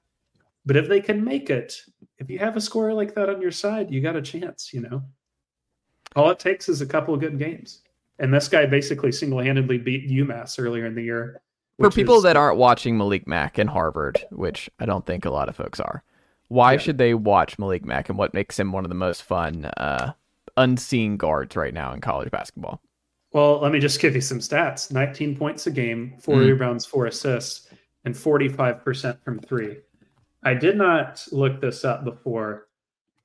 But 0.69 0.77
if 0.77 0.87
they 0.87 1.01
can 1.01 1.25
make 1.25 1.49
it, 1.49 1.81
if 2.19 2.29
you 2.29 2.39
have 2.41 2.55
a 2.55 2.61
scorer 2.61 2.93
like 2.93 3.15
that 3.15 3.31
on 3.31 3.41
your 3.41 3.51
side, 3.51 3.91
you 3.91 4.03
got 4.03 4.17
a 4.17 4.21
chance. 4.23 4.75
You 4.75 4.83
know, 4.83 5.03
all 6.15 6.29
it 6.29 6.39
takes 6.39 6.69
is 6.69 6.83
a 6.83 6.87
couple 6.87 7.15
of 7.15 7.21
good 7.21 7.39
games, 7.39 7.81
and 8.19 8.33
this 8.35 8.49
guy 8.49 8.67
basically 8.67 9.11
single-handedly 9.11 9.79
beat 9.79 10.11
UMass 10.11 10.63
earlier 10.63 10.85
in 10.85 10.95
the 10.95 11.03
year. 11.03 11.41
For 11.81 11.89
people 11.91 12.17
is- 12.19 12.23
that 12.25 12.37
aren't 12.37 12.59
watching 12.59 12.99
Malik 12.99 13.27
Mack 13.27 13.57
and 13.57 13.71
Harvard, 13.71 14.23
which 14.31 14.69
I 14.79 14.85
don't 14.85 15.07
think 15.07 15.25
a 15.25 15.31
lot 15.31 15.49
of 15.49 15.57
folks 15.57 15.81
are, 15.81 16.03
why 16.49 16.73
Yeah. 16.73 16.79
should 16.81 16.99
they 16.99 17.15
watch 17.15 17.59
Malik 17.59 17.87
Mack 17.87 18.11
and 18.11 18.19
what 18.19 18.35
makes 18.35 18.61
him 18.61 18.71
one 18.71 18.85
of 18.85 18.91
the 18.91 18.95
most 18.95 19.23
fun 19.23 19.65
uh, 19.79 20.13
unseen 20.59 21.17
guards 21.17 21.57
right 21.57 21.73
now 21.73 21.95
in 21.95 22.03
college 22.03 22.31
basketball? 22.31 22.83
Well, 23.33 23.59
let 23.61 23.73
me 23.73 23.79
just 23.79 24.01
give 24.01 24.15
you 24.15 24.21
some 24.21 24.41
stats 24.41 24.93
19 24.93 25.35
points 25.35 25.67
a 25.67 25.71
game, 25.71 26.13
four 26.21 26.37
Mm. 26.37 26.47
rebounds, 26.53 26.85
four 26.85 27.07
assists, 27.07 27.71
and 28.05 28.15
45% 28.15 29.23
from 29.25 29.39
three. 29.39 29.79
I 30.49 30.55
did 30.55 30.79
not 30.79 31.27
look 31.31 31.61
this 31.61 31.85
up 31.85 32.05
before, 32.05 32.69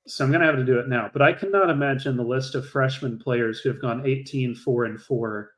so 0.06 0.26
I'm 0.26 0.32
going 0.32 0.42
to 0.42 0.48
have 0.48 0.58
to 0.58 0.66
do 0.66 0.78
it 0.78 0.90
now. 0.90 1.10
But 1.14 1.22
I 1.22 1.32
cannot 1.32 1.70
imagine 1.70 2.18
the 2.18 2.24
list 2.24 2.54
of 2.54 2.68
freshman 2.68 3.18
players 3.18 3.62
who 3.62 3.70
have 3.70 3.82
gone 3.82 4.06
18, 4.06 4.56
4, 4.56 4.86
and 4.86 5.00
4 5.00 5.52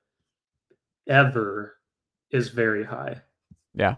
ever 1.07 1.77
is 2.29 2.49
very 2.49 2.83
high. 2.83 3.19
Yeah. 3.73 3.95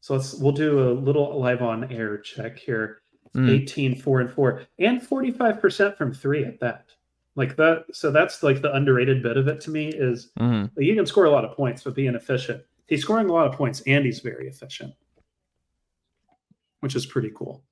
So 0.00 0.16
let's 0.16 0.34
we'll 0.34 0.52
do 0.52 0.90
a 0.90 0.92
little 0.92 1.40
live 1.40 1.62
on 1.62 1.90
air 1.90 2.18
check 2.18 2.58
here. 2.58 3.00
Mm. 3.34 3.62
18, 3.62 3.96
4, 3.96 4.20
and 4.20 4.30
4, 4.30 4.62
and 4.80 5.00
45% 5.00 5.96
from 5.96 6.12
three 6.12 6.44
at 6.44 6.60
that. 6.60 6.90
Like 7.36 7.56
that, 7.56 7.86
so 7.90 8.12
that's 8.12 8.42
like 8.42 8.60
the 8.60 8.72
underrated 8.74 9.22
bit 9.22 9.38
of 9.38 9.48
it 9.48 9.62
to 9.62 9.70
me 9.70 9.88
is 9.88 10.30
like, 10.38 10.70
you 10.76 10.94
can 10.94 11.06
score 11.06 11.24
a 11.24 11.30
lot 11.30 11.46
of 11.46 11.56
points, 11.56 11.82
but 11.82 11.94
being 11.94 12.14
efficient. 12.14 12.62
he's 12.86 13.00
scoring 13.00 13.30
a 13.30 13.32
lot 13.32 13.46
of 13.46 13.54
points 13.54 13.80
and 13.88 14.04
he's 14.04 14.20
very 14.20 14.46
efficient, 14.46 14.92
which 16.84 16.94
is 16.94 17.06
pretty 17.06 17.32
cool. 17.34 17.64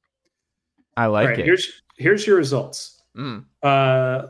I 0.96 1.06
like 1.06 1.28
right, 1.28 1.38
it. 1.38 1.44
here's 1.44 1.82
here's 1.98 2.26
your 2.26 2.36
results. 2.36 3.02
Mm. 3.16 3.44
Uh, 3.62 4.26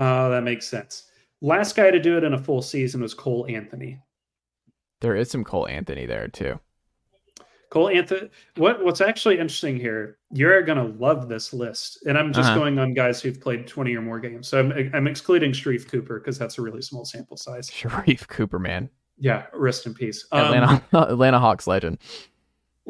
oh, 0.00 0.30
that 0.30 0.42
makes 0.44 0.66
sense. 0.66 1.10
Last 1.42 1.74
guy 1.76 1.90
to 1.90 1.98
do 2.00 2.16
it 2.16 2.24
in 2.24 2.32
a 2.34 2.38
full 2.38 2.62
season 2.62 3.02
was 3.02 3.12
Cole 3.12 3.44
Anthony. 3.48 3.98
There 5.00 5.16
is 5.16 5.30
some 5.30 5.44
Cole 5.44 5.66
Anthony 5.68 6.06
there 6.06 6.28
too. 6.28 6.58
Cole 7.70 7.88
Anthony. 7.88 8.28
What 8.56 8.84
what's 8.84 9.00
actually 9.00 9.38
interesting 9.38 9.76
here? 9.76 10.18
You're 10.32 10.62
gonna 10.62 10.86
love 10.86 11.28
this 11.28 11.52
list, 11.52 12.04
and 12.06 12.18
I'm 12.18 12.32
just 12.32 12.50
Uh-huh. 12.50 12.58
going 12.58 12.78
on 12.78 12.94
guys 12.94 13.20
who've 13.22 13.40
played 13.40 13.66
20 13.66 13.94
or 13.94 14.02
more 14.02 14.18
games. 14.20 14.48
So 14.48 14.58
I'm 14.60 14.90
I'm 14.94 15.06
excluding 15.06 15.52
Sharife 15.52 15.88
Cooper 15.88 16.18
because 16.18 16.38
that's 16.38 16.58
a 16.58 16.62
really 16.62 16.82
small 16.82 17.04
sample 17.04 17.36
size. 17.36 17.70
Sharife 17.70 18.26
Cooper, 18.28 18.58
man, 18.58 18.90
Yeah, 19.18 19.46
rest 19.54 19.86
in 19.86 19.94
peace. 19.94 20.26
Um, 20.32 20.52
Atlanta 20.52 20.82
Atlanta 20.92 21.38
Hawks 21.38 21.66
legend. 21.68 21.98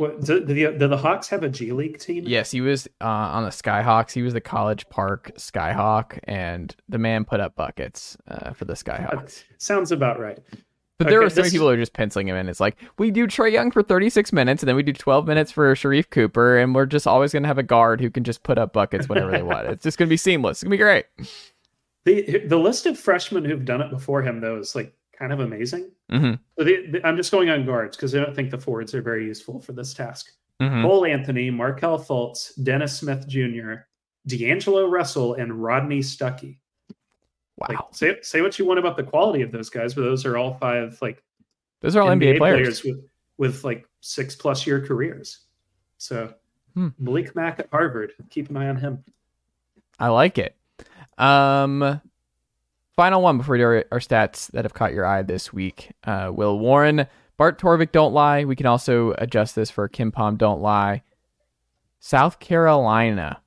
What, 0.01 0.25
do, 0.25 0.45
do 0.45 0.55
the, 0.55 0.79
do 0.79 0.89
the 0.89 0.97
Hawks 0.97 1.29
have 1.29 1.43
a 1.43 1.49
G 1.49 1.73
League 1.73 1.99
team? 1.99 2.25
Yes, 2.27 2.51
he 2.51 2.63
was 2.63 2.89
uh, 3.03 3.05
on 3.05 3.45
the 3.45 3.51
Skyhawks. 3.51 4.13
He 4.13 4.23
was 4.23 4.33
the 4.33 4.41
College 4.41 4.89
Park 4.89 5.33
Skyhawk, 5.37 6.19
and 6.25 6.75
the 6.89 6.97
man 6.97 7.27
put 7.27 7.39
up 7.39 7.55
buckets 7.55 8.17
uh, 8.27 8.53
for 8.53 8.65
the 8.65 8.73
Skyhawks. 8.73 9.45
sounds 9.59 9.93
about 9.93 10.19
right. 10.19 10.39
But 10.97 11.09
there 11.09 11.23
are 11.23 11.31
so 11.31 11.43
many 11.43 11.51
people 11.51 11.67
who 11.67 11.75
are 11.75 11.79
just 11.79 11.93
penciling 11.93 12.29
him 12.29 12.37
in. 12.37 12.49
It's 12.49 12.61
like 12.61 12.77
we 12.99 13.11
do 13.11 13.27
Trae 13.27 13.53
Young 13.53 13.71
for 13.71 13.83
36 13.83 14.33
minutes, 14.33 14.63
and 14.63 14.69
then 14.69 14.77
we 14.77 14.83
do 14.83 14.93
12 14.93 15.27
minutes 15.27 15.53
for 15.53 15.75
Sharife 15.75 16.11
Cooper, 16.11 16.59
and 16.59 16.75
we're 16.75 16.87
just 16.87 17.07
always 17.07 17.33
going 17.33 17.43
to 17.43 17.47
have 17.47 17.59
a 17.59 17.63
guard 17.63 18.01
who 18.01 18.11
can 18.11 18.25
just 18.25 18.43
put 18.43 18.57
up 18.57 18.73
buckets 18.73 19.09
whenever 19.09 19.31
they 19.31 19.43
want. 19.43 19.67
It's 19.69 19.83
just 19.83 19.99
going 19.99 20.09
to 20.09 20.11
be 20.11 20.17
seamless. 20.19 20.59
It's 20.59 20.65
going 20.65 20.71
to 20.71 20.77
be 20.77 20.83
great. 20.83 21.07
The 22.05 22.47
the 22.47 22.59
list 22.59 22.87
of 22.87 22.99
freshmen 22.99 23.45
who've 23.45 23.65
done 23.65 23.83
it 23.83 23.91
before 23.91 24.23
him 24.23 24.41
though 24.41 24.59
is 24.59 24.75
like 24.75 24.95
kind 25.19 25.33
of 25.33 25.41
amazing. 25.41 25.91
Hmm 26.11 26.35
So 26.59 26.65
the, 26.65 26.87
the- 26.93 27.07
I'm 27.07 27.17
just 27.17 27.31
going 27.31 27.49
on 27.51 27.65
guards 27.65 27.97
because 27.97 28.15
I 28.15 28.19
don't 28.21 28.35
think 28.35 28.51
the 28.51 28.59
forwards 28.59 28.95
are 28.95 29.03
very 29.03 29.27
useful 29.27 29.61
for 29.61 29.73
this 29.73 29.95
task. 29.95 30.33
hmm 30.61 30.83
Cole 30.83 31.07
Anthony, 31.07 31.51
Markelle 31.51 31.99
Fultz, 31.99 32.53
Dennis 32.63 32.99
Smith 32.99 33.27
Jr., 33.29 33.75
D'Angelo 34.27 34.87
Russell, 34.89 35.35
and 35.35 35.63
Rodney 35.63 36.01
Stuckey. 36.01 36.59
Wow, 37.57 37.67
Like 37.69 37.79
say 37.93 38.17
say 38.23 38.41
what 38.43 38.59
you 38.59 38.65
want 38.65 38.79
about 38.79 38.97
the 38.97 39.03
quality 39.03 39.43
of 39.43 39.53
those 39.53 39.71
guys, 39.71 39.95
but 39.95 40.03
those 40.03 40.25
are 40.27 40.37
all 40.37 40.55
five 40.55 40.99
like 41.03 41.23
those 41.81 41.95
are 41.97 42.03
all 42.03 42.09
NBA, 42.09 42.39
players. 42.39 42.83
with 42.85 42.99
with 43.39 43.65
like 43.65 43.87
six 44.01 44.35
plus 44.37 44.67
year 44.67 44.85
careers. 44.85 45.41
So 45.99 46.35
Hmm. 46.75 46.89
Malik 46.99 47.35
Mack 47.35 47.59
at 47.59 47.69
Harvard, 47.73 48.13
keep 48.31 48.49
an 48.49 48.57
eye 48.57 48.69
on 48.69 48.77
him. 48.77 49.03
I 49.99 50.09
like 50.09 50.39
it. 50.39 50.55
Um, 51.19 52.01
final 53.01 53.23
one 53.23 53.39
before 53.39 53.55
we 53.55 53.59
do 53.59 53.65
our, 53.65 53.85
our 53.93 53.99
stats 53.99 54.51
that 54.51 54.67
have 54.67 54.75
caught 54.75 54.93
your 54.93 55.07
eye 55.07 55.23
this 55.23 55.55
week. 55.55 55.91
Uh, 56.05 56.31
Will 56.31 56.59
Warren, 56.59 57.07
Bart 57.39 57.59
Torvik, 57.59 57.93
don't 57.93 58.13
lie. 58.13 58.45
We 58.45 58.55
can 58.55 58.67
also 58.67 59.15
adjust 59.17 59.57
this 59.57 59.71
for 59.71 59.89
KenPom, 59.89 60.37
don't 60.37 60.61
lie. 60.61 61.03
South 61.99 62.41
Carolina. 62.41 63.41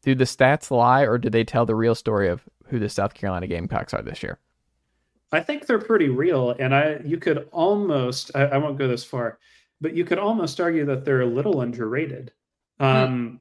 Do 0.00 0.14
the 0.14 0.24
stats 0.24 0.70
lie, 0.70 1.02
or 1.02 1.18
do 1.18 1.28
they 1.28 1.44
tell 1.44 1.66
the 1.66 1.74
real 1.74 1.94
story 1.94 2.30
of 2.30 2.48
who 2.68 2.78
the 2.78 2.88
South 2.88 3.12
Carolina 3.12 3.46
Gamecocks 3.46 3.92
are 3.92 4.00
this 4.00 4.22
year? 4.22 4.38
I 5.32 5.40
think 5.40 5.66
they're 5.66 5.78
pretty 5.78 6.08
real, 6.08 6.56
and 6.58 6.74
I 6.74 7.02
you 7.04 7.18
could 7.18 7.46
almost 7.52 8.30
I, 8.34 8.44
I 8.44 8.56
won't 8.56 8.78
go 8.78 8.88
this 8.88 9.04
far, 9.04 9.38
but 9.82 9.94
you 9.94 10.06
could 10.06 10.18
almost 10.18 10.58
argue 10.62 10.86
that 10.86 11.04
they're 11.04 11.20
a 11.20 11.26
little 11.26 11.60
underrated, 11.60 12.32
um, 12.80 13.38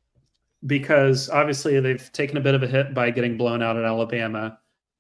because 0.68 1.30
obviously 1.30 1.80
they've 1.80 2.12
taken 2.12 2.36
a 2.36 2.42
bit 2.42 2.54
of 2.54 2.64
a 2.64 2.68
hit 2.68 2.94
by 2.94 3.12
getting 3.12 3.38
blown 3.38 3.62
out 3.62 3.78
at 3.78 3.86
Alabama, 3.86 4.58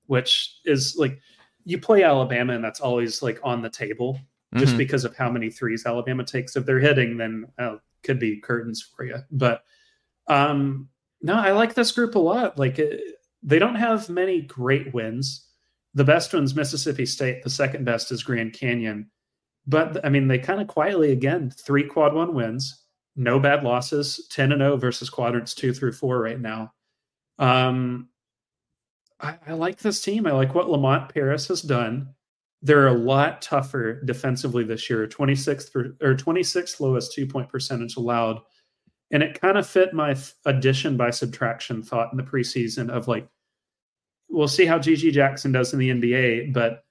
which 0.07 0.59
is 0.65 0.95
like 0.97 1.19
you 1.65 1.77
play 1.79 2.03
Alabama 2.03 2.53
and 2.53 2.63
that's 2.63 2.79
always 2.79 3.21
like 3.21 3.39
on 3.43 3.61
the 3.61 3.69
table 3.69 4.19
just 4.55 4.73
Mhm. 4.73 4.79
because 4.79 5.05
of 5.05 5.15
how 5.15 5.31
many 5.31 5.49
threes 5.49 5.85
Alabama 5.85 6.23
takes. 6.25 6.55
If 6.57 6.65
they're 6.65 6.79
hitting, 6.79 7.15
then 7.17 7.45
uh, 7.57 7.77
could 8.03 8.19
be 8.19 8.41
curtains 8.41 8.81
for 8.81 9.05
you. 9.05 9.17
But 9.31 9.63
um, 10.27 10.89
no, 11.21 11.35
I 11.35 11.51
like 11.51 11.73
this 11.73 11.91
group 11.91 12.15
a 12.15 12.19
lot. 12.19 12.57
Like 12.59 12.79
uh, 12.79 12.97
they 13.43 13.59
don't 13.59 13.75
have 13.75 14.09
many 14.09 14.41
great 14.41 14.93
wins. 14.93 15.47
The 15.93 16.03
best 16.03 16.33
one's 16.33 16.55
Mississippi 16.55 17.05
State. 17.05 17.43
The 17.43 17.49
second 17.49 17.85
best 17.85 18.11
is 18.11 18.23
Grand 18.23 18.53
Canyon. 18.53 19.09
But 19.67 20.03
I 20.05 20.09
mean, 20.09 20.27
they 20.27 20.39
kind 20.39 20.59
of 20.61 20.67
quietly 20.67 21.11
again 21.11 21.51
three 21.51 21.83
quad 21.83 22.13
one 22.13 22.33
wins, 22.33 22.83
no 23.15 23.39
bad 23.39 23.63
losses, 23.63 24.27
ten 24.31 24.51
and 24.51 24.61
zero 24.61 24.75
versus 24.77 25.09
quadrants 25.09 25.53
two 25.53 25.73
through 25.73 25.93
four 25.93 26.19
right 26.19 26.39
now. 26.39 26.73
Um, 27.39 28.09
I, 29.21 29.37
I 29.47 29.53
like 29.53 29.77
this 29.79 30.01
team. 30.01 30.25
I 30.27 30.31
like 30.31 30.55
what 30.55 30.69
Lamont 30.69 31.13
Paris 31.13 31.47
has 31.49 31.61
done. 31.61 32.09
They're 32.61 32.87
a 32.87 32.93
lot 32.93 33.41
tougher 33.41 34.01
defensively 34.03 34.63
this 34.63 34.89
year. 34.89 35.07
26th 35.07 35.71
per, 35.73 35.95
or 36.01 36.15
26th 36.15 36.79
lowest 36.79 37.13
two 37.13 37.25
point 37.27 37.49
percentage 37.49 37.95
allowed. 37.97 38.39
And 39.11 39.21
it 39.23 39.39
kind 39.41 39.57
of 39.57 39.67
fit 39.67 39.93
my 39.93 40.15
addition 40.45 40.95
by 40.95 41.09
subtraction 41.09 41.83
thought 41.83 42.11
in 42.11 42.17
the 42.17 42.23
preseason 42.23 42.89
of 42.89 43.07
like, 43.07 43.27
we'll 44.29 44.47
see 44.47 44.65
how 44.65 44.79
GG 44.79 45.11
Jackson 45.11 45.51
does 45.51 45.73
in 45.73 45.79
the 45.79 45.89
NBA. 45.89 46.53
But 46.53 46.85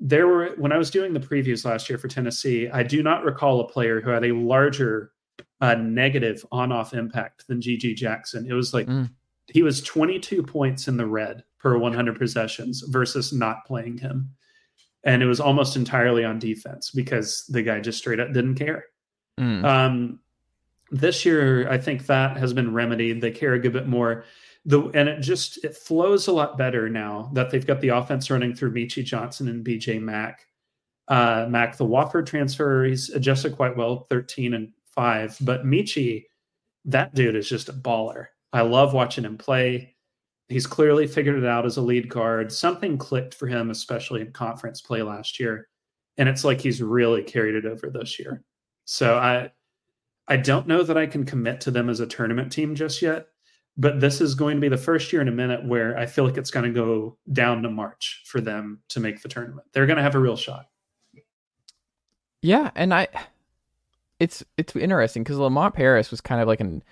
there 0.00 0.26
were, 0.26 0.54
when 0.56 0.72
I 0.72 0.78
was 0.78 0.90
doing 0.90 1.12
the 1.12 1.20
previews 1.20 1.64
last 1.64 1.88
year 1.88 1.98
for 1.98 2.08
Tennessee, 2.08 2.68
I 2.68 2.82
do 2.82 3.02
not 3.02 3.24
recall 3.24 3.60
a 3.60 3.68
player 3.68 4.00
who 4.00 4.10
had 4.10 4.24
a 4.24 4.32
larger 4.34 5.12
uh, 5.60 5.74
negative 5.76 6.44
on 6.50 6.72
off 6.72 6.92
impact 6.94 7.46
than 7.46 7.60
GG 7.60 7.94
Jackson. 7.96 8.46
It 8.50 8.54
was 8.54 8.74
like, 8.74 8.86
Mm. 8.88 9.10
he 9.48 9.62
was 9.62 9.80
22 9.82 10.42
points 10.42 10.88
in 10.88 10.96
the 10.96 11.06
red 11.06 11.44
per 11.64 11.78
100 11.78 12.18
possessions 12.18 12.82
versus 12.88 13.32
not 13.32 13.64
playing 13.64 13.96
him. 13.96 14.28
And 15.02 15.22
it 15.22 15.26
was 15.26 15.40
almost 15.40 15.76
entirely 15.76 16.22
on 16.22 16.38
defense 16.38 16.90
because 16.90 17.46
the 17.48 17.62
guy 17.62 17.80
just 17.80 17.98
straight 17.98 18.20
up 18.20 18.32
didn't 18.34 18.56
care. 18.56 18.84
Mm. 19.40 19.64
Um, 19.64 20.20
this 20.90 21.24
year, 21.24 21.68
I 21.70 21.78
think 21.78 22.04
that 22.06 22.36
has 22.36 22.52
been 22.52 22.74
remedied. 22.74 23.22
They 23.22 23.30
care 23.30 23.54
a 23.54 23.58
good 23.58 23.72
bit 23.72 23.88
more. 23.88 24.24
The 24.66 24.82
and 24.94 25.08
it 25.08 25.20
just 25.20 25.64
it 25.64 25.74
flows 25.74 26.26
a 26.26 26.32
lot 26.32 26.56
better 26.56 26.88
now 26.88 27.30
that 27.32 27.50
they've 27.50 27.66
got 27.66 27.80
the 27.80 27.88
offense 27.88 28.30
running 28.30 28.54
through 28.54 28.72
Meechie 28.72 29.04
Johnson 29.04 29.48
and 29.48 29.64
BJ 29.64 30.00
Mack. 30.00 30.46
Uh, 31.08 31.46
Mack, 31.48 31.76
the 31.76 31.86
Wofford 31.86 32.26
transfer, 32.26 32.84
he's 32.84 33.10
adjusted 33.10 33.56
quite 33.56 33.76
well, 33.76 34.06
13 34.08 34.54
and 34.54 34.72
5. 34.86 35.38
But 35.42 35.64
Michi, 35.64 36.24
that 36.86 37.14
dude 37.14 37.36
is 37.36 37.48
just 37.48 37.68
a 37.68 37.74
baller. 37.74 38.26
I 38.54 38.62
love 38.62 38.94
watching 38.94 39.24
him 39.24 39.36
play. 39.36 39.93
He's 40.48 40.66
clearly 40.66 41.06
figured 41.06 41.42
it 41.42 41.46
out 41.46 41.64
as 41.64 41.78
a 41.78 41.82
lead 41.82 42.08
guard. 42.08 42.52
Something 42.52 42.98
clicked 42.98 43.34
for 43.34 43.46
him, 43.46 43.70
especially 43.70 44.20
in 44.20 44.32
conference 44.32 44.80
play 44.80 45.02
last 45.02 45.40
year. 45.40 45.68
And 46.18 46.28
it's 46.28 46.44
like 46.44 46.60
he's 46.60 46.82
really 46.82 47.22
carried 47.22 47.54
it 47.54 47.64
over 47.64 47.90
this 47.90 48.18
year. 48.18 48.44
So 48.84 49.16
I 49.16 49.50
I 50.28 50.36
don't 50.36 50.66
know 50.66 50.82
that 50.82 50.96
I 50.96 51.06
can 51.06 51.24
commit 51.24 51.60
to 51.62 51.70
them 51.70 51.90
as 51.90 52.00
a 52.00 52.06
tournament 52.06 52.50
team 52.50 52.74
just 52.74 53.02
yet, 53.02 53.26
but 53.76 54.00
this 54.00 54.20
is 54.20 54.34
going 54.34 54.56
to 54.56 54.60
be 54.60 54.68
the 54.68 54.76
first 54.76 55.12
year 55.12 55.20
in 55.20 55.28
a 55.28 55.32
minute 55.32 55.66
where 55.66 55.98
I 55.98 56.06
feel 56.06 56.24
like 56.24 56.36
it's 56.36 56.50
going 56.50 56.64
to 56.64 56.72
go 56.72 57.18
down 57.32 57.62
to 57.62 57.70
March 57.70 58.22
for 58.26 58.40
them 58.40 58.80
to 58.90 59.00
make 59.00 59.22
the 59.22 59.28
tournament. 59.28 59.66
They're 59.72 59.86
going 59.86 59.98
to 59.98 60.02
have 60.02 60.14
a 60.14 60.20
real 60.20 60.36
shot. 60.36 60.66
Yeah, 62.40 62.70
and 62.74 62.92
I, 62.92 63.08
it's 64.20 64.44
it's 64.56 64.76
interesting 64.76 65.24
because 65.24 65.38
Lamont 65.38 65.74
Paris 65.74 66.10
was 66.10 66.20
kind 66.20 66.40
of 66.40 66.48
like 66.48 66.60
an, 66.60 66.82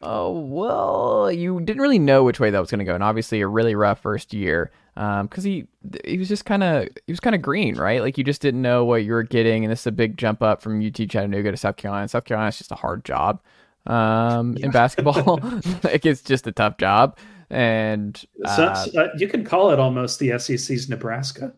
oh 0.00 0.38
well, 0.40 1.30
you 1.32 1.60
didn't 1.60 1.82
really 1.82 1.98
know 1.98 2.24
which 2.24 2.40
way 2.40 2.50
that 2.50 2.58
was 2.60 2.70
going 2.70 2.78
to 2.80 2.84
go, 2.84 2.94
and 2.94 3.02
obviously 3.02 3.40
a 3.40 3.48
really 3.48 3.74
rough 3.74 4.00
first 4.00 4.32
year, 4.32 4.70
um, 4.96 5.26
because 5.26 5.44
he 5.44 5.66
he 6.04 6.18
was 6.18 6.28
just 6.28 6.44
kind 6.44 6.62
of 6.62 6.88
he 7.06 7.12
was 7.12 7.20
kind 7.20 7.34
of 7.34 7.42
green, 7.42 7.76
right? 7.76 8.00
Like 8.00 8.18
you 8.18 8.24
just 8.24 8.40
didn't 8.42 8.62
know 8.62 8.84
what 8.84 9.04
you 9.04 9.12
were 9.12 9.22
getting, 9.22 9.64
and 9.64 9.70
this 9.72 9.80
is 9.80 9.86
a 9.86 9.92
big 9.92 10.16
jump 10.16 10.42
up 10.42 10.62
from 10.62 10.84
UT 10.84 10.94
Chattanooga 10.94 11.50
to 11.50 11.56
South 11.56 11.76
Carolina. 11.76 12.08
South 12.08 12.24
Carolina 12.24 12.48
is 12.48 12.58
just 12.58 12.72
a 12.72 12.76
hard 12.76 13.04
job, 13.04 13.40
um, 13.86 14.56
in 14.60 14.70
basketball, 14.70 15.40
like 15.82 16.06
it's 16.06 16.22
just 16.22 16.46
a 16.46 16.52
tough 16.52 16.76
job, 16.78 17.16
and 17.50 18.16
So 18.16 18.24
uh, 18.44 18.56
that's- 18.56 18.96
uh, 18.96 19.08
you 19.18 19.28
can 19.28 19.44
call 19.44 19.70
it 19.70 19.78
almost 19.80 20.18
the 20.20 20.38
SEC's 20.38 20.88
Nebraska. 20.88 21.52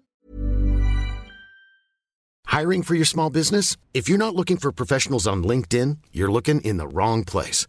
Hiring 2.47 2.83
for 2.83 2.97
your 2.97 3.05
small 3.05 3.31
business? 3.31 3.77
If 3.95 4.09
you're 4.09 4.19
not 4.19 4.35
looking 4.35 4.57
for 4.57 4.73
professionals 4.73 5.25
on 5.25 5.45
LinkedIn, 5.45 5.99
you're 6.11 6.33
looking 6.33 6.61
in 6.63 6.79
the 6.79 6.89
wrong 6.89 7.23
place. 7.23 7.69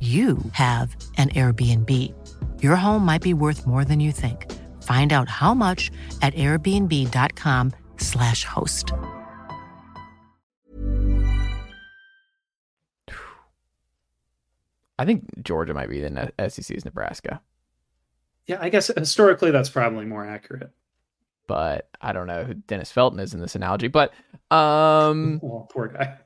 you 0.00 0.38
have 0.52 0.94
an 1.16 1.30
Airbnb. 1.30 1.90
Your 2.62 2.76
home 2.76 3.06
might 3.06 3.22
be 3.22 3.32
worth 3.32 3.66
more 3.66 3.84
than 3.84 4.00
you 4.00 4.12
think. 4.12 4.52
Find 4.82 5.12
out 5.12 5.30
how 5.30 5.54
much 5.54 5.90
at 6.20 6.34
airbnb.com/slash 6.34 8.44
host. 8.44 8.92
I 14.98 15.04
think 15.04 15.42
Georgia 15.42 15.74
might 15.74 15.88
be 15.88 16.00
the 16.00 16.32
SEC's 16.48 16.84
Nebraska. 16.84 17.40
Yeah, 18.46 18.58
I 18.60 18.68
guess 18.68 18.88
historically 18.88 19.50
that's 19.50 19.70
probably 19.70 20.04
more 20.04 20.26
accurate. 20.26 20.70
But 21.46 21.88
I 22.00 22.12
don't 22.12 22.26
know 22.26 22.44
who 22.44 22.54
Dennis 22.54 22.92
Felton 22.92 23.20
is 23.20 23.34
in 23.34 23.40
this 23.40 23.54
analogy. 23.54 23.88
But 23.88 24.12
um, 24.50 25.40
oh, 25.42 25.66
poor 25.70 25.88
guy. 25.88 26.18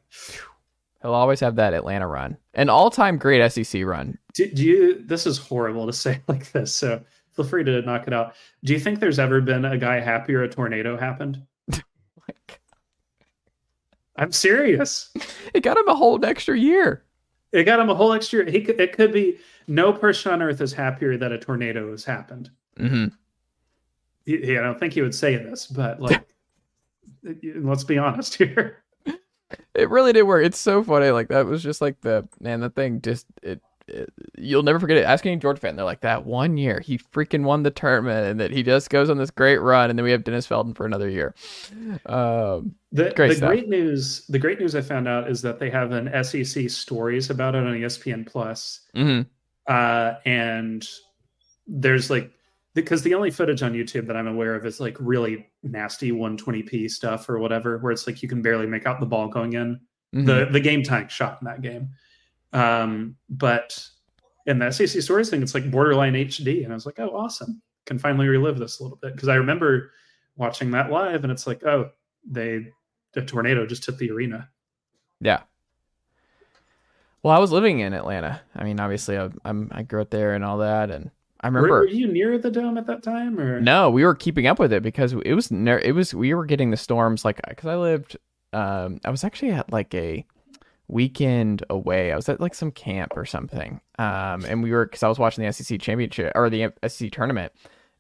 He'll 1.03 1.14
always 1.14 1.40
have 1.40 1.57
that 1.57 1.74
Atlanta 1.74 2.09
run, 2.09 2.36
an 2.55 2.68
all-time 2.68 3.18
great 3.18 3.49
SEC 3.53 3.84
run. 3.84 4.18
Do, 4.34 4.51
do, 4.51 4.64
you? 4.64 5.05
This 5.05 5.26
is 5.26 5.38
horrible 5.38 5.86
to 5.86 5.92
say 5.92 6.20
like 6.26 6.51
this, 6.53 6.74
so 6.74 7.03
feel 7.32 7.44
free 7.44 7.64
to 7.64 7.82
knock 7.82 8.07
it 8.07 8.12
out. 8.12 8.34
Do 8.64 8.72
you 8.72 8.80
think 8.80 8.99
there's 8.99 9.18
ever 9.18 9.40
been 9.40 9.64
a 9.64 9.78
guy 9.78 10.01
happier 10.01 10.42
a 10.42 10.49
tornado 10.49 10.96
happened? 10.96 11.40
like, 12.28 12.61
I'm 14.16 14.32
serious. 14.32 15.11
It 15.55 15.62
got 15.62 15.78
him 15.78 15.88
a 15.88 15.94
whole 15.94 16.22
extra 16.24 16.57
year. 16.57 17.05
It 17.53 17.64
got 17.64 17.80
him 17.80 17.88
a 17.88 17.94
whole 17.94 18.12
extra. 18.12 18.49
He 18.49 18.61
could, 18.61 18.78
it 18.78 18.92
could 18.92 19.12
be 19.12 19.38
no 19.66 19.94
person 19.94 20.30
on 20.30 20.42
earth 20.42 20.61
is 20.61 20.74
happier 20.74 21.16
that 21.16 21.32
a 21.32 21.38
tornado 21.38 21.90
has 21.90 22.05
happened. 22.05 22.51
Mm-hmm. 22.78 23.07
He, 24.26 24.36
he, 24.36 24.59
I 24.59 24.61
don't 24.61 24.78
think 24.78 24.92
he 24.92 25.01
would 25.01 25.14
say 25.14 25.36
this, 25.36 25.66
but 25.66 26.03
like, 26.03 26.28
let's 27.57 27.82
be 27.82 27.96
honest 27.96 28.34
here 28.34 28.82
it 29.74 29.90
really 29.90 30.12
did 30.12 30.22
work. 30.22 30.44
It's 30.44 30.59
so 30.59 30.82
funny. 30.82 31.11
Like 31.11 31.28
that 31.28 31.46
was 31.46 31.62
just 31.62 31.80
like 31.80 32.01
the 32.01 32.28
man. 32.40 32.61
The 32.61 32.70
thing 32.70 33.01
just 33.01 33.26
it. 33.42 33.61
it 33.86 34.12
you'll 34.36 34.62
never 34.62 34.78
forget 34.78 34.96
it. 34.96 35.05
Ask 35.05 35.24
any 35.26 35.36
Georgia 35.36 35.61
fan, 35.61 35.76
they're 35.76 35.84
like 35.84 36.03
that 36.03 36.26
one 36.26 36.57
year 36.57 36.80
he 36.80 36.99
freaking 36.99 37.44
won 37.44 37.62
the 37.62 37.70
tournament, 37.70 38.26
and 38.26 38.40
that 38.40 38.51
he 38.51 38.62
just 38.62 38.90
goes 38.90 39.11
on 39.11 39.18
this 39.18 39.30
great 39.30 39.59
run, 39.59 39.90
and 39.90 39.99
then 39.99 40.05
we 40.05 40.11
have 40.11 40.24
Dennis 40.24 40.46
Felton 40.46 40.74
for 40.74 40.86
another 40.86 41.09
year. 41.09 41.34
Um, 42.07 42.74
the 42.92 43.12
great, 43.14 43.40
the 43.40 43.46
great 43.46 43.68
news, 43.68 44.26
the 44.28 44.38
great 44.38 44.61
news 44.61 44.74
I 44.74 44.80
found 44.80 45.09
out 45.09 45.30
is 45.30 45.42
that 45.42 45.59
they 45.59 45.70
have 45.70 45.92
an 45.92 46.24
SEC 46.24 46.70
stories 46.70 47.30
about 47.30 47.55
it 47.55 47.66
on 47.66 47.74
ESPN 47.74 48.26
Plus, 48.26 48.80
mm-hmm. 48.94 49.22
uh, 49.66 50.14
and 50.24 50.86
there's 51.66 52.11
like 52.11 52.30
because 52.75 53.03
the 53.03 53.14
only 53.14 53.31
footage 53.31 53.62
on 53.62 53.73
YouTube 53.73 54.07
that 54.07 54.16
I'm 54.16 54.27
aware 54.27 54.55
of 54.55 54.64
is 54.66 54.81
like 54.81 54.97
really 55.01 55.49
nasty 55.62 56.12
120p 56.12 56.91
stuff 56.91 57.29
or 57.29 57.39
whatever, 57.39 57.79
where 57.79 57.93
it's 57.93 58.07
like 58.07 58.23
you 58.23 58.29
can 58.29 58.43
barely 58.43 58.66
make 58.66 58.87
out 58.87 59.01
the 59.01 59.07
ball 59.07 59.29
going 59.29 59.55
in. 59.55 59.81
Mm-hmm. 60.14 60.25
The 60.25 60.49
the 60.51 60.61
game 60.61 60.83
tank 60.83 61.11
shot 61.11 61.39
in 61.41 61.47
that 61.47 61.61
game. 61.61 61.91
Um, 62.53 63.16
but 63.29 63.85
in 64.47 64.59
the 64.59 64.71
SEC 64.71 65.03
stories 65.03 65.29
thing, 65.29 65.43
it's 65.43 65.55
like 65.55 65.71
borderline 65.71 66.14
HD, 66.14 66.64
and 66.64 66.73
I 66.73 66.75
was 66.75 66.87
like, 66.87 66.99
oh, 66.99 67.11
awesome! 67.11 67.61
Can 67.85 67.99
finally 67.99 68.27
relive 68.29 68.59
this 68.59 68.81
a 68.81 68.83
little 68.83 68.99
bit 68.99 69.14
because 69.14 69.29
I 69.29 69.35
remember 69.35 69.93
watching 70.37 70.71
that 70.71 70.91
live, 70.91 71.25
and 71.25 71.33
it's 71.33 71.47
like, 71.47 71.64
oh, 71.64 71.91
they 72.29 72.69
the 73.12 73.23
tornado 73.23 73.66
just 73.66 73.85
hit 73.85 73.99
the 73.99 74.11
arena. 74.11 74.49
Yeah. 75.21 75.43
Well, 77.23 77.35
I 77.35 77.41
was 77.41 77.51
living 77.51 77.81
in 77.81 77.93
Atlanta. 77.93 78.41
I 78.55 78.64
mean, 78.64 78.81
obviously, 78.81 79.19
I, 79.19 79.29
I'm 79.45 79.69
I 79.73 79.83
grew 79.83 80.01
up 80.01 80.11
there 80.11 80.35
and 80.35 80.45
all 80.45 80.59
that, 80.59 80.91
and 80.91 81.11
I 81.41 81.49
remember. 81.49 81.68
Were, 81.68 81.78
were, 81.80 81.86
you 81.86 82.09
near 82.09 82.39
the 82.39 82.51
dome 82.51 82.78
at 82.78 82.86
that 82.86 83.03
time, 83.03 83.39
or 83.39 83.61
no? 83.61 83.91
We 83.91 84.05
were 84.05 84.14
keeping 84.14 84.47
up 84.47 84.59
with 84.59 84.72
it 84.72 84.82
because 84.82 85.12
it 85.12 85.34
was 85.34 85.51
near. 85.51 85.78
it 85.78 85.93
was 85.93 86.14
we 86.14 86.34
were 86.34 86.47
getting 86.47 86.70
the 86.70 86.76
storms 86.76 87.24
like 87.24 87.41
because 87.49 87.68
I 87.68 87.76
lived. 87.76 88.16
Um, 88.53 89.01
I 89.05 89.11
was 89.11 89.24
actually 89.24 89.53
at 89.53 89.72
like 89.72 89.95
a 89.95 90.24
weekend 90.89 91.64
away. 91.70 92.12
I 92.12 92.16
was 92.16 92.28
at 92.28 92.41
like 92.41 92.55
some 92.55 92.72
camp 92.72 93.12
or 93.14 93.24
something. 93.24 93.80
Um, 93.99 94.45
and 94.47 94.62
we 94.62 94.72
were 94.72 94.86
because 94.86 95.03
I 95.03 95.09
was 95.09 95.18
watching 95.18 95.45
the 95.45 95.53
SEC 95.53 95.80
championship 95.80 96.32
or 96.34 96.51
the 96.51 96.72
SEC 96.86 97.12
tournament, 97.12 97.53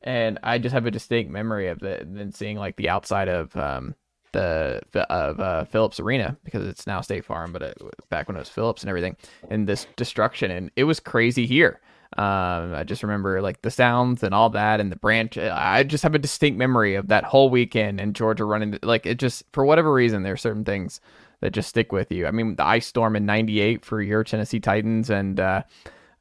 and 0.02 0.38
I 0.42 0.58
just 0.58 0.72
have 0.72 0.86
a 0.86 0.90
distinct 0.90 1.30
memory 1.30 1.68
of 1.68 1.82
it. 1.82 2.02
And 2.02 2.16
then 2.16 2.32
seeing 2.32 2.56
like 2.56 2.76
the 2.76 2.88
outside 2.88 3.28
of 3.28 3.54
um 3.56 3.94
the 4.32 4.80
of 5.10 5.40
uh, 5.40 5.64
Phillips 5.64 6.00
Arena 6.00 6.36
because 6.44 6.66
it's 6.66 6.86
now 6.86 7.00
State 7.00 7.24
Farm, 7.24 7.52
but 7.52 7.62
it, 7.62 7.78
back 8.10 8.28
when 8.28 8.36
it 8.36 8.40
was 8.40 8.48
Phillips 8.48 8.82
and 8.82 8.90
everything, 8.90 9.16
and 9.50 9.68
this 9.68 9.86
destruction, 9.96 10.50
and 10.50 10.70
it 10.76 10.84
was 10.84 11.00
crazy 11.00 11.46
here. 11.46 11.80
Um, 12.16 12.74
I 12.74 12.84
just 12.84 13.02
remember 13.02 13.42
like 13.42 13.62
the 13.62 13.70
sounds 13.70 14.22
and 14.22 14.34
all 14.34 14.48
that 14.50 14.80
and 14.80 14.90
the 14.90 14.96
branch. 14.96 15.36
I 15.36 15.82
just 15.82 16.02
have 16.02 16.14
a 16.14 16.18
distinct 16.18 16.58
memory 16.58 16.94
of 16.94 17.08
that 17.08 17.24
whole 17.24 17.50
weekend 17.50 18.00
and 18.00 18.14
Georgia 18.14 18.44
running. 18.44 18.78
Like 18.82 19.04
it 19.04 19.18
just, 19.18 19.44
for 19.52 19.64
whatever 19.64 19.92
reason, 19.92 20.22
there 20.22 20.32
are 20.32 20.38
certain 20.38 20.64
things 20.64 21.00
that 21.40 21.52
just 21.52 21.68
stick 21.68 21.92
with 21.92 22.10
you. 22.10 22.26
I 22.26 22.30
mean, 22.30 22.56
the 22.56 22.64
ice 22.64 22.86
storm 22.86 23.14
in 23.14 23.26
98 23.26 23.84
for 23.84 24.00
your 24.00 24.24
Tennessee 24.24 24.58
Titans 24.58 25.10
and, 25.10 25.38
uh, 25.38 25.62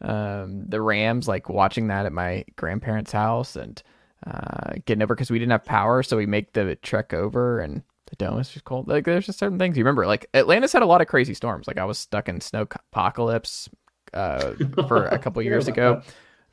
um, 0.01 0.65
the 0.67 0.81
Rams, 0.81 1.27
like 1.27 1.49
watching 1.49 1.87
that 1.87 2.05
at 2.05 2.13
my 2.13 2.43
grandparents' 2.57 3.13
house 3.13 3.55
and, 3.55 3.81
uh, 4.25 4.73
getting 4.85 5.01
over 5.01 5.15
because 5.15 5.31
we 5.31 5.39
didn't 5.39 5.53
have 5.53 5.65
power. 5.65 6.03
So 6.03 6.17
we 6.17 6.25
make 6.25 6.51
the 6.53 6.75
trek 6.75 7.13
over 7.13 7.59
and 7.59 7.81
the 8.07 8.15
dome 8.17 8.39
is 8.39 8.49
just 8.49 8.65
cold. 8.65 8.89
Like 8.89 9.05
there's 9.05 9.25
just 9.25 9.39
certain 9.39 9.57
things 9.57 9.77
you 9.77 9.83
remember. 9.83 10.05
Like 10.05 10.27
Atlanta's 10.33 10.73
had 10.73 10.81
a 10.81 10.85
lot 10.87 11.01
of 11.01 11.07
crazy 11.07 11.33
storms. 11.33 11.65
Like 11.65 11.77
I 11.77 11.85
was 11.85 11.97
stuck 11.97 12.27
in 12.27 12.41
snow 12.41 12.67
apocalypse 12.91 13.69
uh, 14.13 14.53
for 14.87 15.05
a 15.05 15.19
couple 15.19 15.41
years 15.41 15.67
ago. 15.67 16.01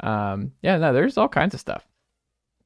Um, 0.00 0.52
yeah, 0.62 0.76
no, 0.78 0.92
there's 0.92 1.16
all 1.16 1.28
kinds 1.28 1.54
of 1.54 1.60
stuff. 1.60 1.86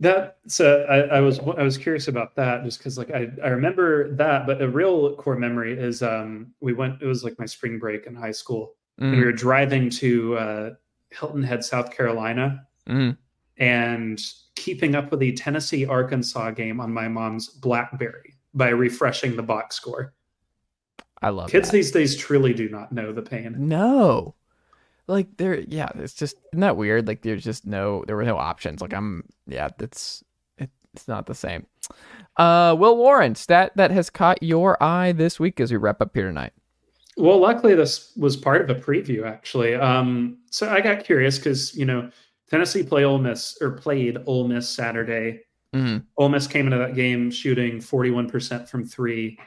That 0.01 0.39
so 0.47 0.85
I, 0.89 1.17
I 1.17 1.21
was 1.21 1.41
I 1.41 1.63
was 1.63 1.77
curious 1.77 2.07
about 2.07 2.37
that 2.37 2.63
just 2.65 2.79
because 2.79 2.99
like 2.99 3.11
I, 3.11 3.29
I 3.43 3.49
remember 3.49 4.15
that, 4.15 4.47
but 4.47 4.63
a 4.63 4.69
real 4.69 5.17
core 5.17 5.37
memory 5.37 5.77
is 5.77 6.05
um 6.05 6.55
we 6.61 6.73
went 6.73 7.03
it 7.03 7.07
was 7.07 7.25
like 7.25 7.37
my 7.37 7.47
spring 7.47 7.81
break 7.81 8.07
in 8.07 8.15
high 8.15 8.31
school 8.31 8.77
mm. 9.01 9.05
and 9.05 9.17
we 9.17 9.23
mm. 9.23 9.27
were 9.27 9.33
driving 9.33 9.91
to 9.91 10.37
uh, 10.37 10.71
Hilton 11.11 11.43
Head, 11.43 11.65
South 11.65 11.91
Carolina, 11.91 12.67
mm. 12.89 13.17
and 13.57 14.21
keeping 14.55 14.95
up 14.95 15.11
with 15.11 15.21
the 15.21 15.33
Tennessee 15.33 15.87
Arkansas 15.87 16.53
game 16.53 16.81
on 16.81 16.93
my 16.93 17.09
mom's 17.09 17.49
BlackBerry 17.49 18.35
by 18.55 18.69
refreshing 18.69 19.37
the 19.37 19.43
box 19.43 19.77
score. 19.77 20.15
I 21.21 21.31
love 21.31 21.51
kids 21.51 21.69
that. 21.69 21.73
these 21.77 21.91
days 21.91 22.17
truly 22.17 22.55
do 22.55 22.69
not 22.69 22.93
know 22.93 23.13
the 23.13 23.23
pain. 23.23 23.55
No, 23.59 24.35
like 25.09 25.37
there 25.37 25.59
yeah 25.61 25.89
it's 25.97 26.15
just 26.15 26.37
isn't 26.53 26.61
that 26.61 26.77
weird? 26.77 27.07
Like 27.07 27.23
there's 27.23 27.45
just 27.45 27.67
no 27.67 28.05
there 28.07 28.17
were 28.17 28.25
no 28.25 28.37
options. 28.37 28.81
Like 28.81 28.93
i'm 28.93 29.25
yeah 29.47 29.69
it's 29.81 30.23
it, 30.59 30.71
it's 30.95 31.09
not 31.09 31.27
the 31.27 31.35
same. 31.35 31.67
Uh 32.37 32.77
will 32.79 32.97
warren 32.97 33.35
stat 33.35 33.73
that 33.77 33.91
has 33.91 34.11
caught 34.11 34.43
your 34.43 34.81
eye 34.83 35.13
this 35.13 35.41
week 35.41 35.61
as 35.61 35.71
we 35.71 35.79
wrap 35.79 36.01
up 36.01 36.11
here 36.15 36.27
tonight. 36.27 36.53
Well 37.17 37.39
luckily 37.39 37.75
this 37.75 38.13
was 38.17 38.37
part 38.37 38.69
of 38.69 38.77
a 38.77 38.81
preview 38.81 39.27
actually. 39.27 39.75
Um 39.75 40.39
so 40.51 40.69
i 40.69 40.81
got 40.81 41.05
curious 41.05 41.39
because 41.39 41.75
you 41.75 41.85
know 41.85 42.11
tennessee 42.51 42.83
play 42.83 43.05
Ole 43.05 43.19
Miss 43.19 43.57
or 43.61 43.73
played 43.73 44.19
Ole 44.27 44.47
Miss 44.47 44.69
saturday. 44.69 45.41
Mm-hmm. 45.75 45.99
Ole 46.17 46.29
Miss 46.29 46.47
came 46.47 46.67
into 46.67 46.79
that 46.79 46.95
game 46.95 47.31
shooting 47.31 47.79
41% 47.79 48.69
from 48.69 48.87
three 48.87 49.39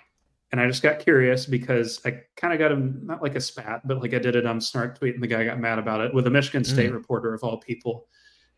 and 0.52 0.60
I 0.60 0.68
just 0.68 0.84
got 0.84 0.99
curious 0.99 1.45
because 1.45 2.02
I 2.06 2.22
kind 2.36 2.54
of 2.54 2.60
got 2.60 2.72
him 2.72 2.99
not 3.04 3.22
like 3.22 3.36
a 3.36 3.41
spat, 3.41 3.88
but 3.88 4.02
like 4.02 4.14
I 4.14 4.20
did 4.20 4.36
a 4.36 4.41
dumb 4.41 4.60
snark 4.60 4.99
tweet, 4.99 5.16
and 5.16 5.24
the 5.24 5.28
guy 5.28 5.45
got 5.45 5.60
mad 5.60 5.80
about 5.80 6.02
it 6.02 6.14
with 6.14 6.28
a 6.28 6.30
Michigan 6.30 6.64
State 6.64 6.91
mm. 6.91 6.93
reporter 6.93 7.34
of 7.34 7.43
all 7.43 7.58
people 7.58 8.08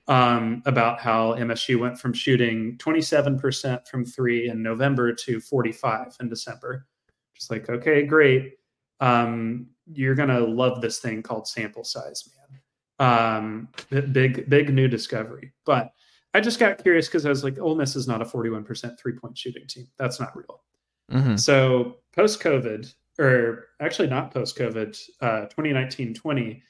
um, 0.08 0.64
about 0.66 1.00
how 1.00 1.36
MSU 1.36 1.80
went 1.80 2.00
from 2.00 2.12
shooting 2.12 2.78
27% 2.80 3.88
from 3.88 4.06
three 4.06 4.50
in 4.50 4.64
November 4.64 5.14
to 5.14 5.39
45 5.39 6.18
in 6.20 6.30
December. 6.30 6.88
Just 7.36 7.52
like, 7.52 7.70
okay, 7.70 8.04
great. 8.04 8.54
Um, 9.00 9.68
you're 9.91 10.16
gonna 10.16 10.39
love 10.39 10.82
this 10.82 11.00
thing 11.00 11.22
called 11.22 11.48
sample 11.48 11.84
size, 11.84 12.28
man. 12.30 12.60
Um, 13.00 13.68
big, 14.12 14.50
big 14.50 14.74
new 14.74 14.88
discovery. 14.88 15.54
But 15.66 15.91
I 16.34 16.41
just 16.41 16.60
got 16.60 16.82
curious 16.82 17.08
because 17.08 17.26
I 17.26 17.30
was 17.30 17.44
like, 17.44 17.60
Ole 17.60 17.76
Miss 17.76 17.96
is 17.96 18.08
not 18.08 18.22
a 18.22 18.26
41% 18.26 19.00
three 19.00 19.14
point 19.14 19.38
shooting 19.38 19.68
team. 19.68 19.88
That's 19.98 20.20
not 20.20 20.36
real. 20.36 20.64
Mm-hmm. 21.12 21.36
So 21.36 21.97
post 22.16 22.41
COVID, 22.41 22.93
or 23.20 23.66
actually 23.80 24.08
not 24.08 24.34
post 24.34 24.58
COVID, 24.58 24.99
uh, 25.22 25.41
2019 25.41 26.14
20, 26.14 26.64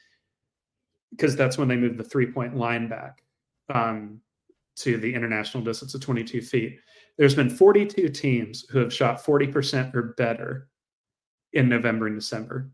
because 1.12 1.36
that's 1.36 1.58
when 1.58 1.68
they 1.68 1.76
moved 1.76 1.98
the 1.98 2.04
three 2.04 2.32
point 2.32 2.56
line 2.56 2.88
back 2.88 3.24
um, 3.74 4.20
to 4.78 4.98
the 4.98 5.14
international 5.14 5.64
distance 5.64 5.94
of 5.94 6.02
22 6.02 6.42
feet. 6.42 6.80
There's 7.18 7.36
been 7.36 7.50
42 7.50 8.10
teams 8.10 8.66
who 8.70 8.80
have 8.80 8.94
shot 8.94 9.24
40% 9.24 9.94
or 9.94 10.14
better 10.18 10.68
in 11.54 11.70
November 11.70 12.08
and 12.08 12.16
December. 12.16 12.72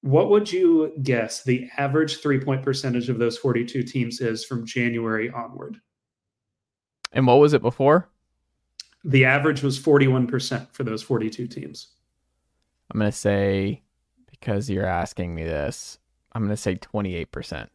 What 0.00 0.30
would 0.30 0.50
you 0.50 0.92
guess 1.02 1.42
the 1.42 1.68
average 1.76 2.18
three 2.18 2.40
point 2.40 2.62
percentage 2.62 3.08
of 3.08 3.18
those 3.18 3.36
42 3.36 3.82
teams 3.82 4.20
is 4.20 4.44
from 4.44 4.64
January 4.64 5.30
onward? 5.30 5.80
And 7.12 7.26
what 7.26 7.38
was 7.38 7.52
it 7.52 7.62
before? 7.62 8.08
The 9.06 9.24
average 9.24 9.62
was 9.62 9.78
41% 9.78 10.72
for 10.72 10.82
those 10.84 11.02
42 11.02 11.46
teams. 11.46 11.88
I'm 12.90 12.98
going 13.00 13.10
to 13.10 13.16
say, 13.16 13.82
because 14.30 14.68
you're 14.68 14.84
asking 14.86 15.34
me 15.34 15.44
this, 15.44 15.98
I'm 16.32 16.42
going 16.42 16.50
to 16.50 16.56
say 16.56 16.76
28%. 16.76 17.68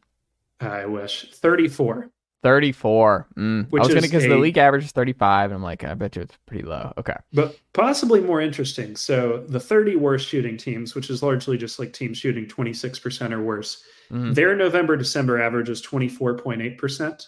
I 0.59 0.86
wish. 0.86 1.32
34. 1.34 2.09
34. 2.43 3.27
Mm. 3.38 3.63
I 3.65 3.67
Which 3.69 3.79
was 3.79 3.88
going 3.89 4.01
to, 4.01 4.07
because 4.07 4.23
the 4.23 4.36
league 4.38 4.57
average 4.57 4.84
is 4.86 4.91
35. 4.91 5.51
And 5.51 5.55
I'm 5.55 5.63
like, 5.63 5.84
I 5.84 5.93
bet 5.93 6.15
you 6.15 6.21
it's 6.23 6.38
pretty 6.45 6.63
low. 6.63 6.91
Okay. 6.97 7.15
But 7.34 7.57
possibly 7.73 8.19
more 8.19 8.41
interesting. 8.41 8.95
So 8.95 9.43
the 9.47 9.59
30 9.59 9.95
worst 9.95 10.27
shooting 10.27 10.57
teams, 10.57 10.95
which 10.95 11.09
is 11.09 11.23
largely 11.23 11.57
just 11.57 11.79
like 11.79 11.93
teams 11.93 12.17
shooting 12.17 12.45
26% 12.45 13.32
or 13.32 13.41
worse, 13.41 13.84
Mhm. 14.11 14.36
their 14.36 14.55
November 14.55 14.97
December 14.97 15.41
average 15.41 15.69
is 15.69 15.82
24.8%. 15.82 17.27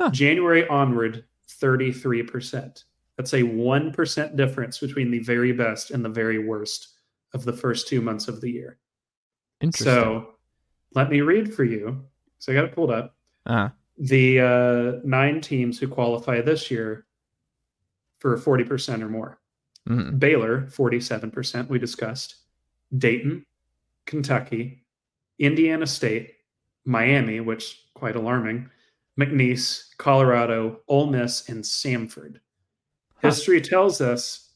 Huh. 0.00 0.10
January 0.10 0.66
onward, 0.68 1.24
33%. 1.48 2.84
That's 3.16 3.32
a 3.32 3.42
1% 3.42 4.36
difference 4.36 4.78
between 4.78 5.10
the 5.10 5.20
very 5.20 5.52
best 5.52 5.90
and 5.90 6.04
the 6.04 6.08
very 6.10 6.38
worst 6.38 6.88
of 7.32 7.44
the 7.44 7.52
first 7.52 7.88
two 7.88 8.00
months 8.00 8.28
of 8.28 8.40
the 8.40 8.50
year. 8.50 8.78
Interesting. 9.60 9.84
So 9.86 10.34
let 10.94 11.10
me 11.10 11.22
read 11.22 11.52
for 11.54 11.64
you. 11.64 12.04
So 12.38 12.52
I 12.52 12.54
got 12.54 12.64
it 12.64 12.72
pulled 12.72 12.90
up. 12.90 13.16
uh 13.46 13.70
The 13.98 14.40
uh, 14.40 15.00
nine 15.04 15.40
teams 15.40 15.78
who 15.78 15.88
qualify 15.88 16.42
this 16.42 16.70
year 16.70 17.06
for 18.18 18.36
40% 18.36 19.02
or 19.02 19.08
more. 19.08 19.38
mhm. 19.88 20.18
Baylor, 20.18 20.62
47%, 20.66 21.68
we 21.68 21.78
discussed. 21.78 22.36
Dayton, 22.98 23.44
Kentucky, 24.04 24.84
Indiana 25.38 25.86
State, 25.86 26.34
Miami, 26.84 27.40
which 27.40 27.86
quite 27.94 28.16
alarming, 28.16 28.68
McNeese, 29.18 29.96
Colorado, 29.98 30.80
Ole 30.88 31.06
Miss, 31.10 31.48
and 31.48 31.64
Samford. 31.64 32.40
Huh. 33.22 33.28
History 33.28 33.60
tells 33.60 34.00
us, 34.00 34.50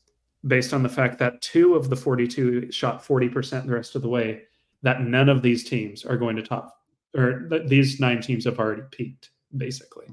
based 0.47 0.73
on 0.73 0.83
the 0.83 0.89
fact 0.89 1.19
that 1.19 1.43
two 1.43 1.75
of 1.75 1.91
the 1.91 1.97
42 1.97 2.73
shot 2.73 3.05
40% 3.05 3.67
the 3.67 3.73
rest 3.73 3.95
of 3.95 4.03
the 4.03 4.09
way, 4.09 4.43
that 4.83 5.03
none 5.03 5.29
of 5.29 5.43
these 5.43 5.69
teams 5.69 6.05
are 6.05 6.17
going 6.17 6.37
to 6.37 6.43
top, 6.43 6.83
or 7.17 7.47
that 7.51 7.69
these 7.69 8.01
nine 8.01 8.21
teams 8.23 8.45
have 8.45 8.59
already 8.59 8.83
peaked, 8.91 9.31
basically. 9.57 10.07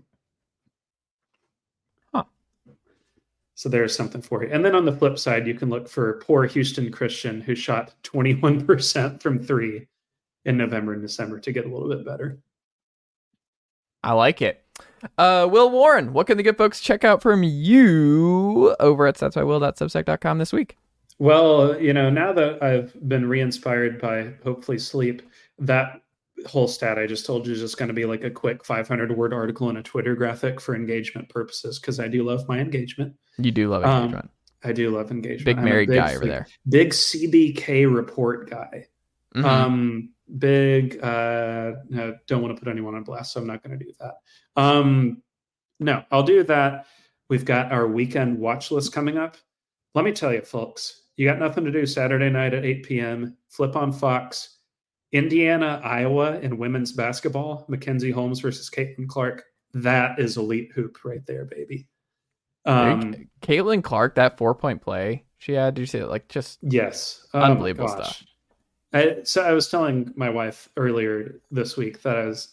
Huh. 2.13 2.23
So 3.55 3.69
there's 3.69 3.95
something 3.95 4.21
for 4.21 4.43
you. 4.43 4.49
And 4.51 4.65
then 4.65 4.75
on 4.75 4.85
the 4.85 4.95
flip 4.95 5.17
side, 5.17 5.47
you 5.47 5.53
can 5.53 5.69
look 5.69 5.87
for 5.87 6.21
poor 6.25 6.45
Houston 6.45 6.91
Christian, 6.91 7.39
who 7.39 7.55
shot 7.55 7.93
21% 8.03 9.21
from 9.21 9.39
three 9.39 9.87
in 10.45 10.57
November 10.57 10.93
and 10.93 11.01
December 11.01 11.39
to 11.39 11.51
get 11.51 11.65
a 11.65 11.69
little 11.69 11.89
bit 11.89 12.05
better. 12.05 12.39
I 14.03 14.13
like 14.13 14.41
it. 14.41 14.63
Uh, 15.17 15.47
Will 15.49 15.69
Warren, 15.69 16.13
what 16.13 16.27
can 16.27 16.37
the 16.37 16.43
good 16.43 16.57
folks 16.57 16.79
check 16.79 17.03
out 17.03 17.21
from 17.21 17.43
you 17.43 18.75
over 18.79 19.07
at 19.07 19.15
statsbywill.substack.com 19.15 20.37
this 20.37 20.53
week? 20.53 20.77
Well, 21.19 21.79
you 21.81 21.93
know, 21.93 22.09
now 22.09 22.31
that 22.33 22.61
I've 22.61 22.95
been 23.07 23.27
re-inspired 23.27 23.99
by 23.99 24.33
hopefully 24.43 24.77
sleep, 24.77 25.23
that 25.59 26.01
whole 26.45 26.67
stat 26.67 26.99
I 26.99 27.07
just 27.07 27.25
told 27.25 27.47
you 27.47 27.53
is 27.53 27.59
just 27.59 27.77
going 27.77 27.87
to 27.87 27.93
be 27.93 28.05
like 28.05 28.23
a 28.23 28.29
quick 28.29 28.63
500 28.63 29.11
word 29.17 29.33
article 29.33 29.69
in 29.71 29.77
a 29.77 29.83
Twitter 29.83 30.15
graphic 30.15 30.61
for 30.61 30.75
engagement 30.75 31.29
purposes 31.29 31.79
because 31.79 31.99
I 31.99 32.07
do 32.07 32.23
love 32.23 32.47
my 32.47 32.59
engagement. 32.59 33.15
You 33.39 33.51
do 33.51 33.69
love 33.69 33.83
Um, 33.83 34.03
engagement. 34.03 34.29
I 34.63 34.71
do 34.73 34.89
love 34.91 35.09
engagement. 35.11 35.45
Big 35.45 35.57
married 35.63 35.89
big 35.89 35.97
guy 35.97 36.15
over 36.15 36.25
there. 36.25 36.47
Big 36.69 36.91
CBK 36.91 37.85
report 37.91 38.49
guy. 38.49 38.85
Mhm. 39.35 39.43
Um, 39.43 40.09
big. 40.37 41.03
Uh, 41.03 41.73
no, 41.89 42.15
don't 42.27 42.41
want 42.41 42.55
to 42.55 42.59
put 42.61 42.69
anyone 42.69 42.95
on 42.95 43.03
blast, 43.03 43.33
so 43.33 43.39
I'm 43.39 43.47
not 43.47 43.63
going 43.63 43.77
to 43.77 43.83
do 43.85 43.91
that. 43.99 44.15
Um, 44.55 45.21
no, 45.79 46.03
I'll 46.11 46.23
do 46.23 46.43
that. 46.43 46.87
We've 47.29 47.45
got 47.45 47.71
our 47.71 47.87
weekend 47.87 48.39
watch 48.39 48.71
list 48.71 48.93
coming 48.93 49.17
up. 49.17 49.37
Let 49.93 50.05
me 50.05 50.11
tell 50.11 50.33
you, 50.33 50.41
folks, 50.41 51.03
you 51.15 51.27
got 51.27 51.39
nothing 51.39 51.65
to 51.65 51.71
do 51.71 51.85
Saturday 51.85 52.29
night 52.29 52.53
at 52.53 52.65
8 52.65 52.83
p.m. 52.83 53.37
Flip 53.49 53.75
on 53.75 53.91
Fox. 53.91 54.55
Indiana, 55.13 55.81
Iowa, 55.83 56.39
in 56.39 56.57
women's 56.57 56.91
basketball. 56.91 57.65
Mackenzie 57.69 58.11
Holmes 58.11 58.39
versus 58.39 58.69
Caitlin 58.69 59.07
Clark. 59.07 59.43
That 59.73 60.19
is 60.19 60.37
elite 60.37 60.71
hoop 60.73 60.97
right 61.03 61.25
there, 61.25 61.45
baby. 61.45 61.87
Um, 62.65 63.15
Caitlin 63.41 63.83
Clark, 63.83 64.15
that 64.15 64.37
four 64.37 64.53
point 64.53 64.81
play 64.81 65.23
she 65.37 65.53
had, 65.53 65.75
did 65.75 65.81
you 65.81 65.87
see 65.87 65.99
it? 65.99 66.07
Like 66.07 66.27
just 66.27 66.59
Yes. 66.61 67.25
Oh 67.33 67.39
Unbelievable 67.41 67.87
gosh. 67.87 68.17
stuff. 68.17 68.23
I, 68.93 69.17
so 69.23 69.43
I 69.43 69.51
was 69.51 69.67
telling 69.67 70.13
my 70.15 70.29
wife 70.29 70.69
earlier 70.77 71.41
this 71.51 71.75
week 71.75 72.01
that 72.03 72.17
I 72.17 72.25
was, 72.25 72.49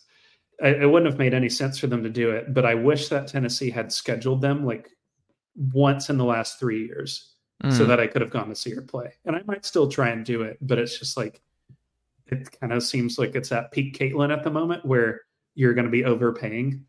I, 0.62 0.68
it 0.68 0.90
wouldn't 0.90 1.10
have 1.10 1.18
made 1.18 1.34
any 1.34 1.48
sense 1.48 1.78
for 1.78 1.86
them 1.86 2.02
to 2.02 2.10
do 2.10 2.30
it, 2.30 2.52
but 2.52 2.66
I 2.66 2.74
wish 2.74 3.08
that 3.08 3.28
Tennessee 3.28 3.70
had 3.70 3.92
scheduled 3.92 4.40
them 4.40 4.64
like 4.64 4.90
once 5.72 6.10
in 6.10 6.18
the 6.18 6.24
last 6.24 6.58
three 6.58 6.86
years 6.86 7.34
so 7.70 7.84
mm, 7.84 7.86
that 7.86 8.00
I 8.00 8.08
could 8.08 8.20
have 8.20 8.30
gone 8.32 8.48
to 8.48 8.56
see 8.56 8.72
her 8.74 8.82
play. 8.82 9.14
And 9.24 9.36
I 9.36 9.42
might 9.46 9.64
still 9.64 9.88
try 9.88 10.08
and 10.10 10.24
do 10.24 10.42
it, 10.42 10.58
but 10.60 10.78
it's 10.78 10.98
just 10.98 11.16
like, 11.16 11.40
it 12.26 12.58
kind 12.60 12.72
of 12.72 12.82
seems 12.82 13.18
like 13.18 13.34
it's 13.36 13.52
at 13.52 13.70
peak 13.70 13.96
Caitlin 13.96 14.32
at 14.32 14.42
the 14.42 14.50
moment 14.50 14.84
where 14.84 15.22
you're 15.54 15.74
going 15.74 15.86
to 15.86 15.90
be 15.90 16.04
overpaying 16.04 16.84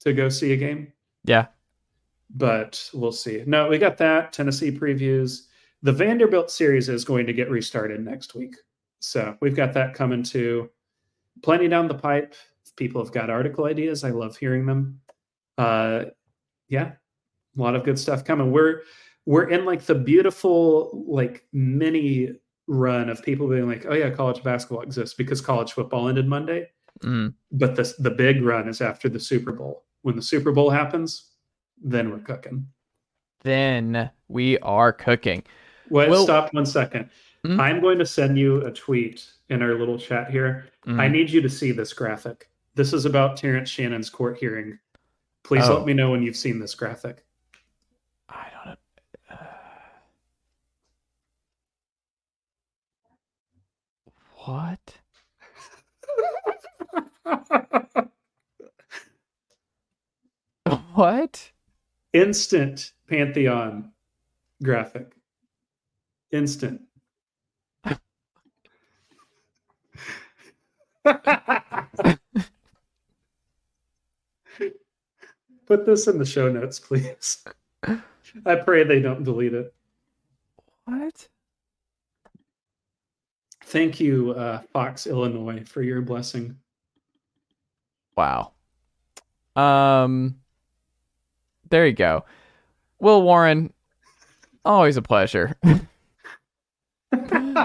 to 0.00 0.12
go 0.12 0.28
see 0.28 0.52
a 0.52 0.56
game 0.56 0.92
yeah. 1.24 1.46
but 2.30 2.88
we'll 2.94 3.12
see. 3.12 3.42
No, 3.46 3.68
we 3.68 3.78
got 3.78 3.98
that 3.98 4.32
Tennessee 4.32 4.70
previews. 4.70 5.46
The 5.82 5.92
Vanderbilt 5.92 6.50
series 6.50 6.88
is 6.88 7.04
going 7.04 7.26
to 7.26 7.32
get 7.32 7.50
restarted 7.50 8.04
next 8.04 8.34
week. 8.34 8.56
So 9.00 9.36
we've 9.40 9.56
got 9.56 9.72
that 9.74 9.94
coming 9.94 10.22
to 10.24 10.70
plenty 11.42 11.68
down 11.68 11.88
the 11.88 11.94
pipe. 11.94 12.34
If 12.66 12.74
people 12.76 13.02
have 13.02 13.12
got 13.12 13.30
article 13.30 13.64
ideas, 13.66 14.04
I 14.04 14.10
love 14.10 14.36
hearing 14.36 14.66
them. 14.66 15.00
Uh 15.56 16.06
yeah, 16.68 16.92
a 17.56 17.60
lot 17.60 17.74
of 17.74 17.84
good 17.84 17.98
stuff 17.98 18.24
coming. 18.24 18.50
We're 18.52 18.82
we're 19.26 19.48
in 19.50 19.64
like 19.64 19.82
the 19.82 19.94
beautiful 19.94 21.04
like 21.08 21.44
mini 21.52 22.30
run 22.66 23.08
of 23.08 23.22
people 23.22 23.48
being 23.48 23.66
like, 23.66 23.86
oh 23.88 23.94
yeah, 23.94 24.10
college 24.10 24.42
basketball 24.42 24.82
exists 24.82 25.14
because 25.14 25.40
college 25.40 25.72
football 25.72 26.08
ended 26.08 26.26
Monday 26.28 26.68
Mm. 27.04 27.32
but 27.52 27.76
the 27.76 27.94
the 28.00 28.10
big 28.10 28.42
run 28.42 28.68
is 28.68 28.80
after 28.80 29.08
the 29.08 29.20
Super 29.20 29.52
Bowl. 29.52 29.84
When 30.02 30.16
the 30.16 30.22
Super 30.22 30.50
Bowl 30.50 30.68
happens, 30.68 31.30
then 31.80 32.10
we're 32.10 32.18
cooking. 32.18 32.66
Then 33.44 34.10
we 34.26 34.58
are 34.58 34.92
cooking. 34.92 35.44
Wait, 35.90 36.08
Well- 36.10 36.24
stop 36.24 36.52
one 36.52 36.66
second. 36.66 37.08
Hmm? 37.44 37.60
I'm 37.60 37.80
going 37.80 37.98
to 37.98 38.06
send 38.06 38.38
you 38.38 38.64
a 38.64 38.72
tweet 38.72 39.26
in 39.48 39.62
our 39.62 39.74
little 39.78 39.98
chat 39.98 40.30
here. 40.30 40.66
Mm. 40.86 41.00
I 41.00 41.08
need 41.08 41.30
you 41.30 41.40
to 41.40 41.48
see 41.48 41.72
this 41.72 41.92
graphic. 41.92 42.48
This 42.74 42.92
is 42.92 43.04
about 43.04 43.36
Terrence 43.36 43.68
Shannon's 43.70 44.10
court 44.10 44.38
hearing. 44.38 44.78
Please 45.44 45.64
Oh. 45.68 45.76
let 45.78 45.86
me 45.86 45.94
know 45.94 46.10
when 46.10 46.22
you've 46.22 46.36
seen 46.36 46.58
this 46.58 46.74
graphic. 46.74 47.24
I 48.28 48.46
don't 48.64 48.66
know. 48.66 48.76
What? 54.44 54.98
What? 60.94 61.52
Instant 62.12 62.92
Pantheon 63.08 63.92
graphic. 64.62 65.12
Instant. 66.32 66.80
Put 71.04 72.18
this 75.84 76.06
in 76.06 76.18
the 76.18 76.24
show 76.24 76.50
notes, 76.50 76.80
please. 76.80 77.44
I 78.46 78.54
pray 78.56 78.84
they 78.84 79.00
don't 79.00 79.24
delete 79.24 79.54
it. 79.54 79.74
What? 80.84 81.28
Thank 83.64 83.98
you, 84.00 84.32
uh, 84.32 84.62
Fox, 84.72 85.06
Illinois, 85.06 85.62
for 85.64 85.82
your 85.82 86.00
blessing. 86.00 86.56
Wow. 88.16 88.52
Um 89.54 90.40
there 91.70 91.86
you 91.86 91.92
go. 91.92 92.24
Will 92.98 93.22
Warren, 93.22 93.72
always 94.64 94.96
a 94.96 95.02
pleasure. 95.02 95.56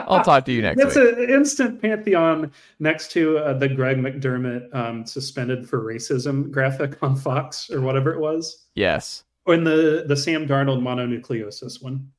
I'll 0.08 0.24
talk 0.24 0.46
to 0.46 0.52
you 0.52 0.62
next 0.62 0.82
That's 0.82 0.96
an 0.96 1.30
instant 1.30 1.82
pantheon 1.82 2.52
next 2.80 3.12
to 3.12 3.38
uh, 3.38 3.54
the 3.54 3.68
Greg 3.68 3.98
McDermott 3.98 4.74
um, 4.76 5.06
suspended 5.06 5.68
for 5.68 5.84
racism 5.84 6.52
graphic 6.52 7.02
on 7.04 7.16
Fox 7.16 7.70
or 7.70 7.82
whatever 7.82 8.14
it 8.14 8.20
was, 8.20 8.66
yes. 8.76 9.24
or 9.46 9.54
in 9.54 9.64
the 9.64 10.06
the 10.08 10.18
Sam 10.18 10.48
Darnold 10.48 10.82
mononucleosis 10.82 11.82
one. 11.82 12.12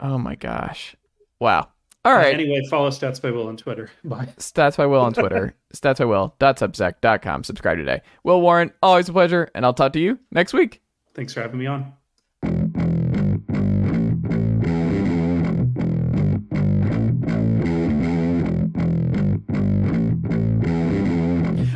Oh 0.00 0.18
my 0.18 0.34
gosh. 0.34 0.96
Wow. 1.38 1.68
All 2.04 2.14
right. 2.14 2.34
Anyway, 2.34 2.60
follow 2.68 2.90
Stats 2.90 3.22
by 3.22 3.30
Will 3.30 3.46
on 3.46 3.56
Twitter. 3.56 3.90
Bye. 4.04 4.28
Stats 4.36 4.76
by 4.76 4.86
Will 4.86 5.00
on 5.00 5.12
Twitter. 5.12 5.54
Stats 5.74 5.98
by 5.98 6.04
Will.substack.com. 6.04 7.44
Subscribe 7.44 7.78
today. 7.78 8.02
Will 8.24 8.40
Warren, 8.40 8.72
always 8.82 9.08
a 9.08 9.12
pleasure, 9.12 9.48
and 9.54 9.64
I'll 9.64 9.74
talk 9.74 9.92
to 9.92 10.00
you 10.00 10.18
next 10.30 10.52
week. 10.52 10.82
Thanks 11.14 11.32
for 11.32 11.42
having 11.42 11.58
me 11.58 11.66
on. 11.66 11.92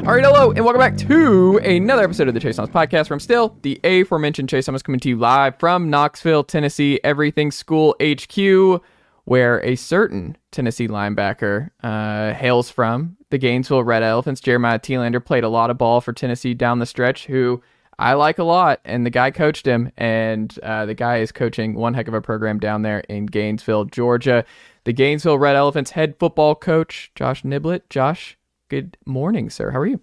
All 0.06 0.12
right, 0.12 0.22
hello, 0.22 0.52
and 0.52 0.64
welcome 0.64 0.78
back 0.78 0.96
to 0.98 1.58
another 1.64 2.04
episode 2.04 2.28
of 2.28 2.34
the 2.34 2.38
Chase 2.38 2.54
Thomas 2.54 2.70
podcast 2.70 3.08
from 3.08 3.18
still 3.18 3.58
the 3.62 3.80
aforementioned 3.82 4.48
Chase 4.48 4.66
Thomas 4.66 4.80
coming 4.80 5.00
to 5.00 5.08
you 5.08 5.16
live 5.16 5.58
from 5.58 5.90
Knoxville, 5.90 6.44
Tennessee, 6.44 7.00
Everything 7.02 7.50
School 7.50 7.96
HQ, 8.00 8.82
where 9.24 9.60
a 9.64 9.74
certain 9.74 10.36
Tennessee 10.52 10.86
linebacker 10.86 11.70
uh, 11.82 12.34
hails 12.34 12.70
from. 12.70 13.16
The 13.30 13.38
Gainesville 13.38 13.82
Red 13.82 14.04
Elephants, 14.04 14.40
Jeremiah 14.40 14.78
Teelander, 14.78 15.22
played 15.24 15.42
a 15.42 15.48
lot 15.48 15.70
of 15.70 15.78
ball 15.78 16.00
for 16.00 16.12
Tennessee 16.12 16.54
down 16.54 16.78
the 16.78 16.86
stretch, 16.86 17.26
who 17.26 17.60
I 17.98 18.12
like 18.12 18.38
a 18.38 18.44
lot, 18.44 18.78
and 18.84 19.04
the 19.04 19.10
guy 19.10 19.32
coached 19.32 19.66
him, 19.66 19.90
and 19.96 20.56
uh, 20.62 20.86
the 20.86 20.94
guy 20.94 21.16
is 21.16 21.32
coaching 21.32 21.74
one 21.74 21.94
heck 21.94 22.06
of 22.06 22.14
a 22.14 22.22
program 22.22 22.60
down 22.60 22.82
there 22.82 23.00
in 23.08 23.26
Gainesville, 23.26 23.86
Georgia. 23.86 24.44
The 24.84 24.92
Gainesville 24.92 25.38
Red 25.38 25.56
Elephants 25.56 25.90
head 25.90 26.14
football 26.20 26.54
coach, 26.54 27.10
Josh 27.16 27.42
Niblett. 27.42 27.82
Josh, 27.90 28.38
Good 28.68 28.96
morning, 29.06 29.48
sir. 29.48 29.70
How 29.70 29.78
are 29.78 29.86
you? 29.86 30.00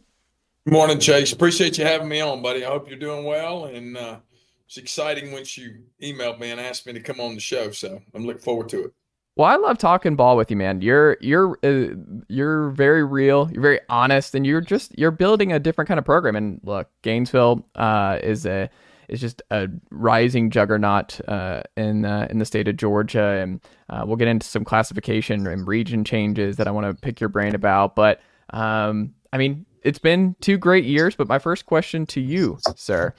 Good 0.66 0.74
morning, 0.74 1.00
Chase. 1.00 1.34
Appreciate 1.34 1.78
you 1.78 1.84
having 1.84 2.08
me 2.08 2.22
on, 2.22 2.42
buddy. 2.42 2.64
I 2.64 2.70
hope 2.70 2.88
you're 2.88 2.98
doing 2.98 3.26
well. 3.26 3.66
And 3.66 3.98
uh, 3.98 4.20
it's 4.66 4.78
exciting 4.78 5.34
once 5.34 5.58
you 5.58 5.80
emailed 6.02 6.40
me 6.40 6.52
and 6.52 6.62
asked 6.62 6.86
me 6.86 6.94
to 6.94 7.02
come 7.02 7.20
on 7.20 7.36
the 7.36 7.42
show. 7.42 7.72
So 7.72 8.02
I'm 8.14 8.26
looking 8.26 8.42
forward 8.42 8.70
to 8.70 8.86
it. 8.86 8.94
Well, 9.36 9.50
I 9.50 9.56
love 9.56 9.80
talking 9.80 10.16
ball 10.16 10.38
with 10.38 10.50
you, 10.50 10.56
man. 10.56 10.82
You're 10.82 11.18
you're 11.20 11.58
uh, 11.64 11.96
you're 12.30 12.70
very 12.70 13.04
real. 13.04 13.50
You're 13.52 13.64
very 13.64 13.80
honest, 13.90 14.36
and 14.36 14.46
you're 14.46 14.62
just 14.62 14.98
you're 14.98 15.12
building 15.12 15.52
a 15.52 15.60
different 15.60 15.88
kind 15.88 15.98
of 15.98 16.06
program. 16.06 16.36
And 16.36 16.62
look, 16.64 16.88
Gainesville 17.02 17.66
uh, 17.76 18.20
is 18.24 18.46
a 18.46 18.70
is 19.10 19.20
just 19.20 19.42
a 19.50 19.68
rising 19.90 20.52
juggernaut 20.52 21.20
uh, 21.28 21.64
in 21.76 22.06
uh, 22.06 22.28
in 22.30 22.38
the 22.38 22.46
state 22.46 22.68
of 22.68 22.78
Georgia, 22.78 23.42
and 23.42 23.60
uh, 23.90 24.04
we'll 24.06 24.18
get 24.18 24.28
into 24.28 24.48
some 24.48 24.64
classification 24.64 25.48
and 25.48 25.68
region 25.68 26.06
changes 26.06 26.56
that 26.58 26.68
I 26.68 26.72
want 26.72 26.86
to 26.86 26.94
pick 26.94 27.20
your 27.20 27.30
brain 27.30 27.56
about. 27.56 27.96
But 27.96 28.22
um, 28.52 29.14
I 29.32 29.38
mean, 29.38 29.66
it's 29.84 30.00
been 30.00 30.36
two 30.42 30.58
great 30.58 30.86
years, 30.86 31.16
but 31.16 31.28
my 31.28 31.40
first 31.40 31.66
question 31.66 32.06
to 32.08 32.22
you, 32.22 32.58
sir, 32.76 33.14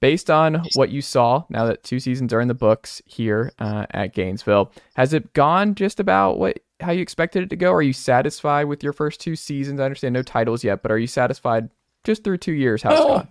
based 0.00 0.30
on 0.30 0.62
what 0.74 0.90
you 0.90 1.00
saw 1.00 1.44
now 1.48 1.66
that 1.66 1.82
two 1.82 2.00
seasons 2.00 2.32
are 2.32 2.40
in 2.40 2.48
the 2.48 2.54
books 2.54 3.00
here 3.06 3.52
uh, 3.58 3.86
at 3.90 4.14
Gainesville, 4.14 4.72
has 4.94 5.12
it 5.12 5.32
gone 5.32 5.74
just 5.74 6.00
about 6.00 6.38
what 6.38 6.58
how 6.80 6.92
you 6.92 7.00
expected 7.00 7.42
it 7.42 7.50
to 7.50 7.56
go? 7.56 7.72
Are 7.72 7.82
you 7.82 7.94
satisfied 7.94 8.64
with 8.64 8.82
your 8.82 8.92
first 8.92 9.20
two 9.20 9.34
seasons? 9.34 9.80
I 9.80 9.84
understand 9.84 10.12
no 10.12 10.22
titles 10.22 10.62
yet, 10.62 10.82
but 10.82 10.92
are 10.92 10.98
you 10.98 11.06
satisfied 11.06 11.70
just 12.04 12.22
through 12.22 12.38
two 12.38 12.52
years 12.52 12.82
how 12.82 12.90
it's 12.90 13.00
oh, 13.00 13.08
gone? 13.08 13.28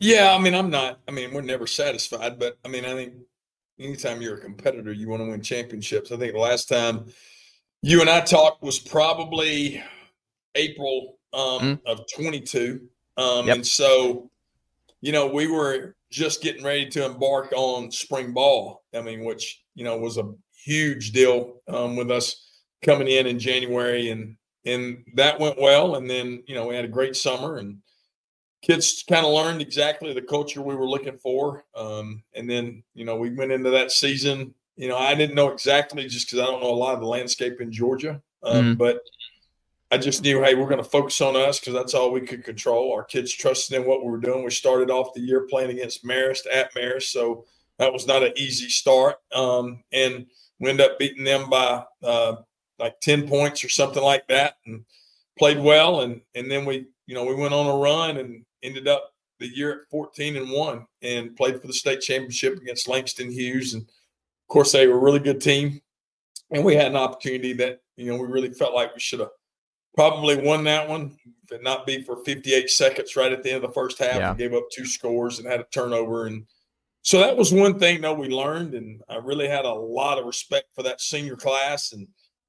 Yeah, 0.00 0.34
I 0.34 0.38
mean, 0.38 0.54
I'm 0.54 0.70
not. 0.70 0.98
I 1.06 1.12
mean, 1.12 1.32
we're 1.32 1.42
never 1.42 1.66
satisfied, 1.66 2.38
but 2.38 2.58
I 2.64 2.68
mean, 2.68 2.84
I 2.84 2.94
think 2.94 3.14
anytime 3.78 4.20
you're 4.20 4.36
a 4.36 4.40
competitor, 4.40 4.92
you 4.92 5.08
want 5.08 5.22
to 5.22 5.30
win 5.30 5.40
championships. 5.40 6.10
I 6.12 6.16
think 6.16 6.32
the 6.32 6.40
last 6.40 6.68
time 6.68 7.06
you 7.82 8.00
and 8.00 8.10
I 8.10 8.20
talked 8.20 8.62
was 8.62 8.78
probably 8.78 9.82
April 10.56 11.18
um, 11.32 11.60
mm. 11.60 11.80
of 11.86 12.04
22. 12.14 12.80
Um, 13.16 13.46
yep. 13.46 13.56
And 13.56 13.66
so, 13.66 14.30
you 15.00 15.12
know, 15.12 15.26
we 15.26 15.46
were 15.46 15.94
just 16.10 16.42
getting 16.42 16.64
ready 16.64 16.88
to 16.90 17.04
embark 17.04 17.52
on 17.54 17.90
spring 17.90 18.32
ball. 18.32 18.82
I 18.94 19.00
mean, 19.02 19.24
which, 19.24 19.62
you 19.74 19.84
know, 19.84 19.98
was 19.98 20.18
a 20.18 20.32
huge 20.64 21.12
deal 21.12 21.60
um, 21.68 21.96
with 21.96 22.10
us 22.10 22.48
coming 22.82 23.08
in 23.08 23.26
in 23.26 23.38
January. 23.38 24.10
And, 24.10 24.36
and 24.64 25.04
that 25.14 25.38
went 25.38 25.60
well. 25.60 25.96
And 25.96 26.08
then, 26.08 26.42
you 26.46 26.54
know, 26.54 26.66
we 26.66 26.74
had 26.74 26.84
a 26.84 26.88
great 26.88 27.16
summer 27.16 27.56
and 27.56 27.78
kids 28.62 29.04
kind 29.08 29.24
of 29.24 29.32
learned 29.32 29.60
exactly 29.60 30.12
the 30.12 30.22
culture 30.22 30.60
we 30.62 30.74
were 30.74 30.88
looking 30.88 31.18
for. 31.18 31.64
Um, 31.74 32.22
and 32.34 32.50
then, 32.50 32.82
you 32.94 33.04
know, 33.04 33.16
we 33.16 33.30
went 33.30 33.52
into 33.52 33.70
that 33.70 33.92
season. 33.92 34.54
You 34.76 34.88
know, 34.88 34.98
I 34.98 35.14
didn't 35.14 35.36
know 35.36 35.50
exactly 35.50 36.06
just 36.08 36.26
because 36.26 36.40
I 36.40 36.50
don't 36.50 36.60
know 36.60 36.70
a 36.70 36.74
lot 36.74 36.94
of 36.94 37.00
the 37.00 37.06
landscape 37.06 37.60
in 37.60 37.70
Georgia. 37.72 38.20
Um, 38.42 38.74
mm. 38.74 38.78
But 38.78 39.00
I 39.90 39.98
just 39.98 40.22
knew, 40.22 40.42
hey, 40.42 40.54
we're 40.54 40.68
going 40.68 40.82
to 40.82 40.88
focus 40.88 41.20
on 41.20 41.36
us 41.36 41.60
because 41.60 41.74
that's 41.74 41.94
all 41.94 42.10
we 42.10 42.22
could 42.22 42.44
control. 42.44 42.92
Our 42.92 43.04
kids 43.04 43.32
trusted 43.32 43.78
in 43.78 43.86
what 43.86 44.04
we 44.04 44.10
were 44.10 44.18
doing. 44.18 44.42
We 44.42 44.50
started 44.50 44.90
off 44.90 45.14
the 45.14 45.20
year 45.20 45.46
playing 45.48 45.70
against 45.70 46.04
Marist 46.04 46.46
at 46.52 46.74
Marist, 46.74 47.04
so 47.04 47.44
that 47.78 47.92
was 47.92 48.06
not 48.06 48.24
an 48.24 48.32
easy 48.36 48.68
start. 48.68 49.16
Um, 49.32 49.84
and 49.92 50.26
we 50.58 50.70
ended 50.70 50.90
up 50.90 50.98
beating 50.98 51.24
them 51.24 51.48
by 51.48 51.84
uh, 52.02 52.36
like 52.80 52.98
ten 53.00 53.28
points 53.28 53.62
or 53.62 53.68
something 53.68 54.02
like 54.02 54.26
that, 54.26 54.56
and 54.66 54.84
played 55.38 55.58
well. 55.58 56.00
And 56.00 56.20
and 56.34 56.50
then 56.50 56.64
we, 56.64 56.86
you 57.06 57.14
know, 57.14 57.24
we 57.24 57.34
went 57.34 57.54
on 57.54 57.66
a 57.66 57.76
run 57.78 58.16
and 58.16 58.44
ended 58.64 58.88
up 58.88 59.12
the 59.38 59.46
year 59.46 59.72
at 59.72 59.90
fourteen 59.90 60.36
and 60.36 60.50
one, 60.50 60.86
and 61.00 61.36
played 61.36 61.60
for 61.60 61.68
the 61.68 61.72
state 61.72 62.00
championship 62.00 62.56
against 62.56 62.88
Langston 62.88 63.30
Hughes. 63.30 63.74
And 63.74 63.82
of 63.84 64.48
course, 64.48 64.72
they 64.72 64.88
were 64.88 64.96
a 64.96 65.00
really 65.00 65.20
good 65.20 65.40
team, 65.40 65.80
and 66.50 66.64
we 66.64 66.74
had 66.74 66.88
an 66.88 66.96
opportunity 66.96 67.52
that 67.52 67.82
you 67.96 68.10
know 68.10 68.20
we 68.20 68.26
really 68.26 68.52
felt 68.52 68.74
like 68.74 68.92
we 68.92 69.00
should 69.00 69.20
have 69.20 69.30
probably 69.96 70.36
won 70.36 70.62
that 70.64 70.88
one 70.88 71.16
if 71.44 71.52
it 71.52 71.62
not 71.62 71.86
be 71.86 72.02
for 72.02 72.22
58 72.24 72.68
seconds 72.70 73.16
right 73.16 73.32
at 73.32 73.42
the 73.42 73.50
end 73.50 73.64
of 73.64 73.70
the 73.70 73.74
first 73.74 73.98
half. 73.98 74.16
Yeah. 74.16 74.30
and 74.30 74.38
gave 74.38 74.54
up 74.54 74.64
two 74.70 74.84
scores 74.84 75.38
and 75.38 75.48
had 75.48 75.60
a 75.60 75.66
turnover. 75.72 76.26
And 76.26 76.44
so 77.02 77.18
that 77.20 77.36
was 77.36 77.52
one 77.52 77.78
thing 77.78 78.00
that 78.02 78.16
we 78.16 78.28
learned. 78.28 78.74
And 78.74 79.00
i 79.08 79.16
really 79.16 79.48
had 79.48 79.64
a 79.64 79.72
lot 79.72 80.18
of 80.18 80.26
respect 80.26 80.66
for 80.74 80.82
that 80.82 81.00
senior 81.00 81.36
class. 81.36 81.92
And 81.92 82.06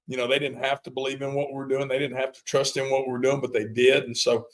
you 0.08 0.18
know 0.18 0.28
they 0.28 0.40
didn't 0.40 0.64
have 0.64 0.82
to 0.84 0.92
believe 0.92 1.22
in 1.22 1.34
what 1.34 1.54
we 1.54 1.60
are 1.60 1.68
doing. 1.68 1.88
They 1.88 2.00
didn't 2.00 2.18
have 2.18 2.34
to 2.34 2.44
trust 2.44 2.78
in 2.78 2.90
what 2.90 3.08
we 3.08 3.14
are 3.14 3.20
doing 3.20 3.42
but 3.42 3.54
they 3.54 3.66
did. 3.66 4.04
And 4.04 4.18
so 4.18 4.48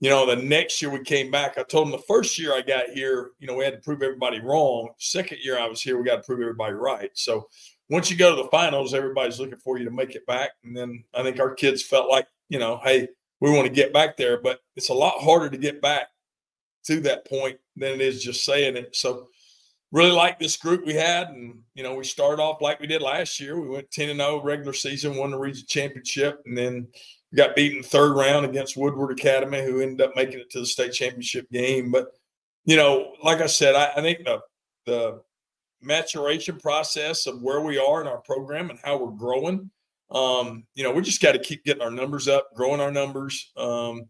you 0.00 0.10
know 0.10 0.26
the 0.26 0.42
next 0.42 0.82
year 0.82 0.90
we 0.90 1.02
came 1.02 1.30
back. 1.30 1.58
I 1.58 1.62
told 1.62 1.86
them 1.86 1.92
the 1.92 2.04
first 2.08 2.38
year 2.38 2.54
i 2.54 2.60
got 2.60 2.88
here 2.88 3.30
you 3.38 3.46
know 3.46 3.54
we 3.54 3.64
had 3.64 3.74
to 3.74 3.80
prove 3.80 4.02
everybody 4.02 4.40
wrong. 4.40 4.90
Second 4.98 5.38
year 5.42 5.58
i 5.58 5.66
was 5.66 5.80
here 5.80 5.98
we 5.98 6.04
got 6.04 6.16
to 6.16 6.22
prove 6.22 6.40
everybody 6.40 6.74
right. 6.74 7.10
So 7.14 7.48
once 7.88 8.10
you 8.10 8.16
go 8.16 8.34
to 8.34 8.42
the 8.42 8.48
finals, 8.48 8.94
everybody's 8.94 9.38
looking 9.38 9.58
for 9.58 9.78
you 9.78 9.84
to 9.84 9.90
make 9.90 10.14
it 10.14 10.26
back. 10.26 10.50
And 10.64 10.76
then 10.76 11.04
I 11.14 11.22
think 11.22 11.38
our 11.38 11.54
kids 11.54 11.82
felt 11.82 12.10
like, 12.10 12.26
you 12.48 12.58
know, 12.58 12.80
hey, 12.82 13.08
we 13.40 13.50
want 13.50 13.66
to 13.66 13.72
get 13.72 13.92
back 13.92 14.16
there, 14.16 14.40
but 14.40 14.60
it's 14.74 14.88
a 14.88 14.94
lot 14.94 15.20
harder 15.20 15.50
to 15.50 15.58
get 15.58 15.80
back 15.80 16.08
to 16.86 17.00
that 17.00 17.28
point 17.28 17.58
than 17.76 17.92
it 17.92 18.00
is 18.00 18.22
just 18.22 18.44
saying 18.44 18.76
it. 18.76 18.96
So 18.96 19.28
really 19.92 20.10
like 20.10 20.38
this 20.38 20.56
group 20.56 20.84
we 20.84 20.94
had. 20.94 21.28
And, 21.28 21.60
you 21.74 21.82
know, 21.82 21.94
we 21.94 22.04
started 22.04 22.42
off 22.42 22.60
like 22.60 22.80
we 22.80 22.86
did 22.86 23.02
last 23.02 23.38
year. 23.38 23.60
We 23.60 23.68
went 23.68 23.90
10 23.90 24.10
and 24.10 24.20
0 24.20 24.42
regular 24.42 24.72
season, 24.72 25.16
won 25.16 25.30
the 25.30 25.38
region 25.38 25.64
championship, 25.68 26.42
and 26.46 26.56
then 26.56 26.88
we 27.30 27.36
got 27.36 27.56
beaten 27.56 27.82
third 27.82 28.16
round 28.16 28.46
against 28.46 28.76
Woodward 28.76 29.12
Academy, 29.12 29.64
who 29.64 29.80
ended 29.80 30.00
up 30.00 30.16
making 30.16 30.40
it 30.40 30.50
to 30.50 30.60
the 30.60 30.66
state 30.66 30.92
championship 30.92 31.50
game. 31.50 31.90
But, 31.90 32.08
you 32.64 32.76
know, 32.76 33.14
like 33.22 33.40
I 33.40 33.46
said, 33.46 33.74
I, 33.74 33.92
I 33.96 34.00
think 34.00 34.24
the 34.24 34.40
the 34.86 35.20
maturation 35.86 36.58
process 36.58 37.26
of 37.26 37.40
where 37.40 37.60
we 37.60 37.78
are 37.78 38.00
in 38.00 38.06
our 38.06 38.18
program 38.18 38.70
and 38.70 38.78
how 38.82 38.98
we're 38.98 39.12
growing. 39.12 39.70
Um, 40.10 40.64
you 40.74 40.84
know, 40.84 40.92
we 40.92 41.02
just 41.02 41.22
got 41.22 41.32
to 41.32 41.38
keep 41.38 41.64
getting 41.64 41.82
our 41.82 41.90
numbers 41.90 42.28
up, 42.28 42.48
growing 42.54 42.80
our 42.80 42.92
numbers, 42.92 43.50
um, 43.56 44.04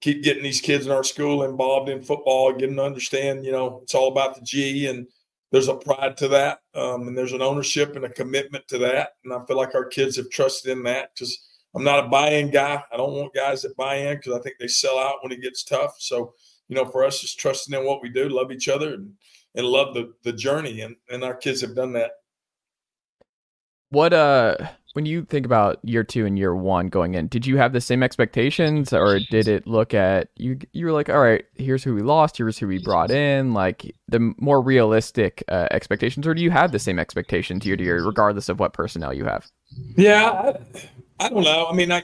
keep 0.00 0.22
getting 0.22 0.42
these 0.42 0.60
kids 0.60 0.86
in 0.86 0.92
our 0.92 1.04
school 1.04 1.44
involved 1.44 1.88
in 1.88 2.02
football, 2.02 2.52
getting 2.52 2.76
to 2.76 2.84
understand, 2.84 3.44
you 3.44 3.52
know, 3.52 3.80
it's 3.82 3.94
all 3.94 4.08
about 4.08 4.34
the 4.34 4.42
G 4.42 4.88
and 4.88 5.06
there's 5.52 5.68
a 5.68 5.74
pride 5.74 6.16
to 6.16 6.28
that. 6.28 6.60
Um, 6.74 7.08
and 7.08 7.16
there's 7.16 7.32
an 7.32 7.42
ownership 7.42 7.94
and 7.94 8.04
a 8.04 8.08
commitment 8.08 8.66
to 8.68 8.78
that. 8.78 9.10
And 9.24 9.32
I 9.32 9.44
feel 9.44 9.56
like 9.56 9.74
our 9.74 9.84
kids 9.84 10.16
have 10.16 10.30
trusted 10.30 10.72
in 10.72 10.82
that 10.84 11.10
because 11.14 11.38
I'm 11.74 11.84
not 11.84 12.04
a 12.04 12.08
buy-in 12.08 12.50
guy. 12.50 12.82
I 12.92 12.96
don't 12.96 13.12
want 13.12 13.34
guys 13.34 13.62
that 13.62 13.76
buy 13.76 13.96
in 13.96 14.16
because 14.16 14.34
I 14.34 14.40
think 14.40 14.56
they 14.58 14.68
sell 14.68 14.98
out 14.98 15.22
when 15.22 15.32
it 15.32 15.42
gets 15.42 15.62
tough. 15.62 15.94
So, 15.98 16.34
you 16.68 16.76
know, 16.76 16.86
for 16.86 17.04
us, 17.04 17.22
it's 17.22 17.34
trusting 17.34 17.74
in 17.74 17.86
what 17.86 18.02
we 18.02 18.08
do, 18.08 18.28
love 18.28 18.50
each 18.50 18.68
other 18.68 18.94
and 18.94 19.12
and 19.54 19.66
love 19.66 19.94
the 19.94 20.14
the 20.22 20.32
journey 20.32 20.80
and 20.80 20.96
and 21.08 21.24
our 21.24 21.34
kids 21.34 21.60
have 21.60 21.74
done 21.74 21.92
that. 21.92 22.12
What 23.90 24.12
uh 24.12 24.56
when 24.94 25.06
you 25.06 25.24
think 25.24 25.46
about 25.46 25.78
year 25.82 26.04
two 26.04 26.26
and 26.26 26.38
year 26.38 26.54
one 26.54 26.88
going 26.88 27.14
in 27.14 27.26
did 27.26 27.46
you 27.46 27.56
have 27.56 27.72
the 27.72 27.80
same 27.80 28.02
expectations 28.02 28.92
or 28.92 29.18
did 29.30 29.48
it 29.48 29.66
look 29.66 29.94
at 29.94 30.28
you 30.36 30.58
you 30.72 30.86
were 30.86 30.92
like 30.92 31.08
all 31.08 31.20
right 31.20 31.44
here's 31.54 31.82
who 31.82 31.94
we 31.94 32.02
lost 32.02 32.36
here's 32.36 32.58
who 32.58 32.66
we 32.66 32.82
brought 32.82 33.10
in 33.10 33.54
like 33.54 33.94
the 34.08 34.34
more 34.38 34.60
realistic 34.60 35.42
uh, 35.48 35.66
expectations 35.70 36.26
or 36.26 36.34
do 36.34 36.42
you 36.42 36.50
have 36.50 36.72
the 36.72 36.78
same 36.78 36.98
expectations 36.98 37.64
year 37.64 37.76
to 37.76 37.84
year 37.84 38.04
regardless 38.04 38.48
of 38.48 38.60
what 38.60 38.72
personnel 38.72 39.12
you 39.12 39.24
have? 39.24 39.50
Yeah 39.96 40.52
i, 41.18 41.26
I 41.26 41.28
don't 41.28 41.44
know. 41.44 41.66
I 41.68 41.74
mean 41.74 41.90
i 41.90 42.02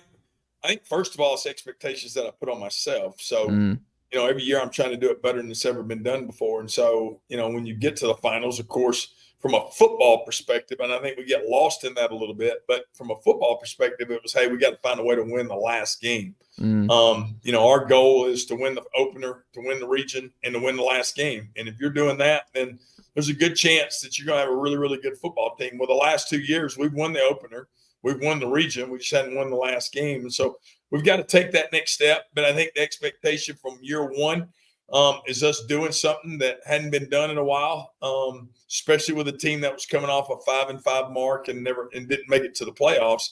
i 0.65 0.69
think 0.69 0.87
first 0.87 1.15
of 1.15 1.21
all 1.21 1.35
it's 1.35 1.47
expectations 1.47 2.15
that 2.15 2.27
i 2.27 2.31
put 2.31 2.49
on 2.49 2.61
myself. 2.61 3.21
So 3.21 3.49
mm 3.49 3.79
you 4.13 4.19
know, 4.19 4.27
every 4.27 4.43
year 4.43 4.61
I'm 4.61 4.71
trying 4.71 4.91
to 4.91 4.97
do 4.97 5.11
it 5.11 5.23
better 5.23 5.39
than 5.41 5.51
it's 5.51 5.65
ever 5.65 5.83
been 5.83 6.03
done 6.03 6.27
before. 6.27 6.61
And 6.61 6.71
so, 6.71 7.21
you 7.29 7.37
know, 7.37 7.49
when 7.49 7.67
you 7.67 7.75
get 7.75 7.97
to 7.97 8.07
the 8.07 8.15
finals, 8.15 8.59
of 8.59 8.69
course, 8.69 9.15
from 9.41 9.55
a 9.55 9.71
football 9.71 10.25
perspective, 10.25 10.79
and 10.81 10.93
I 10.93 10.99
think 10.99 11.17
we 11.17 11.25
get 11.25 11.47
lost 11.47 11.85
in 11.85 11.95
that 11.95 12.11
a 12.11 12.17
little 12.17 12.35
bit, 12.35 12.65
but 12.67 12.87
from 12.93 13.11
a 13.11 13.17
football 13.17 13.57
perspective, 13.57 14.11
it 14.11 14.21
was, 14.23 14.33
hey, 14.33 14.49
we 14.49 14.59
got 14.59 14.71
to 14.71 14.77
find 14.79 14.99
a 14.99 15.05
way 15.05 15.15
to 15.15 15.23
win 15.23 15.47
the 15.47 15.55
last 15.55 16.01
game. 16.01 16.35
Mm. 16.59 16.91
Um, 16.91 17.37
you 17.43 17.53
know, 17.53 17.69
our 17.69 17.85
goal 17.85 18.27
is 18.27 18.47
to 18.47 18.57
win 18.57 18.75
the 18.75 18.83
opener, 18.97 19.45
to 19.53 19.61
win 19.61 19.79
the 19.79 19.87
region, 19.87 20.33
and 20.43 20.55
to 20.55 20.61
win 20.61 20.77
the 20.77 20.83
last 20.83 21.15
game. 21.15 21.51
And 21.57 21.69
if 21.69 21.79
you're 21.79 21.91
doing 21.91 22.19
that, 22.19 22.47
then 22.53 22.81
there's 23.15 23.29
a 23.29 23.35
good 23.35 23.55
chance 23.55 24.01
that 24.01 24.19
you're 24.19 24.27
going 24.27 24.39
to 24.39 24.47
have 24.47 24.53
a 24.53 24.57
really, 24.57 24.77
really 24.77 24.99
good 24.99 25.19
football 25.19 25.55
team. 25.55 25.79
Well, 25.79 25.87
the 25.87 25.95
last 25.95 26.29
two 26.29 26.41
years, 26.41 26.77
we've 26.77 26.95
won 26.95 27.13
the 27.13 27.23
opener, 27.23 27.69
we've 28.03 28.21
won 28.21 28.41
the 28.41 28.49
region, 28.49 28.91
we 28.91 28.99
just 28.99 29.13
hadn't 29.13 29.37
won 29.37 29.51
the 29.51 29.57
last 29.57 29.93
game. 29.93 30.23
And 30.23 30.33
so 30.33 30.59
we've 30.91 31.05
got 31.05 31.17
to 31.17 31.25
take 31.25 31.53
that 31.53 31.73
next 31.73 31.93
step. 31.93 32.27
But 32.35 32.45
I 32.45 32.53
think 32.53 32.73
the 32.75 32.83
expectation 32.83 33.57
from 33.57 33.79
year 33.81 34.05
one 34.05 34.49
um, 34.93 35.21
is 35.27 35.43
us 35.43 35.65
doing 35.67 35.93
something 35.93 36.39
that 36.39 36.61
hadn't 36.65 36.91
been 36.91 37.09
done 37.09 37.31
in 37.31 37.39
a 37.39 37.45
while, 37.45 37.95
um, 38.03 38.49
especially 38.69 39.15
with 39.15 39.29
a 39.29 39.33
team 39.33 39.61
that 39.61 39.73
was 39.73 39.87
coming 39.87 40.11
off 40.11 40.31
a 40.31 40.37
five 40.47 40.71
and 40.71 40.83
five 40.83 41.11
mark 41.11 41.49
and 41.49 41.63
never 41.63 41.89
and 41.95 42.09
didn't 42.09 42.29
make 42.29 42.43
it 42.43 42.55
to 42.57 42.65
the 42.65 42.73
playoffs. 42.73 43.29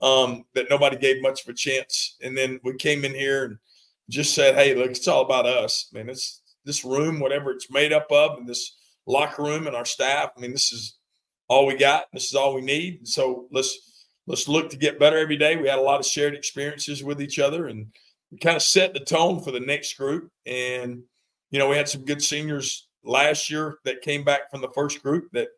Um, 0.00 0.44
that 0.54 0.70
nobody 0.70 0.96
gave 0.96 1.22
much 1.22 1.42
of 1.42 1.48
a 1.48 1.54
chance. 1.54 2.16
And 2.22 2.36
then 2.36 2.60
we 2.62 2.76
came 2.76 3.04
in 3.04 3.12
here 3.12 3.44
and 3.46 3.58
just 4.08 4.32
said, 4.32 4.54
"Hey, 4.54 4.74
look, 4.74 4.90
it's 4.92 5.08
all 5.08 5.22
about 5.22 5.44
us. 5.46 5.88
man. 5.92 6.08
it's 6.08 6.42
this 6.64 6.84
room, 6.84 7.18
whatever 7.18 7.50
it's 7.50 7.70
made 7.70 7.92
up 7.92 8.06
of, 8.12 8.38
and 8.38 8.46
this 8.46 8.76
locker 9.06 9.42
room 9.42 9.66
and 9.66 9.74
our 9.74 9.86
staff. 9.86 10.30
I 10.36 10.40
mean, 10.40 10.52
this 10.52 10.70
is 10.70 10.98
all 11.48 11.66
we 11.66 11.76
got. 11.76 12.04
This 12.12 12.26
is 12.26 12.34
all 12.34 12.54
we 12.54 12.60
need. 12.60 13.08
So 13.08 13.48
let's 13.50 13.97
let's 14.28 14.46
look 14.46 14.70
to 14.70 14.76
get 14.76 15.00
better 15.00 15.16
every 15.16 15.38
day. 15.38 15.56
We 15.56 15.68
had 15.68 15.78
a 15.78 15.82
lot 15.82 15.98
of 15.98 16.06
shared 16.06 16.34
experiences 16.34 17.02
with 17.02 17.20
each 17.20 17.38
other, 17.38 17.66
and 17.66 17.86
we 18.30 18.38
kind 18.38 18.56
of 18.56 18.62
set 18.62 18.92
the 18.92 19.00
tone 19.00 19.40
for 19.42 19.50
the 19.50 19.60
next 19.60 19.96
group. 19.96 20.30
And 20.46 21.02
you 21.50 21.58
know, 21.58 21.68
we 21.68 21.76
had 21.76 21.88
some 21.88 22.04
good 22.04 22.22
seniors 22.22 22.86
last 23.02 23.50
year 23.50 23.78
that 23.84 24.02
came 24.02 24.22
back 24.22 24.50
from 24.50 24.60
the 24.60 24.70
first 24.74 25.02
group 25.02 25.30
that 25.32 25.48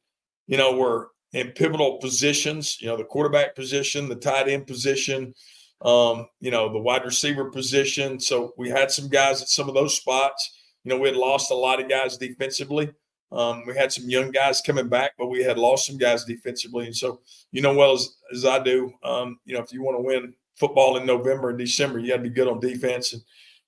you 0.46 0.56
know 0.56 0.76
were 0.76 1.10
in 1.32 1.48
pivotal 1.48 1.98
positions. 1.98 2.78
You 2.80 2.88
know, 2.88 2.96
the 2.96 3.04
quarterback 3.04 3.54
position, 3.54 4.08
the 4.08 4.14
tight 4.14 4.48
end 4.48 4.68
position, 4.68 5.34
um, 5.82 6.28
you 6.38 6.52
know, 6.52 6.72
the 6.72 6.78
wide 6.78 7.04
receiver 7.04 7.50
position. 7.50 8.20
So 8.20 8.54
we 8.56 8.70
had 8.70 8.90
some 8.90 9.08
guys 9.08 9.42
at 9.42 9.48
some 9.48 9.68
of 9.68 9.74
those 9.74 9.96
spots. 9.96 10.56
You 10.84 10.90
know, 10.90 10.98
we 10.98 11.08
had 11.08 11.16
lost 11.16 11.50
a 11.50 11.54
lot 11.54 11.82
of 11.82 11.90
guys 11.90 12.16
defensively. 12.16 12.90
Um, 13.32 13.64
we 13.66 13.76
had 13.76 13.92
some 13.92 14.08
young 14.08 14.30
guys 14.30 14.60
coming 14.60 14.88
back, 14.88 15.12
but 15.16 15.28
we 15.28 15.42
had 15.42 15.58
lost 15.58 15.86
some 15.86 15.96
guys 15.96 16.24
defensively. 16.24 16.86
And 16.86 16.96
so, 16.96 17.20
you 17.52 17.62
know, 17.62 17.74
well 17.74 17.92
as, 17.92 18.16
as 18.32 18.44
I 18.44 18.58
do, 18.62 18.92
um, 19.04 19.38
you 19.44 19.54
know, 19.54 19.62
if 19.62 19.72
you 19.72 19.82
want 19.82 19.96
to 19.98 20.02
win 20.02 20.34
football 20.56 20.96
in 20.96 21.06
November 21.06 21.50
and 21.50 21.58
December, 21.58 21.98
you 21.98 22.08
got 22.08 22.16
to 22.16 22.22
be 22.22 22.30
good 22.30 22.48
on 22.48 22.60
defense. 22.60 23.12
And, 23.12 23.22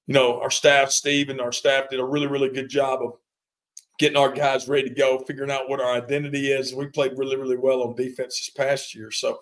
you 0.07 0.15
know, 0.15 0.41
our 0.41 0.51
staff, 0.51 0.91
Steve 0.91 1.29
and 1.29 1.41
our 1.41 1.53
staff 1.53 1.91
did 1.91 2.01
a 2.01 2.05
really, 2.05 2.27
really 2.27 2.51
good 2.51 2.69
job 2.69 3.01
of 3.03 3.13
getting 3.99 4.17
our 4.17 4.33
guys 4.33 4.67
ready 4.67 4.89
to 4.89 4.95
go, 4.95 5.19
figuring 5.21 5.51
out 5.51 5.69
what 5.69 5.81
our 5.81 5.95
identity 5.95 6.51
is. 6.51 6.75
We 6.75 6.87
played 6.87 7.17
really, 7.17 7.37
really 7.37 7.57
well 7.57 7.83
on 7.83 7.95
defense 7.95 8.41
this 8.41 8.51
past 8.51 8.95
year. 8.97 9.13
So, 9.13 9.39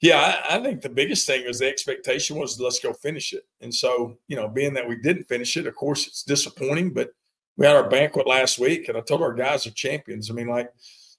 yeah, 0.00 0.40
I, 0.48 0.56
I, 0.56 0.62
think 0.62 0.82
the 0.82 0.88
biggest 0.88 1.28
thing 1.28 1.46
was 1.46 1.60
the 1.60 1.68
expectation 1.68 2.36
was 2.36 2.58
let's 2.58 2.80
go 2.80 2.92
finish 2.92 3.32
it. 3.32 3.44
And 3.60 3.72
so, 3.72 4.18
you 4.26 4.34
know, 4.34 4.48
being 4.48 4.74
that 4.74 4.88
we 4.88 4.96
didn't 4.96 5.28
finish 5.28 5.56
it, 5.56 5.68
of 5.68 5.76
course, 5.76 6.08
it's 6.08 6.24
disappointing. 6.24 6.92
But 6.92 7.14
we 7.56 7.66
had 7.66 7.76
our 7.76 7.88
banquet 7.88 8.26
last 8.26 8.58
week, 8.58 8.88
and 8.88 8.96
I 8.96 9.00
told 9.00 9.22
our 9.22 9.34
guys 9.34 9.66
are 9.66 9.72
champions. 9.72 10.30
I 10.30 10.34
mean, 10.34 10.48
like, 10.48 10.70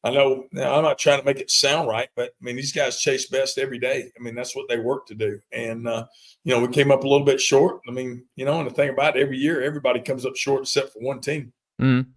I 0.04 0.12
know 0.12 0.46
I'm 0.52 0.84
not 0.84 0.98
trying 0.98 1.20
to 1.20 1.26
make 1.26 1.40
it 1.40 1.50
sound 1.50 1.88
right, 1.88 2.10
but 2.16 2.32
I 2.42 2.44
mean, 2.44 2.58
these 2.58 2.74
guys 2.74 3.00
chase 3.00 3.28
best 3.28 3.58
every 3.58 3.80
day. 3.80 4.12
I 4.18 4.22
mean, 4.22 4.36
that's 4.36 4.56
what 4.56 4.68
they 4.68 4.78
work 4.78 5.08
to 5.08 5.16
do. 5.16 5.40
And, 5.54 5.88
uh, 5.88 6.08
you 6.44 6.54
know, 6.54 6.60
we 6.60 6.68
came 6.68 6.92
up 6.92 7.06
a 7.06 7.08
little 7.08 7.26
bit 7.26 7.40
short. 7.40 7.80
I 7.88 7.92
mean, 7.92 8.26
you 8.36 8.44
know, 8.44 8.60
and 8.60 8.70
the 8.70 8.74
thing 8.74 8.90
about 8.90 9.16
it, 9.16 9.22
every 9.22 9.38
year, 9.38 9.62
everybody 9.62 10.02
comes 10.02 10.26
up 10.26 10.36
short 10.36 10.64
except 10.64 10.92
for 10.92 11.00
one 11.00 11.22
team. 11.22 11.54
Mm. 11.82 12.08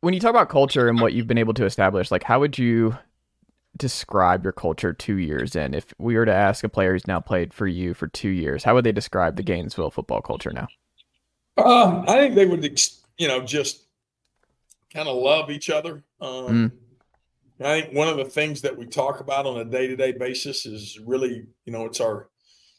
When 0.00 0.14
you 0.14 0.20
talk 0.20 0.30
about 0.30 0.48
culture 0.48 0.88
and 0.88 1.00
what 1.00 1.12
you've 1.12 1.26
been 1.26 1.38
able 1.38 1.54
to 1.54 1.66
establish, 1.66 2.10
like, 2.10 2.22
how 2.22 2.40
would 2.40 2.56
you 2.56 2.96
describe 3.76 4.42
your 4.42 4.52
culture 4.52 4.94
two 4.94 5.16
years 5.16 5.54
in? 5.54 5.74
If 5.74 5.92
we 5.98 6.16
were 6.16 6.24
to 6.24 6.32
ask 6.32 6.64
a 6.64 6.68
player 6.68 6.92
who's 6.92 7.06
now 7.06 7.20
played 7.20 7.52
for 7.52 7.66
you 7.66 7.92
for 7.92 8.06
two 8.06 8.30
years, 8.30 8.64
how 8.64 8.74
would 8.74 8.84
they 8.84 8.92
describe 8.92 9.36
the 9.36 9.42
Gainesville 9.42 9.90
football 9.90 10.22
culture 10.22 10.52
now? 10.52 10.68
Um, 11.58 12.04
I 12.08 12.18
think 12.18 12.34
they 12.34 12.46
would, 12.46 12.80
you 13.18 13.28
know, 13.28 13.42
just 13.42 13.84
kind 14.92 15.08
of 15.08 15.16
love 15.16 15.50
each 15.50 15.70
other. 15.70 16.04
Um, 16.20 16.70
mm. 16.70 16.72
I 17.60 17.80
think 17.80 17.94
one 17.94 18.08
of 18.08 18.16
the 18.16 18.24
things 18.24 18.60
that 18.62 18.76
we 18.76 18.86
talk 18.86 19.20
about 19.20 19.46
on 19.46 19.58
a 19.58 19.64
day 19.64 19.88
to 19.88 19.96
day 19.96 20.12
basis 20.12 20.64
is 20.64 21.00
really, 21.04 21.46
you 21.64 21.72
know, 21.72 21.86
it's 21.86 22.00
our, 22.00 22.28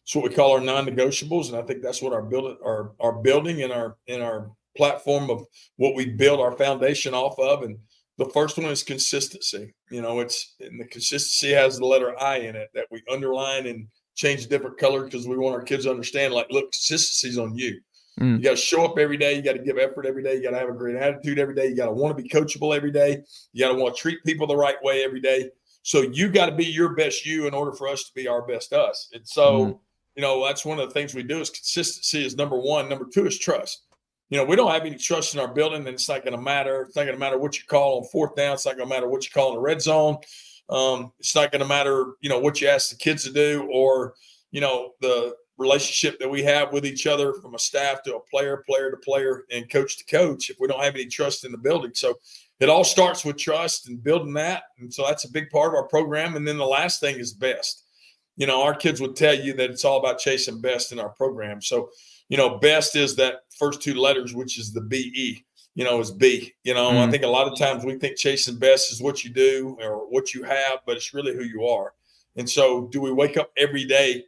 it's 0.03 0.15
what 0.15 0.29
we 0.29 0.35
call 0.35 0.53
our 0.53 0.61
non 0.61 0.85
negotiables, 0.85 1.49
and 1.49 1.57
I 1.57 1.61
think 1.61 1.83
that's 1.83 2.01
what 2.01 2.13
our 2.13 2.23
build 2.23 2.57
our 2.65 2.93
our 2.99 3.13
building 3.13 3.61
and 3.61 3.71
our 3.71 3.97
in 4.07 4.21
our 4.21 4.49
platform 4.75 5.29
of 5.29 5.45
what 5.75 5.95
we 5.95 6.05
build 6.05 6.39
our 6.39 6.53
foundation 6.53 7.13
off 7.13 7.37
of, 7.37 7.63
and 7.63 7.77
the 8.17 8.25
first 8.29 8.57
one 8.57 8.67
is 8.67 8.83
consistency. 8.83 9.73
You 9.91 10.01
know, 10.01 10.19
it's 10.19 10.55
and 10.61 10.79
the 10.79 10.85
consistency 10.85 11.53
has 11.53 11.77
the 11.77 11.85
letter 11.85 12.19
I 12.19 12.37
in 12.37 12.55
it 12.55 12.69
that 12.73 12.87
we 12.89 13.03
underline 13.11 13.67
and 13.67 13.87
change 14.15 14.45
a 14.45 14.49
different 14.49 14.77
color 14.77 15.03
because 15.03 15.27
we 15.27 15.37
want 15.37 15.55
our 15.55 15.61
kids 15.61 15.85
to 15.85 15.91
understand. 15.91 16.33
Like, 16.33 16.47
look, 16.49 16.71
consistency's 16.71 17.37
on 17.37 17.55
you. 17.55 17.79
Mm. 18.19 18.37
You 18.37 18.43
got 18.43 18.51
to 18.51 18.55
show 18.57 18.85
up 18.85 18.97
every 18.97 19.17
day. 19.17 19.35
You 19.35 19.41
got 19.41 19.53
to 19.53 19.63
give 19.63 19.77
effort 19.77 20.05
every 20.05 20.23
day. 20.23 20.35
You 20.35 20.43
got 20.43 20.51
to 20.51 20.59
have 20.59 20.69
a 20.69 20.73
great 20.73 20.95
attitude 20.95 21.39
every 21.39 21.55
day. 21.55 21.67
You 21.67 21.75
got 21.75 21.85
to 21.85 21.91
want 21.91 22.15
to 22.15 22.21
be 22.21 22.29
coachable 22.29 22.75
every 22.75 22.91
day. 22.91 23.23
You 23.53 23.65
got 23.65 23.73
to 23.73 23.81
want 23.81 23.95
to 23.95 24.01
treat 24.01 24.23
people 24.25 24.47
the 24.47 24.57
right 24.57 24.81
way 24.83 25.03
every 25.03 25.21
day. 25.21 25.49
So 25.83 26.01
you 26.01 26.29
got 26.29 26.47
to 26.47 26.55
be 26.55 26.65
your 26.65 26.95
best 26.95 27.25
you 27.25 27.47
in 27.47 27.53
order 27.53 27.71
for 27.71 27.87
us 27.87 28.03
to 28.03 28.13
be 28.13 28.27
our 28.27 28.41
best 28.41 28.73
us. 28.73 29.09
And 29.13 29.27
so, 29.27 29.65
mm. 29.65 29.79
you 30.15 30.21
know, 30.21 30.45
that's 30.45 30.65
one 30.65 30.79
of 30.79 30.87
the 30.87 30.93
things 30.93 31.15
we 31.15 31.23
do 31.23 31.39
is 31.39 31.49
consistency 31.49 32.25
is 32.25 32.35
number 32.35 32.59
one. 32.59 32.89
Number 32.89 33.05
two 33.05 33.25
is 33.25 33.39
trust 33.39 33.83
you 34.29 34.37
know, 34.37 34.45
we 34.45 34.55
don't 34.55 34.71
have 34.71 34.85
any 34.85 34.95
trust 34.95 35.33
in 35.33 35.39
our 35.39 35.47
building, 35.47 35.79
and 35.79 35.87
it's 35.87 36.07
not 36.07 36.23
going 36.23 36.35
to 36.35 36.41
matter. 36.41 36.83
It's 36.83 36.95
not 36.95 37.03
going 37.03 37.15
to 37.15 37.19
matter 37.19 37.39
what 37.39 37.57
you 37.57 37.65
call 37.67 37.99
on 37.99 38.07
fourth 38.09 38.35
down. 38.35 38.53
It's 38.53 38.65
not 38.65 38.77
going 38.77 38.87
to 38.87 38.95
matter 38.95 39.09
what 39.09 39.25
you 39.25 39.31
call 39.31 39.49
in 39.49 39.55
the 39.55 39.61
red 39.61 39.81
zone. 39.81 40.17
Um, 40.69 41.11
it's 41.19 41.33
not 41.33 41.51
going 41.51 41.61
to 41.61 41.67
matter, 41.67 42.13
you 42.21 42.29
know, 42.29 42.39
what 42.39 42.61
you 42.61 42.67
ask 42.67 42.91
the 42.91 42.95
kids 42.95 43.23
to 43.23 43.33
do 43.33 43.67
or, 43.73 44.13
you 44.51 44.61
know, 44.61 44.91
the 45.01 45.33
relationship 45.59 46.19
that 46.19 46.29
we 46.29 46.41
have 46.43 46.73
with 46.73 46.85
each 46.85 47.05
other 47.05 47.33
from 47.33 47.53
a 47.53 47.59
staff 47.59 48.01
to 48.03 48.15
a 48.15 48.19
player, 48.19 48.63
player 48.65 48.89
to 48.89 48.97
player, 48.97 49.45
and 49.51 49.69
coach 49.69 49.97
to 49.97 50.05
coach 50.05 50.49
if 50.49 50.57
we 50.59 50.67
don't 50.67 50.83
have 50.83 50.95
any 50.95 51.05
trust 51.05 51.45
in 51.45 51.51
the 51.51 51.57
building. 51.57 51.91
So 51.93 52.17
it 52.59 52.69
all 52.69 52.83
starts 52.83 53.23
with 53.23 53.37
trust 53.37 53.87
and 53.87 54.03
building 54.03 54.33
that. 54.33 54.63
And 54.79 54.93
so 54.93 55.05
that's 55.05 55.25
a 55.25 55.31
big 55.31 55.49
part 55.49 55.69
of 55.69 55.75
our 55.75 55.87
program. 55.87 56.35
And 56.35 56.47
then 56.47 56.57
the 56.57 56.65
last 56.65 56.99
thing 56.99 57.19
is 57.19 57.33
best. 57.33 57.83
You 58.37 58.47
know, 58.47 58.63
our 58.63 58.73
kids 58.73 59.01
would 59.01 59.15
tell 59.15 59.33
you 59.33 59.53
that 59.53 59.69
it's 59.69 59.85
all 59.85 59.99
about 59.99 60.19
chasing 60.19 60.61
best 60.61 60.91
in 60.91 60.99
our 60.99 61.09
program. 61.09 61.61
So 61.61 61.89
you 62.29 62.37
know, 62.37 62.57
best 62.59 62.95
is 62.95 63.15
that 63.15 63.41
first 63.57 63.81
two 63.81 63.95
letters, 63.95 64.33
which 64.33 64.57
is 64.57 64.71
the 64.71 64.81
BE, 64.81 65.43
you 65.75 65.83
know, 65.83 65.99
is 65.99 66.11
B. 66.11 66.53
You 66.63 66.75
know, 66.75 66.91
mm. 66.91 67.07
I 67.07 67.11
think 67.11 67.23
a 67.23 67.27
lot 67.27 67.51
of 67.51 67.57
times 67.57 67.83
we 67.83 67.97
think 67.97 68.17
chasing 68.17 68.57
best 68.57 68.91
is 68.91 69.01
what 69.01 69.23
you 69.23 69.31
do 69.31 69.75
or 69.81 70.09
what 70.09 70.33
you 70.33 70.43
have, 70.43 70.79
but 70.85 70.95
it's 70.95 71.13
really 71.13 71.35
who 71.35 71.43
you 71.43 71.65
are. 71.65 71.93
And 72.35 72.47
so, 72.47 72.87
do 72.91 73.01
we 73.01 73.11
wake 73.11 73.35
up 73.35 73.51
every 73.57 73.83
day 73.83 74.23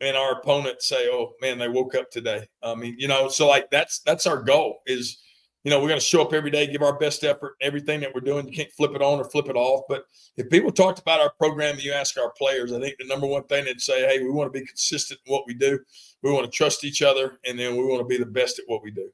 and 0.00 0.16
our 0.16 0.32
opponents 0.32 0.88
say, 0.88 1.08
"Oh 1.10 1.32
man, 1.40 1.58
they 1.58 1.68
woke 1.68 1.94
up 1.94 2.10
today"? 2.10 2.48
I 2.62 2.74
mean, 2.74 2.96
you 2.98 3.08
know, 3.08 3.28
so 3.28 3.48
like 3.48 3.70
that's 3.70 4.00
that's 4.00 4.26
our 4.26 4.42
goal 4.42 4.80
is 4.86 5.18
you 5.66 5.70
know, 5.70 5.80
we're 5.80 5.88
going 5.88 5.98
to 5.98 6.06
show 6.06 6.22
up 6.22 6.32
every 6.32 6.52
day, 6.52 6.68
give 6.68 6.82
our 6.82 6.96
best 6.96 7.24
effort, 7.24 7.56
everything 7.60 7.98
that 7.98 8.14
we're 8.14 8.20
doing. 8.20 8.46
You 8.46 8.54
can't 8.54 8.70
flip 8.70 8.92
it 8.94 9.02
on 9.02 9.18
or 9.18 9.24
flip 9.24 9.48
it 9.48 9.56
off. 9.56 9.82
But 9.88 10.04
if 10.36 10.48
people 10.48 10.70
talked 10.70 11.00
about 11.00 11.18
our 11.18 11.32
program, 11.40 11.74
you 11.80 11.90
ask 11.90 12.16
our 12.16 12.30
players, 12.38 12.72
I 12.72 12.78
think 12.78 12.94
the 13.00 13.06
number 13.08 13.26
one 13.26 13.42
thing 13.48 13.64
they'd 13.64 13.80
say, 13.80 14.06
hey, 14.06 14.22
we 14.22 14.30
want 14.30 14.46
to 14.46 14.56
be 14.56 14.64
consistent 14.64 15.18
in 15.26 15.32
what 15.32 15.42
we 15.44 15.54
do. 15.54 15.80
We 16.22 16.30
want 16.30 16.44
to 16.44 16.56
trust 16.56 16.84
each 16.84 17.02
other, 17.02 17.40
and 17.44 17.58
then 17.58 17.76
we 17.76 17.84
want 17.84 17.98
to 17.98 18.06
be 18.06 18.16
the 18.16 18.30
best 18.30 18.60
at 18.60 18.66
what 18.68 18.84
we 18.84 18.92
do. 18.92 19.10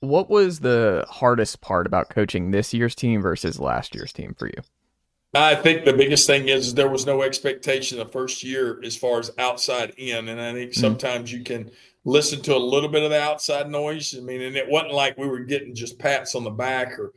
What 0.00 0.28
was 0.28 0.58
the 0.58 1.06
hardest 1.08 1.60
part 1.60 1.86
about 1.86 2.10
coaching 2.10 2.50
this 2.50 2.74
year's 2.74 2.96
team 2.96 3.22
versus 3.22 3.60
last 3.60 3.94
year's 3.94 4.12
team 4.12 4.34
for 4.36 4.48
you? 4.48 4.60
I 5.34 5.54
think 5.54 5.84
the 5.84 5.94
biggest 5.94 6.26
thing 6.26 6.48
is 6.48 6.74
there 6.74 6.90
was 6.90 7.06
no 7.06 7.22
expectation 7.22 7.98
the 7.98 8.04
first 8.04 8.42
year 8.42 8.80
as 8.84 8.96
far 8.96 9.18
as 9.18 9.30
outside 9.38 9.94
in. 9.96 10.28
And 10.28 10.40
I 10.40 10.52
think 10.52 10.72
mm-hmm. 10.72 10.80
sometimes 10.80 11.30
mm-hmm. 11.30 11.38
you 11.38 11.44
can 11.44 11.70
listen 12.04 12.42
to 12.42 12.54
a 12.54 12.58
little 12.58 12.88
bit 12.88 13.02
of 13.02 13.10
the 13.10 13.20
outside 13.20 13.70
noise. 13.70 14.14
I 14.16 14.20
mean, 14.20 14.42
and 14.42 14.56
it 14.56 14.68
wasn't 14.68 14.92
like 14.92 15.16
we 15.16 15.28
were 15.28 15.40
getting 15.40 15.74
just 15.74 15.98
pats 15.98 16.34
on 16.34 16.44
the 16.44 16.50
back 16.50 16.98
or, 16.98 17.12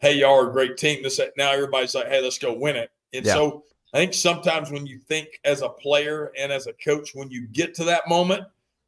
hey, 0.00 0.14
y'all 0.14 0.34
are 0.34 0.50
a 0.50 0.52
great 0.52 0.78
team. 0.78 1.02
This 1.02 1.20
now 1.36 1.52
everybody's 1.52 1.94
like, 1.94 2.08
hey, 2.08 2.20
let's 2.20 2.38
go 2.38 2.52
win 2.52 2.74
it. 2.74 2.90
And 3.12 3.24
yeah. 3.24 3.34
so 3.34 3.64
I 3.94 3.98
think 3.98 4.14
sometimes 4.14 4.70
when 4.70 4.86
you 4.86 4.98
think 4.98 5.28
as 5.44 5.62
a 5.62 5.68
player 5.68 6.32
and 6.38 6.50
as 6.50 6.66
a 6.66 6.72
coach, 6.72 7.10
when 7.14 7.30
you 7.30 7.46
get 7.48 7.74
to 7.74 7.84
that 7.84 8.08
moment 8.08 8.44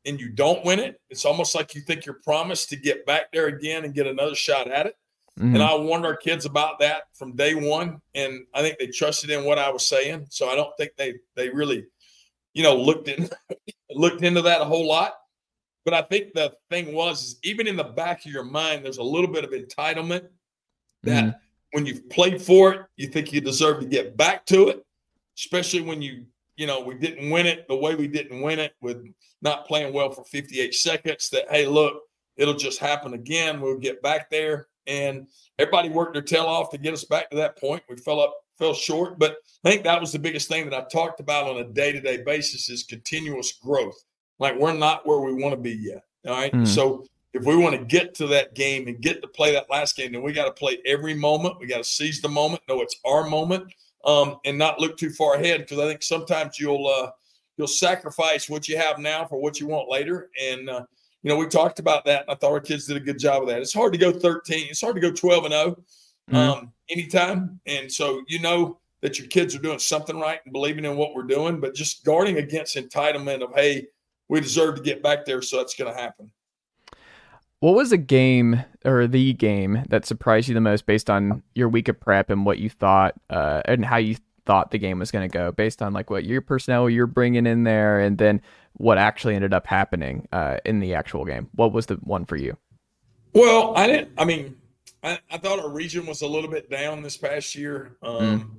and 0.07 0.21
you 0.21 0.29
don't 0.29 0.65
win 0.65 0.81
it, 0.81 1.01
it's 1.09 1.25
almost 1.25 1.55
like 1.55 1.77
you 1.77 1.83
think 1.83 2.05
you're 2.05 2.21
promised 2.25 2.69
to 2.71 2.77
get 2.77 3.07
back 3.07 3.31
there 3.33 3.47
again 3.47 3.85
and 3.85 3.95
get 3.95 4.09
another 4.09 4.35
shot 4.35 4.69
at 4.69 4.87
it. 4.87 4.97
Mm-hmm. 5.39 5.55
And 5.55 5.63
I 5.63 5.75
warned 5.77 6.05
our 6.05 6.17
kids 6.17 6.45
about 6.45 6.79
that 6.81 7.05
from 7.15 7.37
day 7.37 7.55
one, 7.55 8.01
and 8.15 8.45
I 8.55 8.61
think 8.61 8.79
they 8.79 8.89
trusted 8.89 9.31
in 9.31 9.45
what 9.45 9.59
I 9.59 9.71
was 9.71 9.87
saying. 9.87 10.27
So 10.29 10.49
I 10.49 10.55
don't 10.55 10.77
think 10.77 10.93
they 10.97 11.15
they 11.37 11.49
really, 11.49 11.87
you 12.53 12.63
know, 12.63 12.77
looked 12.77 13.09
in 13.09 13.31
looked 13.91 14.23
into 14.23 14.43
that 14.43 14.61
a 14.61 14.65
whole 14.65 14.87
lot. 14.87 15.15
But 15.85 15.95
I 15.95 16.03
think 16.03 16.35
the 16.35 16.53
thing 16.71 16.95
was, 16.95 17.23
is 17.23 17.39
even 17.43 17.67
in 17.67 17.77
the 17.77 17.85
back 17.85 18.25
of 18.25 18.31
your 18.31 18.45
mind, 18.45 18.85
there's 18.85 18.99
a 18.99 19.03
little 19.03 19.31
bit 19.31 19.45
of 19.45 19.51
entitlement 19.51 20.29
that 21.03 21.25
mm-hmm. 21.25 21.39
when 21.73 21.87
you've 21.87 22.09
played 22.09 22.41
for 22.41 22.73
it, 22.73 22.81
you 22.97 23.09
think 23.09 23.33
you 23.33 23.41
deserve 23.41 23.81
to 23.81 23.87
get 23.87 24.17
back 24.17 24.47
to 24.47 24.69
it, 24.69 24.85
especially 25.37 25.81
when 25.81 26.01
you, 26.01 26.27
you 26.57 26.69
know, 26.69 26.81
we 26.81 26.95
didn't 26.95 27.31
win 27.31 27.47
it 27.47 27.67
the 27.67 27.75
way 27.75 27.97
we 27.97 28.07
didn't 28.07 28.43
win 28.43 28.61
it 28.61 28.75
with 28.81 29.05
not 29.41 29.67
playing 29.67 29.93
well 29.93 30.11
for 30.11 30.25
58 30.25 30.73
seconds. 30.73 31.31
That, 31.31 31.51
hey, 31.51 31.67
look, 31.67 32.03
it'll 32.37 32.55
just 32.55 32.79
happen 32.79 33.15
again. 33.15 33.61
We'll 33.61 33.79
get 33.79 34.03
back 34.03 34.31
there. 34.31 34.69
And 34.87 35.27
everybody 35.59 35.89
worked 35.89 36.15
their 36.15 36.23
tail 36.23 36.45
off 36.45 36.71
to 36.71 36.79
get 36.79 36.95
us 36.95 37.05
back 37.05 37.31
to 37.31 37.37
that 37.37 37.59
point. 37.59 37.83
We 37.89 37.97
fell 37.97 38.21
up, 38.21 38.35
fell 38.59 38.75
short. 38.75 39.19
But 39.19 39.37
I 39.65 39.71
think 39.71 39.85
that 39.85 40.01
was 40.01 40.13
the 40.13 40.19
biggest 40.19 40.49
thing 40.49 40.69
that 40.69 40.77
I 40.77 40.87
talked 40.91 41.21
about 41.21 41.49
on 41.49 41.59
a 41.59 41.65
day 41.65 41.93
to 41.93 42.01
day 42.01 42.23
basis 42.23 42.69
is 42.69 42.83
continuous 42.83 43.53
growth 43.53 44.05
like 44.43 44.59
we're 44.59 44.75
not 44.75 45.07
where 45.07 45.21
we 45.21 45.33
want 45.33 45.53
to 45.53 45.61
be 45.61 45.73
yet. 45.73 46.03
All 46.27 46.35
right. 46.35 46.53
Mm. 46.53 46.67
So 46.67 47.07
if 47.33 47.45
we 47.45 47.57
want 47.57 47.79
to 47.79 47.85
get 47.85 48.13
to 48.17 48.27
that 48.27 48.55
game 48.55 48.89
and 48.89 49.01
get 49.01 49.23
to 49.23 49.29
play 49.29 49.53
that 49.53 49.71
last 49.71 49.97
game, 49.97 50.13
then 50.13 50.23
we 50.23 50.33
got 50.33 50.47
to 50.47 50.53
play 50.53 50.79
every 50.85 51.15
moment. 51.15 51.61
We 51.61 51.67
got 51.67 51.79
to 51.79 51.85
seize 51.85 52.21
the 52.21 52.29
moment, 52.29 52.63
know 52.69 52.83
it's 52.83 52.97
our 53.05 53.25
moment, 53.25 53.73
um, 54.05 54.37
and 54.45 54.59
not 54.59 54.81
look 54.81 54.97
too 54.97 55.11
far 55.11 55.35
ahead. 55.35 55.61
Because 55.61 55.79
I 55.79 55.87
think 55.87 56.03
sometimes 56.03 56.59
you'll 56.59 56.89
uh, 56.89 57.11
you'll 57.57 57.69
sacrifice 57.69 58.51
what 58.51 58.69
you 58.69 58.77
have 58.77 58.99
now 58.99 59.25
for 59.25 59.41
what 59.41 59.61
you 59.61 59.69
want 59.69 59.89
later. 59.89 60.31
And 60.43 60.69
uh, 60.69 60.87
you 61.23 61.29
know, 61.29 61.37
we 61.37 61.47
talked 61.47 61.79
about 61.79 62.05
that. 62.07 62.25
I 62.29 62.35
thought 62.35 62.53
our 62.53 62.61
kids 62.61 62.87
did 62.87 62.97
a 62.97 63.01
good 63.01 63.19
job 63.19 63.43
of 63.43 63.49
that. 63.49 63.61
It's 63.61 63.73
hard 63.73 63.93
to 63.93 63.99
go 63.99 64.13
13. 64.13 64.67
It's 64.71 64.81
hard 64.81 64.97
to 64.97 65.01
go 65.01 65.13
12 65.13 65.45
and 65.45 65.53
0 65.53 65.83
mm. 66.31 66.35
um, 66.37 66.73
anytime. 66.91 67.61
And 67.67 67.91
so 67.91 68.23
you 68.29 68.41
know 68.41 68.79
that 69.03 69.19
your 69.19 69.29
kids 69.29 69.55
are 69.55 69.61
doing 69.61 69.79
something 69.79 70.19
right 70.19 70.41
and 70.45 70.53
believing 70.53 70.85
in 70.85 70.97
what 70.97 71.15
we're 71.15 71.23
doing, 71.23 71.61
but 71.61 71.75
just 71.75 72.05
guarding 72.05 72.39
against 72.39 72.77
entitlement 72.77 73.43
of 73.43 73.55
hey 73.55 73.87
we 74.29 74.41
deserve 74.41 74.77
to 74.77 74.83
get 74.83 75.03
back 75.03 75.27
there. 75.27 75.43
So 75.43 75.59
that's 75.59 75.75
going 75.75 75.93
to 75.93 76.01
happen. 76.01 76.31
What 77.61 77.75
was 77.75 77.93
a 77.93 77.99
game 77.99 78.65
or 78.85 79.07
the 79.07 79.35
game 79.35 79.85
that 79.91 80.07
surprised 80.07 80.49
you 80.49 80.55
the 80.55 80.61
most 80.61 80.87
based 80.87 81.11
on 81.11 81.43
your 81.55 81.69
week 81.69 81.89
of 81.89 82.01
prep 82.01 82.31
and 82.31 82.47
what 82.47 82.59
you 82.59 82.71
thought 82.71 83.15
uh, 83.31 83.61
and 83.67 83.85
how 83.85 83.99
you 83.99 84.17
thought 84.47 84.71
the 84.71 84.79
game 84.79 84.99
was 84.99 85.11
going 85.11 85.29
to 85.29 85.33
go 85.33 85.53
based 85.53 85.83
on 85.83 85.93
like 85.93 86.11
what 86.11 86.25
your 86.25 86.41
personnel 86.41 86.91
you're 86.91 87.07
bringing 87.07 87.47
in 87.47 87.63
there 87.63 88.01
and 88.01 88.19
then 88.19 88.41
what 88.83 88.99
actually 88.99 89.37
ended 89.37 89.55
up 89.55 89.65
happening 89.65 90.27
uh, 90.33 90.57
in 90.65 90.81
the 90.81 90.93
actual 90.93 91.25
game? 91.25 91.49
What 91.55 91.73
was 91.73 91.87
the 91.87 91.95
one 92.03 92.25
for 92.25 92.35
you? 92.35 92.57
Well, 93.33 93.77
I 93.77 93.87
didn't. 93.87 94.11
I 94.19 94.25
mean, 94.25 94.57
I, 95.05 95.21
I 95.31 95.39
thought 95.39 95.61
our 95.61 95.71
region 95.71 96.05
was 96.05 96.23
a 96.23 96.27
little 96.27 96.51
bit 96.51 96.69
down 96.69 97.01
this 97.01 97.17
past 97.17 97.55
year. 97.55 97.97
Um, 98.03 98.19
mm. 98.19 98.51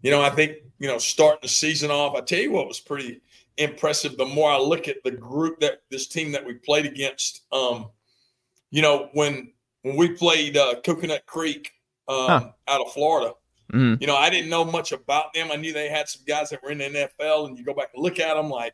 You 0.00 0.10
know, 0.10 0.22
I 0.22 0.30
think 0.30 0.56
you 0.78 0.88
know 0.88 0.96
starting 0.96 1.40
the 1.42 1.48
season 1.48 1.90
off. 1.90 2.16
I 2.16 2.22
tell 2.22 2.38
you 2.38 2.50
what 2.50 2.66
was 2.66 2.80
pretty 2.80 3.20
impressive. 3.58 4.16
The 4.16 4.24
more 4.24 4.50
I 4.50 4.58
look 4.58 4.88
at 4.88 5.04
the 5.04 5.10
group 5.10 5.60
that 5.60 5.82
this 5.90 6.06
team 6.06 6.32
that 6.32 6.46
we 6.46 6.54
played 6.54 6.86
against, 6.86 7.42
um, 7.52 7.90
you 8.70 8.80
know, 8.80 9.10
when 9.12 9.52
when 9.82 9.96
we 9.96 10.12
played 10.12 10.56
uh, 10.56 10.76
Coconut 10.82 11.26
Creek 11.26 11.72
um, 12.08 12.26
huh. 12.26 12.48
out 12.68 12.80
of 12.80 12.90
Florida, 12.94 13.34
mm. 13.70 14.00
you 14.00 14.06
know, 14.06 14.16
I 14.16 14.30
didn't 14.30 14.48
know 14.48 14.64
much 14.64 14.92
about 14.92 15.34
them. 15.34 15.52
I 15.52 15.56
knew 15.56 15.74
they 15.74 15.90
had 15.90 16.08
some 16.08 16.22
guys 16.26 16.48
that 16.50 16.62
were 16.62 16.70
in 16.70 16.78
the 16.78 16.84
NFL, 16.84 17.48
and 17.48 17.58
you 17.58 17.66
go 17.66 17.74
back 17.74 17.90
and 17.94 18.02
look 18.02 18.18
at 18.18 18.34
them, 18.34 18.48
like, 18.48 18.72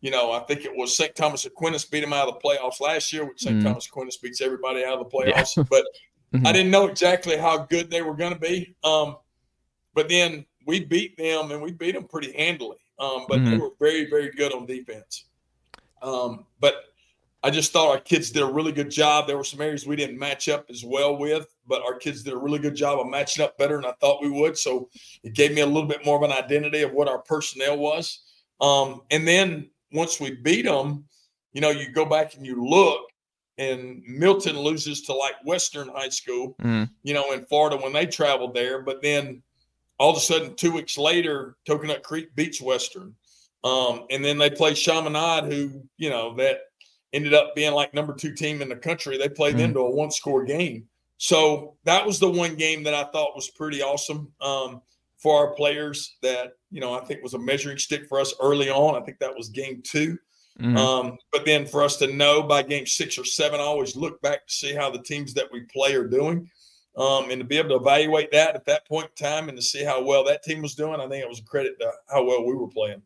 you 0.00 0.10
know, 0.10 0.32
I 0.32 0.40
think 0.40 0.64
it 0.64 0.74
was 0.74 0.96
St. 0.96 1.14
Thomas 1.14 1.44
Aquinas 1.44 1.84
beat 1.84 2.00
them 2.00 2.12
out 2.12 2.28
of 2.28 2.34
the 2.34 2.40
playoffs 2.40 2.80
last 2.80 3.12
year, 3.12 3.24
which 3.24 3.40
St. 3.40 3.60
Mm. 3.60 3.64
Thomas 3.64 3.86
Aquinas 3.86 4.16
beats 4.16 4.40
everybody 4.40 4.84
out 4.84 4.98
of 4.98 5.10
the 5.10 5.16
playoffs. 5.16 5.56
Yeah. 5.56 5.64
but 5.68 5.84
mm-hmm. 6.34 6.46
I 6.46 6.52
didn't 6.52 6.70
know 6.70 6.86
exactly 6.86 7.36
how 7.36 7.58
good 7.58 7.90
they 7.90 8.02
were 8.02 8.14
going 8.14 8.32
to 8.32 8.38
be. 8.38 8.74
Um, 8.82 9.16
but 9.94 10.08
then 10.08 10.46
we 10.66 10.84
beat 10.84 11.16
them, 11.18 11.50
and 11.50 11.60
we 11.60 11.72
beat 11.72 11.92
them 11.92 12.04
pretty 12.04 12.32
handily. 12.32 12.78
Um, 12.98 13.26
but 13.28 13.40
mm-hmm. 13.40 13.50
they 13.50 13.56
were 13.58 13.70
very, 13.78 14.08
very 14.08 14.30
good 14.30 14.52
on 14.52 14.66
defense. 14.66 15.24
Um, 16.02 16.46
but 16.60 16.84
I 17.42 17.50
just 17.50 17.72
thought 17.72 17.90
our 17.90 18.00
kids 18.00 18.30
did 18.30 18.42
a 18.42 18.46
really 18.46 18.72
good 18.72 18.90
job. 18.90 19.26
There 19.26 19.36
were 19.36 19.44
some 19.44 19.60
areas 19.60 19.86
we 19.86 19.96
didn't 19.96 20.18
match 20.18 20.48
up 20.48 20.66
as 20.68 20.84
well 20.84 21.16
with, 21.16 21.46
but 21.66 21.82
our 21.82 21.94
kids 21.94 22.22
did 22.22 22.34
a 22.34 22.38
really 22.38 22.58
good 22.58 22.74
job 22.74 23.00
of 23.00 23.08
matching 23.08 23.42
up 23.42 23.56
better 23.56 23.76
than 23.76 23.86
I 23.86 23.92
thought 24.00 24.22
we 24.22 24.30
would. 24.30 24.58
So 24.58 24.90
it 25.22 25.32
gave 25.32 25.54
me 25.54 25.62
a 25.62 25.66
little 25.66 25.88
bit 25.88 26.04
more 26.04 26.16
of 26.16 26.22
an 26.22 26.32
identity 26.32 26.82
of 26.82 26.92
what 26.92 27.08
our 27.08 27.18
personnel 27.18 27.78
was. 27.78 28.20
Um, 28.60 29.02
and 29.10 29.26
then 29.26 29.70
once 29.92 30.20
we 30.20 30.32
beat 30.32 30.64
them, 30.64 31.04
you 31.52 31.60
know, 31.60 31.70
you 31.70 31.90
go 31.90 32.04
back 32.04 32.34
and 32.34 32.46
you 32.46 32.64
look, 32.64 33.02
and 33.58 34.02
Milton 34.06 34.58
loses 34.58 35.02
to 35.02 35.14
like 35.14 35.34
Western 35.44 35.88
High 35.88 36.08
School, 36.08 36.56
mm. 36.62 36.88
you 37.02 37.12
know, 37.12 37.32
in 37.32 37.44
Florida 37.44 37.76
when 37.76 37.92
they 37.92 38.06
traveled 38.06 38.54
there. 38.54 38.82
But 38.82 39.02
then 39.02 39.42
all 39.98 40.10
of 40.10 40.16
a 40.16 40.20
sudden, 40.20 40.54
two 40.54 40.72
weeks 40.72 40.96
later, 40.96 41.56
Coconut 41.66 42.02
Creek 42.02 42.34
beats 42.34 42.60
Western. 42.60 43.14
Um, 43.62 44.06
and 44.10 44.24
then 44.24 44.38
they 44.38 44.48
play 44.48 44.72
Chaminade, 44.72 45.52
who, 45.52 45.82
you 45.98 46.08
know, 46.08 46.34
that 46.36 46.60
ended 47.12 47.34
up 47.34 47.54
being 47.54 47.74
like 47.74 47.92
number 47.92 48.14
two 48.14 48.32
team 48.32 48.62
in 48.62 48.70
the 48.70 48.76
country. 48.76 49.18
They 49.18 49.28
played 49.28 49.56
mm-hmm. 49.56 49.64
into 49.64 49.80
a 49.80 49.90
one 49.90 50.10
score 50.10 50.44
game. 50.44 50.86
So 51.18 51.76
that 51.84 52.06
was 52.06 52.18
the 52.18 52.30
one 52.30 52.54
game 52.54 52.82
that 52.84 52.94
I 52.94 53.04
thought 53.04 53.36
was 53.36 53.50
pretty 53.50 53.82
awesome 53.82 54.32
um, 54.40 54.80
for 55.18 55.36
our 55.36 55.54
players 55.54 56.16
that, 56.22 56.54
you 56.70 56.80
know, 56.80 56.94
I 56.94 57.04
think 57.04 57.22
was 57.22 57.34
a 57.34 57.38
measuring 57.38 57.78
stick 57.78 58.06
for 58.08 58.20
us 58.20 58.34
early 58.40 58.70
on. 58.70 59.00
I 59.00 59.04
think 59.04 59.18
that 59.18 59.36
was 59.36 59.48
game 59.48 59.82
2 59.84 60.18
mm-hmm. 60.60 60.76
um, 60.76 61.18
but 61.32 61.44
then 61.44 61.66
for 61.66 61.82
us 61.82 61.96
to 61.96 62.12
know 62.12 62.42
by 62.42 62.62
game 62.62 62.86
six 62.86 63.18
or 63.18 63.24
seven, 63.24 63.60
I 63.60 63.64
always 63.64 63.96
look 63.96 64.20
back 64.22 64.46
to 64.46 64.52
see 64.52 64.74
how 64.74 64.90
the 64.90 65.02
teams 65.02 65.34
that 65.34 65.50
we 65.52 65.60
play 65.72 65.94
are 65.94 66.06
doing. 66.06 66.48
Um, 66.96 67.30
and 67.30 67.38
to 67.40 67.44
be 67.44 67.56
able 67.56 67.68
to 67.70 67.76
evaluate 67.76 68.32
that 68.32 68.56
at 68.56 68.66
that 68.66 68.86
point 68.86 69.10
in 69.16 69.26
time 69.26 69.48
and 69.48 69.56
to 69.56 69.62
see 69.62 69.84
how 69.84 70.02
well 70.02 70.24
that 70.24 70.42
team 70.42 70.60
was 70.60 70.74
doing, 70.74 71.00
I 71.00 71.08
think 71.08 71.22
it 71.22 71.28
was 71.28 71.38
a 71.38 71.44
credit 71.44 71.78
to 71.80 71.92
how 72.10 72.24
well 72.24 72.44
we 72.44 72.54
were 72.54 72.68
playing 72.68 73.00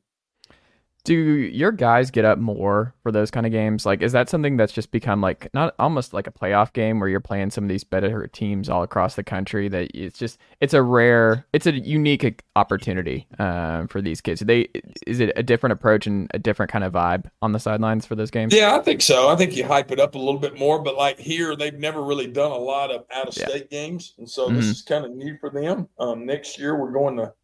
do 1.04 1.14
your 1.14 1.70
guys 1.70 2.10
get 2.10 2.24
up 2.24 2.38
more 2.38 2.94
for 3.02 3.12
those 3.12 3.30
kind 3.30 3.44
of 3.44 3.52
games? 3.52 3.84
Like, 3.84 4.02
is 4.02 4.12
that 4.12 4.30
something 4.30 4.56
that's 4.56 4.72
just 4.72 4.90
become 4.90 5.20
like 5.20 5.52
not 5.52 5.74
almost 5.78 6.14
like 6.14 6.26
a 6.26 6.32
playoff 6.32 6.72
game 6.72 6.98
where 6.98 7.08
you're 7.10 7.20
playing 7.20 7.50
some 7.50 7.64
of 7.64 7.68
these 7.68 7.84
better 7.84 8.26
teams 8.28 8.70
all 8.70 8.82
across 8.82 9.14
the 9.14 9.22
country? 9.22 9.68
That 9.68 9.90
it's 9.94 10.18
just 10.18 10.38
it's 10.60 10.72
a 10.72 10.82
rare, 10.82 11.46
it's 11.52 11.66
a 11.66 11.72
unique 11.72 12.42
opportunity 12.56 13.26
uh, 13.38 13.86
for 13.86 14.00
these 14.00 14.22
kids. 14.22 14.40
They 14.40 14.68
is 15.06 15.20
it 15.20 15.32
a 15.36 15.42
different 15.42 15.74
approach 15.74 16.06
and 16.06 16.30
a 16.32 16.38
different 16.38 16.72
kind 16.72 16.84
of 16.84 16.94
vibe 16.94 17.30
on 17.42 17.52
the 17.52 17.60
sidelines 17.60 18.06
for 18.06 18.14
those 18.14 18.30
games? 18.30 18.54
Yeah, 18.54 18.74
I 18.74 18.80
think 18.80 19.02
so. 19.02 19.28
I 19.28 19.36
think 19.36 19.54
you 19.54 19.64
hype 19.64 19.90
it 19.90 20.00
up 20.00 20.14
a 20.14 20.18
little 20.18 20.40
bit 20.40 20.58
more, 20.58 20.82
but 20.82 20.96
like 20.96 21.18
here, 21.18 21.54
they've 21.54 21.78
never 21.78 22.02
really 22.02 22.28
done 22.28 22.50
a 22.50 22.56
lot 22.56 22.90
of 22.90 23.04
out 23.12 23.28
of 23.28 23.34
state 23.34 23.68
yeah. 23.70 23.78
games, 23.78 24.14
and 24.16 24.28
so 24.28 24.46
mm-hmm. 24.46 24.56
this 24.56 24.66
is 24.66 24.82
kind 24.82 25.04
of 25.04 25.10
new 25.10 25.36
for 25.38 25.50
them. 25.50 25.86
Um, 25.98 26.24
next 26.24 26.58
year, 26.58 26.80
we're 26.80 26.92
going 26.92 27.18
to 27.18 27.34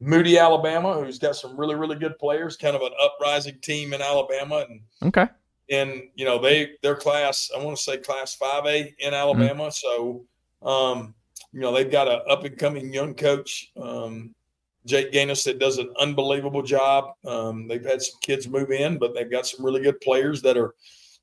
Moody, 0.00 0.38
Alabama, 0.38 0.94
who's 0.94 1.18
got 1.18 1.36
some 1.36 1.58
really, 1.58 1.74
really 1.74 1.96
good 1.96 2.18
players, 2.18 2.56
kind 2.56 2.76
of 2.76 2.82
an 2.82 2.92
uprising 3.02 3.58
team 3.62 3.92
in 3.92 4.02
Alabama. 4.02 4.66
And 4.68 4.80
okay. 5.04 5.28
And 5.70 6.04
you 6.14 6.24
know, 6.24 6.38
they 6.38 6.72
their 6.82 6.94
class, 6.94 7.50
I 7.56 7.62
want 7.62 7.76
to 7.76 7.82
say 7.82 7.96
class 7.96 8.34
five 8.34 8.66
A 8.66 8.94
in 8.98 9.14
Alabama. 9.14 9.68
Mm-hmm. 9.68 9.70
So 9.70 10.24
um, 10.62 11.14
you 11.52 11.60
know, 11.60 11.72
they've 11.72 11.90
got 11.90 12.08
an 12.08 12.20
up 12.28 12.44
and 12.44 12.58
coming 12.58 12.92
young 12.92 13.14
coach, 13.14 13.72
um, 13.80 14.34
Jake 14.84 15.12
Gaines, 15.12 15.44
that 15.44 15.58
does 15.58 15.78
an 15.78 15.92
unbelievable 15.98 16.62
job. 16.62 17.14
Um, 17.24 17.66
they've 17.66 17.84
had 17.84 18.02
some 18.02 18.18
kids 18.20 18.48
move 18.48 18.70
in, 18.70 18.98
but 18.98 19.14
they've 19.14 19.30
got 19.30 19.46
some 19.46 19.64
really 19.64 19.82
good 19.82 20.00
players 20.00 20.42
that 20.42 20.56
are, 20.56 20.74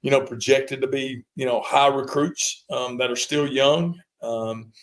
you 0.01 0.11
know, 0.11 0.21
projected 0.21 0.81
to 0.81 0.87
be, 0.87 1.23
you 1.35 1.45
know, 1.45 1.61
high 1.61 1.87
recruits 1.87 2.65
um, 2.69 2.97
that 2.97 3.11
are 3.11 3.15
still 3.15 3.47
young. 3.47 4.01
Um, 4.21 4.73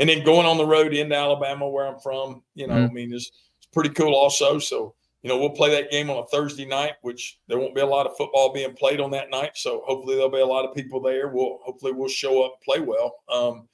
and 0.00 0.08
then 0.08 0.24
going 0.24 0.46
on 0.46 0.56
the 0.56 0.66
road 0.66 0.94
into 0.94 1.14
Alabama, 1.14 1.68
where 1.68 1.86
I'm 1.86 2.00
from, 2.00 2.42
you 2.54 2.66
know, 2.66 2.74
mm-hmm. 2.74 2.90
I 2.90 2.92
mean, 2.92 3.12
it's, 3.12 3.30
it's 3.58 3.66
pretty 3.70 3.90
cool 3.90 4.14
also. 4.14 4.58
So, 4.58 4.94
you 5.22 5.28
know, 5.28 5.38
we'll 5.38 5.50
play 5.50 5.70
that 5.70 5.90
game 5.90 6.08
on 6.08 6.16
a 6.16 6.26
Thursday 6.26 6.64
night, 6.64 6.94
which 7.02 7.38
there 7.48 7.58
won't 7.58 7.74
be 7.74 7.82
a 7.82 7.86
lot 7.86 8.06
of 8.06 8.16
football 8.16 8.50
being 8.52 8.72
played 8.72 8.98
on 8.98 9.10
that 9.10 9.28
night. 9.30 9.52
So 9.56 9.82
hopefully 9.84 10.14
there'll 10.14 10.30
be 10.30 10.40
a 10.40 10.46
lot 10.46 10.64
of 10.64 10.74
people 10.74 11.02
there. 11.02 11.28
We'll 11.28 11.58
hopefully 11.62 11.92
we'll 11.92 12.08
show 12.08 12.42
up 12.42 12.54
and 12.54 12.62
play 12.62 12.80
well. 12.80 13.16
Um, 13.30 13.68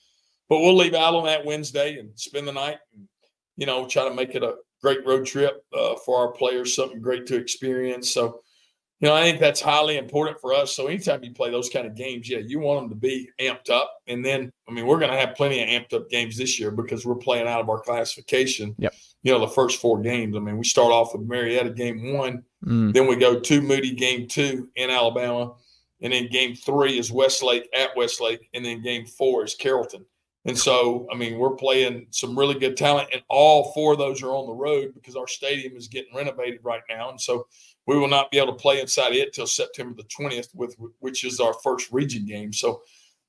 but 0.48 0.58
we'll 0.58 0.76
leave 0.76 0.94
out 0.94 1.14
on 1.14 1.24
that 1.26 1.44
Wednesday 1.44 1.98
and 1.98 2.10
spend 2.18 2.48
the 2.48 2.52
night 2.52 2.78
and, 2.92 3.06
you 3.56 3.66
know, 3.66 3.86
try 3.86 4.08
to 4.08 4.14
make 4.14 4.34
it 4.34 4.42
a 4.42 4.56
great 4.82 5.06
road 5.06 5.26
trip 5.26 5.64
uh, 5.72 5.94
for 6.04 6.18
our 6.18 6.32
players, 6.32 6.74
something 6.74 7.00
great 7.00 7.26
to 7.26 7.36
experience. 7.36 8.10
So, 8.10 8.40
you 9.00 9.08
know, 9.08 9.14
I 9.14 9.22
think 9.22 9.40
that's 9.40 9.60
highly 9.60 9.98
important 9.98 10.40
for 10.40 10.54
us. 10.54 10.74
So 10.74 10.86
anytime 10.86 11.22
you 11.22 11.32
play 11.34 11.50
those 11.50 11.68
kind 11.68 11.86
of 11.86 11.94
games, 11.94 12.30
yeah, 12.30 12.38
you 12.38 12.60
want 12.60 12.80
them 12.80 12.88
to 12.90 12.96
be 12.96 13.28
amped 13.38 13.68
up. 13.68 13.92
And 14.06 14.24
then, 14.24 14.50
I 14.66 14.72
mean, 14.72 14.86
we're 14.86 14.98
going 14.98 15.10
to 15.12 15.18
have 15.18 15.34
plenty 15.34 15.62
of 15.62 15.68
amped 15.68 15.92
up 15.92 16.08
games 16.08 16.38
this 16.38 16.58
year 16.58 16.70
because 16.70 17.04
we're 17.04 17.16
playing 17.16 17.46
out 17.46 17.60
of 17.60 17.68
our 17.68 17.80
classification. 17.80 18.74
Yep. 18.78 18.94
You 19.22 19.32
know, 19.32 19.40
the 19.40 19.48
first 19.48 19.82
four 19.82 20.00
games. 20.00 20.34
I 20.34 20.40
mean, 20.40 20.56
we 20.56 20.64
start 20.64 20.92
off 20.92 21.12
with 21.12 21.28
Marietta 21.28 21.70
game 21.70 22.14
one, 22.14 22.42
mm. 22.64 22.94
then 22.94 23.06
we 23.06 23.16
go 23.16 23.38
to 23.38 23.60
Moody 23.60 23.92
game 23.92 24.28
two 24.28 24.70
in 24.76 24.88
Alabama, 24.88 25.54
and 26.00 26.12
then 26.12 26.28
game 26.28 26.54
three 26.54 26.98
is 26.98 27.12
Westlake 27.12 27.68
at 27.74 27.94
Westlake, 27.96 28.48
and 28.54 28.64
then 28.64 28.82
game 28.82 29.04
four 29.04 29.44
is 29.44 29.54
Carrollton. 29.54 30.06
And 30.46 30.56
so, 30.56 31.08
I 31.12 31.16
mean, 31.16 31.38
we're 31.38 31.56
playing 31.56 32.06
some 32.12 32.38
really 32.38 32.58
good 32.58 32.76
talent, 32.76 33.08
and 33.12 33.20
all 33.28 33.72
four 33.72 33.92
of 33.92 33.98
those 33.98 34.22
are 34.22 34.30
on 34.30 34.46
the 34.46 34.54
road 34.54 34.94
because 34.94 35.16
our 35.16 35.26
stadium 35.26 35.76
is 35.76 35.88
getting 35.88 36.14
renovated 36.14 36.60
right 36.62 36.82
now. 36.88 37.10
And 37.10 37.20
so, 37.20 37.48
we 37.86 37.98
will 37.98 38.08
not 38.08 38.30
be 38.30 38.38
able 38.38 38.52
to 38.52 38.60
play 38.60 38.80
inside 38.80 39.12
it 39.12 39.32
till 39.32 39.46
September 39.46 39.94
the 39.94 40.08
20th, 40.08 40.54
with 40.54 40.76
which 40.98 41.24
is 41.24 41.40
our 41.40 41.54
first 41.62 41.90
region 41.92 42.26
game. 42.26 42.52
So, 42.52 42.82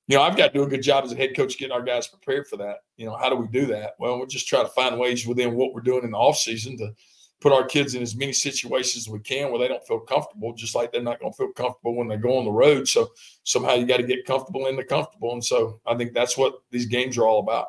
you 0.08 0.18
know, 0.18 0.24
I've 0.24 0.38
got 0.38 0.48
to 0.48 0.54
do 0.54 0.64
a 0.64 0.68
good 0.68 0.82
job 0.82 1.04
as 1.04 1.12
a 1.12 1.16
head 1.16 1.36
coach 1.36 1.58
getting 1.58 1.74
our 1.74 1.84
guys 1.84 2.08
prepared 2.08 2.48
for 2.48 2.58
that. 2.58 2.78
You 2.96 3.06
know, 3.06 3.16
how 3.18 3.30
do 3.30 3.36
we 3.36 3.48
do 3.48 3.68
that? 3.68 3.94
Well, 4.00 4.18
we'll 4.18 4.28
just 4.28 4.48
try 4.48 4.64
to 4.64 4.70
find 4.70 4.98
ways 4.98 5.28
within 5.28 5.56
what 5.56 5.74
we're 5.74 5.82
doing 5.82 6.04
in 6.04 6.12
the 6.12 6.18
off 6.18 6.38
season 6.38 6.78
to 6.78 6.94
put 7.40 7.54
our 7.54 7.66
kids 7.66 7.94
in 7.94 8.02
as 8.02 8.16
many 8.16 8.34
situations 8.34 9.06
as 9.06 9.12
we 9.12 9.20
can 9.20 9.52
where 9.52 9.60
they 9.60 9.68
don't 9.68 9.86
feel 9.86 10.00
comfortable, 10.00 10.54
just 10.54 10.74
like 10.74 10.92
they're 10.92 11.04
not 11.04 11.20
going 11.20 11.32
to 11.32 11.38
feel 11.38 11.52
comfortable 11.52 11.96
when 11.96 12.08
they 12.08 12.18
go 12.18 12.38
on 12.38 12.46
the 12.46 12.52
road. 12.52 12.88
So 12.88 13.12
somehow 13.44 13.76
you 13.76 13.86
got 13.86 13.98
to 13.98 14.04
get 14.04 14.26
comfortable 14.26 14.66
in 14.68 14.76
the 14.76 14.84
comfortable. 14.84 15.34
And 15.34 15.44
so 15.44 15.80
I 15.86 15.96
think 15.96 16.14
that's 16.14 16.36
what 16.36 16.56
these 16.72 16.88
games 16.88 17.18
are 17.18 17.28
all 17.28 17.40
about. 17.40 17.68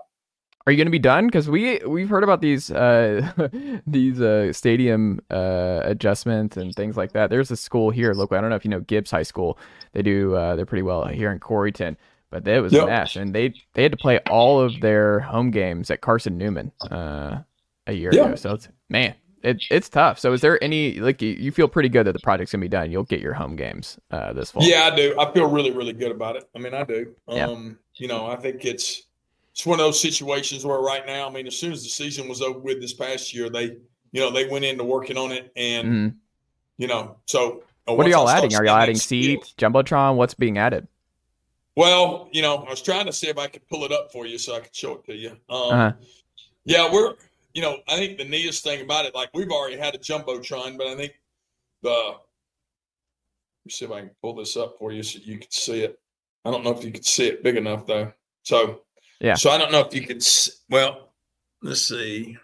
Are 0.69 0.71
you 0.71 0.77
going 0.77 0.89
to 0.89 0.91
be 0.91 0.99
done? 0.99 1.25
Because 1.25 1.49
we 1.49 1.79
we've 1.87 2.11
heard 2.11 2.23
about 2.23 2.43
these 2.43 2.71
uh, 2.71 3.33
these 3.87 4.21
uh, 4.21 4.53
stadium 4.53 5.19
uh, 5.31 5.81
adjustments 5.83 6.59
and 6.59 6.75
things 6.75 6.95
like 6.95 7.13
that. 7.13 7.31
There's 7.31 7.51
a 7.51 7.57
school 7.57 7.89
here 7.89 8.13
locally. 8.13 8.37
I 8.37 8.43
don't 8.43 8.51
know 8.51 8.57
if 8.57 8.67
you 8.67 8.71
know 8.71 8.81
Gibbs 8.81 9.11
High 9.11 9.23
School. 9.23 9.59
They 9.95 10.03
do 10.03 10.35
uh, 10.35 10.57
they're 10.57 10.67
pretty 10.67 10.83
well 10.83 11.07
here 11.07 11.33
in 11.33 11.41
Corryton, 11.41 11.97
but 12.29 12.47
it 12.47 12.61
was 12.61 12.75
yep. 12.75 12.83
a 12.83 12.87
mess, 12.87 13.17
and 13.17 13.35
they 13.35 13.55
they 13.73 13.83
had 13.83 13.93
to 13.93 13.97
play 13.97 14.19
all 14.29 14.61
of 14.61 14.79
their 14.83 15.21
home 15.21 15.51
games 15.51 15.91
at 15.91 16.03
Carson 16.03 16.37
Newman 16.37 16.71
uh, 16.91 17.39
a 17.87 17.95
year 17.95 18.11
ago. 18.11 18.35
So 18.35 18.53
it's 18.53 18.69
man, 18.91 19.15
it, 19.43 19.65
it's 19.71 19.89
tough. 19.89 20.19
So 20.19 20.35
is 20.35 20.43
there 20.43 20.63
any 20.63 21.01
like 21.01 21.23
you 21.23 21.51
feel 21.51 21.69
pretty 21.69 21.89
good 21.89 22.07
that 22.07 22.13
the 22.13 22.19
project's 22.19 22.53
gonna 22.53 22.61
be 22.61 22.69
done? 22.69 22.93
You'll 22.93 23.05
get 23.05 23.21
your 23.21 23.33
home 23.33 23.57
games 23.57 23.99
uh, 24.11 24.35
this 24.35 24.51
fall. 24.51 24.63
Yeah, 24.63 24.91
I 24.93 24.95
do. 24.95 25.19
I 25.19 25.33
feel 25.33 25.49
really 25.49 25.71
really 25.71 25.95
good 25.95 26.13
about 26.13 26.37
it. 26.37 26.45
I 26.55 26.59
mean, 26.59 26.75
I 26.75 26.85
do. 26.85 27.15
Um, 27.27 27.39
yeah. 27.39 27.57
You 27.95 28.09
know, 28.09 28.27
I 28.27 28.37
think 28.37 28.67
it's 28.67 29.08
it's 29.59 29.67
one 29.67 29.81
of 29.81 29.85
those 29.85 30.01
situations 30.01 30.65
where 30.65 30.79
right 30.79 31.05
now, 31.05 31.29
I 31.29 31.33
mean, 31.33 31.49
as 31.49 31.59
soon 31.59 31.73
as 31.73 31.83
the 31.83 31.89
season 31.89 32.29
was 32.29 32.43
over 32.43 32.61
with 32.61 32.81
this 32.81 32.93
past 32.93 33.35
year, 33.35 33.51
they, 33.51 33.77
you 34.13 34.21
know, 34.21 34.31
they 34.31 34.47
went 34.47 34.65
into 34.65 34.85
working 34.85 35.19
on 35.19 35.33
it, 35.33 35.51
and 35.57 35.89
mm-hmm. 35.89 36.17
you 36.77 36.87
know, 36.87 37.17
so 37.27 37.65
uh, 37.89 37.95
what 37.95 38.07
are 38.07 38.11
y'all 38.11 38.29
adding? 38.29 38.55
Are 38.55 38.65
y'all 38.65 38.77
adding 38.77 38.95
seats, 38.95 39.55
jumbotron? 39.59 40.15
What's 40.15 40.35
being 40.35 40.59
added? 40.59 40.87
Well, 41.75 42.29
you 42.31 42.41
know, 42.41 42.59
I 42.59 42.71
was 42.71 42.81
trying 42.81 43.07
to 43.07 43.13
see 43.13 43.27
if 43.27 43.37
I 43.37 43.49
could 43.49 43.67
pull 43.69 43.83
it 43.83 43.91
up 43.91 44.13
for 44.13 44.27
you 44.27 44.39
so 44.39 44.55
I 44.55 44.61
could 44.61 44.75
show 44.75 44.93
it 44.93 45.05
to 45.07 45.15
you. 45.17 45.31
Um, 45.31 45.73
uh-huh. 45.73 45.93
Yeah, 46.65 46.93
we're, 46.93 47.15
you 47.53 47.61
know, 47.61 47.79
I 47.89 47.97
think 47.97 48.17
the 48.17 48.25
neatest 48.25 48.63
thing 48.63 48.81
about 48.81 49.07
it, 49.07 49.15
like 49.17 49.31
we've 49.35 49.51
already 49.51 49.77
had 49.77 49.93
a 49.93 49.99
jumbotron, 49.99 50.79
but 50.79 50.87
I 50.87 50.95
think 50.95 51.15
the 51.83 52.15
me 53.65 53.73
see 53.73 53.85
if 53.85 53.91
I 53.91 54.01
can 54.01 54.11
pull 54.23 54.37
this 54.37 54.57
up 54.57 54.79
for 54.79 54.93
you 54.93 55.03
so 55.03 55.19
you 55.25 55.39
can 55.39 55.51
see 55.51 55.83
it. 55.83 55.99
I 56.45 56.53
don't 56.53 56.63
know 56.63 56.71
if 56.71 56.85
you 56.85 56.93
can 56.93 57.03
see 57.03 57.27
it 57.27 57.43
big 57.43 57.57
enough 57.57 57.87
though. 57.87 58.13
So 58.45 58.83
Yeah. 59.21 59.35
So 59.35 59.51
I 59.51 59.59
don't 59.59 59.73
know 59.73 59.81
if 59.81 59.95
you 59.95 60.07
could. 60.07 60.23
Well, 60.71 61.11
let's 61.63 61.83
see. 61.89 62.37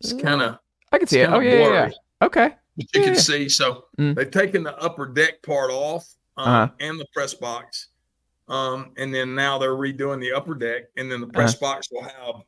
It's 0.00 0.12
kind 0.12 0.42
of. 0.42 0.58
I 0.92 0.98
can 0.98 1.06
see 1.08 1.20
it. 1.20 1.30
Oh 1.30 1.40
yeah, 1.40 1.54
yeah, 1.54 1.72
yeah. 1.86 1.90
Okay. 2.26 2.54
But 2.76 2.86
you 2.94 3.00
Yeah. 3.00 3.06
can 3.06 3.16
see. 3.16 3.48
So 3.48 3.84
Mm. 3.98 4.14
they've 4.14 4.30
taken 4.30 4.62
the 4.62 4.76
upper 4.78 5.06
deck 5.06 5.42
part 5.42 5.70
off 5.70 6.06
um, 6.36 6.48
Uh-huh. 6.48 6.72
and 6.80 7.00
the 7.00 7.06
press 7.12 7.34
box, 7.34 7.88
um, 8.48 8.92
and 8.96 9.12
then 9.12 9.34
now 9.34 9.58
they're 9.58 9.74
redoing 9.74 10.20
the 10.20 10.32
upper 10.32 10.54
deck, 10.54 10.84
and 10.96 11.10
then 11.10 11.20
the 11.20 11.26
press 11.26 11.56
box 11.56 11.88
will 11.90 12.04
have 12.04 12.42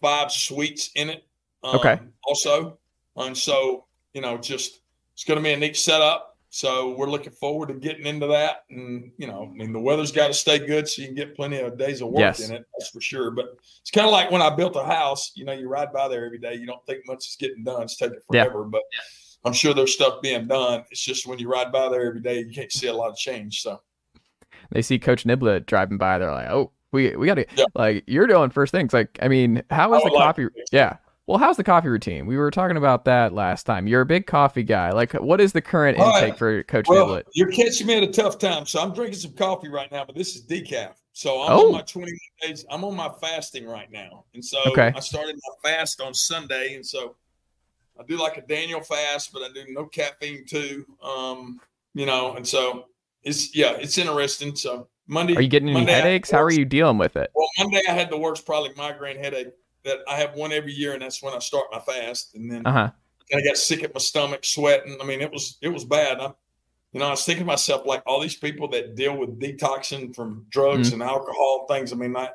five 0.00 0.30
suites 0.30 0.90
in 0.94 1.10
it. 1.10 1.24
Um, 1.64 1.76
Okay. 1.76 1.98
Also, 2.24 2.78
and 3.16 3.36
so 3.36 3.86
you 4.14 4.20
know, 4.20 4.36
just 4.38 4.80
it's 5.14 5.24
going 5.24 5.38
to 5.38 5.42
be 5.42 5.52
a 5.52 5.56
neat 5.56 5.76
setup. 5.76 6.31
So 6.54 6.94
we're 6.98 7.08
looking 7.08 7.32
forward 7.32 7.68
to 7.68 7.74
getting 7.74 8.04
into 8.04 8.26
that, 8.26 8.64
and 8.68 9.10
you 9.16 9.26
know, 9.26 9.48
I 9.50 9.56
mean, 9.56 9.72
the 9.72 9.80
weather's 9.80 10.12
got 10.12 10.26
to 10.26 10.34
stay 10.34 10.58
good 10.58 10.86
so 10.86 11.00
you 11.00 11.08
can 11.08 11.14
get 11.16 11.34
plenty 11.34 11.58
of 11.58 11.78
days 11.78 12.02
of 12.02 12.08
work 12.08 12.18
Yes. 12.20 12.40
in 12.40 12.54
it. 12.54 12.66
That's 12.78 12.90
for 12.90 13.00
sure. 13.00 13.30
But 13.30 13.46
it's 13.80 13.90
kind 13.90 14.06
of 14.06 14.12
like 14.12 14.30
when 14.30 14.42
I 14.42 14.54
built 14.54 14.76
a 14.76 14.84
house. 14.84 15.32
You 15.34 15.46
know, 15.46 15.52
you 15.54 15.66
ride 15.66 15.94
by 15.94 16.08
there 16.08 16.26
every 16.26 16.38
day. 16.38 16.54
You 16.56 16.66
don't 16.66 16.84
think 16.84 17.06
much 17.06 17.26
is 17.26 17.36
getting 17.40 17.64
done. 17.64 17.80
It's 17.84 17.96
taking 17.96 18.18
Yeah. 18.30 18.44
forever, 18.44 18.64
but 18.64 18.82
I'm 19.46 19.54
sure 19.54 19.72
there's 19.72 19.94
stuff 19.94 20.20
being 20.20 20.46
done. 20.46 20.84
It's 20.90 21.00
just 21.02 21.26
when 21.26 21.38
you 21.38 21.48
ride 21.50 21.72
by 21.72 21.88
there 21.88 22.04
every 22.06 22.20
day, 22.20 22.40
you 22.40 22.52
can't 22.52 22.70
see 22.70 22.88
a 22.88 22.92
lot 22.92 23.08
of 23.08 23.16
change. 23.16 23.62
So 23.62 23.80
They 24.72 24.82
see 24.82 24.98
Coach 24.98 25.24
Niblett 25.24 25.64
driving 25.64 25.96
by. 25.96 26.18
They're 26.18 26.30
like, 26.32 26.50
oh, 26.50 26.70
we 26.92 27.16
we 27.16 27.26
got 27.28 27.36
to 27.36 27.46
Yeah. 27.56 27.64
like 27.74 28.04
you're 28.06 28.26
doing 28.26 28.50
first 28.50 28.72
things. 28.72 28.92
Like, 28.92 29.18
I 29.22 29.28
mean, 29.28 29.62
how 29.70 29.94
is 29.94 30.02
oh, 30.02 30.04
the 30.04 30.10
would 30.10 30.16
like 30.18 30.26
coffee? 30.26 30.44
to. 30.44 30.50
yeah. 30.70 30.96
Well, 31.26 31.38
how's 31.38 31.56
the 31.56 31.62
coffee 31.64 31.88
routine? 31.88 32.26
We 32.26 32.36
were 32.36 32.50
talking 32.50 32.76
about 32.76 33.04
that 33.04 33.32
last 33.32 33.62
time. 33.64 33.86
You're 33.86 34.00
a 34.00 34.06
big 34.06 34.26
coffee 34.26 34.64
guy. 34.64 34.90
Like, 34.90 35.12
what 35.12 35.40
is 35.40 35.52
the 35.52 35.62
current 35.62 35.96
All 35.98 36.10
right. 36.10 36.24
intake 36.24 36.38
for 36.38 36.62
Coach 36.64 36.88
well, 36.88 37.22
you're 37.34 37.50
catching 37.52 37.86
me 37.86 37.96
at 37.96 38.02
a 38.02 38.08
tough 38.08 38.38
time. 38.38 38.66
So 38.66 38.80
I'm 38.80 38.92
drinking 38.92 39.20
some 39.20 39.32
coffee 39.34 39.68
right 39.68 39.90
now, 39.92 40.04
but 40.04 40.16
this 40.16 40.34
is 40.34 40.44
decaf. 40.44 40.94
So 41.12 41.42
I'm 41.42 41.52
Oh. 41.52 41.66
on 41.66 41.72
my 41.72 41.82
21 41.82 42.18
days. 42.40 42.64
I'm 42.70 42.82
on 42.84 42.96
my 42.96 43.08
fasting 43.20 43.66
right 43.66 43.90
now, 43.90 44.24
and 44.34 44.44
so 44.44 44.58
Okay. 44.66 44.92
I 44.96 45.00
started 45.00 45.36
my 45.36 45.70
fast 45.70 46.00
on 46.00 46.12
Sunday, 46.12 46.74
and 46.74 46.84
so 46.84 47.14
I 48.00 48.02
do 48.04 48.16
like 48.16 48.36
a 48.38 48.42
Daniel 48.42 48.80
fast, 48.80 49.32
but 49.32 49.42
I 49.42 49.48
do 49.52 49.64
no 49.68 49.84
caffeine 49.86 50.44
too. 50.46 50.84
Um, 51.02 51.60
you 51.94 52.06
know, 52.06 52.34
and 52.34 52.46
so 52.46 52.86
it's 53.22 53.54
yeah, 53.54 53.72
it's 53.72 53.96
interesting. 53.98 54.56
So 54.56 54.88
Monday, 55.06 55.36
Are 55.36 55.42
you 55.42 55.48
getting 55.48 55.68
any 55.68 55.76
Monday 55.76 55.92
I 55.92 55.96
headaches? 55.96 56.30
How 56.30 56.42
are 56.42 56.50
you 56.50 56.64
dealing 56.64 56.98
with 56.98 57.14
it? 57.16 57.30
Well, 57.34 57.48
Monday 57.58 57.82
I 57.88 57.92
had 57.92 58.10
the 58.10 58.18
worst 58.18 58.44
probably 58.46 58.72
migraine 58.76 59.18
headache 59.18 59.52
that 59.84 59.98
I 60.08 60.16
have 60.16 60.34
one 60.34 60.52
every 60.52 60.72
year, 60.72 60.92
and 60.92 61.02
that's 61.02 61.22
when 61.22 61.34
I 61.34 61.38
start 61.38 61.64
my 61.72 61.80
fast. 61.80 62.34
And 62.34 62.50
then 62.50 62.66
Uh 62.66 62.72
huh. 62.72 62.90
and 63.30 63.40
I 63.40 63.44
got 63.44 63.56
sick 63.56 63.82
at 63.82 63.94
my 63.94 64.00
stomach, 64.00 64.44
sweating. 64.44 64.96
I 65.00 65.04
mean, 65.04 65.20
it 65.20 65.30
was 65.32 65.58
it 65.62 65.68
was 65.68 65.84
bad. 65.84 66.20
I'm, 66.20 66.34
you 66.92 67.00
know, 67.00 67.06
I 67.06 67.10
was 67.10 67.24
thinking 67.24 67.44
to 67.44 67.46
myself 67.46 67.86
like 67.86 68.02
all 68.06 68.20
these 68.20 68.36
people 68.36 68.68
that 68.68 68.94
deal 68.94 69.16
with 69.16 69.40
detoxing 69.40 70.14
from 70.14 70.46
drugs 70.50 70.88
Mm-hmm. 70.92 71.00
and 71.00 71.10
alcohol 71.10 71.66
things. 71.68 71.90
I 71.92 71.96
mean, 71.96 72.14
I, 72.16 72.28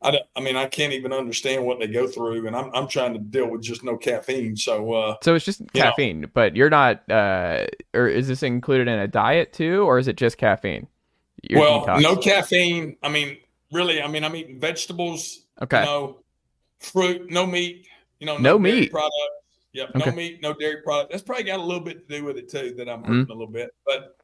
I, 0.00 0.12
don't- 0.12 0.24
I 0.36 0.40
mean, 0.40 0.56
I 0.56 0.66
can't 0.66 0.92
even 0.94 1.12
understand 1.12 1.66
what 1.66 1.78
they 1.80 1.88
go 1.88 2.06
through, 2.06 2.46
and 2.46 2.56
I'm 2.56 2.70
I'm 2.74 2.88
trying 2.88 3.12
to 3.14 3.18
deal 3.18 3.48
with 3.50 3.62
just 3.62 3.84
no 3.84 3.96
caffeine. 3.96 4.56
So, 4.56 4.92
uh, 4.94 5.16
So 5.22 5.34
it's 5.34 5.44
just 5.44 5.60
know. 5.60 5.66
caffeine, 5.74 6.30
but 6.32 6.56
you're 6.56 6.70
not. 6.70 7.08
uh 7.10 7.66
Or 7.94 8.08
is 8.08 8.28
this 8.28 8.42
included 8.42 8.88
in 8.88 8.98
a 8.98 9.08
diet 9.08 9.52
too, 9.52 9.82
or 9.82 9.98
is 9.98 10.08
it 10.08 10.16
just 10.16 10.38
caffeine? 10.38 10.86
Your 11.42 11.60
well, 11.60 11.86
detox? 11.86 12.02
no 12.02 12.16
caffeine. 12.16 12.96
I 13.02 13.08
mean, 13.10 13.36
really, 13.72 14.00
I 14.02 14.08
mean, 14.08 14.24
I'm 14.24 14.34
eating 14.34 14.58
vegetables. 14.58 15.44
Okay. 15.62 15.80
You 15.80 15.84
know, 15.86 16.18
fruit, 16.80 17.30
no 17.30 17.46
meat. 17.46 17.86
You 18.20 18.26
know, 18.26 18.38
No 18.38 18.58
dairy 18.58 18.80
meat. 18.80 18.90
products. 18.90 19.14
Yep, 19.72 19.90
Okay. 19.90 19.98
no 19.98 20.10
meat, 20.12 20.42
no 20.42 20.54
dairy 20.54 20.82
product. 20.82 21.10
That's 21.12 21.22
probably 21.22 21.44
got 21.44 21.60
a 21.60 21.62
little 21.62 21.82
bit 21.82 22.08
to 22.08 22.16
do 22.18 22.24
with 22.24 22.36
it 22.36 22.50
too. 22.50 22.74
That 22.76 22.88
I'm 22.88 23.02
Mhm. 23.02 23.06
hurting 23.06 23.30
a 23.30 23.34
little 23.34 23.46
bit, 23.52 23.70
but 23.86 24.16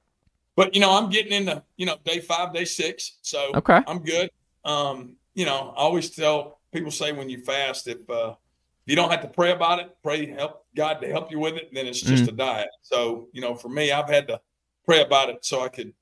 but 0.57 0.75
you 0.75 0.81
know, 0.81 0.91
I'm 0.93 1.11
getting 1.11 1.33
into 1.33 1.63
you 1.77 1.87
know 1.87 1.97
day 2.05 2.21
five, 2.21 2.53
day 2.55 2.65
six, 2.65 3.19
so 3.23 3.53
Okay. 3.57 3.81
I'm 3.87 4.03
good. 4.03 4.31
Um, 4.65 5.17
you 5.35 5.45
know, 5.45 5.75
I 5.77 5.81
always 5.81 6.11
tell 6.11 6.61
people 6.73 6.91
say 6.91 7.13
when 7.13 7.29
you 7.29 7.43
fast, 7.45 7.87
if 7.89 8.09
uh, 8.09 8.35
you 8.87 8.97
don't 8.97 9.11
have 9.11 9.21
to 9.23 9.29
pray 9.29 9.53
about 9.53 9.81
it, 9.81 9.95
pray 10.03 10.27
help 10.27 10.65
God 10.75 11.01
to 11.03 11.09
help 11.09 11.31
you 11.31 11.39
with 11.39 11.55
it, 11.57 11.71
then 11.73 11.87
it's 11.87 12.01
just 12.01 12.29
a 12.29 12.33
diet. 12.33 12.69
So 12.83 13.29
you 13.33 13.41
know, 13.41 13.55
for 13.55 13.69
me, 13.69 13.93
I've 13.93 14.09
had 14.09 14.27
to 14.29 14.41
pray 14.87 15.03
about 15.03 15.29
it 15.29 15.45
so 15.45 15.63
I 15.63 15.69
could 15.69 15.93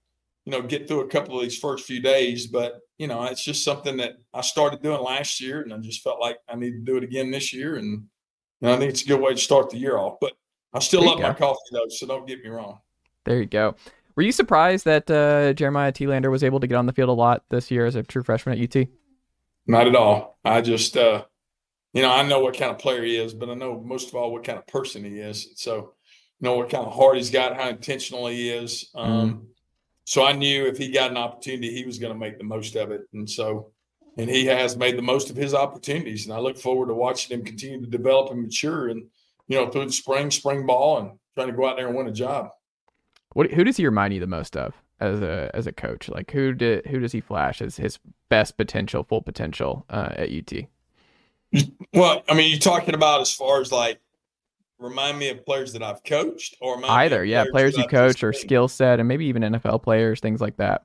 you 0.45 0.53
know 0.53 0.63
get 0.63 0.89
through 0.89 1.01
a 1.01 1.09
couple 1.09 1.37
of 1.37 1.43
these 1.43 1.59
first 1.59 1.85
few 1.85 2.01
days, 2.01 2.47
but 2.47 2.81
you 2.99 3.07
know, 3.07 3.25
it's 3.25 3.45
just 3.45 3.65
something 3.65 3.97
that 3.99 4.13
I 4.33 4.43
started 4.43 4.83
doing 4.83 5.03
last 5.03 5.41
year, 5.41 5.63
and 5.63 5.73
I 5.73 5.79
just 5.79 6.03
felt 6.03 6.21
like 6.21 6.39
I 6.49 6.57
need 6.57 6.73
to 6.73 6.81
do 6.81 6.97
it 6.97 7.05
again 7.05 7.31
this 7.31 7.53
year, 7.53 7.77
and 7.77 7.87
you 8.61 8.69
know, 8.69 8.75
I 8.75 8.79
think 8.79 8.91
it's 8.91 9.03
a 9.03 9.07
good 9.07 9.21
way 9.21 9.33
to 9.33 9.39
start 9.39 9.71
the 9.71 9.79
year 9.79 9.97
off. 9.99 10.19
But 10.21 10.33
I 10.73 10.79
still 10.79 11.05
love 11.05 11.21
my 11.21 11.35
coffee 11.35 11.59
though, 11.73 11.89
so 11.89 12.07
don't 12.07 12.27
get 12.27 12.43
me 12.43 12.51
wrong. 12.51 12.79
There 13.25 13.39
you 13.39 13.47
go. 13.47 13.77
Were 14.15 14.23
you 14.23 14.33
surprised 14.33 14.85
that 14.85 15.11
uh, 15.11 15.53
Jeremiah 15.55 15.93
Teelander 15.93 16.31
was 16.31 16.45
able 16.45 16.61
to 16.61 16.67
get 16.67 16.77
on 16.77 16.87
the 16.87 16.93
field 16.93 17.09
a 17.09 17.13
lot 17.13 17.45
this 17.49 17.71
year 17.71 17.87
as 17.87 17.95
a 17.95 18.03
true 18.03 18.23
freshman 18.23 18.59
at 18.59 18.77
UT? 18.77 18.89
Not 19.67 19.87
at 19.87 19.97
all. 19.97 20.39
I 20.45 20.61
just, 20.61 20.97
uh, 20.97 21.25
you 21.93 22.03
know, 22.03 22.13
I 22.13 22.23
know 22.23 22.41
what 22.41 22.57
kind 22.57 22.71
of 22.71 22.79
player 22.79 23.03
he 23.03 23.17
is, 23.17 23.33
but 23.33 23.49
I 23.49 23.55
know 23.55 23.81
most 23.81 24.09
of 24.09 24.15
all 24.15 24.33
what 24.33 24.45
kind 24.45 24.59
of 24.59 24.67
person 24.67 25.05
he 25.05 25.19
is. 25.19 25.53
So, 25.57 25.95
you 26.41 26.49
know, 26.49 26.57
what 26.57 26.69
kind 26.69 26.85
of 26.85 26.93
heart 26.93 27.17
he's 27.17 27.31
got, 27.31 27.57
how 27.57 27.69
intentional 27.69 28.27
he 28.27 28.51
is. 28.51 28.91
Um, 28.95 29.47
So 30.05 30.25
I 30.25 30.33
knew 30.33 30.67
if 30.67 30.79
he 30.79 30.91
got 30.91 31.11
an 31.11 31.17
opportunity, 31.17 31.73
he 31.73 31.85
was 31.85 31.99
going 31.99 32.13
to 32.13 32.19
make 32.19 32.39
the 32.39 32.45
most 32.45 32.77
of 32.77 32.91
it. 32.91 33.03
And 33.13 33.29
so, 33.29 33.71
and 34.19 34.29
he 34.29 34.47
has 34.47 34.77
made 34.77 34.99
the 34.99 35.03
most 35.03 35.31
of 35.31 35.37
his 35.37 35.55
opportunities. 35.55 36.27
And 36.27 36.35
I 36.35 36.39
look 36.39 36.59
forward 36.59 36.89
to 36.89 36.95
watching 36.95 37.39
him 37.39 37.45
continue 37.45 37.81
to 37.81 37.87
develop 37.87 38.31
and 38.31 38.43
mature 38.43 38.89
and, 38.89 39.05
you 39.49 39.57
know, 39.57 39.71
through 39.71 39.87
the 39.87 39.93
spring, 39.93 40.31
spring 40.31 40.67
ball 40.67 40.99
and 40.99 41.13
trying 41.35 41.49
to 41.49 41.53
go 41.53 41.67
out 41.67 41.77
there 41.77 41.87
and 41.87 41.97
win 41.97 42.09
a 42.09 42.13
job. 42.13 42.51
What 43.35 43.51
who 43.53 43.65
does 43.65 43.79
he 43.79 43.87
remind 43.87 44.13
you 44.13 44.21
the 44.21 44.27
most 44.27 44.57
of 44.57 44.75
as 45.01 45.23
a 45.23 45.51
as 45.55 45.67
a 45.67 45.73
coach? 45.73 46.09
Like 46.09 46.31
who 46.31 46.53
did 46.53 46.87
who 46.87 47.01
does 47.01 47.13
he 47.13 47.21
flash 47.21 47.63
as 47.63 47.77
his 47.77 47.99
best 48.29 48.59
potential, 48.59 49.05
full 49.05 49.23
potential 49.23 49.87
uh, 49.89 50.11
at 50.17 50.31
UT? 50.31 50.53
Well, 51.93 52.23
I 52.29 52.35
mean, 52.35 52.51
you're 52.51 52.59
talking 52.59 52.95
about 52.95 53.21
as 53.21 53.33
far 53.33 53.61
as 53.61 53.71
like, 53.71 54.01
remind 54.83 55.19
me 55.19 55.29
of 55.31 55.45
players 55.47 55.73
that 55.73 55.83
I've 55.83 56.03
coached 56.05 56.57
or 56.61 56.77
remind 56.77 56.83
me 56.83 57.07
of 57.07 57.13
Either, 57.13 57.25
yeah, 57.25 57.45
players 57.51 57.75
that 57.75 57.79
you 57.81 57.85
I've 57.85 57.91
coach 57.91 58.23
or 58.23 58.33
skill 58.33 58.69
set, 58.69 58.99
and 58.99 59.09
maybe 59.09 59.27
even 59.27 59.43
NFL 59.43 59.83
players, 59.83 60.21
things 60.21 60.41
like 60.41 60.57
that. 60.59 60.85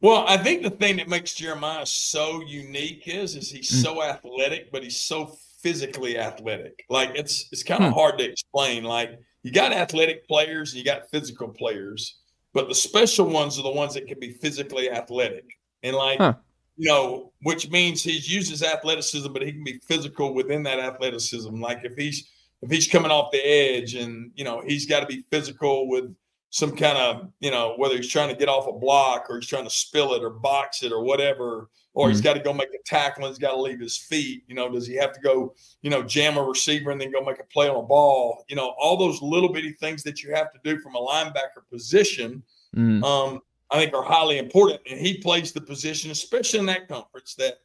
Well, 0.00 0.24
I 0.28 0.36
think 0.36 0.62
the 0.62 0.70
thing 0.70 0.96
that 0.98 1.08
makes 1.08 1.34
Jeremiah 1.34 1.84
so 1.86 2.40
unique 2.46 3.02
is 3.08 3.34
is 3.34 3.50
he's 3.50 3.70
Mm. 3.70 3.82
so 3.82 4.02
athletic, 4.02 4.70
but 4.70 4.82
he's 4.84 5.00
so 5.00 5.36
physically 5.60 6.18
athletic. 6.18 6.84
Like 6.88 7.10
it's 7.16 7.48
it's 7.50 7.64
kind 7.64 7.82
of 7.82 7.90
Hmm. 7.90 7.98
hard 7.98 8.18
to 8.18 8.24
explain. 8.30 8.84
Like 8.84 9.18
you 9.42 9.50
got 9.50 9.72
athletic 9.72 10.26
players 10.28 10.72
and 10.72 10.78
you 10.78 10.84
got 10.84 11.10
physical 11.10 11.48
players, 11.48 12.18
but 12.54 12.68
the 12.68 12.74
special 12.74 13.26
ones 13.28 13.58
are 13.58 13.62
the 13.62 13.70
ones 13.70 13.94
that 13.94 14.06
can 14.06 14.20
be 14.20 14.32
physically 14.34 14.88
athletic. 14.90 15.44
And 15.82 15.96
like 15.96 16.18
Huh. 16.18 16.34
you 16.76 16.88
know, 16.88 17.32
which 17.42 17.68
means 17.70 18.04
he 18.04 18.12
uses 18.18 18.62
athleticism, 18.62 19.32
but 19.32 19.42
he 19.42 19.50
can 19.50 19.64
be 19.64 19.80
physical 19.88 20.32
within 20.32 20.62
that 20.62 20.78
athleticism. 20.78 21.60
Like 21.60 21.80
if 21.84 21.96
he's 21.96 22.30
if 22.62 22.70
he's 22.70 22.88
coming 22.88 23.10
off 23.10 23.32
the 23.32 23.38
edge 23.38 23.94
and 23.94 24.30
you 24.34 24.44
know 24.44 24.62
he's 24.66 24.86
got 24.86 25.00
to 25.00 25.06
be 25.06 25.24
physical 25.30 25.88
with 25.88 26.14
some 26.50 26.74
kind 26.74 26.96
of 26.98 27.30
you 27.40 27.50
know 27.50 27.74
whether 27.76 27.96
he's 27.96 28.08
trying 28.08 28.28
to 28.28 28.36
get 28.36 28.48
off 28.48 28.66
a 28.66 28.72
block 28.72 29.26
or 29.28 29.38
he's 29.38 29.48
trying 29.48 29.64
to 29.64 29.70
spill 29.70 30.14
it 30.14 30.22
or 30.22 30.30
box 30.30 30.82
it 30.82 30.92
or 30.92 31.02
whatever 31.02 31.68
or 31.94 32.08
he's 32.08 32.20
got 32.20 32.34
to 32.34 32.40
go 32.40 32.52
make 32.52 32.68
a 32.68 32.82
tackle 32.86 33.24
and 33.24 33.32
he's 33.32 33.38
got 33.38 33.50
to 33.50 33.60
leave 33.60 33.80
his 33.80 33.98
feet 33.98 34.44
you 34.46 34.54
know 34.54 34.70
does 34.70 34.86
he 34.86 34.94
have 34.94 35.12
to 35.12 35.20
go 35.20 35.54
you 35.82 35.90
know 35.90 36.02
jam 36.02 36.36
a 36.36 36.42
receiver 36.42 36.90
and 36.90 37.00
then 37.00 37.12
go 37.12 37.24
make 37.24 37.40
a 37.40 37.44
play 37.44 37.68
on 37.68 37.76
a 37.76 37.82
ball 37.82 38.44
you 38.48 38.56
know 38.56 38.74
all 38.80 38.96
those 38.96 39.20
little 39.20 39.52
bitty 39.52 39.72
things 39.72 40.02
that 40.02 40.22
you 40.22 40.34
have 40.34 40.50
to 40.52 40.58
do 40.64 40.78
from 40.80 40.94
a 40.94 41.00
linebacker 41.00 41.62
position 41.70 42.42
Mm. 42.76 43.02
um, 43.02 43.40
I 43.70 43.78
think 43.78 43.94
are 43.94 44.02
highly 44.02 44.38
important. 44.38 44.80
And 44.90 44.98
he 44.98 45.18
plays 45.18 45.52
the 45.52 45.60
position, 45.60 46.10
especially 46.10 46.60
in 46.60 46.66
that 46.66 46.88
conference, 46.88 47.34
that, 47.34 47.58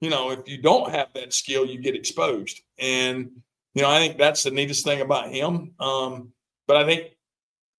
you 0.00 0.10
know, 0.10 0.30
if 0.30 0.40
you 0.46 0.60
don't 0.60 0.90
have 0.90 1.08
that 1.14 1.32
skill, 1.32 1.64
you 1.66 1.78
get 1.80 1.94
exposed. 1.94 2.60
And, 2.78 3.30
you 3.76 3.82
know, 3.82 3.90
I 3.90 3.98
think 3.98 4.16
that's 4.16 4.42
the 4.42 4.50
neatest 4.50 4.84
thing 4.86 5.02
about 5.02 5.28
him. 5.30 5.72
Um, 5.78 6.32
but 6.66 6.78
I 6.78 6.84
think 6.86 7.10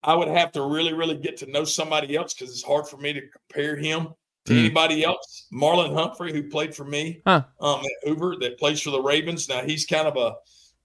I 0.04 0.14
would 0.14 0.28
have 0.28 0.52
to 0.52 0.62
really, 0.62 0.94
really 0.94 1.18
get 1.18 1.38
to 1.38 1.50
know 1.52 1.64
somebody 1.64 2.16
else 2.16 2.36
because 2.36 2.52
it's 2.52 2.64
hard 2.64 2.88
for 2.88 2.98
me 2.98 3.14
to 3.14 3.22
compare 3.28 3.76
him 3.76 4.10
to 4.46 4.54
Mm. 4.54 4.60
anybody 4.60 5.04
else. 5.04 5.48
Marlon 5.52 5.96
Humphrey, 5.96 6.32
who 6.32 6.50
played 6.50 6.76
for 6.76 6.86
me 6.86 7.22
Huh. 7.26 7.42
um, 7.60 7.80
at 7.84 8.08
Hoover, 8.08 8.36
that 8.42 8.60
plays 8.60 8.80
for 8.80 8.92
the 8.92 9.02
Ravens. 9.02 9.50
Now 9.50 9.64
he's 9.64 9.88
kind 9.88 10.08
of 10.08 10.16
a 10.18 10.36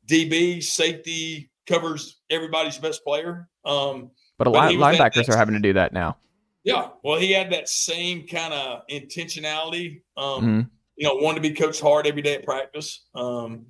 DB, 0.07 0.63
safety, 0.63 1.51
covers 1.67 2.19
everybody's 2.31 2.79
best 2.79 3.05
player. 3.05 3.49
Um, 3.67 4.11
But 4.39 4.47
a 4.47 4.51
lot 4.51 4.73
at 4.73 4.79
linebackers 4.79 5.29
are 5.29 5.37
having 5.37 5.55
to 5.55 5.61
do 5.61 5.75
that 5.75 5.93
now. 5.93 6.17
yeah, 6.65 6.89
well, 7.05 7.19
he 7.21 7.33
had 7.33 7.53
that 7.53 7.69
same 7.69 8.27
kind 8.27 8.55
of 8.55 8.81
intentionality. 8.91 10.01
Um, 10.17 10.43
Mhm. 10.65 10.71
You 10.97 11.09
know, 11.09 11.15
wanted 11.17 11.43
to 11.43 11.49
be 11.49 11.55
coached 11.55 11.81
hard 11.83 12.07
every 12.07 12.23
day 12.23 12.35
at 12.35 12.45
practice. 12.45 13.05
Um, 13.15 13.67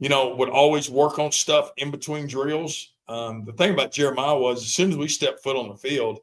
you 0.00 0.08
know, 0.08 0.34
would 0.34 0.48
always 0.48 0.90
work 0.90 1.18
on 1.18 1.30
stuff 1.30 1.70
in 1.76 1.90
between 1.90 2.26
drills. 2.26 2.94
Um, 3.06 3.44
the 3.44 3.52
thing 3.52 3.72
about 3.72 3.92
Jeremiah 3.92 4.36
was, 4.36 4.62
as 4.62 4.72
soon 4.72 4.90
as 4.90 4.96
we 4.96 5.08
stepped 5.08 5.42
foot 5.42 5.56
on 5.56 5.68
the 5.68 5.76
field, 5.76 6.18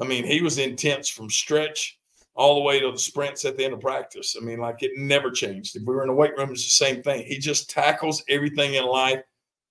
I 0.00 0.04
mean, 0.04 0.24
he 0.24 0.42
was 0.42 0.58
intense 0.58 1.08
from 1.08 1.30
stretch 1.30 1.98
all 2.34 2.56
the 2.56 2.62
way 2.62 2.80
to 2.80 2.90
the 2.90 2.98
sprints 2.98 3.44
at 3.44 3.56
the 3.56 3.64
end 3.64 3.74
of 3.74 3.80
practice. 3.80 4.36
I 4.40 4.44
mean, 4.44 4.58
like 4.58 4.82
it 4.82 4.92
never 4.96 5.30
changed. 5.30 5.76
If 5.76 5.82
we 5.86 5.94
were 5.94 6.02
in 6.02 6.08
the 6.08 6.14
weight 6.14 6.36
room, 6.36 6.50
it's 6.50 6.64
the 6.64 6.84
same 6.84 7.02
thing. 7.02 7.24
He 7.24 7.38
just 7.38 7.70
tackles 7.70 8.24
everything 8.28 8.74
in 8.74 8.84
life 8.84 9.22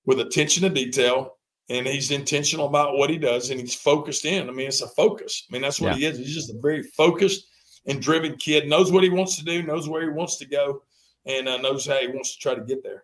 with 0.05 0.19
attention 0.19 0.63
to 0.63 0.69
detail, 0.69 1.37
and 1.69 1.85
he's 1.85 2.11
intentional 2.11 2.67
about 2.67 2.97
what 2.97 3.09
he 3.09 3.17
does, 3.17 3.49
and 3.49 3.59
he's 3.59 3.75
focused 3.75 4.25
in. 4.25 4.47
I 4.47 4.51
mean, 4.51 4.67
it's 4.67 4.81
a 4.81 4.87
focus. 4.89 5.45
I 5.49 5.53
mean, 5.53 5.61
that's 5.61 5.81
what 5.81 5.93
yeah. 5.93 5.97
he 5.97 6.05
is. 6.05 6.17
He's 6.17 6.35
just 6.35 6.51
a 6.51 6.59
very 6.61 6.83
focused 6.83 7.47
and 7.87 8.01
driven 8.01 8.37
kid. 8.37 8.69
Knows 8.69 8.91
what 8.91 9.03
he 9.03 9.09
wants 9.09 9.37
to 9.37 9.43
do, 9.43 9.63
knows 9.63 9.89
where 9.89 10.03
he 10.03 10.09
wants 10.09 10.37
to 10.37 10.45
go, 10.45 10.83
and 11.25 11.49
uh, 11.49 11.57
knows 11.57 11.85
how 11.85 11.97
he 11.97 12.07
wants 12.07 12.35
to 12.35 12.39
try 12.39 12.55
to 12.55 12.63
get 12.63 12.83
there. 12.83 13.03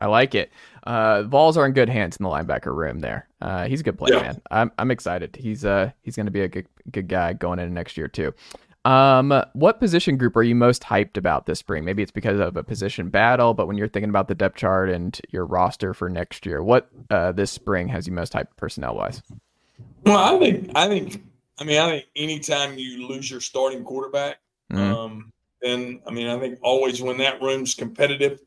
I 0.00 0.06
like 0.06 0.34
it. 0.34 0.52
Uh, 0.84 1.24
Vols 1.24 1.56
are 1.56 1.66
in 1.66 1.72
good 1.72 1.88
hands 1.88 2.16
in 2.16 2.24
the 2.24 2.30
linebacker 2.30 2.74
room. 2.74 3.00
There, 3.00 3.28
uh, 3.40 3.66
he's 3.66 3.80
a 3.80 3.82
good 3.82 3.98
player, 3.98 4.14
yeah. 4.14 4.22
man. 4.22 4.42
I'm 4.50 4.72
I'm 4.78 4.90
excited. 4.90 5.36
He's 5.36 5.64
uh 5.64 5.90
he's 6.02 6.16
going 6.16 6.26
to 6.26 6.32
be 6.32 6.42
a 6.42 6.48
good 6.48 6.66
good 6.90 7.08
guy 7.08 7.32
going 7.32 7.58
into 7.58 7.72
next 7.72 7.96
year 7.96 8.08
too. 8.08 8.32
Um, 8.84 9.42
what 9.52 9.80
position 9.80 10.16
group 10.16 10.34
are 10.36 10.42
you 10.42 10.54
most 10.54 10.82
hyped 10.82 11.18
about 11.18 11.44
this 11.44 11.58
spring? 11.58 11.84
Maybe 11.84 12.02
it's 12.02 12.12
because 12.12 12.40
of 12.40 12.56
a 12.56 12.62
position 12.62 13.10
battle, 13.10 13.52
but 13.52 13.66
when 13.66 13.76
you're 13.76 13.88
thinking 13.88 14.08
about 14.08 14.28
the 14.28 14.34
depth 14.34 14.56
chart 14.56 14.88
and 14.88 15.20
your 15.30 15.44
roster 15.44 15.92
for 15.92 16.08
next 16.08 16.46
year, 16.46 16.62
what 16.62 16.88
uh, 17.10 17.32
this 17.32 17.50
spring 17.50 17.88
has 17.88 18.06
you 18.06 18.14
most 18.14 18.32
hyped 18.32 18.56
personnel 18.56 18.94
wise? 18.94 19.22
Well, 20.04 20.16
I 20.16 20.38
think 20.38 20.70
I 20.74 20.88
think 20.88 21.22
I 21.58 21.64
mean 21.64 21.78
I 21.78 21.90
think 21.90 22.06
anytime 22.16 22.78
you 22.78 23.06
lose 23.06 23.30
your 23.30 23.40
starting 23.40 23.84
quarterback, 23.84 24.38
mm-hmm. 24.72 24.94
um, 24.94 25.32
then 25.60 26.00
I 26.06 26.10
mean 26.10 26.28
I 26.28 26.38
think 26.38 26.58
always 26.62 27.02
when 27.02 27.18
that 27.18 27.42
room's 27.42 27.74
competitive 27.74 28.40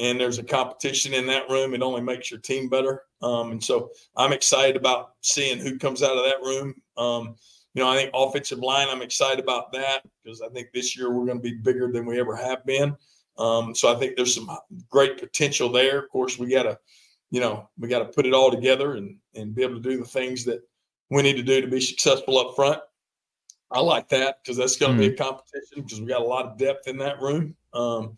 and 0.00 0.18
there's 0.18 0.38
a 0.38 0.42
competition 0.42 1.12
in 1.12 1.26
that 1.26 1.48
room, 1.50 1.74
it 1.74 1.82
only 1.82 2.00
makes 2.00 2.30
your 2.30 2.40
team 2.40 2.68
better. 2.68 3.02
Um, 3.20 3.52
and 3.52 3.62
so 3.62 3.90
I'm 4.16 4.32
excited 4.32 4.74
about 4.74 5.12
seeing 5.20 5.58
who 5.58 5.78
comes 5.78 6.02
out 6.02 6.16
of 6.16 6.24
that 6.24 6.40
room. 6.42 6.74
Um, 6.96 7.36
you 7.74 7.82
know, 7.82 7.90
I 7.90 7.96
think 7.96 8.10
offensive 8.14 8.60
line, 8.60 8.88
I'm 8.88 9.02
excited 9.02 9.38
about 9.38 9.72
that 9.72 10.02
because 10.24 10.40
I 10.40 10.48
think 10.48 10.68
this 10.72 10.96
year 10.96 11.10
we're 11.10 11.26
going 11.26 11.38
to 11.38 11.42
be 11.42 11.54
bigger 11.54 11.92
than 11.92 12.06
we 12.06 12.18
ever 12.18 12.34
have 12.34 12.64
been. 12.64 12.96
Um, 13.38 13.74
so 13.74 13.94
I 13.94 13.98
think 13.98 14.16
there's 14.16 14.34
some 14.34 14.50
great 14.88 15.18
potential 15.18 15.70
there. 15.70 15.98
Of 15.98 16.08
course, 16.08 16.38
we 16.38 16.50
got 16.50 16.64
to, 16.64 16.78
you 17.30 17.40
know, 17.40 17.68
we 17.78 17.88
got 17.88 18.00
to 18.00 18.06
put 18.06 18.26
it 18.26 18.34
all 18.34 18.50
together 18.50 18.94
and 18.94 19.16
and 19.34 19.54
be 19.54 19.62
able 19.62 19.76
to 19.76 19.80
do 19.80 19.98
the 19.98 20.04
things 20.04 20.44
that 20.46 20.60
we 21.10 21.22
need 21.22 21.36
to 21.36 21.42
do 21.42 21.60
to 21.60 21.68
be 21.68 21.80
successful 21.80 22.38
up 22.38 22.56
front. 22.56 22.80
I 23.70 23.80
like 23.80 24.08
that 24.08 24.38
because 24.42 24.56
that's 24.56 24.76
going 24.76 24.96
to 24.96 25.02
mm-hmm. 25.02 25.10
be 25.10 25.14
a 25.14 25.24
competition 25.24 25.82
because 25.82 26.00
we 26.00 26.06
got 26.06 26.22
a 26.22 26.24
lot 26.24 26.46
of 26.46 26.58
depth 26.58 26.88
in 26.88 26.98
that 26.98 27.20
room. 27.20 27.54
Um, 27.72 28.16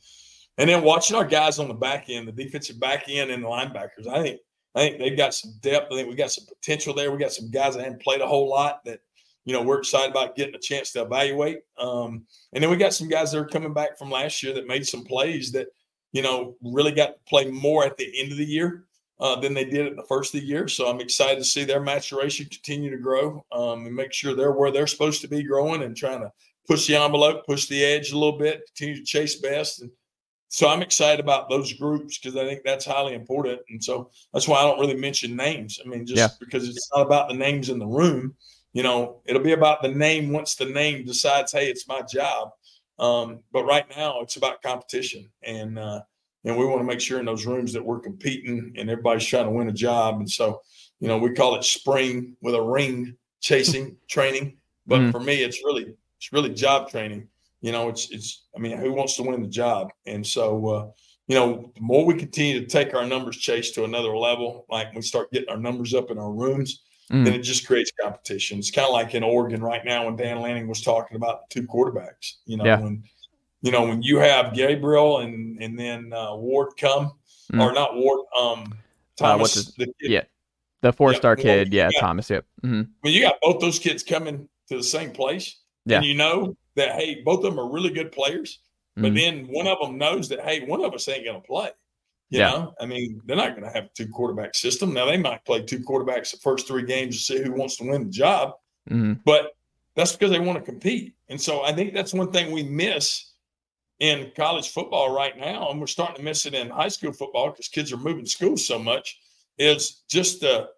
and 0.58 0.68
then 0.68 0.82
watching 0.82 1.16
our 1.16 1.24
guys 1.24 1.58
on 1.58 1.68
the 1.68 1.74
back 1.74 2.06
end, 2.08 2.28
the 2.28 2.32
defensive 2.32 2.78
back 2.78 3.04
end 3.08 3.30
and 3.30 3.42
the 3.42 3.48
linebackers, 3.48 4.06
I 4.08 4.22
think 4.22 4.40
I 4.74 4.80
think 4.80 4.98
they've 4.98 5.16
got 5.16 5.34
some 5.34 5.52
depth. 5.60 5.92
I 5.92 5.96
think 5.96 6.08
we 6.08 6.14
got 6.14 6.32
some 6.32 6.46
potential 6.46 6.94
there. 6.94 7.12
We 7.12 7.18
got 7.18 7.32
some 7.32 7.50
guys 7.50 7.74
that 7.74 7.84
haven't 7.84 8.02
played 8.02 8.20
a 8.20 8.26
whole 8.26 8.48
lot 8.48 8.84
that 8.84 9.00
you 9.44 9.52
know, 9.52 9.62
we're 9.62 9.78
excited 9.78 10.10
about 10.10 10.36
getting 10.36 10.54
a 10.54 10.58
chance 10.58 10.92
to 10.92 11.02
evaluate. 11.02 11.60
Um, 11.78 12.26
and 12.52 12.62
then 12.62 12.70
we 12.70 12.76
got 12.76 12.94
some 12.94 13.08
guys 13.08 13.32
that 13.32 13.38
are 13.38 13.46
coming 13.46 13.72
back 13.72 13.98
from 13.98 14.10
last 14.10 14.42
year 14.42 14.54
that 14.54 14.68
made 14.68 14.86
some 14.86 15.04
plays 15.04 15.52
that, 15.52 15.68
you 16.12 16.22
know, 16.22 16.56
really 16.62 16.92
got 16.92 17.06
to 17.08 17.14
play 17.28 17.50
more 17.50 17.84
at 17.84 17.96
the 17.96 18.10
end 18.20 18.30
of 18.30 18.38
the 18.38 18.44
year 18.44 18.84
uh, 19.18 19.38
than 19.40 19.54
they 19.54 19.64
did 19.64 19.86
at 19.86 19.96
the 19.96 20.04
first 20.04 20.34
of 20.34 20.40
the 20.40 20.46
year. 20.46 20.68
So 20.68 20.88
I'm 20.88 21.00
excited 21.00 21.38
to 21.38 21.44
see 21.44 21.64
their 21.64 21.80
maturation 21.80 22.46
continue 22.46 22.90
to 22.90 22.98
grow 22.98 23.44
um, 23.50 23.86
and 23.86 23.94
make 23.94 24.12
sure 24.12 24.34
they're 24.34 24.52
where 24.52 24.70
they're 24.70 24.86
supposed 24.86 25.22
to 25.22 25.28
be 25.28 25.42
growing 25.42 25.82
and 25.82 25.96
trying 25.96 26.20
to 26.20 26.32
push 26.68 26.86
the 26.86 26.96
envelope, 26.96 27.44
push 27.46 27.66
the 27.66 27.84
edge 27.84 28.12
a 28.12 28.18
little 28.18 28.38
bit, 28.38 28.62
continue 28.76 29.00
to 29.00 29.04
chase 29.04 29.36
best. 29.36 29.82
And 29.82 29.90
so 30.52 30.68
I'm 30.68 30.82
excited 30.82 31.18
about 31.18 31.48
those 31.48 31.72
groups 31.72 32.18
because 32.18 32.36
I 32.36 32.46
think 32.46 32.60
that's 32.64 32.84
highly 32.84 33.14
important. 33.14 33.60
And 33.70 33.82
so 33.82 34.10
that's 34.32 34.46
why 34.46 34.58
I 34.58 34.62
don't 34.62 34.78
really 34.78 34.96
mention 34.96 35.34
names. 35.34 35.80
I 35.84 35.88
mean, 35.88 36.06
just 36.06 36.18
yeah. 36.18 36.28
because 36.38 36.68
it's 36.68 36.90
not 36.94 37.06
about 37.06 37.28
the 37.28 37.34
names 37.34 37.70
in 37.70 37.78
the 37.78 37.86
room 37.86 38.34
you 38.72 38.82
know, 38.82 39.20
it'll 39.26 39.42
be 39.42 39.52
about 39.52 39.82
the 39.82 39.88
name 39.88 40.32
once 40.32 40.54
the 40.54 40.64
name 40.64 41.04
decides, 41.04 41.52
hey, 41.52 41.68
it's 41.68 41.86
my 41.86 42.02
job. 42.02 42.50
Um, 42.98 43.40
but 43.52 43.64
right 43.64 43.84
now, 43.96 44.20
it's 44.20 44.36
about 44.36 44.62
competition, 44.62 45.28
and 45.42 45.78
uh, 45.78 46.00
and 46.44 46.56
we 46.56 46.64
want 46.64 46.80
to 46.80 46.84
make 46.84 47.00
sure 47.00 47.18
in 47.20 47.26
those 47.26 47.46
rooms 47.46 47.72
that 47.72 47.84
we're 47.84 48.00
competing 48.00 48.74
and 48.76 48.90
everybody's 48.90 49.26
trying 49.26 49.44
to 49.44 49.50
win 49.50 49.68
a 49.68 49.72
job. 49.72 50.20
And 50.20 50.30
so, 50.30 50.60
you 51.00 51.08
know, 51.08 51.18
we 51.18 51.32
call 51.32 51.54
it 51.56 51.64
spring 51.64 52.36
with 52.40 52.54
a 52.54 52.62
ring 52.62 53.16
chasing 53.40 53.96
training, 54.08 54.58
but 54.86 55.00
mm. 55.00 55.12
for 55.12 55.20
me, 55.20 55.42
it's 55.42 55.62
really 55.64 55.94
it's 56.16 56.32
really 56.32 56.50
job 56.50 56.90
training. 56.90 57.28
You 57.62 57.72
know, 57.72 57.88
it's 57.88 58.10
it's 58.10 58.44
I 58.54 58.58
mean, 58.58 58.76
who 58.76 58.92
wants 58.92 59.16
to 59.16 59.22
win 59.22 59.40
the 59.40 59.48
job? 59.48 59.90
And 60.06 60.26
so, 60.26 60.68
uh, 60.68 60.90
you 61.26 61.36
know, 61.36 61.72
the 61.74 61.80
more 61.80 62.04
we 62.04 62.14
continue 62.14 62.60
to 62.60 62.66
take 62.66 62.94
our 62.94 63.06
numbers 63.06 63.38
chase 63.38 63.70
to 63.72 63.84
another 63.84 64.16
level, 64.16 64.66
like 64.68 64.94
we 64.94 65.02
start 65.02 65.32
getting 65.32 65.48
our 65.48 65.56
numbers 65.56 65.94
up 65.94 66.10
in 66.10 66.18
our 66.18 66.32
rooms 66.32 66.82
mm. 67.12 67.24
then 67.24 67.34
it 67.34 67.42
just 67.42 67.66
creates 67.66 67.92
competition. 68.00 68.58
It's 68.58 68.70
kind 68.70 68.86
of 68.86 68.92
like 68.92 69.14
in 69.14 69.22
Oregon 69.22 69.62
right 69.62 69.84
now 69.84 70.06
when 70.06 70.16
Dan 70.16 70.40
Lanning 70.40 70.66
was 70.66 70.80
talking 70.80 71.16
about 71.16 71.48
the 71.48 71.60
two 71.60 71.66
quarterbacks. 71.66 72.34
You 72.46 72.56
know, 72.56 72.64
yeah. 72.64 72.80
when 72.80 73.04
you 73.60 73.70
know 73.70 73.82
when 73.82 74.02
you 74.02 74.18
have 74.18 74.54
Gabriel 74.54 75.18
and 75.18 75.62
and 75.62 75.78
then 75.78 76.12
uh, 76.12 76.34
Ward 76.34 76.70
come 76.78 77.12
mm. 77.52 77.60
or 77.60 77.72
not 77.72 77.94
Ward, 77.94 78.20
um, 78.38 78.74
Thomas, 79.16 79.56
uh, 79.56 79.70
the 79.78 79.86
kid, 79.86 80.10
yeah, 80.10 80.24
the 80.80 80.92
four 80.92 81.14
star 81.14 81.36
yeah, 81.38 81.42
kid, 81.42 81.72
yeah, 81.72 81.90
got, 81.92 82.00
Thomas. 82.00 82.30
Yep. 82.30 82.44
Mm-hmm. 82.64 82.82
When 83.00 83.12
you 83.12 83.22
got 83.22 83.36
both 83.42 83.60
those 83.60 83.78
kids 83.78 84.02
coming 84.02 84.48
to 84.68 84.76
the 84.76 84.82
same 84.82 85.10
place, 85.10 85.60
yeah. 85.84 85.96
and 85.96 86.06
you 86.06 86.14
know 86.14 86.56
that 86.76 86.92
hey, 86.92 87.22
both 87.24 87.44
of 87.44 87.54
them 87.54 87.60
are 87.60 87.70
really 87.70 87.90
good 87.90 88.12
players, 88.12 88.60
but 88.96 89.12
mm-hmm. 89.12 89.14
then 89.14 89.46
one 89.48 89.66
of 89.66 89.78
them 89.80 89.98
knows 89.98 90.28
that 90.28 90.40
hey, 90.40 90.64
one 90.64 90.84
of 90.84 90.94
us 90.94 91.08
ain't 91.08 91.24
going 91.24 91.40
to 91.40 91.46
play. 91.46 91.70
You 92.30 92.38
yeah. 92.38 92.50
know, 92.50 92.74
I 92.80 92.86
mean, 92.86 93.20
they're 93.26 93.36
not 93.36 93.50
going 93.50 93.64
to 93.64 93.70
have 93.70 93.84
a 93.84 93.90
two 93.94 94.08
quarterback 94.08 94.54
system. 94.54 94.94
Now, 94.94 95.04
they 95.04 95.18
might 95.18 95.44
play 95.44 95.62
two 95.62 95.80
quarterbacks 95.80 96.30
the 96.30 96.38
first 96.38 96.66
three 96.66 96.84
games 96.84 97.16
to 97.16 97.22
see 97.22 97.42
who 97.42 97.52
wants 97.52 97.76
to 97.76 97.84
win 97.84 98.04
the 98.04 98.10
job, 98.10 98.54
mm-hmm. 98.88 99.14
but 99.26 99.54
that's 99.94 100.12
because 100.12 100.30
they 100.30 100.40
want 100.40 100.58
to 100.58 100.64
compete. 100.64 101.14
And 101.28 101.40
so 101.40 101.62
I 101.62 101.72
think 101.72 101.92
that's 101.92 102.14
one 102.14 102.32
thing 102.32 102.50
we 102.50 102.62
miss 102.62 103.32
in 104.00 104.32
college 104.34 104.70
football 104.70 105.14
right 105.14 105.38
now. 105.38 105.70
And 105.70 105.80
we're 105.80 105.86
starting 105.86 106.16
to 106.16 106.22
miss 106.22 106.46
it 106.46 106.54
in 106.54 106.70
high 106.70 106.88
school 106.88 107.12
football 107.12 107.50
because 107.50 107.68
kids 107.68 107.92
are 107.92 107.98
moving 107.98 108.26
schools 108.26 108.66
so 108.66 108.78
much 108.78 109.20
is 109.58 110.02
just 110.08 110.40
to 110.40 110.68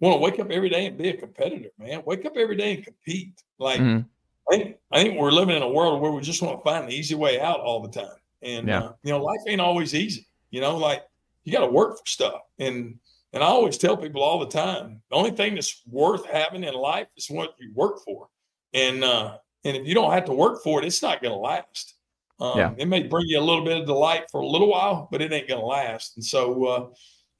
want 0.00 0.14
to 0.14 0.18
wake 0.18 0.38
up 0.38 0.50
every 0.50 0.68
day 0.68 0.86
and 0.86 0.98
be 0.98 1.08
a 1.08 1.16
competitor, 1.16 1.70
man. 1.78 2.02
Wake 2.04 2.26
up 2.26 2.36
every 2.36 2.56
day 2.56 2.74
and 2.74 2.84
compete. 2.84 3.40
Like, 3.58 3.80
mm-hmm. 3.80 4.06
I, 4.50 4.56
think, 4.56 4.76
I 4.92 5.02
think 5.02 5.18
we're 5.18 5.30
living 5.30 5.56
in 5.56 5.62
a 5.62 5.68
world 5.68 6.00
where 6.00 6.12
we 6.12 6.20
just 6.20 6.42
want 6.42 6.58
to 6.58 6.64
find 6.64 6.88
the 6.88 6.94
easy 6.94 7.14
way 7.14 7.40
out 7.40 7.60
all 7.60 7.80
the 7.82 7.88
time. 7.88 8.16
And, 8.42 8.68
yeah. 8.68 8.80
uh, 8.80 8.92
you 9.02 9.10
know, 9.10 9.22
life 9.22 9.40
ain't 9.48 9.60
always 9.60 9.94
easy. 9.94 10.26
You 10.50 10.60
know, 10.60 10.76
like 10.76 11.02
you 11.44 11.52
got 11.52 11.60
to 11.60 11.70
work 11.70 11.98
for 11.98 12.06
stuff. 12.06 12.40
And 12.58 12.98
and 13.32 13.42
I 13.42 13.46
always 13.46 13.76
tell 13.76 13.96
people 13.96 14.22
all 14.22 14.38
the 14.38 14.46
time, 14.46 15.02
the 15.10 15.16
only 15.16 15.32
thing 15.32 15.56
that's 15.56 15.82
worth 15.88 16.24
having 16.26 16.62
in 16.62 16.74
life 16.74 17.08
is 17.16 17.28
what 17.28 17.56
you 17.58 17.72
work 17.74 18.04
for. 18.04 18.28
And 18.72 19.02
uh, 19.02 19.38
and 19.64 19.76
if 19.76 19.86
you 19.86 19.94
don't 19.94 20.12
have 20.12 20.26
to 20.26 20.32
work 20.32 20.62
for 20.62 20.80
it, 20.80 20.86
it's 20.86 21.02
not 21.02 21.20
going 21.20 21.32
to 21.32 21.38
last. 21.38 21.94
Um, 22.38 22.58
yeah. 22.58 22.74
It 22.76 22.86
may 22.86 23.02
bring 23.02 23.26
you 23.26 23.40
a 23.40 23.42
little 23.42 23.64
bit 23.64 23.80
of 23.80 23.86
delight 23.86 24.24
for 24.30 24.40
a 24.40 24.46
little 24.46 24.68
while, 24.68 25.08
but 25.10 25.20
it 25.20 25.32
ain't 25.32 25.48
going 25.48 25.60
to 25.60 25.66
last. 25.66 26.16
And 26.16 26.24
so, 26.24 26.64
uh, 26.64 26.86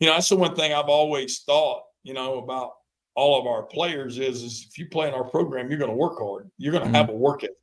you 0.00 0.08
know, 0.08 0.14
that's 0.14 0.28
the 0.28 0.36
one 0.36 0.54
thing 0.56 0.72
I've 0.72 0.86
always 0.86 1.40
thought, 1.40 1.82
you 2.02 2.14
know, 2.14 2.38
about 2.38 2.72
all 3.14 3.40
of 3.40 3.46
our 3.46 3.62
players 3.62 4.18
is, 4.18 4.42
is 4.42 4.66
if 4.68 4.78
you 4.78 4.86
play 4.88 5.08
in 5.08 5.14
our 5.14 5.24
program, 5.24 5.70
you're 5.70 5.78
going 5.78 5.90
to 5.90 5.96
work 5.96 6.18
hard. 6.18 6.50
You're 6.58 6.72
going 6.72 6.82
to 6.82 6.88
mm-hmm. 6.88 6.96
have 6.96 7.08
a 7.08 7.14
work 7.14 7.44
ethic 7.44 7.56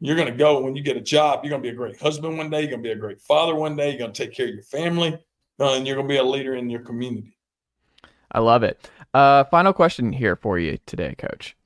you're 0.00 0.16
going 0.16 0.30
to 0.30 0.36
go 0.36 0.60
when 0.60 0.76
you 0.76 0.82
get 0.82 0.96
a 0.96 1.00
job. 1.00 1.40
You're 1.42 1.50
going 1.50 1.62
to 1.62 1.68
be 1.68 1.72
a 1.72 1.76
great 1.76 2.00
husband 2.00 2.36
one 2.36 2.50
day. 2.50 2.60
You're 2.60 2.70
going 2.70 2.82
to 2.82 2.88
be 2.88 2.92
a 2.92 2.96
great 2.96 3.20
father 3.20 3.54
one 3.54 3.76
day. 3.76 3.90
You're 3.90 3.98
going 3.98 4.12
to 4.12 4.24
take 4.26 4.34
care 4.34 4.48
of 4.48 4.54
your 4.54 4.62
family, 4.62 5.14
uh, 5.58 5.74
and 5.74 5.86
you're 5.86 5.96
going 5.96 6.08
to 6.08 6.12
be 6.12 6.18
a 6.18 6.24
leader 6.24 6.54
in 6.54 6.68
your 6.68 6.80
community. 6.80 7.36
I 8.32 8.40
love 8.40 8.62
it. 8.62 8.90
Uh, 9.14 9.44
final 9.44 9.72
question 9.72 10.12
here 10.12 10.36
for 10.36 10.58
you 10.58 10.78
today, 10.86 11.14
Coach. 11.16 11.56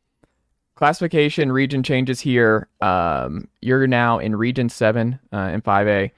Classification 0.76 1.50
region 1.50 1.82
changes 1.82 2.20
here. 2.20 2.68
Um, 2.80 3.48
you're 3.60 3.86
now 3.86 4.18
in 4.18 4.36
Region 4.36 4.68
Seven 4.68 5.18
uh, 5.32 5.50
in 5.52 5.60
5A, 5.60 6.10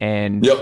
and 0.00 0.46
yep 0.46 0.58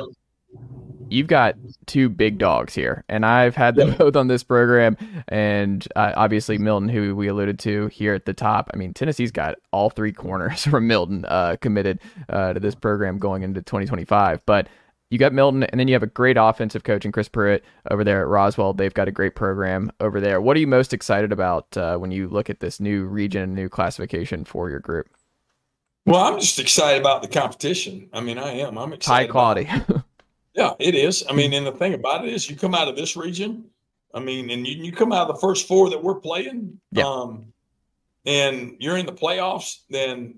you've 1.11 1.27
got 1.27 1.57
two 1.87 2.09
big 2.09 2.39
dogs 2.39 2.75
here, 2.75 3.05
and 3.09 3.25
I've 3.25 3.55
had 3.55 3.77
them 3.77 3.95
both 3.99 4.17
on 4.17 4.29
this 4.29 4.43
program, 4.43 4.97
and 5.29 5.87
uh, 5.97 6.13
obviously 6.17 6.59
Milton, 6.59 6.89
who 6.89 7.15
we 7.15 7.29
alluded 7.29 7.59
to 7.61 7.89
here 7.89 8.15
at 8.15 8.27
the 8.27 8.35
top. 8.35 8.71
I 8.73 8.77
mean, 8.77 8.95
Tennessee's 8.95 9.31
got 9.31 9.57
all 9.73 9.91
three 9.91 10.13
corners 10.13 10.65
from 10.71 10.87
Milton 10.87 11.25
uh, 11.27 11.57
committed 11.61 12.01
uh, 12.29 12.53
to 12.55 12.61
this 12.61 12.75
program 12.75 13.19
going 13.19 13.43
into 13.43 13.63
2025, 13.63 14.45
but. 14.47 14.69
You 15.11 15.19
got 15.19 15.33
Milton, 15.33 15.63
and 15.65 15.79
then 15.79 15.87
you 15.87 15.95
have 15.95 16.03
a 16.03 16.09
great 16.09 16.37
offensive 16.37 16.83
coach 16.83 17.05
in 17.05 17.13
Chris 17.13 17.29
Pruitt 17.29 17.63
over 17.89 18.03
there 18.03 18.23
at 18.23 18.27
Roswell. 18.27 18.73
They've 18.73 18.93
got 18.93 19.07
a 19.07 19.13
great 19.13 19.37
program 19.37 19.93
over 20.01 20.19
there. 20.19 20.41
What 20.41 20.57
are 20.57 20.61
you 20.61 20.67
most 20.67 20.93
excited 20.93 21.31
about 21.31 21.77
uh, 21.77 21.99
when 21.99 22.11
you 22.11 22.27
look 22.27 22.51
at 22.51 22.59
this 22.59 22.81
new 22.81 23.05
region, 23.05 23.55
new 23.55 23.69
classification 23.69 24.45
for 24.45 24.71
your 24.71 24.81
group? 24.81 25.09
Well, 26.07 26.21
I'm 26.21 26.39
just 26.39 26.59
excited 26.59 27.01
about 27.01 27.23
the 27.23 27.29
competition. 27.29 28.09
I 28.13 28.21
mean, 28.21 28.39
I 28.39 28.55
am. 28.59 28.77
I'm 28.77 28.93
excited. 28.93 29.27
High 29.27 29.31
quality. 29.31 29.69
Yeah, 30.55 30.75
it 30.79 30.95
is. 30.95 31.25
I 31.29 31.33
mean, 31.33 31.53
and 31.53 31.67
the 31.67 31.73
thing 31.73 31.95
about 31.95 32.25
it 32.25 32.33
is, 32.33 32.49
you 32.49 32.57
come 32.57 32.75
out 32.75 32.89
of 32.89 32.97
this 32.97 33.17
region. 33.17 33.65
I 34.15 34.21
mean, 34.21 34.51
and 34.51 34.67
you, 34.67 34.85
you 34.85 34.93
come 34.93 35.13
out 35.13 35.29
of 35.29 35.35
the 35.35 35.41
first 35.41 35.67
four 35.67 35.91
that 35.91 36.03
we're 36.03 36.21
playing, 36.21 36.79
yeah. 36.93 37.05
um, 37.05 37.53
and 38.25 38.77
you're 38.79 38.97
in 38.97 39.07
the 39.07 39.13
playoffs, 39.13 39.79
then 39.91 40.37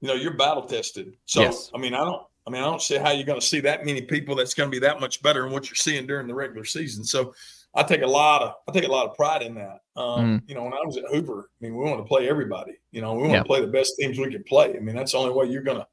you 0.00 0.08
know 0.08 0.14
you're 0.14 0.34
battle 0.34 0.62
tested. 0.62 1.14
So, 1.26 1.42
yes. 1.42 1.70
I 1.74 1.78
mean, 1.78 1.94
I 1.94 1.98
don't. 2.04 2.22
I 2.46 2.50
mean, 2.50 2.62
I 2.62 2.64
don't 2.64 2.80
see 2.80 2.96
how 2.96 3.10
you're 3.10 3.26
going 3.26 3.38
to 3.38 3.46
see 3.46 3.60
that 3.60 3.84
many 3.84 4.00
people 4.00 4.34
that's 4.34 4.54
going 4.54 4.70
to 4.70 4.74
be 4.74 4.78
that 4.78 5.00
much 5.00 5.22
better 5.22 5.42
than 5.42 5.52
what 5.52 5.68
you're 5.68 5.74
seeing 5.74 6.06
during 6.06 6.26
the 6.26 6.34
regular 6.34 6.64
season. 6.64 7.04
So, 7.04 7.34
I 7.74 7.82
take 7.82 8.00
a 8.00 8.06
lot 8.06 8.42
of 8.42 8.54
I 8.66 8.72
take 8.72 8.88
a 8.88 8.92
lot 8.92 9.06
of 9.06 9.14
pride 9.14 9.42
in 9.42 9.54
that. 9.56 9.80
Um, 9.94 10.40
mm. 10.40 10.42
You 10.48 10.54
know, 10.54 10.62
when 10.62 10.72
I 10.72 10.80
was 10.84 10.96
at 10.96 11.04
Hoover, 11.10 11.50
I 11.50 11.64
mean, 11.64 11.76
we 11.76 11.84
want 11.84 11.98
to 11.98 12.08
play 12.08 12.28
everybody. 12.28 12.72
You 12.92 13.02
know, 13.02 13.12
we 13.12 13.20
want 13.20 13.32
yeah. 13.32 13.38
to 13.40 13.44
play 13.44 13.60
the 13.60 13.66
best 13.66 13.96
teams 13.98 14.18
we 14.18 14.32
can 14.32 14.44
play. 14.44 14.74
I 14.74 14.80
mean, 14.80 14.96
that's 14.96 15.12
the 15.12 15.18
only 15.18 15.34
way 15.34 15.46
you're 15.46 15.62
going 15.62 15.78
to 15.78 15.86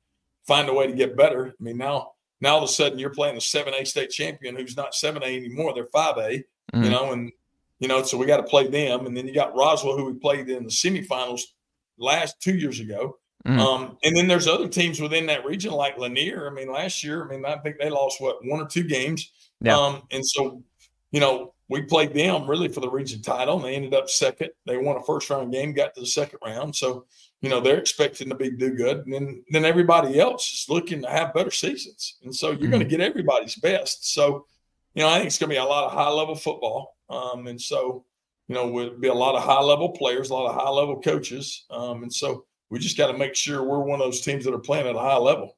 find 0.47 0.69
a 0.69 0.73
way 0.73 0.87
to 0.87 0.93
get 0.93 1.17
better. 1.17 1.47
I 1.47 1.63
mean, 1.63 1.77
now 1.77 2.11
now 2.45 2.55
all 2.55 2.63
of 2.63 2.69
a 2.69 2.71
sudden 2.71 2.99
you're 2.99 3.09
playing 3.09 3.35
a 3.35 3.41
seven 3.41 3.73
A 3.73 3.85
state 3.85 4.11
champion 4.11 4.55
who's 4.55 4.77
not 4.77 4.95
seven 4.95 5.23
A 5.23 5.37
anymore; 5.37 5.73
they're 5.73 5.87
five 5.87 6.17
A. 6.17 6.43
Mm-hmm. 6.73 6.83
You 6.83 6.89
know, 6.89 7.11
and 7.11 7.31
you 7.79 7.87
know, 7.87 8.03
so 8.03 8.17
we 8.17 8.25
got 8.25 8.37
to 8.37 8.43
play 8.43 8.67
them. 8.67 9.05
And 9.05 9.15
then 9.15 9.27
you 9.27 9.33
got 9.33 9.55
Roswell, 9.55 9.97
who 9.97 10.05
we 10.05 10.13
played 10.13 10.49
in 10.49 10.63
the 10.63 10.69
semifinals 10.69 11.41
last 11.97 12.39
two 12.39 12.55
years 12.55 12.79
ago. 12.79 13.17
Mm. 13.45 13.59
Um, 13.59 13.97
and 14.03 14.15
then 14.15 14.27
there's 14.27 14.47
other 14.47 14.67
teams 14.67 14.99
within 14.99 15.25
that 15.27 15.45
region 15.45 15.71
like 15.71 15.97
Lanier. 15.97 16.49
I 16.49 16.53
mean, 16.53 16.71
last 16.71 17.03
year, 17.03 17.25
I 17.25 17.27
mean, 17.27 17.45
I 17.45 17.57
think 17.57 17.77
they 17.77 17.89
lost 17.89 18.21
what 18.21 18.43
one 18.43 18.61
or 18.61 18.67
two 18.67 18.83
games. 18.83 19.31
Yeah. 19.61 19.77
Um, 19.77 20.03
and 20.11 20.25
so, 20.25 20.63
you 21.11 21.19
know, 21.19 21.53
we 21.69 21.81
played 21.83 22.13
them 22.13 22.49
really 22.49 22.69
for 22.69 22.79
the 22.79 22.89
region 22.89 23.21
title, 23.21 23.57
and 23.57 23.65
they 23.65 23.75
ended 23.75 23.93
up 23.93 24.09
second. 24.09 24.49
They 24.65 24.77
won 24.77 24.97
a 24.97 25.03
first 25.03 25.29
round 25.29 25.51
game, 25.51 25.73
got 25.73 25.93
to 25.95 26.01
the 26.01 26.07
second 26.07 26.39
round. 26.45 26.75
So, 26.75 27.05
you 27.41 27.49
know, 27.49 27.59
they're 27.59 27.77
expecting 27.77 28.29
to 28.29 28.35
be 28.35 28.49
do 28.49 28.75
good. 28.75 29.05
And 29.05 29.13
then 29.13 29.43
then 29.49 29.65
everybody 29.65 30.19
else 30.19 30.51
is 30.51 30.65
looking 30.69 31.01
to 31.01 31.09
have 31.09 31.33
better 31.33 31.51
seasons. 31.51 32.17
And 32.23 32.35
so 32.35 32.49
you're 32.49 32.57
mm-hmm. 32.57 32.69
going 32.71 32.83
to 32.83 32.89
get 32.89 33.01
everybody's 33.01 33.55
best. 33.55 34.13
So, 34.13 34.45
you 34.93 35.03
know, 35.03 35.09
I 35.09 35.17
think 35.17 35.27
it's 35.27 35.37
going 35.37 35.49
to 35.49 35.53
be 35.55 35.59
a 35.59 35.63
lot 35.63 35.85
of 35.85 35.91
high 35.91 36.09
level 36.09 36.35
football. 36.35 36.95
Um, 37.09 37.47
and 37.47 37.61
so, 37.61 38.05
you 38.47 38.55
know, 38.55 38.67
would 38.67 39.01
be 39.01 39.09
a 39.09 39.13
lot 39.13 39.35
of 39.35 39.43
high 39.43 39.61
level 39.61 39.89
players, 39.89 40.29
a 40.29 40.33
lot 40.33 40.49
of 40.49 40.55
high 40.55 40.69
level 40.69 41.01
coaches. 41.01 41.65
Um, 41.69 42.03
and 42.03 42.13
so 42.13 42.45
we 42.69 42.79
just 42.79 42.97
got 42.97 43.11
to 43.11 43.17
make 43.17 43.35
sure 43.35 43.63
we're 43.63 43.79
one 43.79 43.99
of 43.99 44.05
those 44.05 44.21
teams 44.21 44.45
that 44.45 44.53
are 44.53 44.59
playing 44.59 44.87
at 44.87 44.95
a 44.95 44.99
high 44.99 45.17
level. 45.17 45.55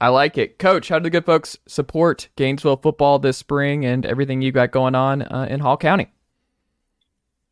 I 0.00 0.08
like 0.08 0.38
it. 0.38 0.58
Coach, 0.58 0.88
how 0.88 0.98
do 0.98 1.04
the 1.04 1.10
good 1.10 1.24
folks 1.24 1.56
support 1.66 2.28
Gainesville 2.36 2.76
football 2.76 3.18
this 3.18 3.38
spring 3.38 3.84
and 3.84 4.04
everything 4.04 4.42
you 4.42 4.52
got 4.52 4.70
going 4.70 4.94
on 4.94 5.22
uh, 5.22 5.46
in 5.48 5.60
Hall 5.60 5.76
County? 5.76 6.08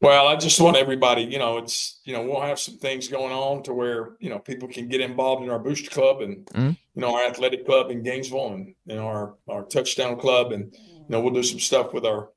Well, 0.02 0.26
I 0.26 0.34
just 0.34 0.60
want 0.60 0.76
everybody, 0.76 1.22
you 1.22 1.38
know, 1.38 1.58
it's, 1.58 2.00
you 2.04 2.12
know, 2.12 2.22
we'll 2.22 2.40
have 2.40 2.58
some 2.58 2.76
things 2.76 3.06
going 3.06 3.32
on 3.32 3.62
to 3.62 3.72
where, 3.72 4.16
you 4.18 4.30
know, 4.30 4.40
people 4.40 4.68
can 4.68 4.88
get 4.88 5.00
involved 5.00 5.44
in 5.44 5.50
our 5.50 5.60
booster 5.60 5.90
club 5.90 6.22
and, 6.22 6.44
mm-hmm. 6.46 6.70
you 6.70 7.00
know, 7.00 7.14
our 7.14 7.24
athletic 7.24 7.64
club 7.64 7.92
in 7.92 8.02
Gainesville 8.02 8.52
and, 8.52 8.74
and 8.88 8.98
our, 8.98 9.36
our 9.48 9.62
touchdown 9.62 10.18
club. 10.18 10.50
And, 10.50 10.74
you 10.74 11.04
know, 11.08 11.20
we'll 11.20 11.32
do 11.32 11.44
some 11.44 11.60
stuff 11.60 11.92
with 11.92 12.04
our, 12.04 12.30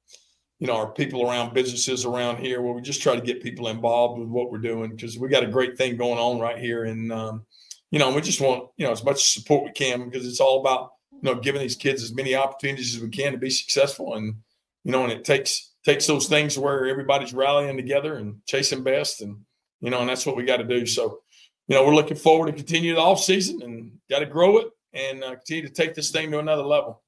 you 0.60 0.68
know, 0.68 0.78
our 0.78 0.92
people 0.92 1.28
around 1.28 1.56
businesses 1.56 2.06
around 2.06 2.38
here 2.38 2.62
where 2.62 2.72
we 2.72 2.84
just 2.84 3.02
try 3.02 3.16
to 3.16 3.22
get 3.22 3.42
people 3.42 3.68
involved 3.68 4.20
with 4.20 4.30
what 4.30 4.52
we're 4.52 4.60
doing 4.60 4.92
because 4.92 5.18
we 5.18 5.28
got 5.28 5.44
a 5.44 5.48
great 5.48 5.76
thing 5.76 5.98
going 5.98 6.20
on 6.20 6.40
right 6.40 6.60
here. 6.60 6.86
And, 6.86 7.12
um, 7.12 7.48
you 7.90 7.98
know, 7.98 8.14
we 8.14 8.22
just 8.22 8.42
want, 8.42 8.70
you 8.78 8.86
know, 8.86 8.92
as 8.92 9.04
much 9.04 9.34
support 9.34 9.64
we 9.64 9.72
can 9.72 10.08
because 10.08 10.28
it's 10.28 10.40
all 10.40 10.60
about, 10.60 10.92
you 11.12 11.22
know, 11.24 11.42
giving 11.42 11.62
these 11.62 11.76
kids 11.76 12.04
as 12.04 12.14
many 12.14 12.36
opportunities 12.36 12.96
as 12.96 13.02
we 13.02 13.10
can 13.10 13.32
to 13.32 13.40
be 13.40 13.50
successful. 13.50 14.14
And, 14.14 14.36
you 14.84 14.92
know, 14.92 15.04
and 15.04 15.12
it 15.12 15.26
takes, 15.26 15.72
takes 15.86 16.08
those 16.08 16.28
things 16.28 16.58
where 16.58 16.88
everybody's 16.88 17.34
rallying 17.34 17.78
together 17.78 18.16
and 18.16 18.42
chasing 18.48 18.84
best 18.84 19.22
and 19.22 19.38
you 19.80 19.90
know 19.90 20.02
and 20.02 20.10
that's 20.10 20.26
what 20.26 20.36
we 20.36 20.44
got 20.44 20.58
to 20.58 20.64
do 20.64 20.86
so 20.86 21.20
you 21.68 21.76
know 21.76 21.86
we're 21.86 21.96
looking 21.96 22.18
forward 22.18 22.48
to 22.48 22.54
continue 22.54 22.96
the 22.96 23.00
off 23.00 23.20
season 23.20 23.62
and 23.62 23.92
got 24.10 24.20
to 24.20 24.26
grow 24.26 24.58
it 24.58 24.68
and 24.94 25.24
uh, 25.24 25.36
continue 25.36 25.68
to 25.68 25.74
take 25.74 25.94
this 25.94 26.12
thing 26.12 26.32
to 26.32 26.40
another 26.40 26.64
level 26.64 27.02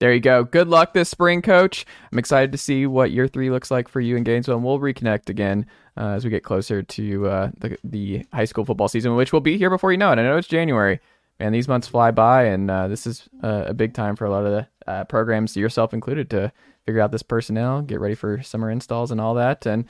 there 0.00 0.12
you 0.12 0.18
go. 0.18 0.42
Good 0.42 0.66
luck 0.66 0.94
this 0.94 1.08
spring, 1.08 1.42
coach. 1.42 1.86
I'm 2.10 2.18
excited 2.18 2.50
to 2.50 2.58
see 2.58 2.86
what 2.88 3.12
year 3.12 3.28
three 3.28 3.50
looks 3.50 3.70
like 3.70 3.86
for 3.86 4.00
you 4.00 4.16
in 4.16 4.24
Gainesville, 4.24 4.56
and 4.56 4.64
we'll 4.64 4.80
reconnect 4.80 5.28
again 5.28 5.64
uh, 5.96 6.08
as 6.08 6.24
we 6.24 6.30
get 6.30 6.42
closer 6.42 6.82
to 6.82 7.28
uh, 7.28 7.50
the, 7.56 7.78
the 7.84 8.26
high 8.32 8.46
school 8.46 8.64
football 8.64 8.88
season, 8.88 9.14
which 9.14 9.32
will 9.32 9.40
be 9.40 9.56
here 9.56 9.70
before 9.70 9.92
you 9.92 9.98
know 9.98 10.10
it. 10.10 10.18
I 10.18 10.22
know 10.24 10.36
it's 10.36 10.48
January. 10.48 10.98
and 11.38 11.54
these 11.54 11.68
months 11.68 11.86
fly 11.86 12.10
by, 12.10 12.46
and 12.46 12.68
uh, 12.68 12.88
this 12.88 13.06
is 13.06 13.28
a 13.44 13.72
big 13.72 13.94
time 13.94 14.16
for 14.16 14.24
a 14.24 14.30
lot 14.30 14.44
of 14.44 14.50
the 14.50 14.90
uh, 14.90 15.04
programs, 15.04 15.56
yourself 15.56 15.94
included, 15.94 16.30
to 16.30 16.52
figure 16.86 17.00
out 17.00 17.12
this 17.12 17.22
personnel, 17.22 17.82
get 17.82 18.00
ready 18.00 18.14
for 18.14 18.42
summer 18.42 18.70
installs 18.70 19.10
and 19.10 19.20
all 19.20 19.34
that, 19.34 19.66
and 19.66 19.84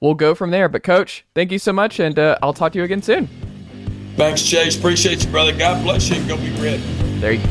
we'll 0.00 0.14
go 0.14 0.34
from 0.34 0.50
there. 0.50 0.68
But 0.68 0.82
coach, 0.82 1.24
thank 1.34 1.52
you 1.52 1.58
so 1.58 1.72
much, 1.72 2.00
and 2.00 2.18
uh, 2.18 2.38
I'll 2.42 2.52
talk 2.52 2.72
to 2.72 2.78
you 2.78 2.84
again 2.84 3.02
soon. 3.02 3.28
Thanks, 4.16 4.42
Chase. 4.42 4.78
Appreciate 4.78 5.24
you, 5.24 5.30
brother. 5.30 5.56
God 5.56 5.82
bless 5.82 6.08
you. 6.08 6.24
Go 6.28 6.36
be 6.36 6.50
red. 6.60 6.80
There 7.20 7.32
you 7.32 7.42
go. 7.42 7.50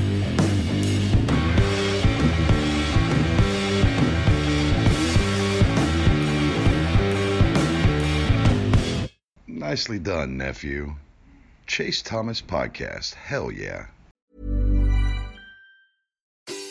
Nicely 9.47 9.97
done, 9.97 10.38
nephew. 10.38 10.95
Chase 11.68 12.01
Thomas 12.01 12.41
Podcast. 12.41 13.14
Hell 13.14 13.51
yeah. 13.51 13.88